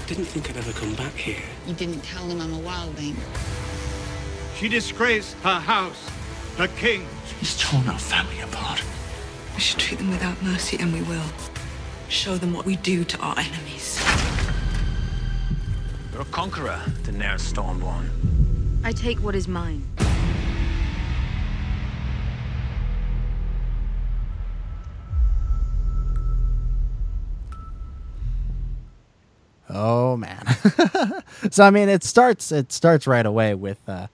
Didn't 0.06 0.24
think 0.24 0.50
I'd 0.50 0.56
ever 0.56 0.72
come 0.72 0.94
back 0.94 1.12
here. 1.14 1.42
You 1.66 1.74
didn't 1.74 2.00
tell 2.02 2.26
them 2.26 2.40
I'm 2.40 2.54
a 2.54 2.58
wildling. 2.58 3.14
She 4.56 4.68
disgraced 4.68 5.34
her 5.42 5.58
house, 5.60 6.04
her 6.56 6.68
king. 6.68 7.06
He's 7.38 7.58
torn 7.58 7.88
our 7.88 7.98
family 7.98 8.40
apart. 8.40 8.82
We 9.54 9.60
should 9.60 9.78
treat 9.78 9.98
them 9.98 10.10
without 10.10 10.42
mercy, 10.42 10.78
and 10.78 10.92
we 10.92 11.02
will. 11.02 11.24
Show 12.08 12.36
them 12.36 12.52
what 12.52 12.66
we 12.66 12.76
do 12.76 13.04
to 13.04 13.18
our 13.20 13.38
enemies. 13.38 14.02
You're 16.12 16.22
a 16.22 16.24
conqueror, 16.26 16.80
Daenerys 17.04 17.52
Stormborn. 17.52 18.10
I 18.82 18.92
take 18.92 19.18
what 19.18 19.34
is 19.34 19.46
mine. 19.46 19.86
Oh 29.72 30.16
man. 30.16 30.44
so 31.50 31.64
I 31.64 31.70
mean, 31.70 31.88
it 31.88 32.02
starts 32.02 32.50
it 32.50 32.72
starts 32.72 33.06
right 33.06 33.24
away 33.24 33.54
with 33.54 33.78
uh, 33.88 34.08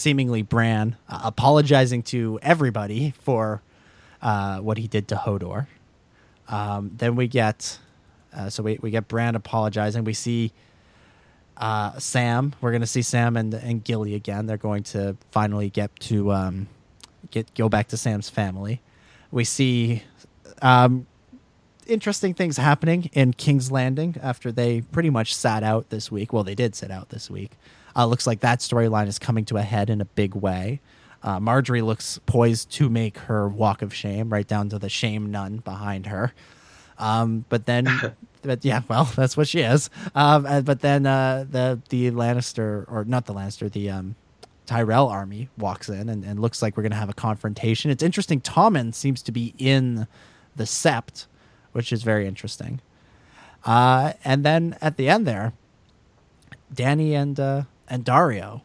seemingly 0.00 0.42
Bran 0.42 0.96
uh, 1.08 1.20
apologizing 1.24 2.02
to 2.04 2.38
everybody 2.42 3.12
for 3.22 3.62
uh, 4.22 4.58
what 4.58 4.78
he 4.78 4.88
did 4.88 5.08
to 5.08 5.14
Hodor. 5.16 5.66
Um, 6.48 6.90
then 6.96 7.16
we 7.16 7.28
get 7.28 7.78
uh, 8.32 8.48
so 8.48 8.62
we 8.62 8.78
we 8.80 8.90
get 8.90 9.08
Bran 9.08 9.34
apologizing. 9.34 10.04
We 10.04 10.14
see 10.14 10.52
uh, 11.56 11.98
Sam. 11.98 12.54
We're 12.60 12.70
going 12.70 12.80
to 12.80 12.86
see 12.86 13.02
Sam 13.02 13.36
and 13.36 13.52
and 13.54 13.84
Gilly 13.84 14.14
again. 14.14 14.46
They're 14.46 14.56
going 14.56 14.82
to 14.84 15.16
finally 15.30 15.70
get 15.70 15.94
to 16.00 16.32
um, 16.32 16.68
get 17.30 17.52
go 17.54 17.68
back 17.68 17.88
to 17.88 17.96
Sam's 17.96 18.30
family. 18.30 18.80
We 19.30 19.44
see 19.44 20.02
um, 20.62 21.06
interesting 21.86 22.34
things 22.34 22.56
happening 22.56 23.10
in 23.12 23.32
King's 23.32 23.70
Landing 23.70 24.16
after 24.22 24.50
they 24.50 24.80
pretty 24.80 25.10
much 25.10 25.34
sat 25.34 25.62
out 25.62 25.90
this 25.90 26.10
week. 26.10 26.32
Well, 26.32 26.44
they 26.44 26.54
did 26.54 26.74
sit 26.74 26.90
out 26.90 27.10
this 27.10 27.30
week. 27.30 27.52
Uh, 27.96 28.06
looks 28.06 28.26
like 28.26 28.40
that 28.40 28.60
storyline 28.60 29.08
is 29.08 29.18
coming 29.18 29.44
to 29.46 29.56
a 29.56 29.62
head 29.62 29.90
in 29.90 30.00
a 30.00 30.04
big 30.04 30.34
way. 30.34 30.80
Uh, 31.22 31.38
Margaery 31.38 31.84
looks 31.84 32.18
poised 32.26 32.70
to 32.72 32.88
make 32.88 33.18
her 33.18 33.48
walk 33.48 33.82
of 33.82 33.94
shame, 33.94 34.32
right 34.32 34.46
down 34.46 34.68
to 34.70 34.78
the 34.78 34.88
shame 34.88 35.30
nun 35.30 35.58
behind 35.58 36.06
her. 36.06 36.32
Um, 36.98 37.44
but 37.48 37.66
then, 37.66 37.88
but 38.42 38.64
yeah, 38.64 38.82
well, 38.88 39.04
that's 39.16 39.36
what 39.36 39.48
she 39.48 39.60
is. 39.60 39.90
Um, 40.14 40.64
but 40.64 40.80
then 40.80 41.06
uh, 41.06 41.44
the 41.48 41.80
the 41.88 42.10
Lannister, 42.10 42.90
or 42.90 43.04
not 43.04 43.26
the 43.26 43.34
Lannister, 43.34 43.70
the 43.70 43.90
um, 43.90 44.16
Tyrell 44.70 45.08
army 45.08 45.48
walks 45.58 45.88
in 45.88 46.08
and, 46.08 46.24
and 46.24 46.40
looks 46.40 46.62
like 46.62 46.76
we're 46.76 46.84
going 46.84 46.92
to 46.92 46.96
have 46.96 47.08
a 47.08 47.14
confrontation. 47.14 47.90
It's 47.90 48.04
interesting. 48.04 48.40
Tommen 48.40 48.94
seems 48.94 49.20
to 49.22 49.32
be 49.32 49.52
in 49.58 50.06
the 50.54 50.64
Sept, 50.64 51.26
which 51.72 51.92
is 51.92 52.02
very 52.02 52.26
interesting. 52.26 52.80
Uh, 53.64 54.12
and 54.24 54.44
then 54.44 54.78
at 54.80 54.96
the 54.96 55.08
end 55.08 55.26
there, 55.26 55.52
Dany 56.72 57.12
and 57.12 57.38
uh, 57.40 57.62
and 57.90 58.04
Daario 58.04 58.62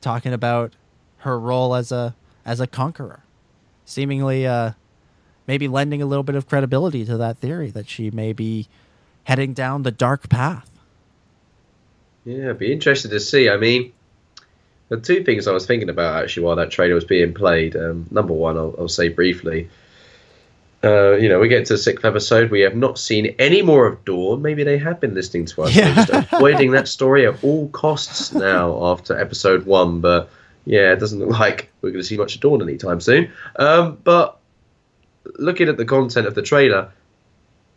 talking 0.00 0.32
about 0.32 0.72
her 1.18 1.38
role 1.38 1.74
as 1.74 1.92
a 1.92 2.14
as 2.44 2.60
a 2.60 2.66
conqueror, 2.66 3.22
seemingly 3.84 4.46
uh, 4.46 4.72
maybe 5.46 5.68
lending 5.68 6.02
a 6.02 6.06
little 6.06 6.24
bit 6.24 6.34
of 6.34 6.48
credibility 6.48 7.04
to 7.04 7.16
that 7.16 7.38
theory 7.38 7.70
that 7.70 7.88
she 7.88 8.10
may 8.10 8.32
be 8.32 8.66
heading 9.24 9.52
down 9.52 9.84
the 9.84 9.92
dark 9.92 10.28
path. 10.28 10.68
Yeah, 12.24 12.50
I'd 12.50 12.58
be 12.58 12.72
interested 12.72 13.10
to 13.12 13.20
see. 13.20 13.48
I 13.48 13.56
mean, 13.56 13.92
the 14.88 15.00
two 15.00 15.24
things 15.24 15.46
I 15.46 15.52
was 15.52 15.66
thinking 15.66 15.88
about 15.88 16.22
actually 16.22 16.44
while 16.44 16.56
that 16.56 16.70
trailer 16.70 16.94
was 16.94 17.04
being 17.04 17.32
played. 17.32 17.76
Um, 17.76 18.06
number 18.10 18.32
one, 18.32 18.56
I'll, 18.56 18.74
I'll 18.78 18.88
say 18.88 19.08
briefly. 19.08 19.68
Uh, 20.84 21.12
you 21.12 21.28
know, 21.28 21.38
we 21.38 21.48
get 21.48 21.64
to 21.66 21.74
the 21.74 21.78
sixth 21.78 22.04
episode. 22.04 22.50
We 22.50 22.60
have 22.60 22.74
not 22.74 22.98
seen 22.98 23.34
any 23.38 23.62
more 23.62 23.86
of 23.86 24.04
Dorne. 24.04 24.42
Maybe 24.42 24.64
they 24.64 24.78
have 24.78 24.98
been 24.98 25.14
listening 25.14 25.46
to 25.46 25.62
us. 25.62 25.76
Yeah. 25.76 25.92
They're 25.94 26.04
just 26.06 26.32
avoiding 26.32 26.72
that 26.72 26.88
story 26.88 27.26
at 27.26 27.42
all 27.44 27.68
costs 27.68 28.32
now 28.34 28.84
after 28.86 29.16
episode 29.18 29.64
one. 29.64 30.00
But 30.00 30.28
yeah, 30.64 30.92
it 30.92 30.98
doesn't 30.98 31.20
look 31.20 31.38
like 31.38 31.70
we're 31.80 31.90
going 31.90 32.02
to 32.02 32.06
see 32.06 32.16
much 32.16 32.34
of 32.34 32.40
Dorne 32.40 32.62
anytime 32.62 33.00
soon. 33.00 33.30
Um, 33.56 33.98
but 34.02 34.38
looking 35.38 35.68
at 35.68 35.76
the 35.76 35.84
content 35.84 36.26
of 36.26 36.34
the 36.34 36.42
trailer, 36.42 36.90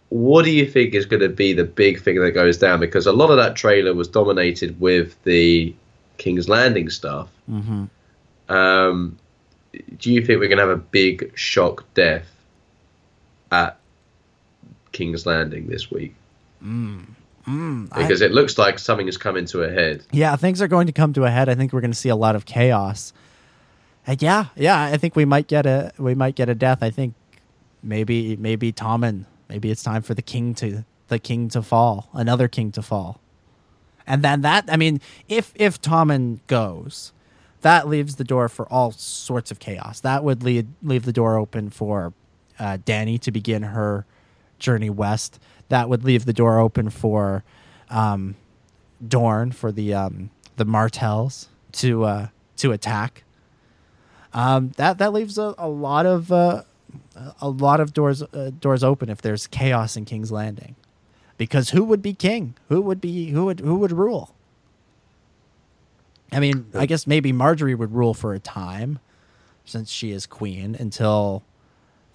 what 0.10 0.46
do 0.46 0.52
you 0.52 0.66
think 0.66 0.96
is 0.96 1.06
going 1.06 1.22
to 1.22 1.30
be 1.30 1.54
the 1.54 1.64
big 1.64 2.02
thing 2.02 2.20
that 2.20 2.32
goes 2.32 2.58
down? 2.58 2.80
Because 2.80 3.06
a 3.06 3.14
lot 3.14 3.30
of 3.30 3.38
that 3.38 3.56
trailer 3.56 3.94
was 3.94 4.08
dominated 4.08 4.80
with 4.80 5.22
the 5.24 5.76
King's 6.18 6.50
Landing 6.50 6.90
stuff. 6.90 7.30
Mm-hmm. 7.50 7.86
Um, 8.52 9.18
do 10.00 10.12
you 10.12 10.26
think 10.26 10.40
we're 10.40 10.48
going 10.48 10.58
to 10.58 10.68
have 10.68 10.70
a 10.70 10.78
big 10.78 11.32
shock 11.36 11.84
death 11.94 12.35
at 13.52 13.78
King's 14.92 15.26
Landing 15.26 15.68
this 15.68 15.92
week? 15.92 16.16
Mm. 16.64 17.06
Mm, 17.48 17.90
I- 17.92 18.02
Because 18.02 18.22
it 18.22 18.32
looks 18.32 18.58
like 18.58 18.80
something 18.80 19.08
is 19.08 19.18
coming 19.18 19.46
to 19.48 19.64
a 19.64 19.72
head. 19.72 20.04
Yeah, 20.12 20.36
things 20.36 20.62
are 20.62 20.68
going 20.68 20.88
to 20.88 20.94
come 20.94 21.14
to 21.14 21.26
a 21.26 21.30
head. 21.30 21.48
I 21.48 21.56
think 21.56 21.74
we're 21.74 21.82
going 21.82 21.92
to 21.92 21.98
see 21.98 22.10
a 22.10 22.16
lot 22.16 22.36
of 22.36 22.46
chaos. 22.46 23.14
And 24.08 24.22
yeah, 24.22 24.46
yeah, 24.56 24.82
I 24.84 24.98
think 24.98 25.16
we 25.16 25.26
might 25.26 25.48
get 25.48 25.66
a 25.66 25.92
we 25.98 26.14
might 26.16 26.36
get 26.36 26.48
a 26.50 26.56
death. 26.56 26.80
I 26.84 26.90
think 26.92 27.14
maybe 27.84 28.36
maybe 28.38 28.72
Tommen. 28.72 29.26
Maybe 29.50 29.70
it's 29.72 29.84
time 29.84 30.02
for 30.02 30.14
the 30.16 30.22
king 30.24 30.54
to 30.56 30.86
the 31.08 31.20
king 31.20 31.50
to 31.50 31.62
fall, 31.62 32.10
another 32.14 32.48
king 32.48 32.72
to 32.74 32.82
fall. 32.82 33.20
And 34.08 34.24
then 34.24 34.42
that 34.42 34.66
I 34.72 34.78
mean, 34.78 35.02
if 35.28 35.52
if 35.56 35.82
Tommen 35.82 36.40
goes, 36.48 37.14
that 37.62 37.88
leaves 37.88 38.16
the 38.18 38.24
door 38.24 38.48
for 38.48 38.72
all 38.72 38.92
sorts 38.92 39.50
of 39.52 39.58
chaos. 39.60 40.00
That 40.02 40.24
would 40.24 40.44
lead 40.44 40.68
leave 40.84 41.06
the 41.06 41.14
door 41.14 41.38
open 41.38 41.70
for 41.72 42.14
uh, 42.60 42.78
Dany 42.86 43.20
to 43.22 43.32
begin 43.32 43.64
her 43.64 44.06
journey 44.60 44.90
west. 44.90 45.40
That 45.70 45.90
would 45.90 46.04
leave 46.04 46.26
the 46.26 46.34
door 46.34 46.60
open 46.60 46.90
for 46.90 47.44
um, 47.90 48.36
Dorne 49.06 49.52
for 49.52 49.72
the 49.72 49.94
um, 49.94 50.30
the 50.58 50.66
Martells 50.66 51.50
to 51.74 52.04
uh, 52.04 52.28
to 52.58 52.72
attack. 52.72 53.24
Um, 54.34 54.72
that 54.78 54.98
that 54.98 55.14
leaves 55.14 55.38
a, 55.38 55.56
a 55.58 55.68
lot 55.68 56.06
of 56.06 56.32
uh, 56.32 56.64
a 57.42 57.50
lot 57.50 57.80
of 57.80 57.94
doors 57.94 58.22
uh, 58.22 58.52
doors 58.60 58.84
open 58.84 59.10
if 59.10 59.22
there's 59.22 59.48
chaos 59.48 59.96
in 59.96 60.06
King's 60.06 60.32
Landing, 60.32 60.76
because 61.38 61.70
who 61.72 61.84
would 61.84 62.02
be 62.02 62.14
king? 62.14 62.56
Who 62.70 62.82
would 62.82 63.02
be 63.02 63.30
who 63.32 63.46
would 63.46 63.60
who 63.62 63.76
would 63.76 63.92
rule? 63.92 64.36
I 66.32 66.40
mean, 66.40 66.66
I 66.74 66.86
guess 66.86 67.08
maybe 67.08 67.32
Margaery 67.32 67.78
would 67.78 67.94
rule 67.94 68.14
for 68.14 68.34
a 68.34 68.40
time, 68.40 69.00
since 69.64 69.90
she 69.90 70.12
is 70.12 70.26
queen 70.26 70.76
until 70.78 71.44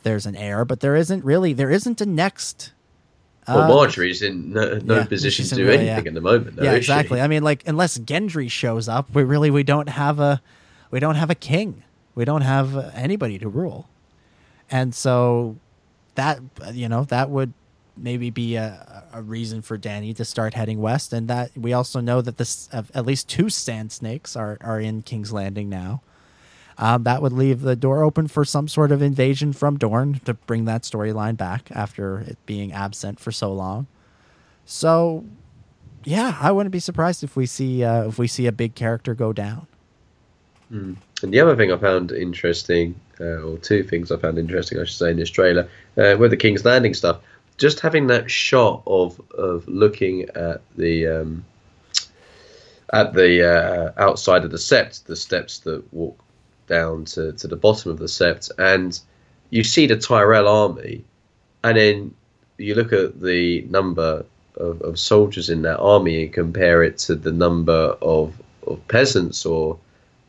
there's 0.02 0.26
an 0.26 0.36
heir. 0.36 0.64
But 0.64 0.80
there 0.80 0.96
isn't 0.96 1.24
really 1.24 1.52
there 1.52 1.70
isn't 1.70 2.00
a 2.00 2.06
next. 2.06 2.72
Well, 3.48 3.60
uh, 3.60 3.68
Margaery's 3.68 4.22
in 4.22 4.52
no, 4.52 4.78
no 4.78 4.96
yeah, 4.96 5.04
position 5.04 5.44
to 5.46 5.54
do 5.54 5.64
really, 5.64 5.88
anything 5.88 6.04
yeah. 6.04 6.08
at 6.08 6.14
the 6.14 6.20
moment. 6.20 6.56
Though, 6.56 6.64
yeah, 6.64 6.72
she? 6.72 6.78
exactly. 6.78 7.20
I 7.20 7.26
mean, 7.26 7.42
like 7.42 7.66
unless 7.66 7.98
Gendry 7.98 8.50
shows 8.50 8.88
up, 8.88 9.12
we 9.14 9.22
really 9.22 9.50
we 9.50 9.62
don't 9.62 9.88
have 9.88 10.20
a 10.20 10.40
we 10.90 11.00
don't 11.00 11.16
have 11.16 11.30
a 11.30 11.34
king. 11.34 11.82
We 12.14 12.24
don't 12.24 12.42
have 12.42 12.76
anybody 12.94 13.38
to 13.38 13.48
rule, 13.48 13.88
and 14.70 14.94
so 14.94 15.56
that 16.16 16.40
you 16.72 16.88
know 16.88 17.04
that 17.04 17.30
would 17.30 17.52
maybe 17.96 18.30
be 18.30 18.56
a, 18.56 19.04
a 19.12 19.22
reason 19.22 19.62
for 19.62 19.78
Dany 19.78 20.14
to 20.16 20.24
start 20.24 20.54
heading 20.54 20.80
west. 20.80 21.12
And 21.12 21.28
that 21.28 21.50
we 21.56 21.72
also 21.72 22.00
know 22.00 22.20
that 22.20 22.36
this 22.36 22.68
uh, 22.72 22.82
at 22.94 23.06
least 23.06 23.28
two 23.28 23.48
sand 23.48 23.92
snakes 23.92 24.36
are 24.36 24.58
are 24.60 24.80
in 24.80 25.02
King's 25.02 25.32
Landing 25.32 25.68
now. 25.68 26.02
Um, 26.80 27.02
that 27.02 27.20
would 27.20 27.34
leave 27.34 27.60
the 27.60 27.76
door 27.76 28.02
open 28.02 28.26
for 28.26 28.42
some 28.42 28.66
sort 28.66 28.90
of 28.90 29.02
invasion 29.02 29.52
from 29.52 29.76
Dorne 29.76 30.18
to 30.24 30.32
bring 30.32 30.64
that 30.64 30.82
storyline 30.82 31.36
back 31.36 31.68
after 31.72 32.20
it 32.20 32.38
being 32.46 32.72
absent 32.72 33.20
for 33.20 33.30
so 33.30 33.52
long. 33.52 33.86
So, 34.64 35.26
yeah, 36.04 36.38
I 36.40 36.52
wouldn't 36.52 36.72
be 36.72 36.80
surprised 36.80 37.22
if 37.22 37.36
we 37.36 37.44
see 37.44 37.84
uh, 37.84 38.08
if 38.08 38.18
we 38.18 38.26
see 38.26 38.46
a 38.46 38.52
big 38.52 38.74
character 38.74 39.14
go 39.14 39.34
down. 39.34 39.66
Mm. 40.72 40.96
And 41.22 41.34
the 41.34 41.40
other 41.40 41.54
thing 41.54 41.70
I 41.70 41.76
found 41.76 42.12
interesting, 42.12 42.94
uh, 43.20 43.42
or 43.42 43.58
two 43.58 43.82
things 43.82 44.10
I 44.10 44.16
found 44.16 44.38
interesting, 44.38 44.78
I 44.78 44.84
should 44.84 44.96
say, 44.96 45.10
in 45.10 45.18
this 45.18 45.28
trailer, 45.28 45.68
uh, 45.98 46.16
the 46.16 46.36
King's 46.36 46.64
Landing 46.64 46.94
stuff, 46.94 47.20
just 47.58 47.80
having 47.80 48.06
that 48.06 48.30
shot 48.30 48.82
of 48.86 49.20
of 49.36 49.68
looking 49.68 50.30
at 50.30 50.62
the 50.78 51.06
um, 51.06 51.44
at 52.94 53.12
the 53.12 53.46
uh, 53.46 53.92
outside 53.98 54.44
of 54.44 54.50
the 54.50 54.56
sept, 54.56 55.04
the 55.04 55.16
steps 55.16 55.58
that 55.58 55.84
walk 55.92 56.18
down 56.70 57.04
to, 57.04 57.32
to 57.32 57.46
the 57.46 57.56
bottom 57.56 57.90
of 57.90 57.98
the 57.98 58.06
sept, 58.06 58.50
and 58.58 58.98
you 59.50 59.62
see 59.62 59.86
the 59.86 59.98
Tyrell 59.98 60.48
army, 60.48 61.04
and 61.62 61.76
then 61.76 62.14
you 62.56 62.74
look 62.74 62.92
at 62.92 63.20
the 63.20 63.62
number 63.68 64.24
of, 64.56 64.80
of 64.82 64.98
soldiers 64.98 65.50
in 65.50 65.62
that 65.62 65.78
army 65.78 66.24
and 66.24 66.32
compare 66.32 66.82
it 66.82 66.96
to 66.98 67.14
the 67.14 67.32
number 67.32 67.96
of, 68.00 68.40
of 68.66 68.86
peasants 68.88 69.44
or 69.44 69.78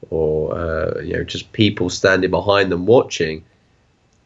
or 0.09 0.57
uh, 0.57 0.99
you 1.01 1.13
know 1.13 1.23
just 1.23 1.51
people 1.53 1.89
standing 1.89 2.31
behind 2.31 2.71
them 2.71 2.85
watching, 2.85 3.43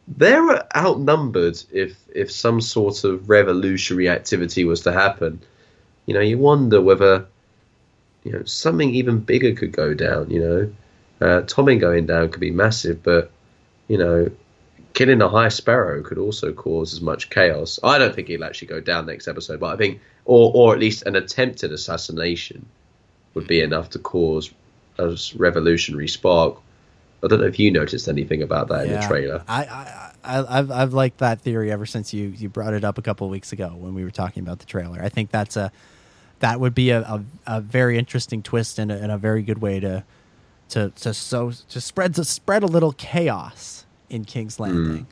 they're 0.08 0.76
outnumbered 0.76 1.62
if 1.72 1.98
if 2.14 2.32
some 2.32 2.62
sort 2.62 3.04
of 3.04 3.30
revolutionary 3.30 4.10
activity 4.10 4.64
was 4.64 4.82
to 4.82 4.92
happen. 4.92 5.40
You 6.06 6.14
know, 6.14 6.22
you 6.22 6.38
wonder 6.38 6.82
whether 6.82 7.26
you 8.24 8.32
know 8.32 8.44
something 8.44 8.94
even 8.94 9.20
bigger 9.20 9.54
could 9.54 9.72
go 9.72 9.94
down. 9.94 10.30
You 10.30 10.40
know, 10.40 10.74
uh, 11.22 11.42
Tommen 11.42 11.80
going 11.80 12.06
down 12.06 12.30
could 12.30 12.42
be 12.42 12.52
massive, 12.52 13.04
but 13.04 13.32
you 13.88 13.98
know, 13.98 14.30
killing 14.94 15.22
a 15.22 15.30
High 15.30 15.50
Sparrow 15.50 16.02
could 16.02 16.18
also 16.18 16.52
cause 16.54 16.94
as 16.94 17.02
much 17.02 17.30
chaos. 17.30 17.80
I 17.84 17.98
don't 17.98 18.16
think 18.16 18.28
he'll 18.28 18.44
actually 18.44 18.70
go 18.70 18.80
down 18.80 19.06
next 19.06 19.28
episode, 19.28 19.60
but 19.60 19.74
I 19.74 19.78
think, 19.78 20.02
or 20.26 20.52
or 20.54 20.74
at 20.74 20.80
least 20.80 21.04
an 21.04 21.16
attempted 21.16 21.72
assassination 21.72 22.66
would 23.34 23.48
be 23.48 23.62
enough 23.62 23.90
to 23.92 24.00
cause 24.00 24.52
a 24.98 25.16
revolutionary 25.36 26.08
spark. 26.08 26.58
I 27.24 27.28
don't 27.28 27.42
know 27.42 27.48
if 27.48 27.60
you 27.60 27.72
noticed 27.72 28.08
anything 28.08 28.44
about 28.44 28.68
that 28.68 28.86
in 28.86 28.94
the 28.94 29.08
trailer. 29.08 29.44
I, 29.48 29.64
I, 29.64 30.12
I 30.24 30.60
I've 30.60 30.72
I've 30.72 30.94
liked 30.94 31.20
that 31.20 31.42
theory 31.42 31.72
ever 31.72 31.86
since 31.86 32.14
you 32.14 32.28
you 32.30 32.50
brought 32.50 32.74
it 32.74 32.84
up 32.84 32.98
a 32.98 33.02
couple 33.02 33.26
of 33.26 33.32
weeks 33.32 33.52
ago 33.52 33.70
when 33.78 33.94
we 33.94 34.04
were 34.04 34.12
talking 34.12 34.44
about 34.44 34.60
the 34.60 34.66
trailer. 34.66 35.02
I 35.02 35.10
think 35.10 35.32
that's 35.32 35.56
a 35.56 35.72
that 36.40 36.60
would 36.60 36.76
be 36.76 36.90
a, 36.90 37.02
a, 37.02 37.24
a 37.48 37.62
very 37.62 37.98
interesting 37.98 38.44
twist 38.44 38.78
and 38.78 38.92
a, 38.92 38.96
and 39.02 39.12
a 39.12 39.18
very 39.18 39.42
good 39.42 39.60
way 39.60 39.80
to 39.80 40.04
to 40.70 40.92
to 41.02 41.14
so 41.14 41.52
to 41.70 41.82
spread 41.82 42.16
to 42.16 42.24
spread 42.24 42.64
a 42.64 42.68
little 42.68 42.94
chaos 42.94 43.86
in 44.10 44.26
King's 44.26 44.60
Landing. 44.60 45.08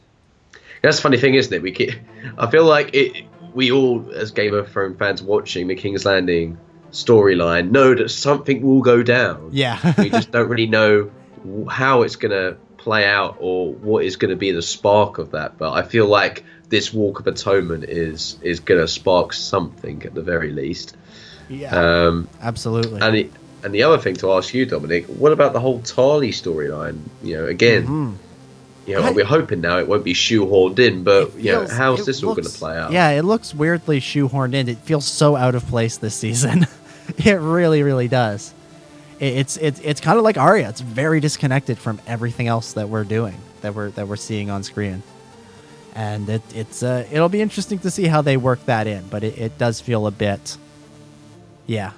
That's 0.81 0.97
the 0.97 1.03
funny 1.03 1.17
thing, 1.17 1.35
isn't 1.35 1.53
it? 1.53 1.61
We 1.61 1.71
keep, 1.71 1.93
I 2.38 2.49
feel 2.51 2.65
like 2.65 2.93
it. 2.93 3.25
We 3.53 3.71
all, 3.71 4.11
as 4.13 4.31
Game 4.31 4.53
of 4.53 4.69
Thrones 4.71 4.97
fans 4.97 5.21
watching 5.23 5.67
the 5.67 5.75
King's 5.75 6.05
Landing 6.05 6.57
storyline, 6.91 7.71
know 7.71 7.93
that 7.95 8.09
something 8.09 8.61
will 8.61 8.81
go 8.81 9.03
down. 9.03 9.49
Yeah. 9.53 9.93
we 9.97 10.09
just 10.09 10.31
don't 10.31 10.49
really 10.49 10.67
know 10.67 11.11
how 11.69 12.01
it's 12.01 12.15
going 12.15 12.31
to 12.31 12.57
play 12.77 13.05
out 13.05 13.38
or 13.39 13.71
what 13.73 14.03
is 14.03 14.15
going 14.17 14.30
to 14.31 14.35
be 14.35 14.51
the 14.51 14.61
spark 14.61 15.19
of 15.19 15.31
that. 15.31 15.57
But 15.57 15.71
I 15.73 15.84
feel 15.84 16.07
like 16.07 16.43
this 16.69 16.91
Walk 16.93 17.19
of 17.19 17.27
Atonement 17.27 17.85
is 17.85 18.38
is 18.41 18.59
going 18.59 18.81
to 18.81 18.88
spark 18.88 19.34
something 19.34 20.03
at 20.03 20.13
the 20.13 20.21
very 20.21 20.51
least. 20.51 20.97
Yeah, 21.49 21.75
Um, 22.07 22.27
absolutely. 22.41 23.01
and 23.01 23.15
the, 23.15 23.30
and 23.64 23.73
the 23.73 23.84
other 23.84 23.98
thing 23.98 24.15
to 24.18 24.31
ask 24.34 24.53
you, 24.53 24.65
Dominic, 24.65 25.06
what 25.07 25.31
about 25.31 25.53
the 25.53 25.60
whole 25.60 25.80
Tarly 25.80 26.30
storyline? 26.30 26.99
You 27.23 27.38
know, 27.38 27.45
again, 27.45 27.88
Mhm. 27.88 28.14
you 28.88 28.95
know, 28.95 29.03
I- 29.03 29.11
we're 29.11 29.26
hoping 29.26 29.61
now 29.61 29.77
it 29.80 29.88
won't 29.88 30.03
be 30.03 30.14
shoehorned 30.14 30.80
in, 30.80 31.03
but 31.03 31.35
you 31.38 31.52
know, 31.52 31.68
how's 31.68 32.06
this 32.06 32.23
all 32.23 32.34
going 32.35 32.45
to 32.48 32.49
play 32.52 32.77
out? 32.77 32.91
Yeah, 32.91 33.10
it 33.11 33.23
looks 33.23 33.53
weirdly 33.56 33.99
shoehorned 33.99 34.53
in. 34.53 34.68
It 34.69 34.77
feels 34.80 35.06
so 35.06 35.35
out 35.35 35.56
of 35.56 35.65
place 35.68 35.98
this 35.98 36.15
season. 36.15 36.68
it 37.18 37.40
really, 37.40 37.84
really 37.84 38.07
does. 38.07 38.53
It, 39.19 39.34
it's 39.38 39.57
it's 39.57 39.80
it's 39.84 40.02
kind 40.02 40.18
of 40.18 40.23
like 40.23 40.38
Arya. 40.38 40.69
It's 40.69 40.81
very 40.81 41.19
disconnected 41.19 41.77
from 41.77 41.99
everything 42.07 42.48
else 42.48 42.73
that 42.73 42.90
we're 42.90 43.03
doing 43.06 43.35
that 43.61 43.73
we're 43.76 43.91
that 43.91 44.07
we're 44.07 44.15
seeing 44.18 44.49
on 44.49 44.64
screen. 44.64 45.03
And 45.95 46.27
it, 46.27 46.41
it's 46.56 46.81
uh, 46.81 47.06
it'll 47.11 47.30
be 47.30 47.40
interesting 47.41 47.77
to 47.80 47.91
see 47.91 48.07
how 48.07 48.22
they 48.23 48.35
work 48.35 48.65
that 48.65 48.88
in, 48.88 49.06
but 49.10 49.23
it, 49.23 49.38
it 49.38 49.57
does 49.60 49.80
feel 49.80 50.07
a 50.07 50.11
bit, 50.11 50.57
yeah, 51.68 51.91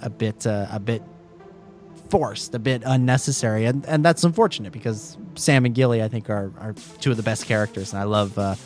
a 0.00 0.08
bit 0.08 0.46
uh, 0.46 0.66
a 0.70 0.78
bit 0.78 1.02
forced, 2.10 2.54
a 2.54 2.58
bit 2.58 2.82
unnecessary, 2.84 3.64
and 3.64 3.84
and 3.86 4.04
that's 4.04 4.24
unfortunate 4.24 4.72
because 4.72 5.16
Sam 5.36 5.64
and 5.64 5.74
Gilly 5.74 6.02
I 6.02 6.08
think 6.08 6.28
are, 6.28 6.52
are 6.58 6.74
two 7.00 7.10
of 7.10 7.16
the 7.16 7.22
best 7.22 7.46
characters, 7.46 7.92
and 7.92 8.00
I 8.00 8.04
love 8.04 8.38
uh, 8.38 8.56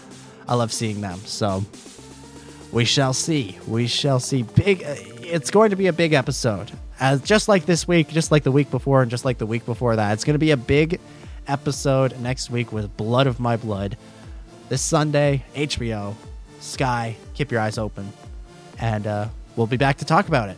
I 0.49 0.55
love 0.55 0.73
seeing 0.73 1.01
them. 1.01 1.19
So 1.21 1.65
we 2.73 2.85
shall 2.85 3.13
see. 3.13 3.59
We 3.69 3.87
shall 3.87 4.21
see. 4.21 4.43
Big. 4.43 4.83
Uh, 4.83 4.95
it's 5.21 5.51
going 5.51 5.71
to 5.71 5.77
be 5.77 5.87
a 5.87 5.93
big 5.93 6.13
episode, 6.13 6.73
as 7.01 7.23
just 7.23 7.49
like 7.49 7.67
this 7.67 7.87
week, 7.87 8.09
just 8.09 8.31
like 8.31 8.43
the 8.43 8.53
week 8.53 8.71
before, 8.71 9.03
and 9.03 9.11
just 9.11 9.25
like 9.25 9.39
the 9.39 9.47
week 9.47 9.65
before 9.65 9.97
that. 9.97 10.13
It's 10.13 10.25
going 10.25 10.35
to 10.35 10.39
be 10.39 10.51
a 10.51 10.57
big 10.57 11.01
episode 11.47 12.19
next 12.21 12.51
week 12.51 12.73
with 12.73 12.97
Blood 12.97 13.27
of 13.27 13.41
My 13.41 13.57
Blood. 13.57 13.97
This 14.69 14.81
Sunday, 14.83 15.45
HBO, 15.55 16.15
Sky. 16.61 17.17
Keep 17.35 17.53
your 17.53 17.61
eyes 17.61 17.79
open, 17.79 18.13
and 18.79 19.07
uh, 19.07 19.29
we'll 19.57 19.67
be 19.67 19.77
back 19.77 19.99
to 19.99 20.05
talk 20.05 20.29
about 20.29 20.49
it. 20.49 20.57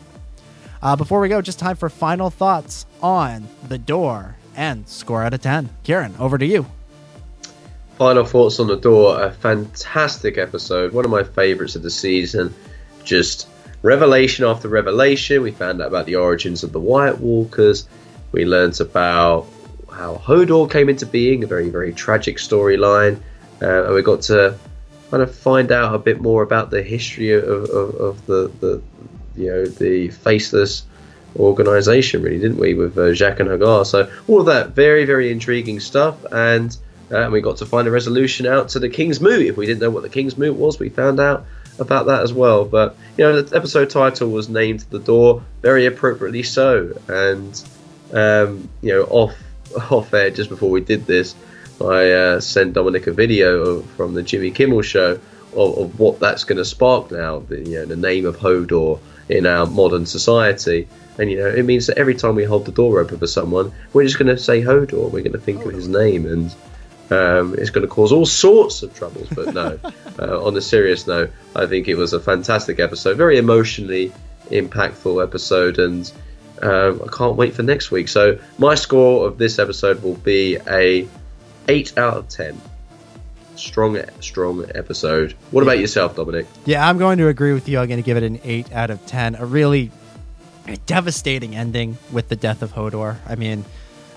Uh, 0.82 0.96
before 0.96 1.20
we 1.20 1.28
go, 1.28 1.40
just 1.40 1.58
time 1.58 1.76
for 1.76 1.88
final 1.88 2.30
thoughts 2.30 2.86
on 3.02 3.48
the 3.68 3.78
door 3.78 4.36
and 4.54 4.88
score 4.88 5.22
out 5.22 5.34
of 5.34 5.40
ten. 5.40 5.70
Ciaran, 5.84 6.14
over 6.18 6.38
to 6.38 6.46
you. 6.46 6.66
Final 7.98 8.24
thoughts 8.24 8.60
on 8.60 8.66
the 8.66 8.76
door. 8.76 9.22
A 9.22 9.30
fantastic 9.30 10.36
episode. 10.36 10.92
One 10.92 11.04
of 11.04 11.10
my 11.10 11.22
favourites 11.22 11.76
of 11.76 11.82
the 11.82 11.90
season. 11.90 12.54
Just 13.04 13.48
revelation 13.82 14.44
after 14.44 14.68
revelation. 14.68 15.42
We 15.42 15.50
found 15.50 15.80
out 15.80 15.88
about 15.88 16.06
the 16.06 16.16
origins 16.16 16.62
of 16.62 16.72
the 16.72 16.80
White 16.80 17.18
Walkers. 17.18 17.88
We 18.32 18.44
learnt 18.44 18.80
about 18.80 19.46
how 19.90 20.16
Hodor 20.16 20.70
came 20.70 20.90
into 20.90 21.06
being, 21.06 21.42
a 21.42 21.46
very, 21.46 21.70
very 21.70 21.92
tragic 21.92 22.36
storyline. 22.36 23.18
Uh, 23.62 23.84
and 23.84 23.94
we 23.94 24.02
got 24.02 24.20
to 24.22 24.58
kind 25.10 25.22
of 25.22 25.34
find 25.34 25.72
out 25.72 25.94
a 25.94 25.98
bit 25.98 26.20
more 26.20 26.42
about 26.42 26.70
the 26.70 26.82
history 26.82 27.32
of, 27.32 27.44
of, 27.44 27.94
of 27.94 28.26
the, 28.26 28.52
the, 28.60 28.82
you 29.36 29.50
know, 29.50 29.66
the 29.66 30.08
faceless 30.08 30.84
organization, 31.38 32.22
really, 32.22 32.38
didn't 32.38 32.58
we, 32.58 32.74
with 32.74 32.96
uh, 32.96 33.12
Jaqen 33.12 33.46
H'ghar? 33.46 33.86
So 33.86 34.10
all 34.28 34.40
of 34.40 34.46
that 34.46 34.70
very, 34.70 35.04
very 35.04 35.30
intriguing 35.30 35.80
stuff, 35.80 36.24
and 36.32 36.76
uh, 37.10 37.28
we 37.30 37.40
got 37.40 37.58
to 37.58 37.66
find 37.66 37.86
a 37.86 37.90
resolution 37.90 38.46
out 38.46 38.68
to 38.70 38.78
the 38.78 38.88
King's 38.88 39.20
Moot. 39.20 39.46
If 39.46 39.56
we 39.56 39.66
didn't 39.66 39.80
know 39.80 39.90
what 39.90 40.02
the 40.02 40.08
King's 40.08 40.36
Moot 40.36 40.56
was, 40.56 40.78
we 40.78 40.88
found 40.88 41.20
out 41.20 41.46
about 41.78 42.06
that 42.06 42.22
as 42.22 42.32
well. 42.32 42.64
But 42.64 42.96
you 43.16 43.24
know, 43.24 43.42
the 43.42 43.56
episode 43.56 43.90
title 43.90 44.30
was 44.30 44.48
named 44.48 44.80
"The 44.90 44.98
Door," 44.98 45.42
very 45.62 45.86
appropriately 45.86 46.42
so, 46.42 46.98
and 47.08 47.62
um, 48.12 48.68
you 48.82 48.92
know, 48.92 49.02
off 49.04 49.34
off 49.90 50.12
air 50.14 50.30
just 50.30 50.48
before 50.48 50.70
we 50.70 50.80
did 50.80 51.06
this, 51.06 51.34
I 51.80 52.10
uh, 52.10 52.40
sent 52.40 52.72
Dominic 52.72 53.06
a 53.06 53.12
video 53.12 53.82
from 53.82 54.14
the 54.14 54.22
Jimmy 54.22 54.50
Kimmel 54.50 54.82
show 54.82 55.20
of, 55.56 55.78
of 55.78 55.98
what 55.98 56.20
that's 56.20 56.44
going 56.44 56.58
to 56.58 56.64
spark 56.64 57.10
now. 57.10 57.40
The, 57.40 57.60
you 57.60 57.78
know, 57.78 57.86
the 57.86 57.96
name 57.96 58.26
of 58.26 58.36
Hodor 58.36 59.00
in 59.28 59.46
our 59.46 59.66
modern 59.66 60.06
society. 60.06 60.88
And 61.18 61.30
you 61.30 61.38
know, 61.38 61.48
it 61.48 61.64
means 61.64 61.86
that 61.86 61.98
every 61.98 62.14
time 62.14 62.34
we 62.34 62.44
hold 62.44 62.66
the 62.66 62.72
door 62.72 63.00
open 63.00 63.18
for 63.18 63.26
someone, 63.26 63.72
we're 63.92 64.04
just 64.04 64.18
going 64.18 64.34
to 64.34 64.38
say 64.40 64.62
Hodor. 64.62 65.10
We're 65.10 65.22
going 65.22 65.32
to 65.32 65.38
think 65.38 65.64
of 65.64 65.72
his 65.72 65.88
name, 65.88 66.26
and 66.26 66.54
um, 67.10 67.54
it's 67.58 67.70
going 67.70 67.86
to 67.86 67.92
cause 67.92 68.12
all 68.12 68.26
sorts 68.26 68.82
of 68.82 68.94
troubles. 68.94 69.28
But 69.30 69.54
no, 69.54 69.78
uh, 70.18 70.44
on 70.44 70.56
a 70.56 70.60
serious 70.60 71.06
note, 71.06 71.30
I 71.54 71.66
think 71.66 71.88
it 71.88 71.94
was 71.94 72.12
a 72.12 72.20
fantastic 72.20 72.78
episode, 72.80 73.16
very 73.16 73.38
emotionally 73.38 74.12
impactful 74.50 75.22
episode, 75.22 75.78
and 75.78 76.12
um, 76.62 77.00
I 77.02 77.16
can't 77.16 77.36
wait 77.36 77.54
for 77.54 77.62
next 77.62 77.90
week. 77.90 78.08
So 78.08 78.38
my 78.58 78.74
score 78.74 79.26
of 79.26 79.38
this 79.38 79.58
episode 79.58 80.02
will 80.02 80.16
be 80.16 80.58
a 80.68 81.08
eight 81.68 81.96
out 81.96 82.16
of 82.16 82.28
ten. 82.28 82.60
Strong, 83.56 83.98
strong 84.20 84.64
episode. 84.74 85.32
What 85.50 85.62
about 85.62 85.78
yourself, 85.78 86.16
Dominic? 86.16 86.46
Yeah, 86.64 86.86
I'm 86.86 86.98
going 86.98 87.18
to 87.18 87.28
agree 87.28 87.52
with 87.52 87.68
you. 87.68 87.78
I'm 87.78 87.88
going 87.88 88.02
to 88.02 88.06
give 88.06 88.16
it 88.16 88.22
an 88.22 88.38
8 88.44 88.72
out 88.72 88.90
of 88.90 89.04
10. 89.06 89.36
A 89.36 89.46
really 89.46 89.90
devastating 90.86 91.54
ending 91.54 91.96
with 92.12 92.28
the 92.28 92.36
death 92.36 92.62
of 92.62 92.72
Hodor. 92.72 93.16
I 93.26 93.34
mean, 93.36 93.64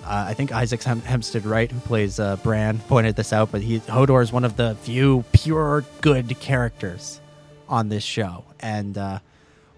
uh, 0.04 0.26
I 0.28 0.34
think 0.34 0.52
Isaac 0.52 0.82
Hem- 0.82 1.02
Hempstead 1.02 1.44
Wright, 1.44 1.70
who 1.70 1.78
plays 1.80 2.18
uh, 2.18 2.36
Bran, 2.36 2.78
pointed 2.80 3.16
this 3.16 3.32
out, 3.32 3.52
but 3.52 3.62
he 3.62 3.80
Hodor 3.80 4.22
is 4.22 4.32
one 4.32 4.44
of 4.44 4.56
the 4.56 4.76
few 4.82 5.24
pure 5.32 5.84
good 6.00 6.38
characters 6.40 7.20
on 7.68 7.88
this 7.88 8.02
show, 8.02 8.44
and 8.58 8.98
uh, 8.98 9.20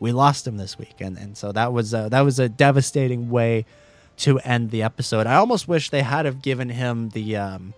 we 0.00 0.12
lost 0.12 0.46
him 0.46 0.56
this 0.56 0.78
week, 0.78 0.94
and 1.00 1.18
and 1.18 1.36
so 1.36 1.52
that 1.52 1.72
was 1.72 1.92
a, 1.92 2.08
that 2.10 2.22
was 2.22 2.38
a 2.38 2.48
devastating 2.48 3.30
way 3.30 3.66
to 4.18 4.38
end 4.40 4.70
the 4.70 4.82
episode. 4.82 5.26
I 5.26 5.34
almost 5.34 5.68
wish 5.68 5.90
they 5.90 6.02
had 6.02 6.24
have 6.24 6.40
given 6.40 6.70
him 6.70 7.10
the 7.10 7.36
um, 7.36 7.74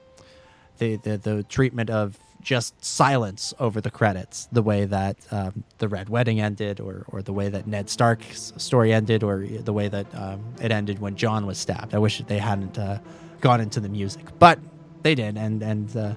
the, 0.78 0.96
the 0.96 1.16
the 1.16 1.42
treatment 1.44 1.90
of 1.90 2.18
just 2.40 2.84
silence 2.84 3.54
over 3.58 3.80
the 3.80 3.90
credits, 3.90 4.48
the 4.52 4.62
way 4.62 4.84
that 4.84 5.16
um, 5.30 5.64
the 5.78 5.88
Red 5.88 6.08
Wedding 6.08 6.40
ended, 6.40 6.78
or 6.78 7.04
or 7.08 7.22
the 7.22 7.32
way 7.32 7.48
that 7.48 7.66
Ned 7.66 7.88
Stark's 7.88 8.52
story 8.56 8.92
ended, 8.92 9.22
or 9.22 9.44
the 9.46 9.72
way 9.72 9.88
that 9.88 10.06
um, 10.14 10.44
it 10.60 10.70
ended 10.70 10.98
when 11.00 11.16
Jon 11.16 11.46
was 11.46 11.58
stabbed. 11.58 11.94
I 11.94 11.98
wish 11.98 12.18
they 12.26 12.38
hadn't 12.38 12.78
uh, 12.78 12.98
gone 13.40 13.60
into 13.60 13.80
the 13.80 13.88
music, 13.88 14.38
but 14.38 14.58
they 15.02 15.14
did, 15.14 15.36
and 15.36 15.62
and 15.62 15.96
uh, 15.96 16.14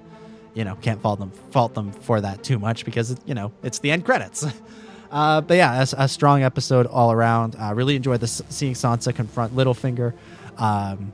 you 0.53 0.63
know 0.63 0.75
can't 0.75 1.01
fault 1.01 1.19
them 1.19 1.31
fault 1.51 1.73
them 1.73 1.91
for 1.91 2.21
that 2.21 2.43
too 2.43 2.59
much 2.59 2.85
because 2.85 3.15
you 3.25 3.33
know 3.33 3.51
it's 3.63 3.79
the 3.79 3.91
end 3.91 4.05
credits. 4.05 4.45
Uh, 5.09 5.39
but 5.39 5.55
yeah, 5.55 5.85
a, 5.97 6.03
a 6.03 6.07
strong 6.09 6.43
episode 6.43 6.85
all 6.85 7.13
around. 7.13 7.55
I 7.57 7.71
really 7.71 7.95
enjoyed 7.95 8.19
the 8.19 8.27
seeing 8.27 8.73
Sansa 8.73 9.15
confront 9.15 9.55
Littlefinger. 9.55 10.13
Um, 10.57 11.13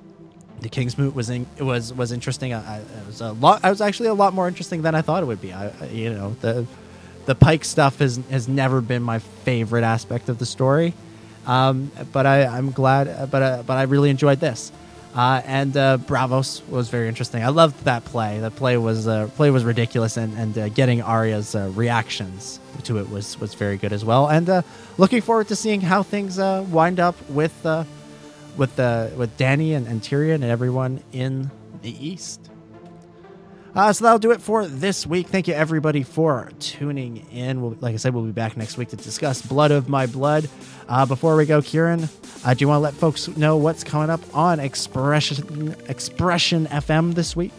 the 0.64 0.70
King's 0.70 0.98
Moot 0.98 1.14
was 1.14 1.30
in, 1.30 1.46
was 1.60 1.94
was 1.94 2.12
interesting. 2.12 2.54
I, 2.54 2.78
I, 2.78 2.82
was 3.06 3.22
a 3.22 3.34
lot. 3.34 3.64
I 3.64 3.70
was 3.70 3.82
actually 3.82 4.10
a 4.10 4.14
lot 4.14 4.34
more 4.34 4.48
interesting 4.48 4.82
than 4.82 4.96
I 4.96 5.02
thought 5.02 5.22
it 5.22 5.26
would 5.26 5.42
be. 5.42 5.54
I, 5.54 5.72
you 5.88 6.12
know 6.12 6.36
the 6.42 6.66
the 7.26 7.36
Pike 7.36 7.66
stuff 7.66 8.00
has 8.00 8.20
has 8.30 8.48
never 8.48 8.82
been 8.82 9.04
my 9.04 9.20
favorite 9.20 9.84
aspect 9.84 10.30
of 10.30 10.40
the 10.40 10.46
story, 10.46 10.94
um, 11.46 11.92
but 12.12 12.26
I, 12.26 12.46
I'm 12.46 12.72
glad. 12.72 13.30
But 13.30 13.42
uh, 13.44 13.64
but 13.68 13.78
I 13.78 13.84
really 13.84 14.10
enjoyed 14.10 14.40
this. 14.40 14.72
Uh, 15.16 15.42
and 15.46 15.78
uh, 15.78 16.00
Braavos 16.00 16.68
was 16.68 16.90
very 16.90 17.08
interesting. 17.08 17.44
I 17.44 17.50
loved 17.50 17.84
that 17.86 18.04
play. 18.04 18.40
The 18.40 18.50
play 18.50 18.78
was 18.78 19.08
uh, 19.08 19.28
play 19.36 19.52
was 19.52 19.64
ridiculous, 19.64 20.18
and 20.18 20.36
and 20.38 20.58
uh, 20.58 20.70
getting 20.70 21.02
Arya's 21.04 21.54
uh, 21.54 21.72
reactions 21.76 22.60
to 22.84 22.98
it 22.98 23.10
was 23.10 23.40
was 23.40 23.54
very 23.54 23.78
good 23.78 23.94
as 23.94 24.04
well. 24.04 24.28
And 24.28 24.50
uh, 24.50 24.62
looking 24.98 25.22
forward 25.22 25.50
to 25.50 25.56
seeing 25.56 25.82
how 25.82 26.02
things 26.04 26.38
wind 26.38 27.00
up 27.00 27.16
with 27.30 27.54
with 28.58 28.80
uh, 28.80 29.10
with 29.16 29.38
Dany 29.38 29.76
and, 29.76 29.88
and 29.88 30.02
Tyrion 30.02 30.36
and 30.36 30.46
everyone 30.46 31.04
in 31.12 31.52
the 31.82 32.08
East. 32.08 32.50
Uh, 33.76 33.92
so 33.92 34.04
that'll 34.04 34.20
do 34.20 34.32
it 34.32 34.42
for 34.42 34.68
this 34.68 35.08
week. 35.08 35.28
Thank 35.28 35.48
you 35.48 35.56
everybody 35.56 36.04
for 36.04 36.52
tuning 36.60 37.26
in. 37.32 37.60
We'll, 37.60 37.76
like 37.80 37.96
I 37.96 37.98
said, 37.98 38.14
we'll 38.14 38.24
be 38.24 38.32
back 38.32 38.56
next 38.56 38.78
week 38.78 38.90
to 38.90 38.96
discuss 38.96 39.42
Blood 39.42 39.72
of 39.72 39.90
My 39.90 40.06
Blood. 40.06 40.48
Uh, 40.88 41.08
before 41.08 41.36
we 41.36 41.48
go, 41.48 41.60
Ciaran, 41.60 42.08
uh, 42.46 42.54
do 42.54 42.64
you 42.64 42.68
want 42.68 42.78
to 42.78 42.84
let 42.84 42.94
folks 42.94 43.28
know 43.30 43.58
what's 43.58 43.84
coming 43.84 44.12
up 44.12 44.22
on 44.36 44.60
Expression 44.60 45.76
Expression 45.88 46.68
FM 46.68 47.16
this 47.16 47.36
week? 47.36 47.52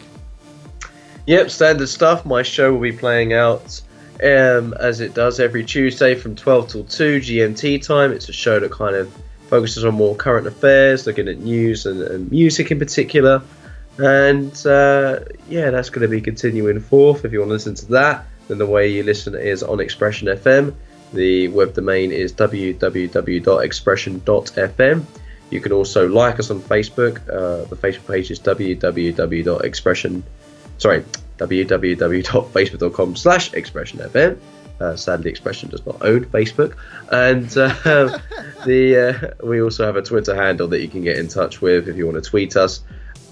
Yep, 1.27 1.49
standard 1.49 1.89
stuff. 1.89 2.25
My 2.25 2.43
show 2.43 2.71
will 2.71 2.81
be 2.81 2.93
playing 2.93 3.33
out 3.33 3.81
um, 4.23 4.73
as 4.79 5.01
it 5.01 5.15
does 5.15 5.41
every 5.41 5.65
Tuesday 5.65 6.15
from 6.15 6.35
12 6.35 6.69
till 6.69 6.83
2 6.85 7.19
GMT 7.19 7.85
time. 7.85 8.13
It's 8.13 8.29
a 8.29 8.33
show 8.33 8.59
that 8.59 8.71
kind 8.71 8.95
of 8.95 9.13
focuses 9.49 9.85
on 9.85 9.93
more 9.93 10.15
current 10.15 10.47
affairs, 10.47 11.05
looking 11.05 11.27
at 11.27 11.37
news 11.39 11.85
and, 11.85 12.01
and 12.01 12.31
music 12.31 12.71
in 12.71 12.79
particular. 12.79 13.43
And 13.97 14.51
uh, 14.65 15.19
yeah, 15.47 15.69
that's 15.71 15.89
going 15.89 16.01
to 16.01 16.07
be 16.07 16.21
continuing 16.21 16.79
forth. 16.79 17.25
If 17.25 17.31
you 17.31 17.39
want 17.39 17.49
to 17.49 17.53
listen 17.53 17.75
to 17.75 17.85
that, 17.87 18.25
then 18.47 18.57
the 18.57 18.65
way 18.65 18.87
you 18.89 19.03
listen 19.03 19.35
is 19.35 19.61
on 19.63 19.79
Expression 19.79 20.27
FM. 20.27 20.73
The 21.13 21.47
web 21.49 21.73
domain 21.73 22.11
is 22.11 22.33
www.expression.fm. 22.33 25.05
You 25.51 25.61
can 25.61 25.71
also 25.71 26.09
like 26.09 26.39
us 26.39 26.49
on 26.51 26.59
Facebook. 26.59 27.17
Uh, 27.29 27.65
the 27.65 27.75
Facebook 27.75 28.07
page 28.07 28.31
is 28.31 28.39
www.expression. 28.39 30.23
Sorry, 30.77 31.03
www.facebook.com 31.37 33.15
slash 33.15 33.51
expressionfm. 33.51 34.37
Uh, 34.79 34.95
sadly, 34.95 35.29
Expression 35.29 35.69
does 35.69 35.85
not 35.85 36.01
own 36.01 36.25
Facebook, 36.25 36.75
and 37.11 37.45
uh, 37.57 37.69
the 38.65 39.33
uh, 39.41 39.45
we 39.45 39.61
also 39.61 39.85
have 39.85 39.95
a 39.95 40.01
Twitter 40.01 40.35
handle 40.35 40.67
that 40.69 40.81
you 40.81 40.87
can 40.87 41.01
get 41.01 41.17
in 41.17 41.27
touch 41.27 41.61
with 41.61 41.87
if 41.87 41.95
you 41.95 42.05
want 42.05 42.21
to 42.21 42.29
tweet 42.29 42.55
us. 42.55 42.81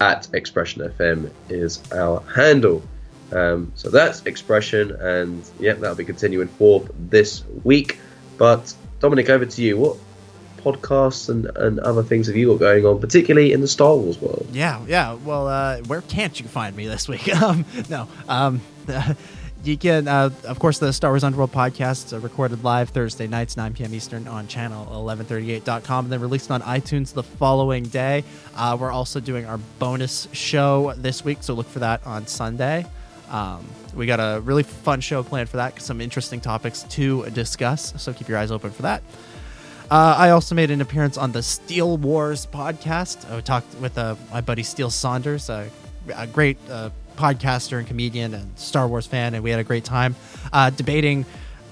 At 0.00 0.28
Expression 0.34 0.82
FM 0.82 1.30
is 1.48 1.80
our 1.92 2.20
handle. 2.34 2.82
Um, 3.30 3.72
so 3.74 3.90
that's 3.90 4.24
Expression, 4.26 4.90
and 4.92 5.48
yeah, 5.60 5.74
that'll 5.74 5.96
be 5.96 6.04
continuing 6.04 6.48
forth 6.48 6.90
this 6.98 7.44
week. 7.62 7.98
But 8.38 8.74
Dominic, 9.00 9.28
over 9.30 9.46
to 9.46 9.62
you. 9.62 9.76
What 9.76 9.98
podcasts 10.64 11.28
and, 11.28 11.46
and 11.56 11.78
other 11.80 12.02
things 12.02 12.26
have 12.26 12.36
you 12.36 12.48
got 12.52 12.60
going 12.60 12.86
on, 12.86 12.98
particularly 12.98 13.52
in 13.52 13.60
the 13.60 13.68
Star 13.68 13.94
Wars 13.94 14.20
world? 14.20 14.48
Yeah, 14.52 14.82
yeah. 14.88 15.12
Well, 15.12 15.46
uh, 15.46 15.78
where 15.82 16.00
can't 16.00 16.38
you 16.40 16.48
find 16.48 16.74
me 16.74 16.86
this 16.86 17.08
week? 17.08 17.28
Um, 17.44 17.66
no. 17.90 18.08
Um, 18.28 18.62
you 19.64 19.78
can, 19.78 20.08
uh, 20.08 20.30
of 20.44 20.58
course, 20.58 20.78
the 20.78 20.92
Star 20.92 21.10
Wars 21.10 21.24
Underworld 21.24 21.52
podcast 21.52 22.12
uh, 22.12 22.18
recorded 22.20 22.64
live 22.64 22.90
Thursday 22.90 23.26
nights, 23.26 23.56
9 23.56 23.74
p.m. 23.74 23.94
Eastern 23.94 24.28
on 24.28 24.46
channel 24.46 24.84
1138.com, 24.86 26.06
and 26.06 26.12
then 26.12 26.20
released 26.20 26.50
on 26.50 26.60
iTunes 26.62 27.12
the 27.14 27.22
following 27.22 27.84
day. 27.84 28.24
Uh, 28.54 28.76
we're 28.78 28.90
also 28.90 29.20
doing 29.20 29.46
our 29.46 29.58
bonus 29.78 30.28
show 30.32 30.92
this 30.96 31.24
week, 31.24 31.38
so 31.40 31.54
look 31.54 31.66
for 31.66 31.78
that 31.78 32.06
on 32.06 32.26
Sunday. 32.26 32.84
Um, 33.30 33.66
we 33.94 34.06
got 34.06 34.20
a 34.20 34.40
really 34.40 34.62
fun 34.62 35.00
show 35.00 35.22
planned 35.22 35.48
for 35.48 35.56
that, 35.56 35.80
some 35.80 36.00
interesting 36.00 36.40
topics 36.40 36.82
to 36.90 37.28
discuss, 37.30 37.94
so 38.02 38.12
keep 38.12 38.28
your 38.28 38.38
eyes 38.38 38.50
open 38.50 38.70
for 38.70 38.82
that. 38.82 39.02
Uh, 39.90 40.14
I 40.18 40.30
also 40.30 40.54
made 40.54 40.70
an 40.70 40.80
appearance 40.80 41.16
on 41.16 41.32
the 41.32 41.42
Steele 41.42 41.96
Wars 41.96 42.46
podcast. 42.46 43.30
I 43.32 43.40
talked 43.40 43.74
with 43.76 43.96
uh, 43.96 44.16
my 44.30 44.40
buddy 44.40 44.62
Steele 44.62 44.90
Saunders, 44.90 45.48
a, 45.48 45.70
a 46.14 46.26
great 46.26 46.58
uh, 46.70 46.90
podcaster 47.16 47.78
and 47.78 47.86
comedian 47.86 48.34
and 48.34 48.58
Star 48.58 48.86
Wars 48.88 49.06
fan, 49.06 49.34
and 49.34 49.42
we 49.42 49.50
had 49.50 49.60
a 49.60 49.64
great 49.64 49.84
time 49.84 50.16
uh, 50.52 50.70
debating 50.70 51.24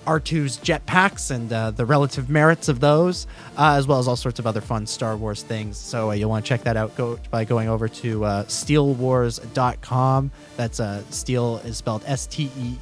R2's 0.06 0.59
jetpacks 0.59 1.31
and 1.31 1.52
uh, 1.52 1.70
the 1.70 1.86
relative 1.86 2.28
merits 2.28 2.69
of 2.69 2.81
those, 2.81 3.27
uh, 3.56 3.74
as 3.77 3.86
well 3.86 3.98
as 3.98 4.09
all 4.09 4.16
sorts 4.16 4.39
of 4.39 4.47
other 4.47 4.60
fun 4.60 4.86
Star 4.86 5.16
Wars 5.16 5.43
things. 5.43 5.77
So 5.78 6.10
uh, 6.10 6.14
you'll 6.14 6.31
want 6.31 6.44
to 6.44 6.48
check 6.48 6.62
that 6.64 6.77
out 6.77 6.97
go, 6.97 7.19
by 7.31 7.44
going 7.44 7.69
over 7.69 7.89
to 7.89 8.24
uh, 8.24 8.44
steelewars.com. 8.44 10.31
That's 10.56 10.81
uh, 10.81 11.02
steel 11.10 11.59
is 11.59 11.77
spelled 11.77 12.02
S 12.06 12.27
T 12.27 12.51
E 12.59 12.74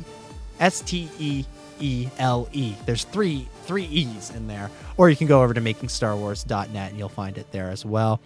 S 0.61 0.81
T 0.81 1.09
E 1.19 1.45
E 1.81 2.09
L 2.19 2.49
E. 2.53 2.74
There's 2.87 3.05
three 3.05 3.49
three 3.65 3.85
E's 3.85 4.31
in 4.31 4.47
there. 4.47 4.70
Or 4.97 5.11
you 5.11 5.16
can 5.16 5.27
go 5.27 5.43
over 5.43 5.55
to 5.55 5.61
makingstarwars.net 5.61 6.91
and 6.91 6.99
you'll 6.99 7.09
find 7.09 7.39
it 7.39 7.51
there 7.53 7.70
as 7.70 7.85
well. 7.85 8.20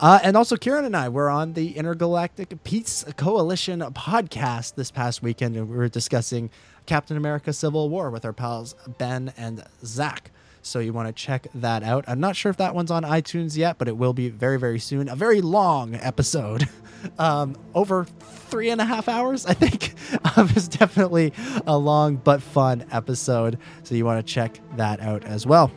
Uh, 0.00 0.18
and 0.22 0.36
also, 0.36 0.56
Ciaran 0.56 0.84
and 0.84 0.96
I 0.96 1.08
were 1.08 1.28
on 1.28 1.52
the 1.54 1.76
Intergalactic 1.76 2.62
Peace 2.64 3.04
Coalition 3.16 3.80
podcast 3.80 4.74
this 4.74 4.90
past 4.90 5.22
weekend, 5.22 5.56
and 5.56 5.68
we 5.68 5.76
were 5.76 5.88
discussing 5.88 6.50
Captain 6.86 7.16
America 7.16 7.52
Civil 7.52 7.88
War 7.88 8.10
with 8.10 8.24
our 8.24 8.32
pals 8.32 8.74
Ben 8.98 9.32
and 9.36 9.64
Zach. 9.84 10.30
So 10.62 10.78
you 10.78 10.94
want 10.94 11.08
to 11.08 11.12
check 11.12 11.46
that 11.54 11.82
out. 11.82 12.06
I'm 12.08 12.20
not 12.20 12.36
sure 12.36 12.48
if 12.48 12.56
that 12.56 12.74
one's 12.74 12.90
on 12.90 13.02
iTunes 13.02 13.56
yet, 13.56 13.76
but 13.76 13.86
it 13.86 13.96
will 13.98 14.14
be 14.14 14.30
very, 14.30 14.58
very 14.58 14.78
soon. 14.78 15.10
A 15.10 15.14
very 15.16 15.42
long 15.42 15.94
episode, 15.94 16.66
um, 17.18 17.54
over 17.74 18.04
three 18.04 18.70
and 18.70 18.80
a 18.80 18.84
half 18.84 19.08
hours, 19.08 19.46
I 19.46 19.54
think. 19.54 19.94
Um, 20.36 20.48
it's 20.56 20.68
definitely 20.68 21.32
a 21.66 21.76
long 21.76 22.16
but 22.16 22.42
fun 22.42 22.86
episode. 22.90 23.58
So 23.82 23.94
you 23.94 24.04
want 24.04 24.24
to 24.26 24.32
check 24.32 24.58
that 24.76 25.00
out 25.00 25.24
as 25.24 25.46
well. 25.46 25.70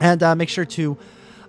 And 0.00 0.22
uh, 0.22 0.34
make 0.34 0.48
sure 0.48 0.64
to 0.66 0.98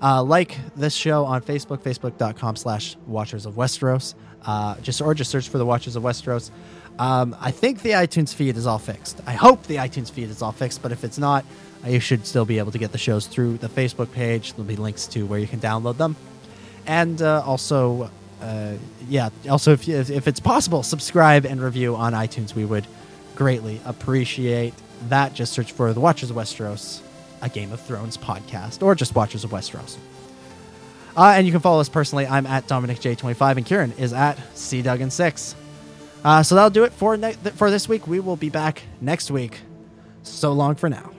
uh, 0.01 0.23
like 0.23 0.57
this 0.75 0.93
show 0.93 1.25
on 1.25 1.41
Facebook, 1.41 1.79
facebook.com 1.79 2.55
slash 2.55 2.95
Watchers 3.07 3.45
of 3.45 3.55
Westeros. 3.55 4.15
Uh, 4.45 4.79
just 4.79 5.01
or 5.01 5.13
just 5.13 5.31
search 5.31 5.49
for 5.49 5.57
the 5.57 5.65
Watchers 5.65 5.95
of 5.95 6.03
Westeros. 6.03 6.49
Um, 6.97 7.35
I 7.39 7.51
think 7.51 7.81
the 7.81 7.91
iTunes 7.91 8.33
feed 8.33 8.57
is 8.57 8.65
all 8.67 8.79
fixed. 8.79 9.21
I 9.25 9.33
hope 9.33 9.63
the 9.63 9.77
iTunes 9.77 10.11
feed 10.11 10.29
is 10.29 10.41
all 10.41 10.51
fixed, 10.51 10.81
but 10.81 10.91
if 10.91 11.03
it's 11.03 11.17
not, 11.17 11.45
you 11.85 11.99
should 11.99 12.25
still 12.25 12.45
be 12.45 12.57
able 12.57 12.71
to 12.71 12.77
get 12.77 12.91
the 12.91 12.97
shows 12.97 13.25
through 13.25 13.57
the 13.57 13.69
Facebook 13.69 14.11
page. 14.11 14.51
There'll 14.51 14.65
be 14.65 14.75
links 14.75 15.07
to 15.07 15.25
where 15.25 15.39
you 15.39 15.47
can 15.47 15.59
download 15.59 15.97
them, 15.97 16.15
and 16.85 17.21
uh, 17.21 17.41
also, 17.45 18.09
uh, 18.41 18.73
yeah, 19.07 19.29
also 19.49 19.73
if, 19.73 19.87
if 19.87 20.09
if 20.09 20.27
it's 20.27 20.41
possible, 20.41 20.83
subscribe 20.83 21.45
and 21.45 21.61
review 21.61 21.95
on 21.95 22.13
iTunes. 22.13 22.53
We 22.53 22.65
would 22.65 22.85
greatly 23.35 23.79
appreciate 23.85 24.73
that. 25.07 25.33
Just 25.33 25.53
search 25.53 25.71
for 25.71 25.93
the 25.93 26.01
Watchers 26.01 26.29
of 26.29 26.35
Westeros 26.35 27.01
a 27.41 27.49
Game 27.49 27.71
of 27.71 27.81
Thrones 27.81 28.17
podcast, 28.17 28.83
or 28.83 28.95
just 28.95 29.15
Watchers 29.15 29.43
of 29.43 29.51
Westeros. 29.51 29.97
Uh, 31.17 31.33
and 31.35 31.45
you 31.45 31.51
can 31.51 31.61
follow 31.61 31.81
us 31.81 31.89
personally. 31.89 32.25
I'm 32.27 32.45
at 32.45 32.67
Dominic 32.67 32.99
J25, 32.99 33.57
and 33.57 33.65
Ciaran 33.65 33.91
is 33.93 34.13
at 34.13 34.37
C 34.57 34.81
Duggan6. 34.81 35.55
Uh, 36.23 36.43
so 36.43 36.55
that'll 36.55 36.69
do 36.69 36.83
it 36.83 36.93
for 36.93 37.17
ne- 37.17 37.33
for 37.33 37.71
this 37.71 37.87
week. 37.87 38.07
We 38.07 38.19
will 38.19 38.35
be 38.35 38.49
back 38.49 38.83
next 39.01 39.31
week. 39.31 39.59
So 40.23 40.53
long 40.53 40.75
for 40.75 40.89
now. 40.89 41.11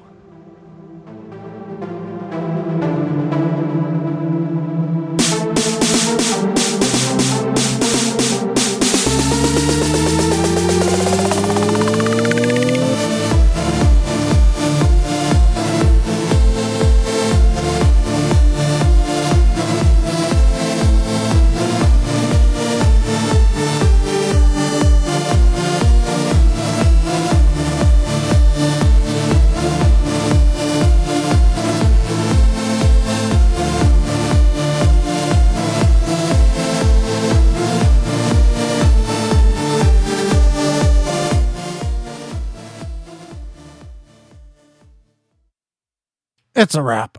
It's 46.61 46.75
a 46.75 46.83
wrap. 46.83 47.17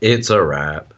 It's 0.00 0.30
a 0.30 0.40
wrap. 0.40 0.91